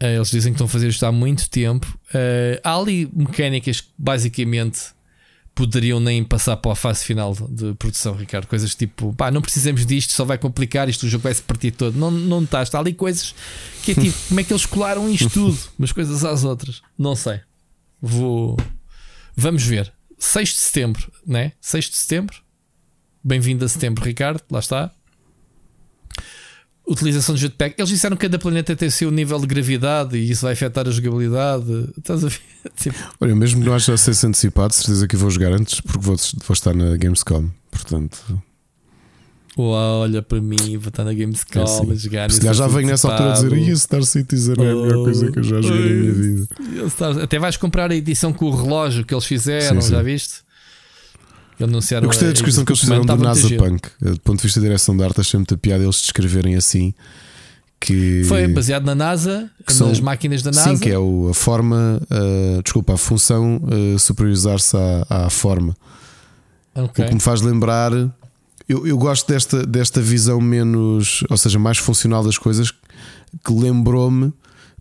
[0.00, 1.98] Ah, eles dizem que estão a fazer isto há muito tempo.
[2.12, 4.94] Ah, há ali mecânicas que basicamente
[5.54, 8.46] poderiam nem passar para a fase final de produção, Ricardo.
[8.46, 11.70] Coisas tipo, pá, não precisamos disto, só vai complicar isto, o jogo vai se partir
[11.70, 11.96] todo.
[11.96, 13.34] Não, não está, está ali coisas
[13.84, 16.82] que é tipo, como é que eles colaram isto tudo, umas coisas às outras?
[16.98, 17.40] Não sei.
[18.02, 18.56] Vou.
[19.36, 19.92] Vamos ver.
[20.18, 21.52] 6 de setembro, né?
[21.60, 22.36] 6 de setembro.
[23.22, 24.42] Bem-vindo a setembro, Ricardo.
[24.50, 24.90] Lá está.
[26.86, 27.74] Utilização de jetpack.
[27.78, 30.90] Eles disseram que cada planeta tem seu nível de gravidade e isso vai afetar a
[30.90, 31.90] jogabilidade.
[31.98, 32.40] Estás a ver?
[32.76, 36.16] Tipo, Olha, mesmo que não haja acesso antecipado, certeza que vou jogar antes, porque vou,
[36.16, 37.50] vou estar na Gamescom.
[37.70, 38.42] Portanto,
[39.56, 41.90] Uau, olha para mim, vou estar na Gamescom É assim.
[41.90, 42.30] a jogar.
[42.30, 43.52] se já venho nessa altura a dizer.
[43.52, 46.48] "Ih, Star Citizen é a melhor coisa que eu já joguei na minha vida.
[47.22, 49.92] Até vais comprar a edição com o relógio que eles fizeram, Sim, sim.
[49.94, 50.42] já viste?
[51.60, 53.88] Anunciaram Eu gostei da descrição que eles fizeram do NASA Punk.
[54.00, 56.92] Do ponto de vista da direção de arte, achei muita piada eles descreverem assim.
[57.78, 58.24] Que.
[58.26, 60.70] Foi baseado na NASA, que são- nas máquinas da NASA.
[60.70, 65.76] Sim, que é o- a forma, uh, desculpa, a função uh, superiorizar-se à, à forma.
[66.74, 67.04] Okay.
[67.04, 67.92] O que me faz lembrar.
[68.68, 74.32] Eu, eu gosto desta, desta visão menos, ou seja, mais funcional das coisas, que lembrou-me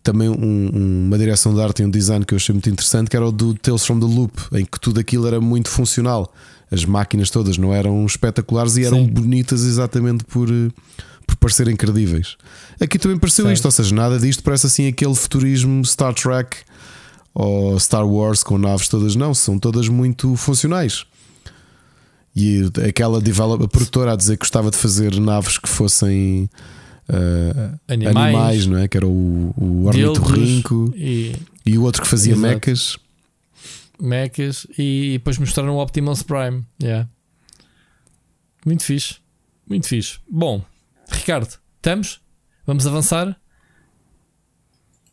[0.02, 3.16] também um, uma direção de arte e um design que eu achei muito interessante, que
[3.16, 6.34] era o do Tales from the Loop, em que tudo aquilo era muito funcional.
[6.70, 9.08] As máquinas todas não eram espetaculares e eram Sim.
[9.08, 10.50] bonitas exatamente por,
[11.26, 12.36] por parecerem credíveis.
[12.82, 16.58] Aqui também pareceu isto, ou seja, nada disto parece assim aquele futurismo Star Trek
[17.34, 21.06] ou Star Wars com naves todas, não, são todas muito funcionais.
[22.36, 26.50] E aquela developer, produtora a dizer que gostava de fazer naves que fossem
[27.08, 28.88] uh, animais, animais, não é?
[28.88, 32.48] Que era o, o ornitorrinco e, e o outro que fazia exato.
[32.48, 32.98] mechas.
[34.00, 36.64] Mechas e depois mostraram o Optimus Prime.
[36.82, 37.08] Yeah.
[38.66, 39.18] Muito fixe.
[39.70, 40.18] Muito fixe.
[40.28, 40.66] Bom,
[41.10, 42.20] Ricardo, estamos?
[42.66, 43.40] Vamos avançar?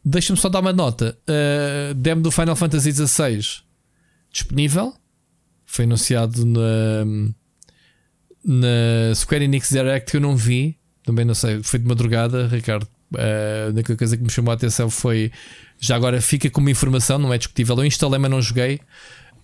[0.02, 1.18] Deixa-me só dar uma nota.
[1.28, 3.62] Uh, demo do Final Fantasy XVI
[4.32, 4.94] disponível.
[5.70, 7.04] Foi anunciado na,
[8.44, 10.76] na Square Enix Direct que eu não vi.
[11.04, 12.88] Também não sei, foi de madrugada, Ricardo.
[13.14, 15.30] Uh, a única coisa que me chamou a atenção foi.
[15.78, 17.76] Já agora fica como informação, não é discutível.
[17.76, 18.80] Eu instalei, mas não joguei.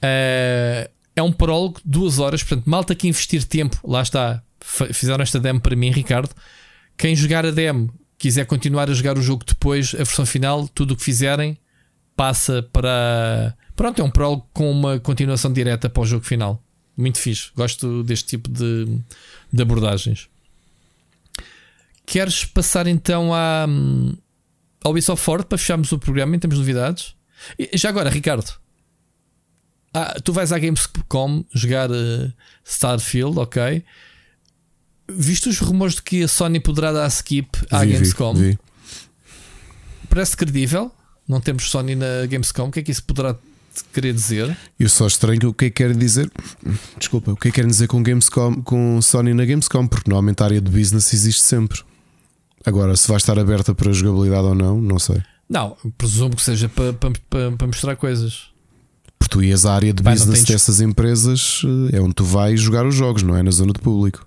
[0.02, 2.42] Uh, é um prólogo, duas horas.
[2.42, 4.42] Portanto, malta que investir tempo, lá está.
[4.60, 6.34] Fizeram esta demo para mim, Ricardo.
[6.98, 10.94] Quem jogar a demo, quiser continuar a jogar o jogo depois, a versão final, tudo
[10.94, 11.56] o que fizerem
[12.16, 13.56] passa para.
[13.76, 16.62] Pronto, é um prólogo com uma continuação direta para o jogo final.
[16.96, 17.50] Muito fixe.
[17.54, 18.98] Gosto deste tipo de,
[19.52, 20.28] de abordagens.
[22.06, 23.66] Queres passar então à,
[24.82, 27.14] ao Ubisoft Ford para fecharmos o programa em termos de novidades?
[27.58, 28.50] E, já agora, Ricardo,
[29.92, 32.32] ah, tu vais à Gamescom jogar uh,
[32.64, 33.84] Starfield, ok?
[35.08, 38.34] Viste os rumores de que a Sony poderá dar skip à vi, Gamescom?
[38.34, 38.58] Vi, vi.
[40.08, 40.90] Parece credível.
[41.28, 42.68] Não temos Sony na Gamescom.
[42.68, 43.36] O que é que isso poderá
[43.92, 44.56] querer dizer?
[44.78, 46.30] Eu só estranho o que é que querem dizer.
[46.98, 50.42] Desculpa, o que é que querem dizer com Gamescom, com Sony na Gamescom, porque normalmente
[50.42, 51.80] a área de business existe sempre.
[52.64, 55.22] Agora, se vai estar aberta para jogabilidade ou não, não sei.
[55.48, 58.48] Não, presumo que seja para, para, para, para mostrar coisas.
[59.18, 62.84] Porque tu ias à área de business dessas empresas, eh, é onde tu vais jogar
[62.84, 63.42] os jogos, não é?
[63.42, 64.26] Na zona de público.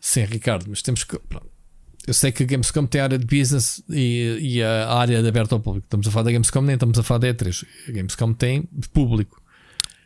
[0.00, 1.18] Sim, Ricardo, mas temos que.
[2.08, 5.28] Eu sei que a Gamescom tem a área de business e, e a área de
[5.28, 5.84] aberta ao público.
[5.84, 7.66] Estamos a falar da Gamescom, nem estamos a falar da E3.
[7.86, 8.62] A Gamescom tem
[8.94, 9.42] público.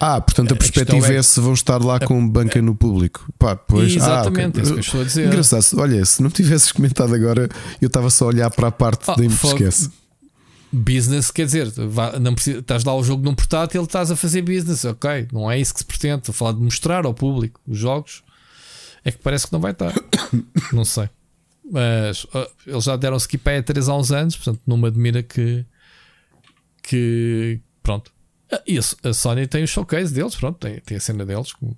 [0.00, 3.32] Ah, portanto a, a perspectiva é, é, se vão estar lá com banca no público.
[3.38, 4.62] Pá, pois, Exatamente, ah, okay.
[4.62, 5.26] é isso que eu estou a dizer.
[5.28, 7.48] Engraçado, olha, se não tivesses comentado agora,
[7.80, 9.88] eu estava só a olhar para a parte oh, da esquece.
[10.72, 11.72] Business quer dizer,
[12.20, 15.60] não precisa, estás lá o jogo num portátil, estás a fazer business, ok, não é
[15.60, 16.18] isso que se pretende.
[16.18, 18.24] Estou a falar de mostrar ao público os jogos,
[19.04, 19.94] é que parece que não vai estar.
[20.72, 21.08] não sei,
[21.72, 25.22] mas uh, eles já deram skip a E3 há uns anos, portanto não me admira
[25.22, 25.64] que,
[26.82, 28.12] que pronto,
[28.52, 31.74] ah, e a Sony tem o showcase deles, pronto, tem, tem a cena deles com,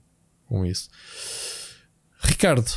[0.48, 0.88] com isso.
[2.18, 2.68] Ricardo,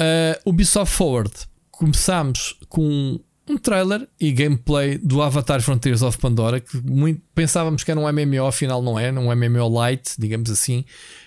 [0.00, 1.34] uh, Ubisoft Forward,
[1.70, 7.90] começámos com um trailer e gameplay do Avatar Frontiers of Pandora, que muito, pensávamos que
[7.90, 10.86] era um MMO, afinal não é, um MMO light, digamos assim.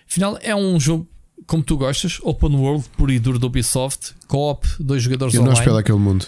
[0.09, 1.07] Afinal é um jogo
[1.47, 5.51] como tu gostas, open world, puro e duro do Ubisoft, co-op, dois jogadores Eu online.
[5.51, 6.25] Eu não espero aquele mundo.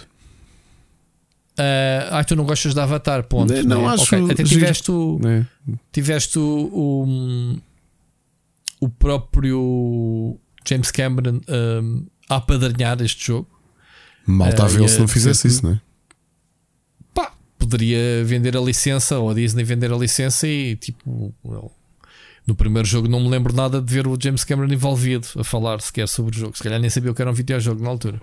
[1.60, 3.52] Uh, ah, tu não gostas de Avatar, ponto.
[3.52, 3.94] Não, não é?
[3.96, 4.32] acho okay.
[4.32, 5.44] Até tiveste o, é.
[5.92, 7.58] tiveste o, o,
[8.80, 10.38] o, próprio
[10.68, 13.48] James Cameron um, a apadrinhar este jogo.
[14.28, 15.82] Mal está uh, a ver se não fizesse isso, não é?
[17.12, 21.34] Pá, poderia vender a licença ou a Disney vender a licença e tipo.
[22.48, 25.82] No primeiro jogo não me lembro nada de ver o James Cameron envolvido a falar
[25.82, 26.58] sequer sobre o jogo.
[26.58, 28.22] Se calhar nem sabia o que era um videojogo na altura.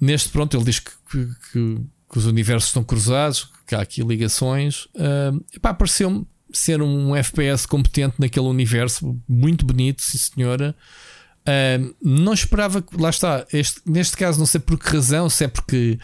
[0.00, 1.80] Neste, pronto, ele diz que, que, que
[2.14, 4.84] que os universos estão cruzados, que há aqui ligações.
[4.94, 10.76] Uh, pareceu-me ser um FPS competente naquele universo, muito bonito, sim senhora.
[11.40, 15.42] Uh, não esperava que, lá está, este, neste caso, não sei por que razão, se
[15.42, 15.98] é porque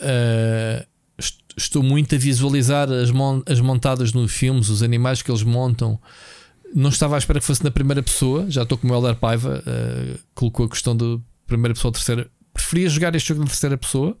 [0.00, 0.86] uh,
[1.56, 6.00] estou muito a visualizar as, mon as montadas nos filmes, os animais que eles montam.
[6.74, 9.62] Não estava à espera que fosse na primeira pessoa, já estou como o Helder Paiva,
[9.66, 12.30] uh, colocou a questão de primeira pessoa ou terceira.
[12.52, 14.16] Preferia jogar este jogo na terceira pessoa,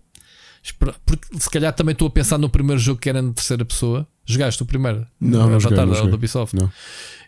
[1.04, 4.06] porque se calhar também estou a pensar no primeiro jogo que era na terceira pessoa.
[4.24, 5.06] Jogaste o primeiro?
[5.20, 6.56] Não, não joguei, não do Ubisoft.
[6.56, 6.70] Não.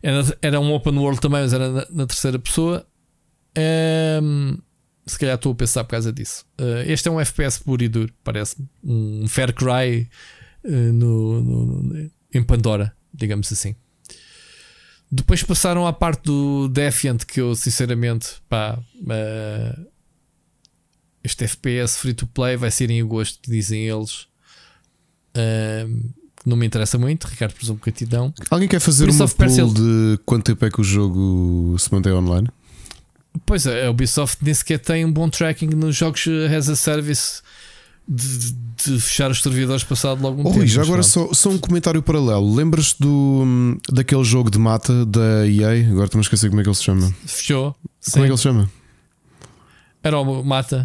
[0.02, 2.84] Era, era um open world também, mas era na, na terceira pessoa.
[4.22, 4.58] Um,
[5.06, 6.44] se calhar estou a pensar por causa disso.
[6.60, 8.68] Uh, este é um FPS puro e duro, parece-me.
[8.84, 10.08] Um Fair Cry
[10.64, 13.74] uh, no, no, no, em Pandora, digamos assim.
[15.10, 19.86] Depois passaram à parte do Defiant, que eu sinceramente pá, uh,
[21.24, 24.26] este FPS free to play vai ser em agosto, dizem eles.
[25.34, 26.12] Uh,
[26.44, 27.26] não me interessa muito.
[27.26, 28.32] Ricardo, presumo que a ti dão.
[28.50, 32.12] Alguém quer fazer Prince uma pool de quanto tempo é que o jogo se mantém
[32.12, 32.48] online?
[33.46, 36.76] Pois é, a Ubisoft nem sequer tem um bom tracking nos jogos eh, as a
[36.76, 37.42] service
[38.08, 40.60] de, de- fechar os servidores passado logo um Oh, tempo.
[40.60, 42.54] Mas agora só, só um comentário paralelo.
[42.54, 45.86] Lembras-te do, daquele jogo de mata da EA?
[45.90, 47.12] Agora estou-me a esquecer como é que ele se chama.
[47.26, 47.76] Fechou.
[48.00, 48.12] Sim.
[48.12, 48.70] Como é que ele se chama?
[50.02, 50.84] Era o Mata,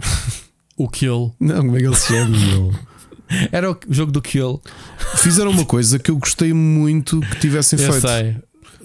[0.75, 1.33] o Kill.
[1.39, 2.35] Não, como é que ele se chama?
[3.51, 4.61] Era o jogo do Kill.
[5.17, 8.07] Fizeram uma coisa que eu gostei muito que tivessem Eu feito.
[8.07, 8.35] sei.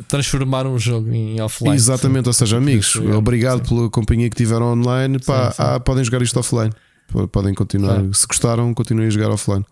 [0.07, 1.75] Transformar um jogo em offline.
[1.75, 3.11] Exatamente, ou seja, amigos, Sim.
[3.13, 5.19] obrigado pela companhia que tiveram online.
[5.19, 5.63] Pá, Sim, sim.
[5.67, 6.71] ah, podem jogar isto offline.
[7.33, 8.03] Podem continuar.
[8.15, 9.65] Se gostaram, continuem a jogar offline.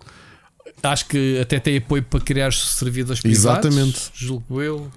[0.83, 3.67] Acho que até tem apoio para criar servidores privados.
[3.67, 4.11] Exatamente.
[4.15, 4.91] Julgo eu.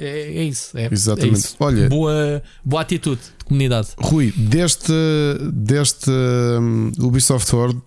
[0.00, 0.78] É, é isso.
[0.78, 1.34] É, Exatamente.
[1.34, 1.56] é isso.
[1.58, 3.88] Olha- boa, boa atitude de comunidade.
[3.98, 4.92] Rui, desta,
[5.52, 6.12] desta
[6.60, 7.82] hum, Ubisoft World,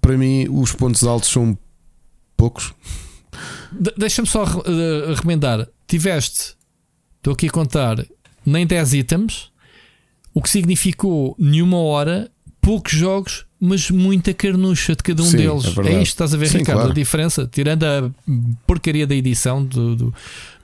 [0.00, 1.58] para mim os pontos altos são
[2.36, 2.72] poucos.
[3.72, 5.68] De- Deixa-me só uh, remendar.
[5.88, 6.54] Tiveste,
[7.16, 7.96] estou aqui a contar,
[8.44, 9.50] nem 10 itens,
[10.32, 12.30] o que significou nenhuma hora,
[12.66, 15.64] poucos jogos, mas muita carnucha de cada um Sim, deles.
[15.78, 16.78] é É, isto, estás a ver, Sim, Ricardo?
[16.78, 16.90] claro.
[16.90, 18.10] A diferença, tirando a
[18.66, 20.14] porcaria da edição do, do,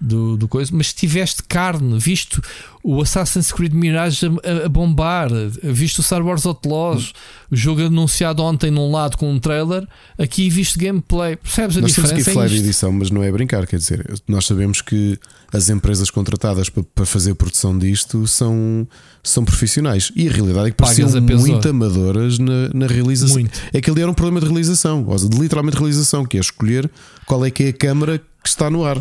[0.03, 2.43] do, do coisa, mas tiveste carne, visto
[2.83, 5.31] o Assassin's Creed Mirage a, a- bombar,
[5.63, 7.13] visto o Star Wars Outlaws,
[7.51, 9.87] o jogo anunciado ontem num lado com um trailer,
[10.19, 11.37] aqui viste gameplay.
[11.37, 12.31] Percebes a nós diferença?
[12.31, 12.65] a falar É de isto.
[12.67, 15.17] edição, mas não é brincar, quer dizer, nós sabemos que
[15.53, 18.89] as empresas contratadas para, para fazer a produção disto são,
[19.23, 21.09] são profissionais e a realidade é que pareciam
[21.39, 23.37] muito amadoras na, na realização.
[23.37, 23.57] Muito.
[23.73, 26.41] É que ali era um problema de realização, ou seja, de literalmente realização, que é
[26.41, 26.91] escolher
[27.27, 29.01] qual é que é a câmara que está no ar.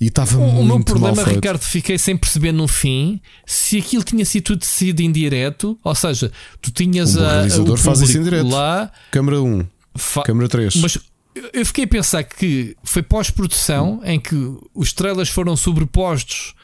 [0.00, 1.24] E estava O, o muito meu mal problema.
[1.36, 6.32] Ricardo, fiquei sem perceber no fim se aquilo tinha sido tudo decidido indireto, ou seja,
[6.60, 8.48] tu tinhas Um a, realizador o faz isso em direto.
[8.48, 10.76] lá, Câmara 1, fa- câmara 3.
[10.76, 10.98] mas
[11.52, 14.34] eu- fiquei a pensar que foi pós-produção em que
[14.74, 16.54] os trailers foram sobrepostos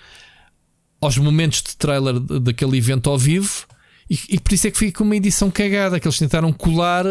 [1.00, 3.66] aos momentos de trailer daquele evento ao vivo
[4.08, 7.05] e, e por isso é que fica com uma edição cagada, que eles tentaram colar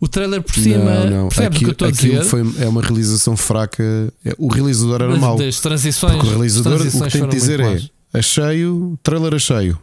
[0.00, 0.78] o trailer por cima.
[0.78, 1.28] não, não.
[1.28, 2.24] Percebes o que eu estou a aquilo dizer?
[2.24, 3.82] Foi, é uma realização fraca.
[4.24, 5.36] É- O realizador era mau.
[5.36, 6.14] Das transições.
[6.14, 7.90] Porque o realizador as o que transições tem de dizer é más.
[8.14, 9.78] a cheio, trailer a cheio.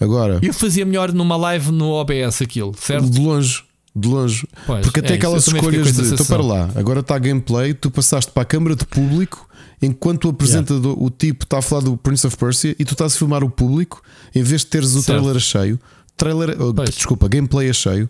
[0.00, 3.08] Agora, Eu fazia melhor numa live no OBS aquilo, certo?
[3.08, 3.62] de longe,
[3.94, 4.46] de longe.
[4.66, 8.30] Pois, Porque até é aquelas escolhas de tu para lá, agora está gameplay, tu passaste
[8.30, 9.48] para a câmara de público,
[9.80, 13.14] enquanto o apresentador, o tipo está a falar do Prince of Persia e tu estás
[13.14, 14.02] a filmar o público,
[14.34, 15.06] em vez de teres o Certo.
[15.18, 15.80] trailer a cheio,
[16.14, 18.08] trailer, oh, desculpa, gameplay a cheio.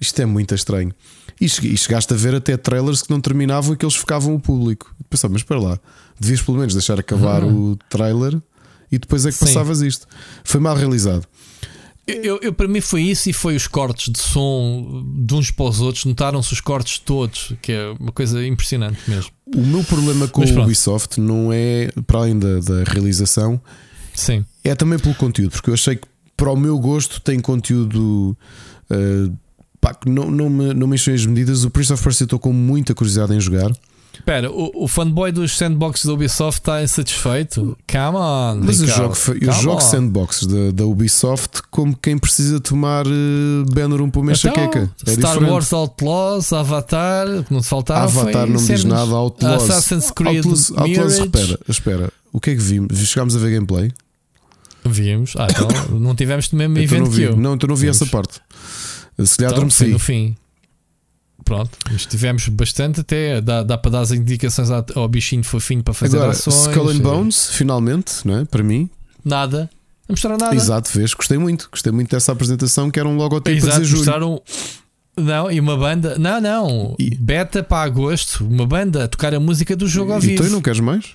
[0.00, 0.92] Isto é muito estranho.
[1.40, 4.40] E che- chegaste a ver até trailers que não terminavam e que eles focavam o
[4.40, 4.94] público.
[5.08, 5.78] Pensava, mas espera lá,
[6.18, 8.40] devias pelo menos deixar acabar o trailer
[8.90, 9.38] e depois é que Uhum.
[9.48, 9.54] Sim.
[9.54, 10.06] passavas isto.
[10.44, 11.26] Foi mal realizado.
[12.06, 15.64] Eu, eu- para mim foi isso e foi os cortes de som de uns para
[15.64, 16.04] os outros.
[16.04, 19.30] Notaram-se os cortes todos, que é uma coisa impressionante mesmo.
[19.56, 20.62] O meu problema com o.
[20.64, 23.58] Ubisoft não é, para além da, da realização,
[24.12, 24.44] Sim.
[24.62, 26.06] é também pelo conteúdo, porque eu achei que
[26.36, 28.36] para o meu gosto tem conteúdo
[28.90, 29.34] uh,
[29.84, 31.62] pá, que não, não, me, não me encheu as medidas.
[31.64, 33.70] O Prince of Persia estou com muita curiosidade em jogar,
[34.14, 37.76] Espera, o, o fanboy dos sandboxes da Ubisoft está insatisfeito?
[37.90, 43.04] Come on, mas eu jogo, eu jogo sandboxes da, da Ubisoft como quem precisa tomar
[43.08, 43.10] uh,
[43.74, 44.90] banner um para uma Então, enxaqueca.
[45.04, 45.50] É Star diferente.
[45.50, 48.04] Wars Outlaws, Avatar, não te faltava.
[48.04, 49.62] Avatar foi não me diz nada, Outlaws.
[49.68, 52.96] Assassin's Creed, Outlaws, Outlaws espera, espera, o que é que vimos?
[52.96, 53.90] Chegámos a ver gameplay?
[54.84, 55.32] Vimos.
[55.36, 57.36] Ah, então não tivemos no mesmo Então evento não vi, que eu.
[57.36, 58.00] não, então não vi Vimos.
[58.00, 58.40] essa parte.
[59.18, 59.86] Se calhar Então, adormeci.
[59.86, 60.36] no fim.
[61.44, 63.40] Pronto, mas tivemos bastante até.
[63.40, 66.66] Dá, dá para dar as indicações ao, ao bichinho fofinho para fazer Agora, ações.
[66.68, 68.44] Skull and eh, Bones, finalmente, não é?
[68.44, 68.88] Para mim,
[69.24, 69.68] Nada.
[70.08, 70.54] Não mostraram nada.
[70.54, 71.68] exato, vês, gostei muito.
[71.70, 73.98] Gostei muito dessa apresentação que era um logotipo Exato, julho.
[73.98, 74.42] mostraram.
[75.16, 76.18] Não, e uma banda.
[76.18, 76.96] Não, não.
[76.98, 78.44] E- Beta para agosto.
[78.44, 80.42] Uma banda a tocar a música do jogo ao E vivo.
[80.44, 81.14] tu não queres mais?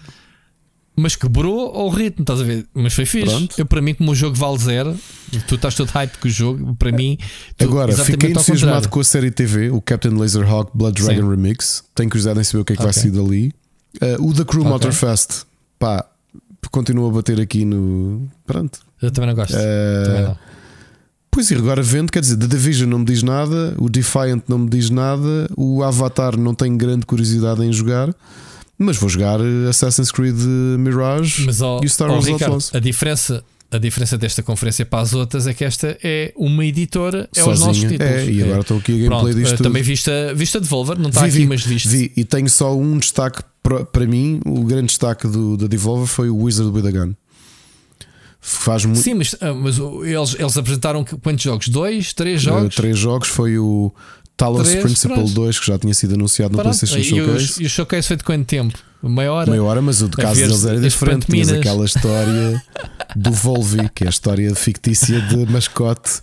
[0.99, 2.67] Mas quebrou ao ritmo, estás a ver?
[2.73, 3.25] Mas foi fixe.
[3.25, 3.55] Pronto.
[3.57, 4.95] Eu, para mim, como o jogo vale zero,
[5.47, 6.75] tu estás todo hype com o jogo.
[6.75, 7.17] Para mim,
[7.57, 11.29] tu, Agora, exatamente fiquei entusiasmado com a série TV, o Captain Laserhawk Blood Dragon Sim.
[11.29, 11.83] Remix.
[11.95, 13.01] Tenho curiosidade em saber o que é que vai Ok.
[13.01, 13.53] sair dali.
[14.01, 14.71] Uh, o The Crew Ok.
[14.71, 15.43] Motorfest,
[15.79, 16.05] pá,
[16.69, 18.27] continua a bater aqui no.
[18.45, 18.79] Pronto.
[19.01, 19.53] Eu também não gosto.
[19.55, 20.37] Uh, Também não.
[21.31, 24.57] Pois e agora vendo, quer dizer, The Division não me diz nada, o Defiant não
[24.57, 28.13] me diz nada, o Avatar não tenho grande curiosidade em jogar,
[28.79, 32.43] mas vou jogar eh, Assassin's Creed eh, Mirage Mas, ó, e o Star Wars Ricardo,
[32.53, 32.73] Outlaws.
[32.73, 37.29] a diferença, a diferença desta conferência para as outras é que esta é uma editora,
[37.35, 37.89] é os nossos Sozinha.
[37.89, 38.13] títulos.
[38.13, 39.63] É, e agora estou aqui a gameplay Pronto, disto eh, tudo.
[39.67, 41.87] também viste a, viste a Devolver, não está Vi, aqui, vi, mas viste.
[41.89, 44.39] vi, e tenho só um destaque para, para mim.
[44.45, 47.13] O grande destaque do, da Devolver foi o Wizard with a Gun.
[48.41, 48.99] Faz muito.
[49.01, 51.67] Sim, mas, mas eles, eles apresentaram quantos jogos?
[51.67, 52.13] Dois?
[52.13, 52.73] Três jogos?
[52.73, 53.93] três jogos foi o
[54.39, 55.31] Talos 3, Principle pronto.
[55.33, 56.77] 2, que já tinha sido anunciado no Pronto.
[56.77, 57.61] PlayStation Showcase.
[57.61, 58.77] e o showcase foi de quanto tempo?
[59.03, 59.51] Meia hora?
[59.51, 61.25] Meia hora, mas o de caso deles era diferente.
[61.27, 62.61] Tinhas aquela história
[63.15, 66.21] do Volvi, que é a história fictícia de mascote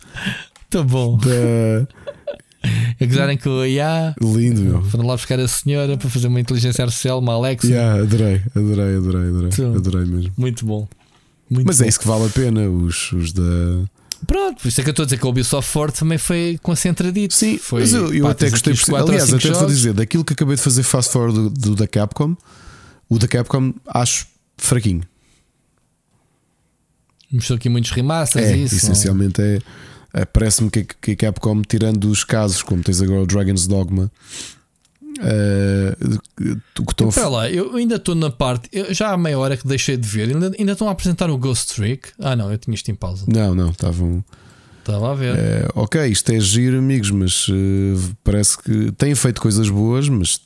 [0.70, 1.16] Tá bom.
[1.18, 1.86] da.
[3.00, 4.14] A gozarem com o IA.
[4.20, 4.82] Lindo, meu.
[4.82, 7.64] Foram lá buscar a senhora para fazer uma inteligência artificial, uma Alexa.
[7.68, 9.74] Yeah, adorei, adorei, adorei, adorei, Então.
[9.74, 10.32] adorei mesmo.
[10.36, 10.88] Muito bom.
[11.48, 11.84] Muito Mas bom.
[11.84, 13.42] é isso que vale a pena, os, os da.
[14.26, 16.58] Pronto, por isso é que eu estou a dizer que o Ubisoft Forte também foi
[16.62, 17.34] concentradito.
[17.34, 18.72] Sim, foi, mas eu, eu pá, até gostei.
[18.74, 19.74] por- quatro ou Aliás, até vou jogos.
[19.76, 22.36] dizer, daquilo que acabei de fazer fast forward do, do da Capcom,
[23.08, 25.02] o da Capcom acho fraquinho.
[27.32, 28.76] Mostrou aqui muitos remasters É, isso.
[28.76, 29.58] essencialmente é.
[30.14, 34.10] é, Parece-me que, que a Capcom, tirando os casos, como tens agora o Dragon's Dogma,
[35.20, 38.68] o que estão Espera lá, eu ainda estou na parte.
[38.92, 40.28] já há meia hora que deixei de ver.
[40.28, 42.08] Ainda, ainda estão a apresentar o Ghost Trick.
[42.18, 43.24] Ah, não, eu tinha isto em pausa.
[43.28, 44.24] Não, não, estavam.
[44.80, 45.36] Estava a ver.
[45.36, 50.40] eh, ok, isto é giro, amigos, mas eh, parece que têm feito coisas boas, mas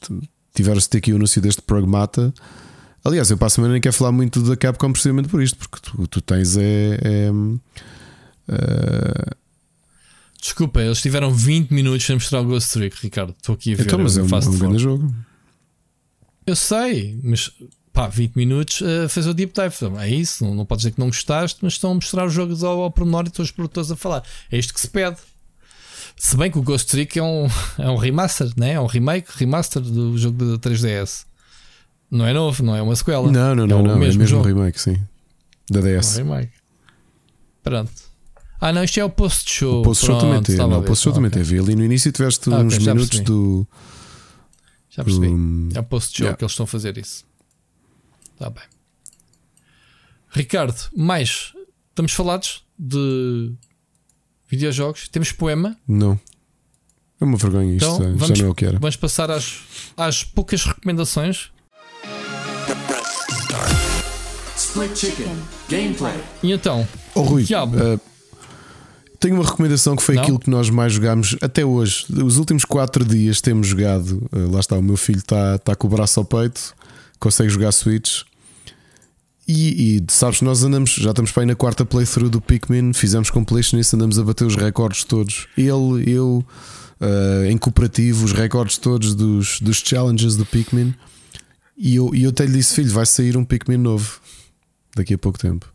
[0.55, 2.33] tiveram-se ter aqui o anúncio deste Pragmata.
[3.05, 5.79] Aliás, eu para a semana nem quero falar muito da Capcom precisamente por isto, porque
[5.83, 6.99] tu, tu tens é.
[7.03, 7.31] é,
[8.49, 9.31] eh,
[10.41, 13.35] Desculpa, eles tiveram 20 minutos a mostrar o Ghost Trick, Ricardo.
[13.37, 13.83] Estou aqui a ver.
[13.83, 15.15] então, mas é um, é um de grande jogo.
[16.47, 17.51] Eu sei, mas
[17.93, 19.99] pá, 20 minutos a fazer o deep dive.
[19.99, 22.65] É isso, não, não podes dizer que não gostaste, mas estão a mostrar os jogos
[22.65, 24.23] ao, ao pormenor e estão os produtores a falar.
[24.51, 25.19] É isto que se pede.
[26.17, 27.47] Se bem que o Ghost Trick é um,
[27.79, 28.73] é um remaster, né?
[28.73, 31.25] é um remake, remaster do jogo da 3DS.
[32.11, 33.31] Não é novo, não é uma sequela.
[33.31, 34.49] Não, não, é não, o não, é mesmo mesmo jogo.
[34.49, 34.97] remake, sim.
[35.71, 36.17] Da É um DS.
[36.17, 36.53] remake.
[37.63, 38.10] Pronto.
[38.61, 39.81] Ah, não, isto é o post-show.
[39.81, 40.59] O post-show também teve.
[40.59, 41.59] Não, o post-show também teve.
[41.59, 43.25] Ali no início tiveste Ah, ok, uns minutos percebi.
[43.25, 43.67] do.
[44.91, 45.29] Já percebi.
[45.29, 46.37] do- É o post-show Yeah.
[46.37, 47.25] que eles estão a fazer isso.
[48.35, 48.63] Está bem.
[50.31, 51.53] Ricardo, mais.
[51.89, 53.53] Estamos falados de
[54.49, 55.09] videojogos.
[55.09, 55.77] Temos poema.
[55.89, 56.19] Não.
[57.21, 57.85] É uma vergonha isto.
[57.85, 58.79] Então, já- vamos- já não é o que era.
[58.79, 59.61] Vamos passar às,
[59.97, 61.51] às poucas recomendações.
[64.57, 65.37] Split Chicken.
[65.69, 66.15] Gameplay.
[66.43, 67.77] E então, Oh, Rui, Diabo.
[67.79, 67.99] eh,
[69.21, 70.23] tenho uma recomendação que foi Não?
[70.23, 72.07] aquilo que nós mais jogámos até hoje.
[72.25, 74.27] Os últimos 4 dias temos jogado.
[74.33, 76.75] eh, lá está, o meu filho está está com o braço ao peito,
[77.21, 78.23] consegue jogar Switch.
[79.47, 83.31] E, e sabes, nós andamos, já estamos para aí na quarta playthrough do Pikmin, fizemos
[83.31, 85.49] completion nisso, andamos a bater os recordes todos.
[85.59, 86.45] Ele, eu,
[87.01, 90.95] eh, em cooperativo, os recordes todos dos, dos challenges do Pikmin.
[91.77, 94.21] E eu, e eu até lhe disse, filho, vai sair um Pikmin novo
[94.95, 95.67] daqui a pouco tempo.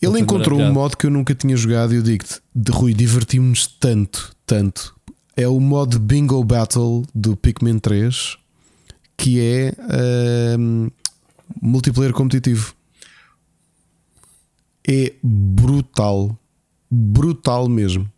[0.00, 3.66] Ele encontrou um modo que eu nunca tinha jogado e eu digo-te, de Rui, divertimos-nos
[3.66, 4.94] tanto, tanto.
[5.36, 8.38] É o modo Bingo Battle do Pikmin 3,
[9.16, 10.88] que é ahm,
[11.60, 12.74] multiplayer competitivo.
[14.88, 16.36] É brutal,
[16.90, 18.10] brutal mesmo.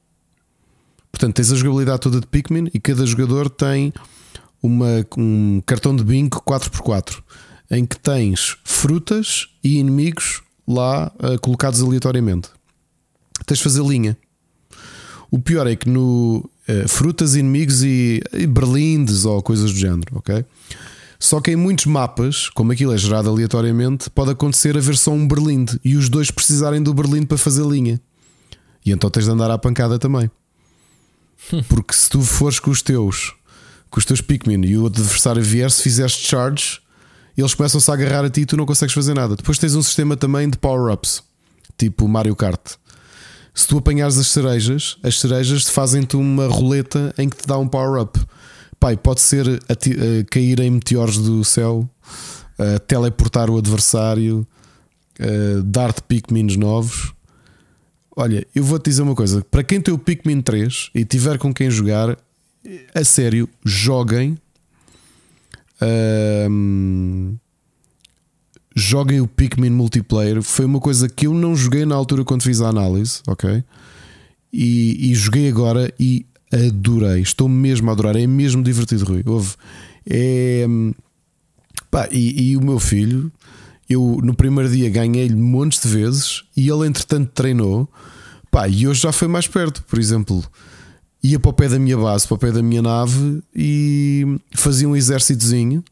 [1.10, 3.92] Portanto, tens a jogabilidade toda de Pikmin e cada jogador tem
[4.62, 7.22] uma, um cartão de bingo 4x4
[7.70, 12.48] em que tens frutas e inimigos lá ah, colocados aleatoriamente.
[13.46, 14.16] Tens de fazer linha.
[15.30, 20.16] O pior é que no eh, frutas, inimigos e, e berlindes ou coisas do género,
[20.16, 20.44] ok?
[21.18, 25.26] Só que em muitos mapas, como aquilo é gerado aleatoriamente, pode acontecer haver só um
[25.26, 28.00] berlinde e os dois precisarem do berlinde para fazer linha.
[28.84, 30.30] E então tens de andar à pancada também.
[31.68, 33.34] Porque se tu fores com os teus,
[33.90, 36.80] com os teus Pikmin e o adversário vier, se fizeres charge,
[37.40, 39.36] eles começam-se a agarrar a ti e tu não consegues fazer nada.
[39.36, 41.22] Depois tens um sistema também de power-ups,
[41.78, 42.74] tipo Mario Kart.
[43.54, 47.68] Se tu apanhares as cerejas, as cerejas fazem-te uma roleta em que te dá um
[47.68, 48.18] power-up.
[48.80, 51.88] Pai, pode ser ati- eh, cair em meteoros do céu,
[52.58, 54.46] eh, teleportar o adversário,
[55.18, 57.12] eh, dar-te Pikmins novos.
[58.16, 61.52] Olha, eu vou-te dizer uma coisa: para quem tem o Pikmin 3 e tiver com
[61.54, 62.16] quem jogar,
[62.94, 64.36] a sério, joguem.
[65.82, 67.34] Ahm,
[68.74, 70.42] joguem o Pikmin multiplayer.
[70.42, 73.62] Foi uma coisa que eu não joguei na altura quando fiz a análise, ok?
[74.52, 77.20] E, e joguei agora e adorei.
[77.20, 78.16] Estou mesmo a adorar.
[78.16, 79.22] É mesmo divertido, Rui.
[79.26, 79.54] Houve.
[80.06, 80.66] É.
[80.68, 80.92] hum,
[81.92, 83.30] Pá, e, e o meu filho,
[83.86, 87.86] eu no primeiro dia ganhei-lhe montes de vezes e ele entretanto treinou.
[88.50, 89.82] Pá, e hoje já foi mais perto.
[89.82, 90.42] Por exemplo,
[91.22, 94.88] ia para o pé da minha base, para o pé da minha nave e fazia
[94.88, 95.84] um exércitozinho.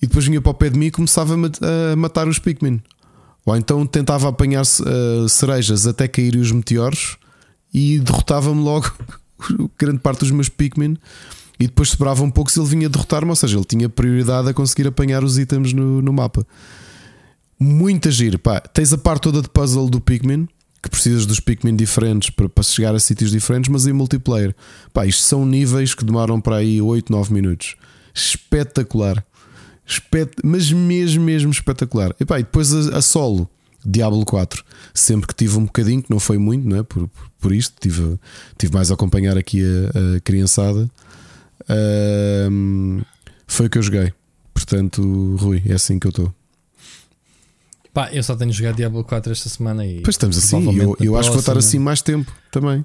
[0.00, 2.38] E depois vinha para o pé de mim e começava a mat- a matar os
[2.38, 2.80] Pikmin.
[3.44, 7.16] Ou então tentava apanhar uh, cerejas até caírem os meteoros
[7.72, 8.92] e derrotava-me logo
[9.78, 10.96] grande parte dos meus Pikmin.
[11.58, 14.54] E depois sobrava um pouco se ele vinha derrotar-me, ou seja, ele tinha prioridade a
[14.54, 16.46] conseguir apanhar os itens no, no mapa.
[17.58, 18.60] Muita giro, pá.
[18.60, 20.46] Tens a parte toda de puzzle do Pikmin,
[20.82, 24.54] que precisas dos Pikmin diferentes para, para chegar a sítios diferentes, mas em multiplayer.
[24.92, 27.76] Pá, isto são níveis que demoram para aí 8, 9 minutos.
[28.14, 29.24] Espetacular.
[29.86, 32.14] Espet mas mesmo, mesmo espetacular.
[32.20, 33.48] E, pá, e depois a, a, solo,
[33.84, 34.64] Diablo 4.
[34.94, 36.82] Sempre que tive um bocadinho, que não foi muito, não é?
[36.82, 38.18] por, por, por isto, tive,
[38.56, 40.88] tive mais a acompanhar aqui a, a criançada.
[41.62, 43.04] Uh,
[43.46, 44.12] foi o que eu joguei.
[44.52, 46.34] Portanto, Rui, é assim que eu estou.
[47.92, 50.00] Pá, eu só tenho jogado Diablo 4 esta semana e.
[50.02, 52.84] Pois estamos assim, eu, eu acho que vou estar assim mais tempo também.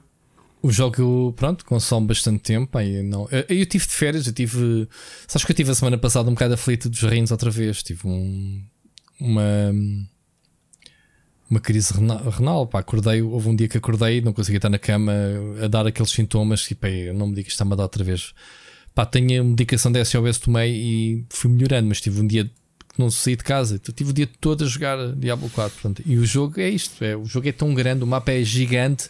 [0.61, 2.77] O jogo, pronto, consome bastante tempo.
[2.77, 4.87] Aí não, eu, eu tive de férias, eu tive.
[5.27, 7.83] Sabes que eu tive a semana passada um bocado aflito dos rins outra vez.
[7.83, 8.63] Tive um,
[9.19, 9.71] uma.
[11.49, 14.79] Uma crise renal, renal pá, acordei, houve um dia que acordei, não conseguia estar na
[14.79, 15.13] cama
[15.61, 18.33] a dar aqueles sintomas, tipo, não me diga que está-me a dar outra vez.
[18.95, 22.49] Pá, tenho a medicação da SOS, tomei e fui melhorando, mas tive um dia
[22.97, 25.81] não saí de casa, então tive o dia todo a jogar Diablo 4.
[25.81, 28.43] Portanto, e o jogo é isto: é, o jogo é tão grande, o mapa é
[28.43, 29.09] gigante.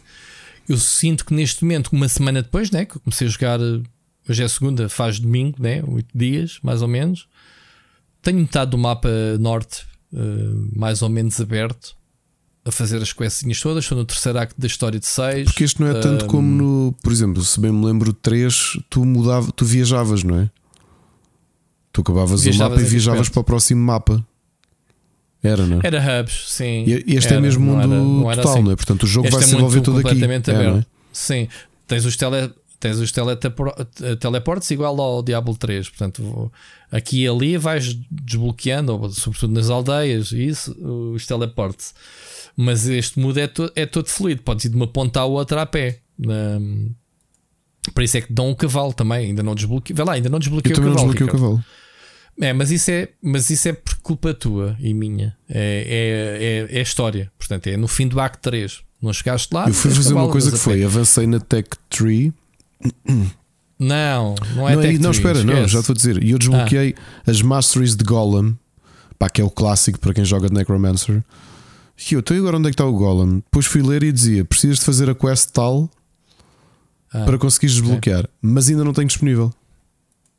[0.68, 3.60] Eu sinto que neste momento, uma semana depois, né, que eu comecei a jogar,
[4.28, 7.28] hoje é segunda, faz domingo, né, oito dias mais ou menos,
[8.22, 11.94] tenho metade do mapa norte uh, mais ou menos aberto
[12.64, 13.84] a fazer as questinhas todas.
[13.84, 15.44] Estou no terceiro acto da história de 6.
[15.44, 18.78] Porque isto não é tanto um, como no, por exemplo, se bem me lembro, 3,
[18.88, 20.50] tu mudava, tu viajavas, não é?
[21.94, 24.26] Tu acabavas viajavas o mapa e viajavas para o próximo mapa.
[25.40, 25.80] Era, não é?
[25.84, 26.84] Era hubs, sim.
[26.86, 28.64] E este é era, é mesmo mundo era, não era total, assim.
[28.64, 28.76] não é?
[28.76, 30.24] Portanto, o jogo este vai é se desenvolver todo aqui.
[30.24, 30.50] Aberto.
[30.50, 31.48] É, sim,
[31.86, 32.50] tens os tele,
[32.80, 33.12] tens os
[34.18, 35.88] teleportes igual ao Diablo 3.
[35.88, 36.50] Portanto,
[36.90, 40.76] aqui e ali vais desbloqueando, sobretudo nas aldeias, isso,
[41.14, 41.94] os teleportes.
[42.56, 45.62] Mas este mundo é, to, é todo fluido, podes ir de uma ponta à outra
[45.62, 46.00] a pé.
[46.18, 46.90] Um,
[47.92, 49.94] por isso é que dão o cavalo também, ainda não desbloqueei.
[49.94, 50.94] Vai lá, ainda não desbloqueei o cavalo.
[50.96, 51.64] Não desbloqueei o cavalo.
[52.40, 55.36] É, mas isso é, mas isso é por culpa tua e minha.
[55.48, 57.30] É, é, é, é história.
[57.38, 58.80] Portanto, é no fim do Act 3.
[59.00, 59.68] Não chegaste lá.
[59.68, 62.32] Eu fui fazer uma coisa que foi: avancei na Tech Tree.
[63.78, 65.60] Não, não é não, Tech Não, Tree, espera, esquece.
[65.60, 66.22] não, já estou a dizer.
[66.22, 67.30] E eu desbloqueei ah.
[67.30, 68.56] as Masteries de Golem,
[69.18, 71.22] pá, que é o clássico para quem joga de Necromancer.
[72.10, 73.36] E eu, então agora onde é que está o Golem?
[73.36, 75.90] Depois fui ler e dizia: precisas de fazer a quest tal
[77.12, 78.30] ah, para conseguires desbloquear, okay.
[78.40, 79.52] mas ainda não tenho disponível.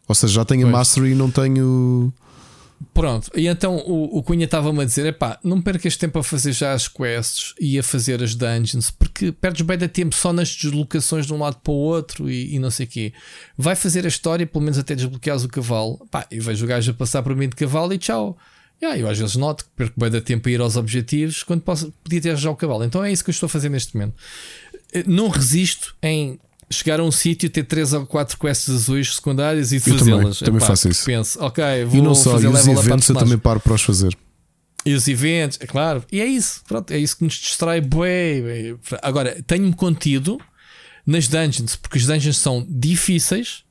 [0.08, 0.74] Ou seja, já tenho pois.
[0.74, 2.14] a Mastery e não tenho.
[2.94, 6.52] Pronto, e então o, o Cunha estava-me a dizer: epá, não percas tempo a fazer
[6.52, 10.50] já as quests e a fazer as dungeons, porque perdes bem de tempo só nas
[10.50, 13.14] deslocações de um lado para o outro e, e não sei o quê.
[13.58, 16.06] Vai fazer a história, pelo menos até desbloqueares o cavalo.
[16.12, 18.38] Pá, e vejo o gajo a passar por mim de cavalo e tchau.
[18.82, 21.62] Yeah, eu às vezes noto que perco bem de tempo a ir aos objetivos quando
[21.62, 22.84] posso, podia ter já o cavalo.
[22.84, 24.16] Então é isso que eu estou a fazer neste momento.
[24.94, 29.72] Eh, não resisto em chegar a um sítio, ter três ou quatro quests azuis secundárias
[29.72, 30.40] e fazê-las.
[30.40, 31.06] Também, também faço isso.
[31.06, 33.82] Penso, ok, vou e não só, fazer e os eventos eu também paro para os
[33.82, 34.16] fazer.
[34.86, 36.04] E os eventos, é claro.
[36.12, 37.82] E é isso, pronto, é isso que nos distrai.
[37.82, 38.76] Bué.
[39.02, 40.40] Agora, tenho-me contido
[41.06, 43.64] nas dungeons, porque as dungeons são difíceis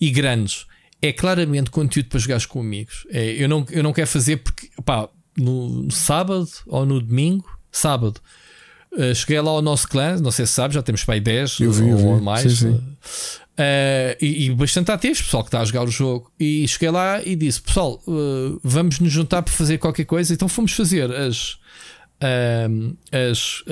[0.00, 0.66] e grandes.
[1.02, 3.06] É claramente conteúdo para jogares com amigos.
[3.10, 8.20] É, eu, não, eu não quero fazer porque, pá, no sábado ou no domingo, sábado
[8.92, 11.60] Uh, cheguei lá ao nosso clã, não sei se sabes, já temos para aí 10
[11.60, 12.42] eu vi, ou, ou mais.
[12.42, 12.70] Sim, sim.
[12.70, 16.30] Uh, e, e, bastante ativos, pessoal que está a jogar o jogo.
[16.38, 20.32] E cheguei lá e disse: Pessoal, uh, vamos nos juntar para fazer qualquer coisa.
[20.32, 21.58] Então fomos fazer as,
[23.12, 23.64] as,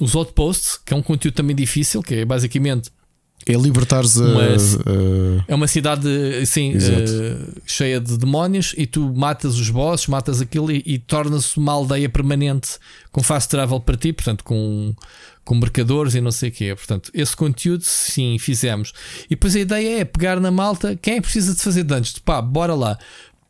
[0.00, 2.90] os outposts, que é um conteúdo também difícil, que é basicamente
[3.46, 5.44] é libertares a, a...
[5.48, 6.08] É uma cidade
[6.40, 11.56] assim, uh, cheia de demónios e tu matas os bosses, matas aquilo e, e torna-se
[11.56, 12.78] uma aldeia permanente
[13.10, 14.94] com fast travel para ti, portanto, com,
[15.44, 16.74] com mercadores e não sei o quê.
[16.74, 18.92] Portanto, esse conteúdo sim fizemos.
[19.26, 22.18] E depois a ideia é pegar na malta quem é que precisa de fazer dungeons.
[22.18, 22.98] Pá, bora lá.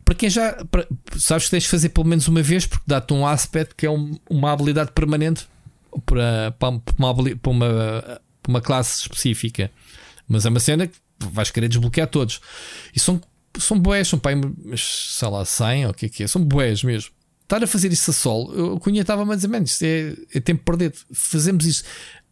[0.05, 3.13] Para quem já para, sabes que tens de fazer pelo menos uma vez, porque dá-te
[3.13, 5.47] um aspecto que é um, uma habilidade permanente
[6.07, 9.71] para, para, uma, para uma, para uma classe específica.
[10.29, 12.41] Mas é uma cena que vais querer desbloquear todos.
[12.95, 13.21] E são,
[13.59, 14.35] são boés, são pai,
[14.77, 17.11] sei lá, 100 ou o que é que é, são boés mesmo.
[17.43, 20.41] Estar a fazer isso a solo, o Cunha estava-me a dizer, mano, isto é, é
[20.41, 20.97] tempo perdido.
[21.13, 21.85] Fazemos isso.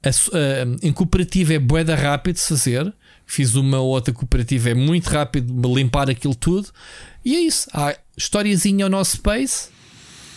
[0.02, 2.92] A, a, em cooperativa é boeda rápido de fazer.
[3.26, 6.70] Fiz uma ou outra cooperativa, é muito rápido limpar aquilo tudo.
[7.24, 7.68] E é isso.
[7.72, 9.68] Há historiazinha ao nosso pace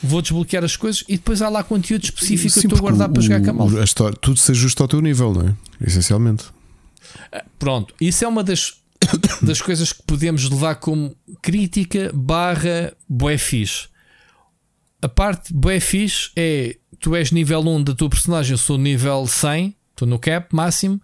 [0.03, 2.89] vou desbloquear as coisas e depois há lá conteúdo específico Sim, que eu estou a
[2.89, 4.13] guardar o, para jogar com a malta.
[4.19, 5.55] tudo seja justo ao teu nível, não é?
[5.81, 6.45] Essencialmente.
[7.57, 8.73] Pronto, isso é uma das,
[9.41, 13.87] das coisas que podemos levar como crítica barra bué fixe.
[15.01, 19.25] A parte bué fixe é tu és nível 1 da tua personagem, eu sou nível
[19.25, 21.01] 100, estou no cap máximo.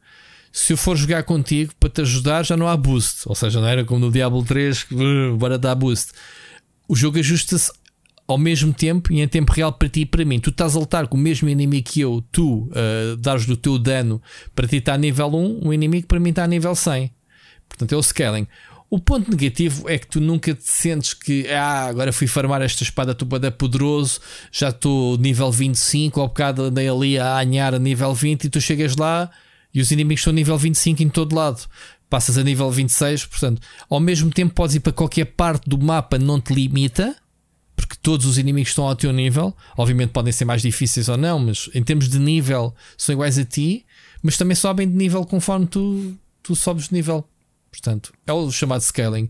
[0.51, 3.21] Se eu for jogar contigo para te ajudar, já não há boost.
[3.25, 6.11] Ou seja, não era como no Diablo 3 que uh, bora dar boost.
[6.87, 7.71] O jogo ajusta-se
[8.29, 10.39] ao mesmo tempo e em tempo real para ti e para mim.
[10.39, 13.79] Tu estás a lutar com o mesmo inimigo que eu, tu uh, dares do teu
[13.79, 14.21] dano
[14.53, 17.11] para ti está a nível 1, o inimigo para mim está a nível 100.
[17.67, 18.45] Portanto, é o scaling.
[18.87, 22.83] O ponto negativo é que tu nunca te sentes que ah, agora fui farmar esta
[22.83, 24.19] espada tupada poderoso,
[24.51, 28.61] já estou nível 25, ao bocado andei ali a anhar a nível 20 e tu
[28.61, 29.29] chegas lá
[29.73, 31.65] e os inimigos estão nível 25 em todo lado.
[32.07, 36.19] Passas a nível 26, portanto, ao mesmo tempo podes ir para qualquer parte do mapa,
[36.19, 37.15] não te limita,
[37.79, 39.55] porque todos os inimigos estão ao teu nível.
[39.77, 43.45] Obviamente podem ser mais difíceis ou não, mas em termos de nível são iguais a
[43.45, 43.85] ti,
[44.21, 47.27] mas também sobem de nível conforme tu, tu sobes de nível.
[47.71, 49.29] Portanto, é o chamado scaling.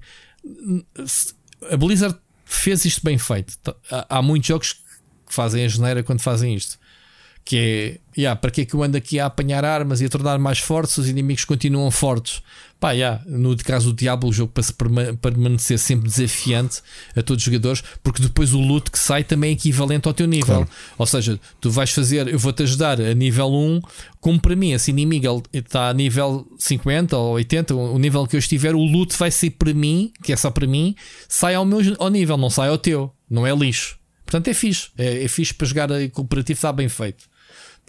[1.69, 3.57] A Blizzard fez isto bem feito.
[3.89, 6.79] Há, muitos jogos que fazem a geneira quando fazem isto.
[7.49, 7.57] Que
[8.15, 10.37] é, yeah, para que é que eu ando aqui a apanhar armas e a tornar
[10.37, 12.43] mais fortes se os inimigos continuam fortes?
[12.79, 14.71] Pá, yeah, no caso do Diablo, o jogo para se
[15.19, 16.83] permanecer sempre desafiante
[17.15, 20.27] a todos os jogadores, porque depois o loot que sai também é equivalente ao teu
[20.27, 20.57] nível.
[20.57, 20.69] Claro.
[20.95, 23.81] Ou seja, tu vais fazer, eu vou-te ajudar a nível 1,
[24.21, 28.39] como para mim, esse inimigo está a nível 50 ou 80, o nível que eu
[28.39, 30.95] estiver, o loot vai ser para mim, que é só para mim,
[31.27, 33.97] sai ao meu ao nível, não sai ao teu, não é lixo.
[34.23, 34.89] Portanto, é fixe.
[34.95, 37.28] É, é fixe para jogar cooperativo, está bem feito.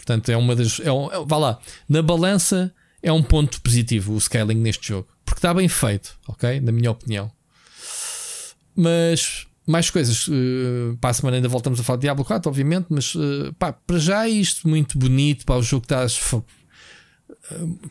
[0.01, 0.79] Portanto, é uma das.
[0.79, 2.73] É um, é, vá lá, na balança
[3.03, 5.07] é um ponto positivo o scaling neste jogo.
[5.23, 6.59] Porque está bem feito, ok?
[6.59, 7.31] Na minha opinião.
[8.75, 10.27] Mas mais coisas.
[10.27, 12.87] Uh, para a semana ainda voltamos a falar de Diablo 4, obviamente.
[12.89, 15.45] Mas uh, pá, para já é isto muito bonito.
[15.45, 16.19] Para o jogo estás.
[16.33, 16.43] Uh,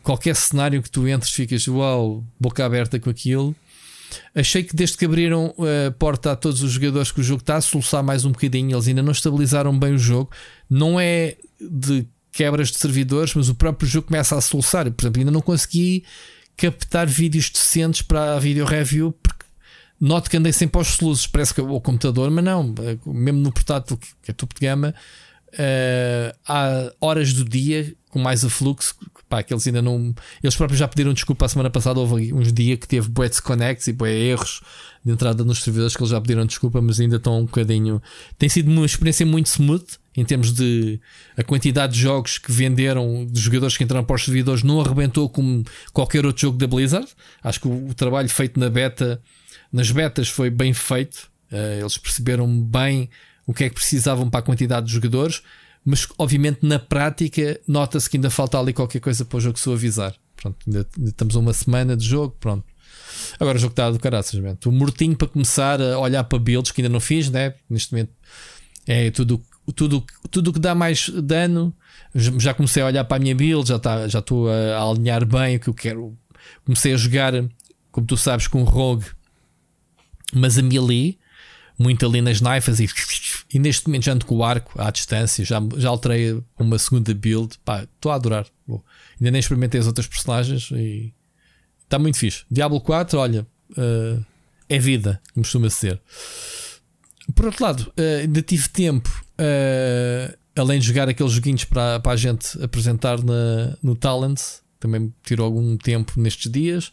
[0.03, 3.55] qualquer cenário que tu entres, ficas uau, boca aberta com aquilo.
[4.35, 5.55] Achei que desde que abriram
[5.87, 8.75] a porta a todos os jogadores que o jogo está a soluçar mais um bocadinho,
[8.75, 10.29] eles ainda não estabilizaram bem o jogo.
[10.69, 11.37] Não é
[11.69, 14.89] de quebras de servidores, mas o próprio jogo começa a soluçar.
[14.91, 16.03] Por exemplo, ainda não consegui
[16.55, 19.45] captar vídeos decentes para a video review porque
[19.99, 22.73] noto que andei sempre aos soluços, parece que é o computador, mas não,
[23.05, 24.95] mesmo no portátil que é topo de gama,
[25.53, 28.95] uh, há horas do dia com mais afluxo,
[29.29, 30.13] pá, que eles ainda não.
[30.43, 31.99] Eles próprios já pediram desculpa a semana passada.
[31.99, 34.61] Houve uns dias que teve bué desconnects e bué erros
[35.03, 38.01] de entrada nos servidores que eles já pediram desculpa, mas ainda estão um bocadinho.
[38.37, 40.99] Tem sido uma experiência muito smooth em termos de
[41.37, 45.29] a quantidade de jogos que venderam, de jogadores que entraram para os servidores, não arrebentou
[45.29, 47.07] como qualquer outro jogo da Blizzard.
[47.41, 49.21] Acho que o, o trabalho feito na beta,
[49.71, 51.29] nas betas, foi bem feito.
[51.51, 53.09] Uh, eles perceberam bem
[53.45, 55.41] o que é que precisavam para a quantidade de jogadores,
[55.83, 60.15] mas obviamente na prática nota-se que ainda falta ali qualquer coisa para o jogo suavizar.
[60.35, 62.65] Pronto, ainda, ainda estamos a uma semana de jogo, pronto.
[63.39, 66.81] Agora o jogo está do caraças, estou mortinho para começar a olhar para builds que
[66.81, 67.53] ainda não fiz, né?
[67.69, 68.11] Neste momento
[68.87, 69.41] é tudo
[69.75, 71.73] tudo tudo que dá mais dano.
[72.15, 75.57] Já comecei a olhar para a minha build, já tá, já estou a, alinhar bem
[75.57, 76.17] o que eu quero.
[76.65, 77.33] Comecei a jogar,
[77.91, 79.05] como tu sabes, com Rogue,
[80.33, 81.17] mas a melee
[81.81, 82.87] muito ali nas naifas e,
[83.53, 87.13] e neste momento já ando com o arco à distância, já, já alterei uma segunda
[87.13, 88.45] build, pá, estou a adorar.
[88.69, 91.13] Ainda nem experimentei as outras personagens e
[91.83, 92.43] está muito fixe.
[92.49, 94.23] Diablo 4, olha, uh,
[94.69, 95.99] é vida, como costuma ser.
[97.35, 99.09] Por outro lado, uh, ainda tive tempo,
[99.41, 104.39] uh, além de jogar aqueles joguinhos para, para a gente apresentar na, no Talent,
[104.79, 106.91] também tirou algum tempo nestes dias.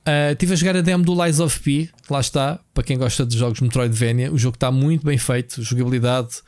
[0.00, 3.26] Uh, estive a jogar a demo do Lies of P, lá está, para quem gosta
[3.26, 4.32] de jogos Metroidvania.
[4.32, 6.40] O jogo está muito bem feito, jogabilidade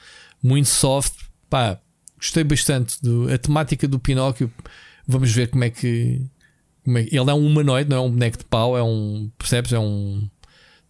[0.42, 1.14] muito soft.
[1.50, 1.78] Pá,
[2.16, 3.00] gostei bastante.
[3.02, 4.50] Do, a temática do Pinóquio,
[5.06, 6.22] vamos ver como é que.
[6.84, 9.30] Como é, ele é um humanoide, não é um boneco de pau, é um.
[9.36, 9.72] Percebes?
[9.72, 10.28] É um.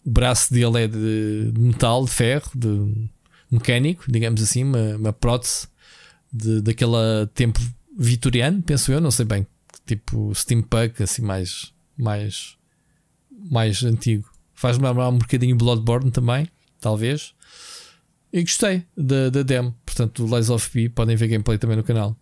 [0.05, 3.09] O braço dele é de, de metal, de ferro, de
[3.53, 5.67] mecânico, digamos assim, uma, uma prótese
[6.31, 7.59] de, daquele tempo
[7.97, 9.47] vitoriano, penso eu, não sei bem.
[9.85, 12.57] Tipo steampunk, assim, mais mais,
[13.49, 14.29] mais antigo.
[14.53, 16.47] Faz-me lembrar um bocadinho Bloodborne também,
[16.79, 17.33] talvez.
[18.31, 19.75] E gostei da, demo.
[19.85, 22.15] Portanto, o Lies of P podem ver gameplay também no canal.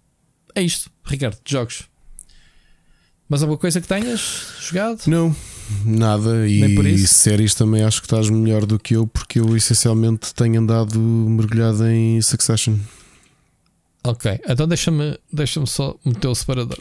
[0.53, 1.87] É isto, Ricardo, jogos.
[3.29, 5.07] Mas alguma coisa que tenhas jogado?
[5.07, 5.33] Não,
[5.85, 6.47] nada.
[6.47, 10.99] E séries também acho que estás melhor do que eu, porque eu essencialmente tenho andado
[10.99, 12.75] mergulhado em Succession.
[14.03, 16.79] Ok, então deixa-me deixa só meter o separador.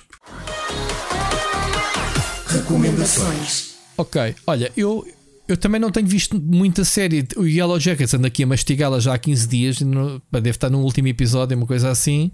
[2.47, 3.75] Recomendações.
[3.97, 5.07] Ok, olha, eu,
[5.47, 7.29] eu também não tenho visto muita série.
[7.37, 10.81] O Yellow Jackets anda aqui a mastigá-la já há 15 dias, no, deve estar no
[10.81, 12.33] último episódio, uma coisa assim.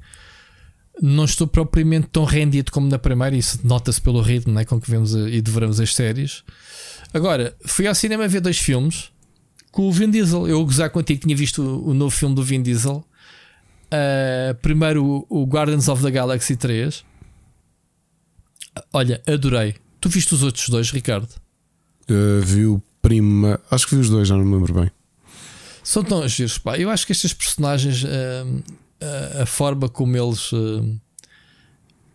[1.00, 4.90] Não estou propriamente tão rendido como na primeira, isso nota-se pelo ritmo né, com que
[4.90, 6.42] vemos e devoramos as séries.
[7.12, 9.10] Agora, fui ao cinema ver dois filmes
[9.70, 10.48] com o Vin Diesel.
[10.48, 13.04] Eu gozar contigo, tinha visto o, o novo filme do Vin Diesel.
[13.86, 17.04] Uh, primeiro o, o Guardians of the Galaxy 3.
[18.92, 19.74] Olha, adorei.
[20.00, 21.28] Tu viste os outros dois, Ricardo?
[22.08, 23.60] Uh, vi o prima.
[23.70, 24.90] Acho que vi os dois, já não me lembro bem.
[25.82, 26.76] São tão giros, pá.
[26.76, 28.60] Eu acho que estes personagens, hum,
[29.42, 30.52] a, forma como eles.
[30.52, 30.98] hum,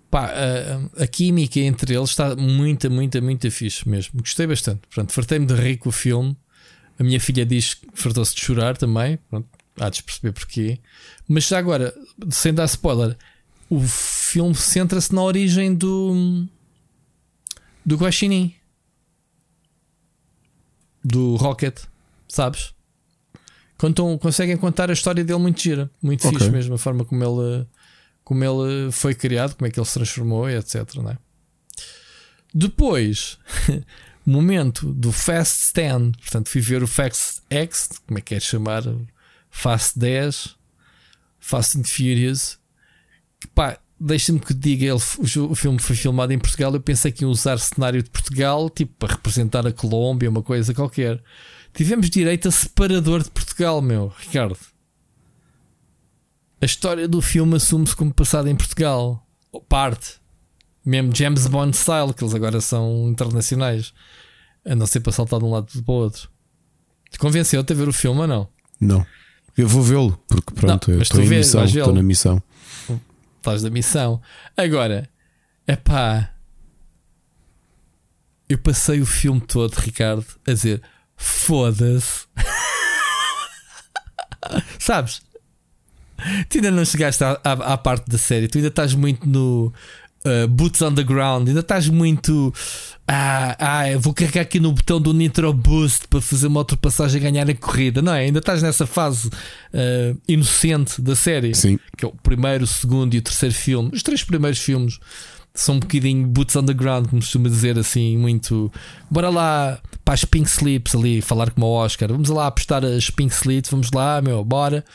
[0.10, 4.20] pá, a, a química entre eles está muito, muito, muito fixe mesmo.
[4.20, 4.82] Gostei bastante.
[4.88, 6.36] Portanto, fartei-me de rir com o filme.
[7.00, 9.18] A minha filha diz que fartou-se de chorar também.
[9.30, 9.48] Pronto,
[9.80, 10.80] há de perceber porquê.
[11.28, 11.94] Mas já agora,
[12.30, 13.18] sem dar spoiler,
[13.70, 16.46] o filme centra-se na origem do.
[17.86, 18.54] do Guaxinim.
[21.04, 21.80] Do Rocket,
[22.28, 22.74] sabes?
[23.82, 26.38] Contam, conseguem contar a história dele muito gira, muito Ok.
[26.38, 27.66] fixe mesmo, a forma como ele,
[28.24, 30.98] como ele foi criado, como é que ele se transformou, etc.
[30.98, 31.18] Não é?
[32.54, 33.40] Depois,
[34.24, 38.84] momento do Fast Stand, portanto, fui ver o Fast X, como é que é chamar?
[39.50, 40.56] Fast 10,
[41.40, 42.60] Fast and Furious.
[43.40, 44.94] Que, Pá, deixa-me que diga, ele,
[45.50, 46.72] o filme foi filmado em Portugal.
[46.72, 50.72] Eu pensei que ia usar cenário de Portugal, tipo para representar a Colômbia, uma coisa
[50.72, 51.20] qualquer.
[51.74, 54.58] Tivemos direito a separador de Portugal, meu, Ricardo.
[56.62, 59.26] A história do filme assume-se como passada em Portugal.
[59.52, 60.20] Ou Parte.
[60.86, 63.94] Mesmo James Bond style, que eles agora são internacionais.
[64.66, 66.30] A não ser para saltar de um lado para o outro.
[67.10, 68.50] Te convenceu-te a ver o filme ou não?
[68.80, 69.06] Não.
[69.58, 71.66] Eu vou vê-lo, porque pronto, Não, eu estou em missão.
[71.66, 72.44] Estou na missão.
[73.38, 74.22] Estás da missão.
[74.56, 75.10] Agora,
[75.68, 76.34] é pá.
[78.48, 80.82] Eu passei o filme todo, Ricardo, a dizer
[81.22, 82.26] foda-se.
[84.80, 85.22] Sabes?
[86.50, 89.74] Tu ainda não chegaste à, à, à parte da série, tu ainda estás muito no
[90.26, 92.54] uh, Boots on the Ground, ainda estás muito.
[93.08, 97.24] Ah, ah, vou carregar aqui no botão do Nitro Boost para fazer uma ultrapassagem e
[97.24, 98.22] ganhar a corrida, não é?
[98.22, 101.78] Ainda estás nessa fase uh, inocente da série Sim.
[101.98, 103.90] que é o primeiro, o segundo e o terceiro filme.
[103.94, 105.00] Os três primeiros filmes
[105.54, 108.72] são um bocadinho boots on the ground, como costuma dizer assim, muito.
[109.10, 112.10] Bora lá para as Pink Slips ali, falar como o Oscar.
[112.10, 114.86] Vamos lá apostar as Pink Slips, vamos lá, meu, bora.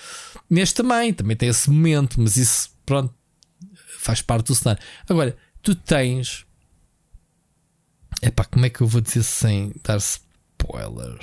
[0.48, 3.12] Neste também, também tem esse momento, mas isso, pronto,
[3.98, 4.82] faz parte do cenário.
[5.08, 6.46] Agora, tu tens.
[8.22, 11.18] Epá, como é que eu vou dizer sem dar spoiler?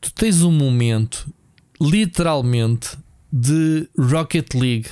[0.00, 1.32] Tu tens um momento,
[1.80, 2.98] literalmente,
[3.32, 4.88] de Rocket League.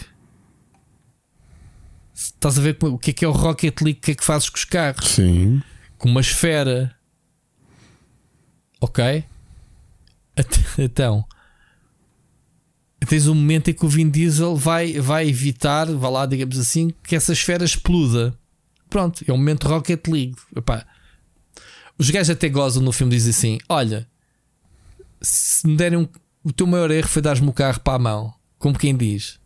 [2.17, 3.99] Estás a ver o que é que é o Rocket League?
[3.99, 5.07] O que é que fazes com os carros?
[5.07, 5.61] Sim.
[5.99, 6.97] Com uma esfera.
[8.81, 9.25] Ok?
[10.79, 11.25] Então,
[13.09, 16.93] tens um momento em que o Vin Diesel vai, vai evitar, vá lá, digamos assim,
[17.03, 18.39] que essa esfera exploda.
[18.91, 20.37] Pronto, é o momento Rocket League.
[20.55, 20.87] Epá,
[21.97, 24.07] os gajos até gozam no filme, dizem assim: Olha,
[25.23, 26.09] se me derem um,
[26.45, 29.41] o teu maior erro foi dar-me o carro para a mão, como quem diz,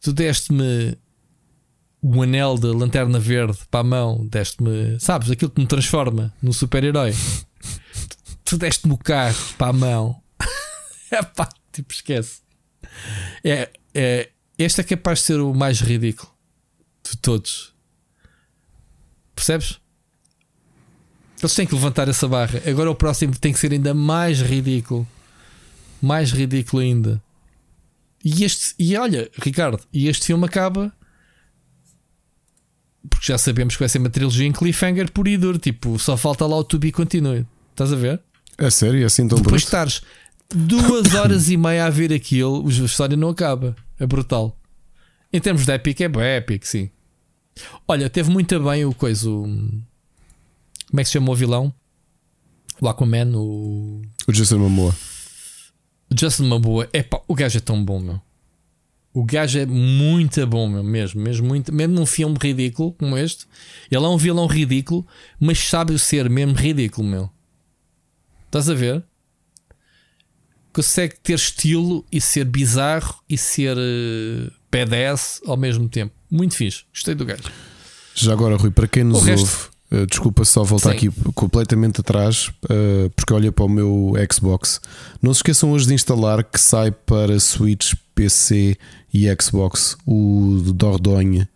[0.00, 0.96] tu deste-me
[2.06, 6.52] o anel da lanterna verde para a mão, deste-me, sabes, aquilo que me transforma num
[6.52, 7.14] super-herói.
[8.44, 10.22] tu deste-me o carro para a mão.
[11.10, 12.42] é pá, tipo, esquece.
[13.42, 16.30] É, é, este é capaz de ser o mais ridículo
[17.10, 17.72] de todos.
[19.34, 19.80] Percebes?
[21.38, 22.60] Eles têm que levantar essa barra.
[22.66, 25.08] Agora o próximo tem que ser ainda mais ridículo.
[26.02, 27.22] Mais ridículo ainda.
[28.22, 30.92] E este, e olha, Ricardo, e este filme acaba
[33.10, 35.58] porque já sabemos que vai ser uma trilogia em cliffhanger por e duro.
[35.58, 37.46] Tipo, só falta lá o to be continue.
[37.70, 38.20] Estás a ver?
[38.58, 39.02] É sério?
[39.02, 39.76] É assim tão Depois de bruto?
[39.88, 40.02] estares
[40.54, 43.74] duas horas e meia a ver aquilo, a história não acaba.
[43.98, 44.58] É brutal.
[45.32, 46.90] Em termos de épico, é bem épico, sim.
[47.86, 49.28] Olha, teve muito bem o coisa.
[49.28, 51.72] o- Como é que se chama o vilão?
[52.80, 54.94] O Aquaman, o O Jason Momoa.
[56.16, 56.88] Justin Maboa.
[56.92, 58.20] Epá, o gajo é tão bom, meu.
[59.14, 63.46] O gajo é muito bom, meu, mesmo, mesmo, muito, mesmo num filme ridículo como este.
[63.88, 65.06] Ele é um vilão ridículo,
[65.38, 67.30] mas sabe ser mesmo ridículo, meu.
[68.46, 69.04] Estás a ver?
[70.72, 76.12] Consegue ter estilo e ser bizarro e ser eh, badass ao mesmo tempo.
[76.28, 76.82] Muito fixe.
[76.92, 77.44] Gostei do gajo.
[78.16, 79.56] Já agora, Rui, para quem nos O ouve,
[79.92, 81.08] eh, desculpa só voltar Sim.
[81.08, 84.80] aqui completamente atrás, eh, porque olha para o meu Xbox.
[85.22, 88.76] Não se esqueçam hoje de instalar que sai para Switch, PC
[89.14, 91.48] e Xbox o Dordogne,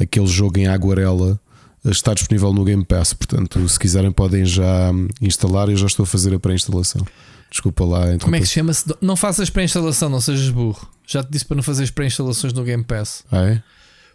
[0.00, 1.38] aquele jogo em aguarela.
[1.84, 5.68] Está disponível no Game Pass, portanto, se quiserem, podem já instalar.
[5.68, 7.06] Eu já estou a fazer a pré-instalação.
[7.50, 8.20] Desculpa lá, então.
[8.20, 8.86] Como é que se chama-se?
[9.02, 10.88] Não faças pré-instalação, não sejas burro.
[11.06, 13.22] Já te disse para não fazeres pré-instalações no Game Pass.
[13.30, 13.62] Ah, é?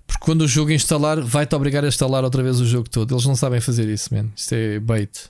[0.07, 3.13] Porque quando o jogo instalar, vai-te obrigar a instalar outra vez o jogo todo.
[3.13, 4.25] Eles não sabem fazer isso, man.
[4.35, 5.29] Isto é bait.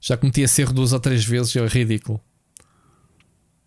[0.00, 2.18] Já cometi esse erro duas ou três vezes, é ridículo.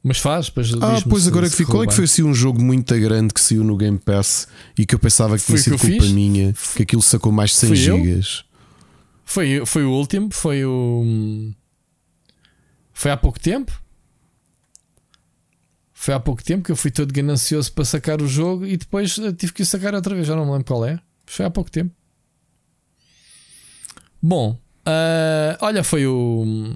[0.06, 0.50] Mas faz,
[0.82, 1.76] Ah, pois se- agora que ficou.
[1.76, 4.86] Qual é que foi assim um jogo muito grande que saiu no Game Pass e
[4.86, 6.12] que eu pensava que tinha Foi o sido que culpa fiz?
[6.12, 7.98] minha, que aquilo sacou mais de 100 Fui eu?
[8.00, 8.44] gigas.
[9.24, 11.52] Foi, foi o último, foi o.
[12.92, 13.72] Foi há pouco tempo.
[15.94, 19.18] Foi há pouco tempo que eu fui todo ganancioso para sacar o jogo e depois
[19.20, 20.28] eh, tive que sacar outra vez.
[20.28, 21.00] Já não me lembro qual é.
[21.26, 21.92] Foi há pouco tempo.
[24.22, 24.52] Bom,
[24.86, 26.76] uh, olha, foi o.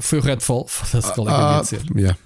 [0.00, 0.66] Foi o Redfall.
[0.68, 1.82] Foda-se qual é que Ah, dizer.
[1.96, 2.18] yeah.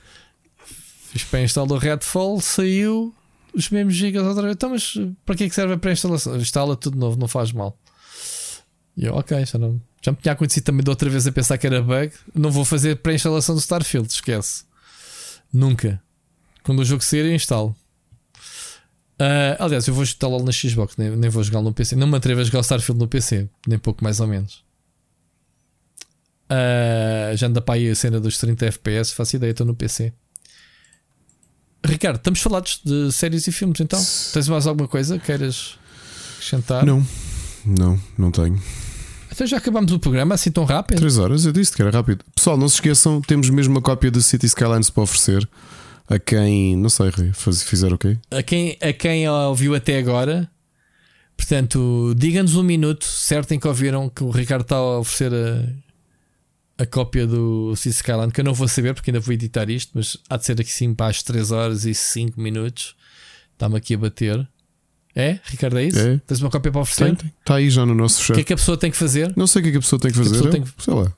[1.11, 3.15] Fiz para instalar o Redfall, saiu
[3.55, 4.55] os mesmos gigas outra vez.
[4.55, 6.37] Então, mas para que é que serve a pré-instalação?
[6.37, 7.79] Instala tudo de novo, não faz mal.
[8.97, 11.57] E eu, ok, já, não, já me tinha acontecido também de outra vez a pensar
[11.57, 12.13] que era bug.
[12.35, 14.65] Não vou fazer pré-instalação do Starfield, esquece.
[15.53, 16.03] Nunca.
[16.63, 17.75] Quando o jogo sair, eu instalo.
[19.19, 21.97] Ah, aliás, eu vou instalá-lo na Xbox, nem, nem vou jogá-lo no PC.
[21.97, 24.63] Não me atrevo a jogar o Starfield no PC, nem pouco mais ou menos.
[26.49, 30.13] Ah, já anda para aí a cena dos 30 FPS, faço ideia, estou no PC.
[31.85, 34.03] Ricardo, estamos falados de séries e filmes então?
[34.33, 35.79] Tens mais alguma coisa que queiras
[36.37, 36.85] acrescentar?
[36.85, 37.07] Não,
[37.65, 38.61] não, não tenho.
[39.31, 40.99] Então já acabamos o programa assim tão rápido?
[40.99, 42.25] 3 horas, eu disse que era rápido.
[42.35, 45.49] Pessoal, não se esqueçam, temos mesmo uma cópia do City Skylines para oferecer
[46.09, 48.19] a quem, não sei, fizer o quê?
[48.31, 50.51] A quem, a quem ouviu até agora,
[51.37, 55.88] portanto, diga-nos um minuto certo em que ouviram que o Ricardo está a oferecer a,
[56.79, 59.91] a cópia do City Skyline, que eu não vou saber porque ainda vou editar isto,
[59.95, 62.95] mas há de ser aqui sim para as 3 horas e 5 minutos.
[63.55, 64.49] Está-me aqui a bater.
[65.15, 65.99] É, Ricardo, é isso?
[65.99, 66.21] É.
[66.27, 67.19] Tens uma cópia para oferecer?
[67.41, 68.35] Está aí já no nosso O chat.
[68.37, 69.33] que é que a pessoa tem que fazer?
[69.37, 70.51] Não sei o que é que a pessoa tem que que fazer.
[70.51, 71.13] tem que- Sei lá.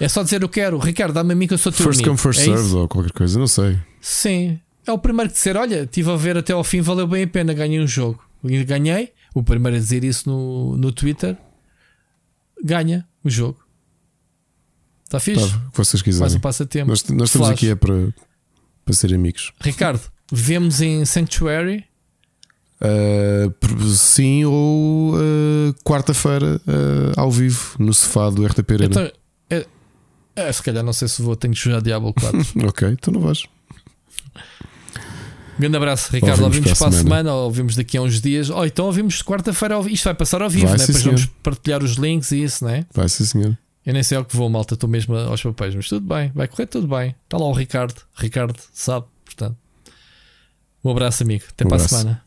[0.00, 0.78] É só dizer eu quero.
[0.78, 2.78] Ricardo, dá-me a mim que eu sou teu First come, first É served isso?
[2.78, 3.78] ou qualquer coisa, não sei.
[4.00, 4.58] Sim.
[4.86, 7.26] É o primeiro que disser: Olha, estive a ver até ao fim, valeu bem a
[7.28, 8.22] pena, ganhei um jogo.
[8.42, 9.12] Ganhei.
[9.34, 11.36] O primeiro a dizer isso no, no Twitter
[12.64, 13.58] ganha o jogo.
[15.10, 15.50] Está fixe?
[15.50, 16.36] Tá, vocês Mais quiserem.
[16.36, 16.86] um passatempo.
[16.88, 17.58] Nós, nós estamos Flash.
[17.58, 18.14] aqui é para,
[18.84, 19.52] para ser amigos.
[19.60, 21.84] Ricardo, vemos em Sanctuary.
[22.80, 28.86] Uh, sim, ou uh, quarta-feira uh, ao vivo no sofá do RTP Arena.
[28.86, 29.10] Então,
[29.50, 29.66] é,
[30.36, 32.38] é, se calhar não sei se vou, tenho que jogar Diablo 4.
[32.68, 33.42] Ok, então não vais.
[35.58, 36.44] Grande abraço, Ricardo.
[36.44, 37.02] Ouvimos Ouvimos para a semana.
[37.02, 38.48] semana, ou ouvimos daqui a uns dias.
[38.48, 39.74] Ou então ouvimos quarta-feira.
[39.74, 40.86] ao vi- Isto vai passar ao vivo, Vai, né?
[40.86, 42.86] Depois vamos partilhar os links e isso, né?
[42.94, 43.58] Vai sim, senhor.
[43.84, 44.74] Eu nem sei ao que vou, malta.
[44.74, 47.14] Estou mesmo aos papéis, mas tudo bem, vai correr tudo bem.
[47.24, 48.00] Está lá o Ricardo.
[48.14, 49.56] Ricardo sabe, portanto.
[50.84, 51.44] Um abraço, amigo.
[51.50, 51.94] Até Um para abraço.
[51.94, 52.24] a semana.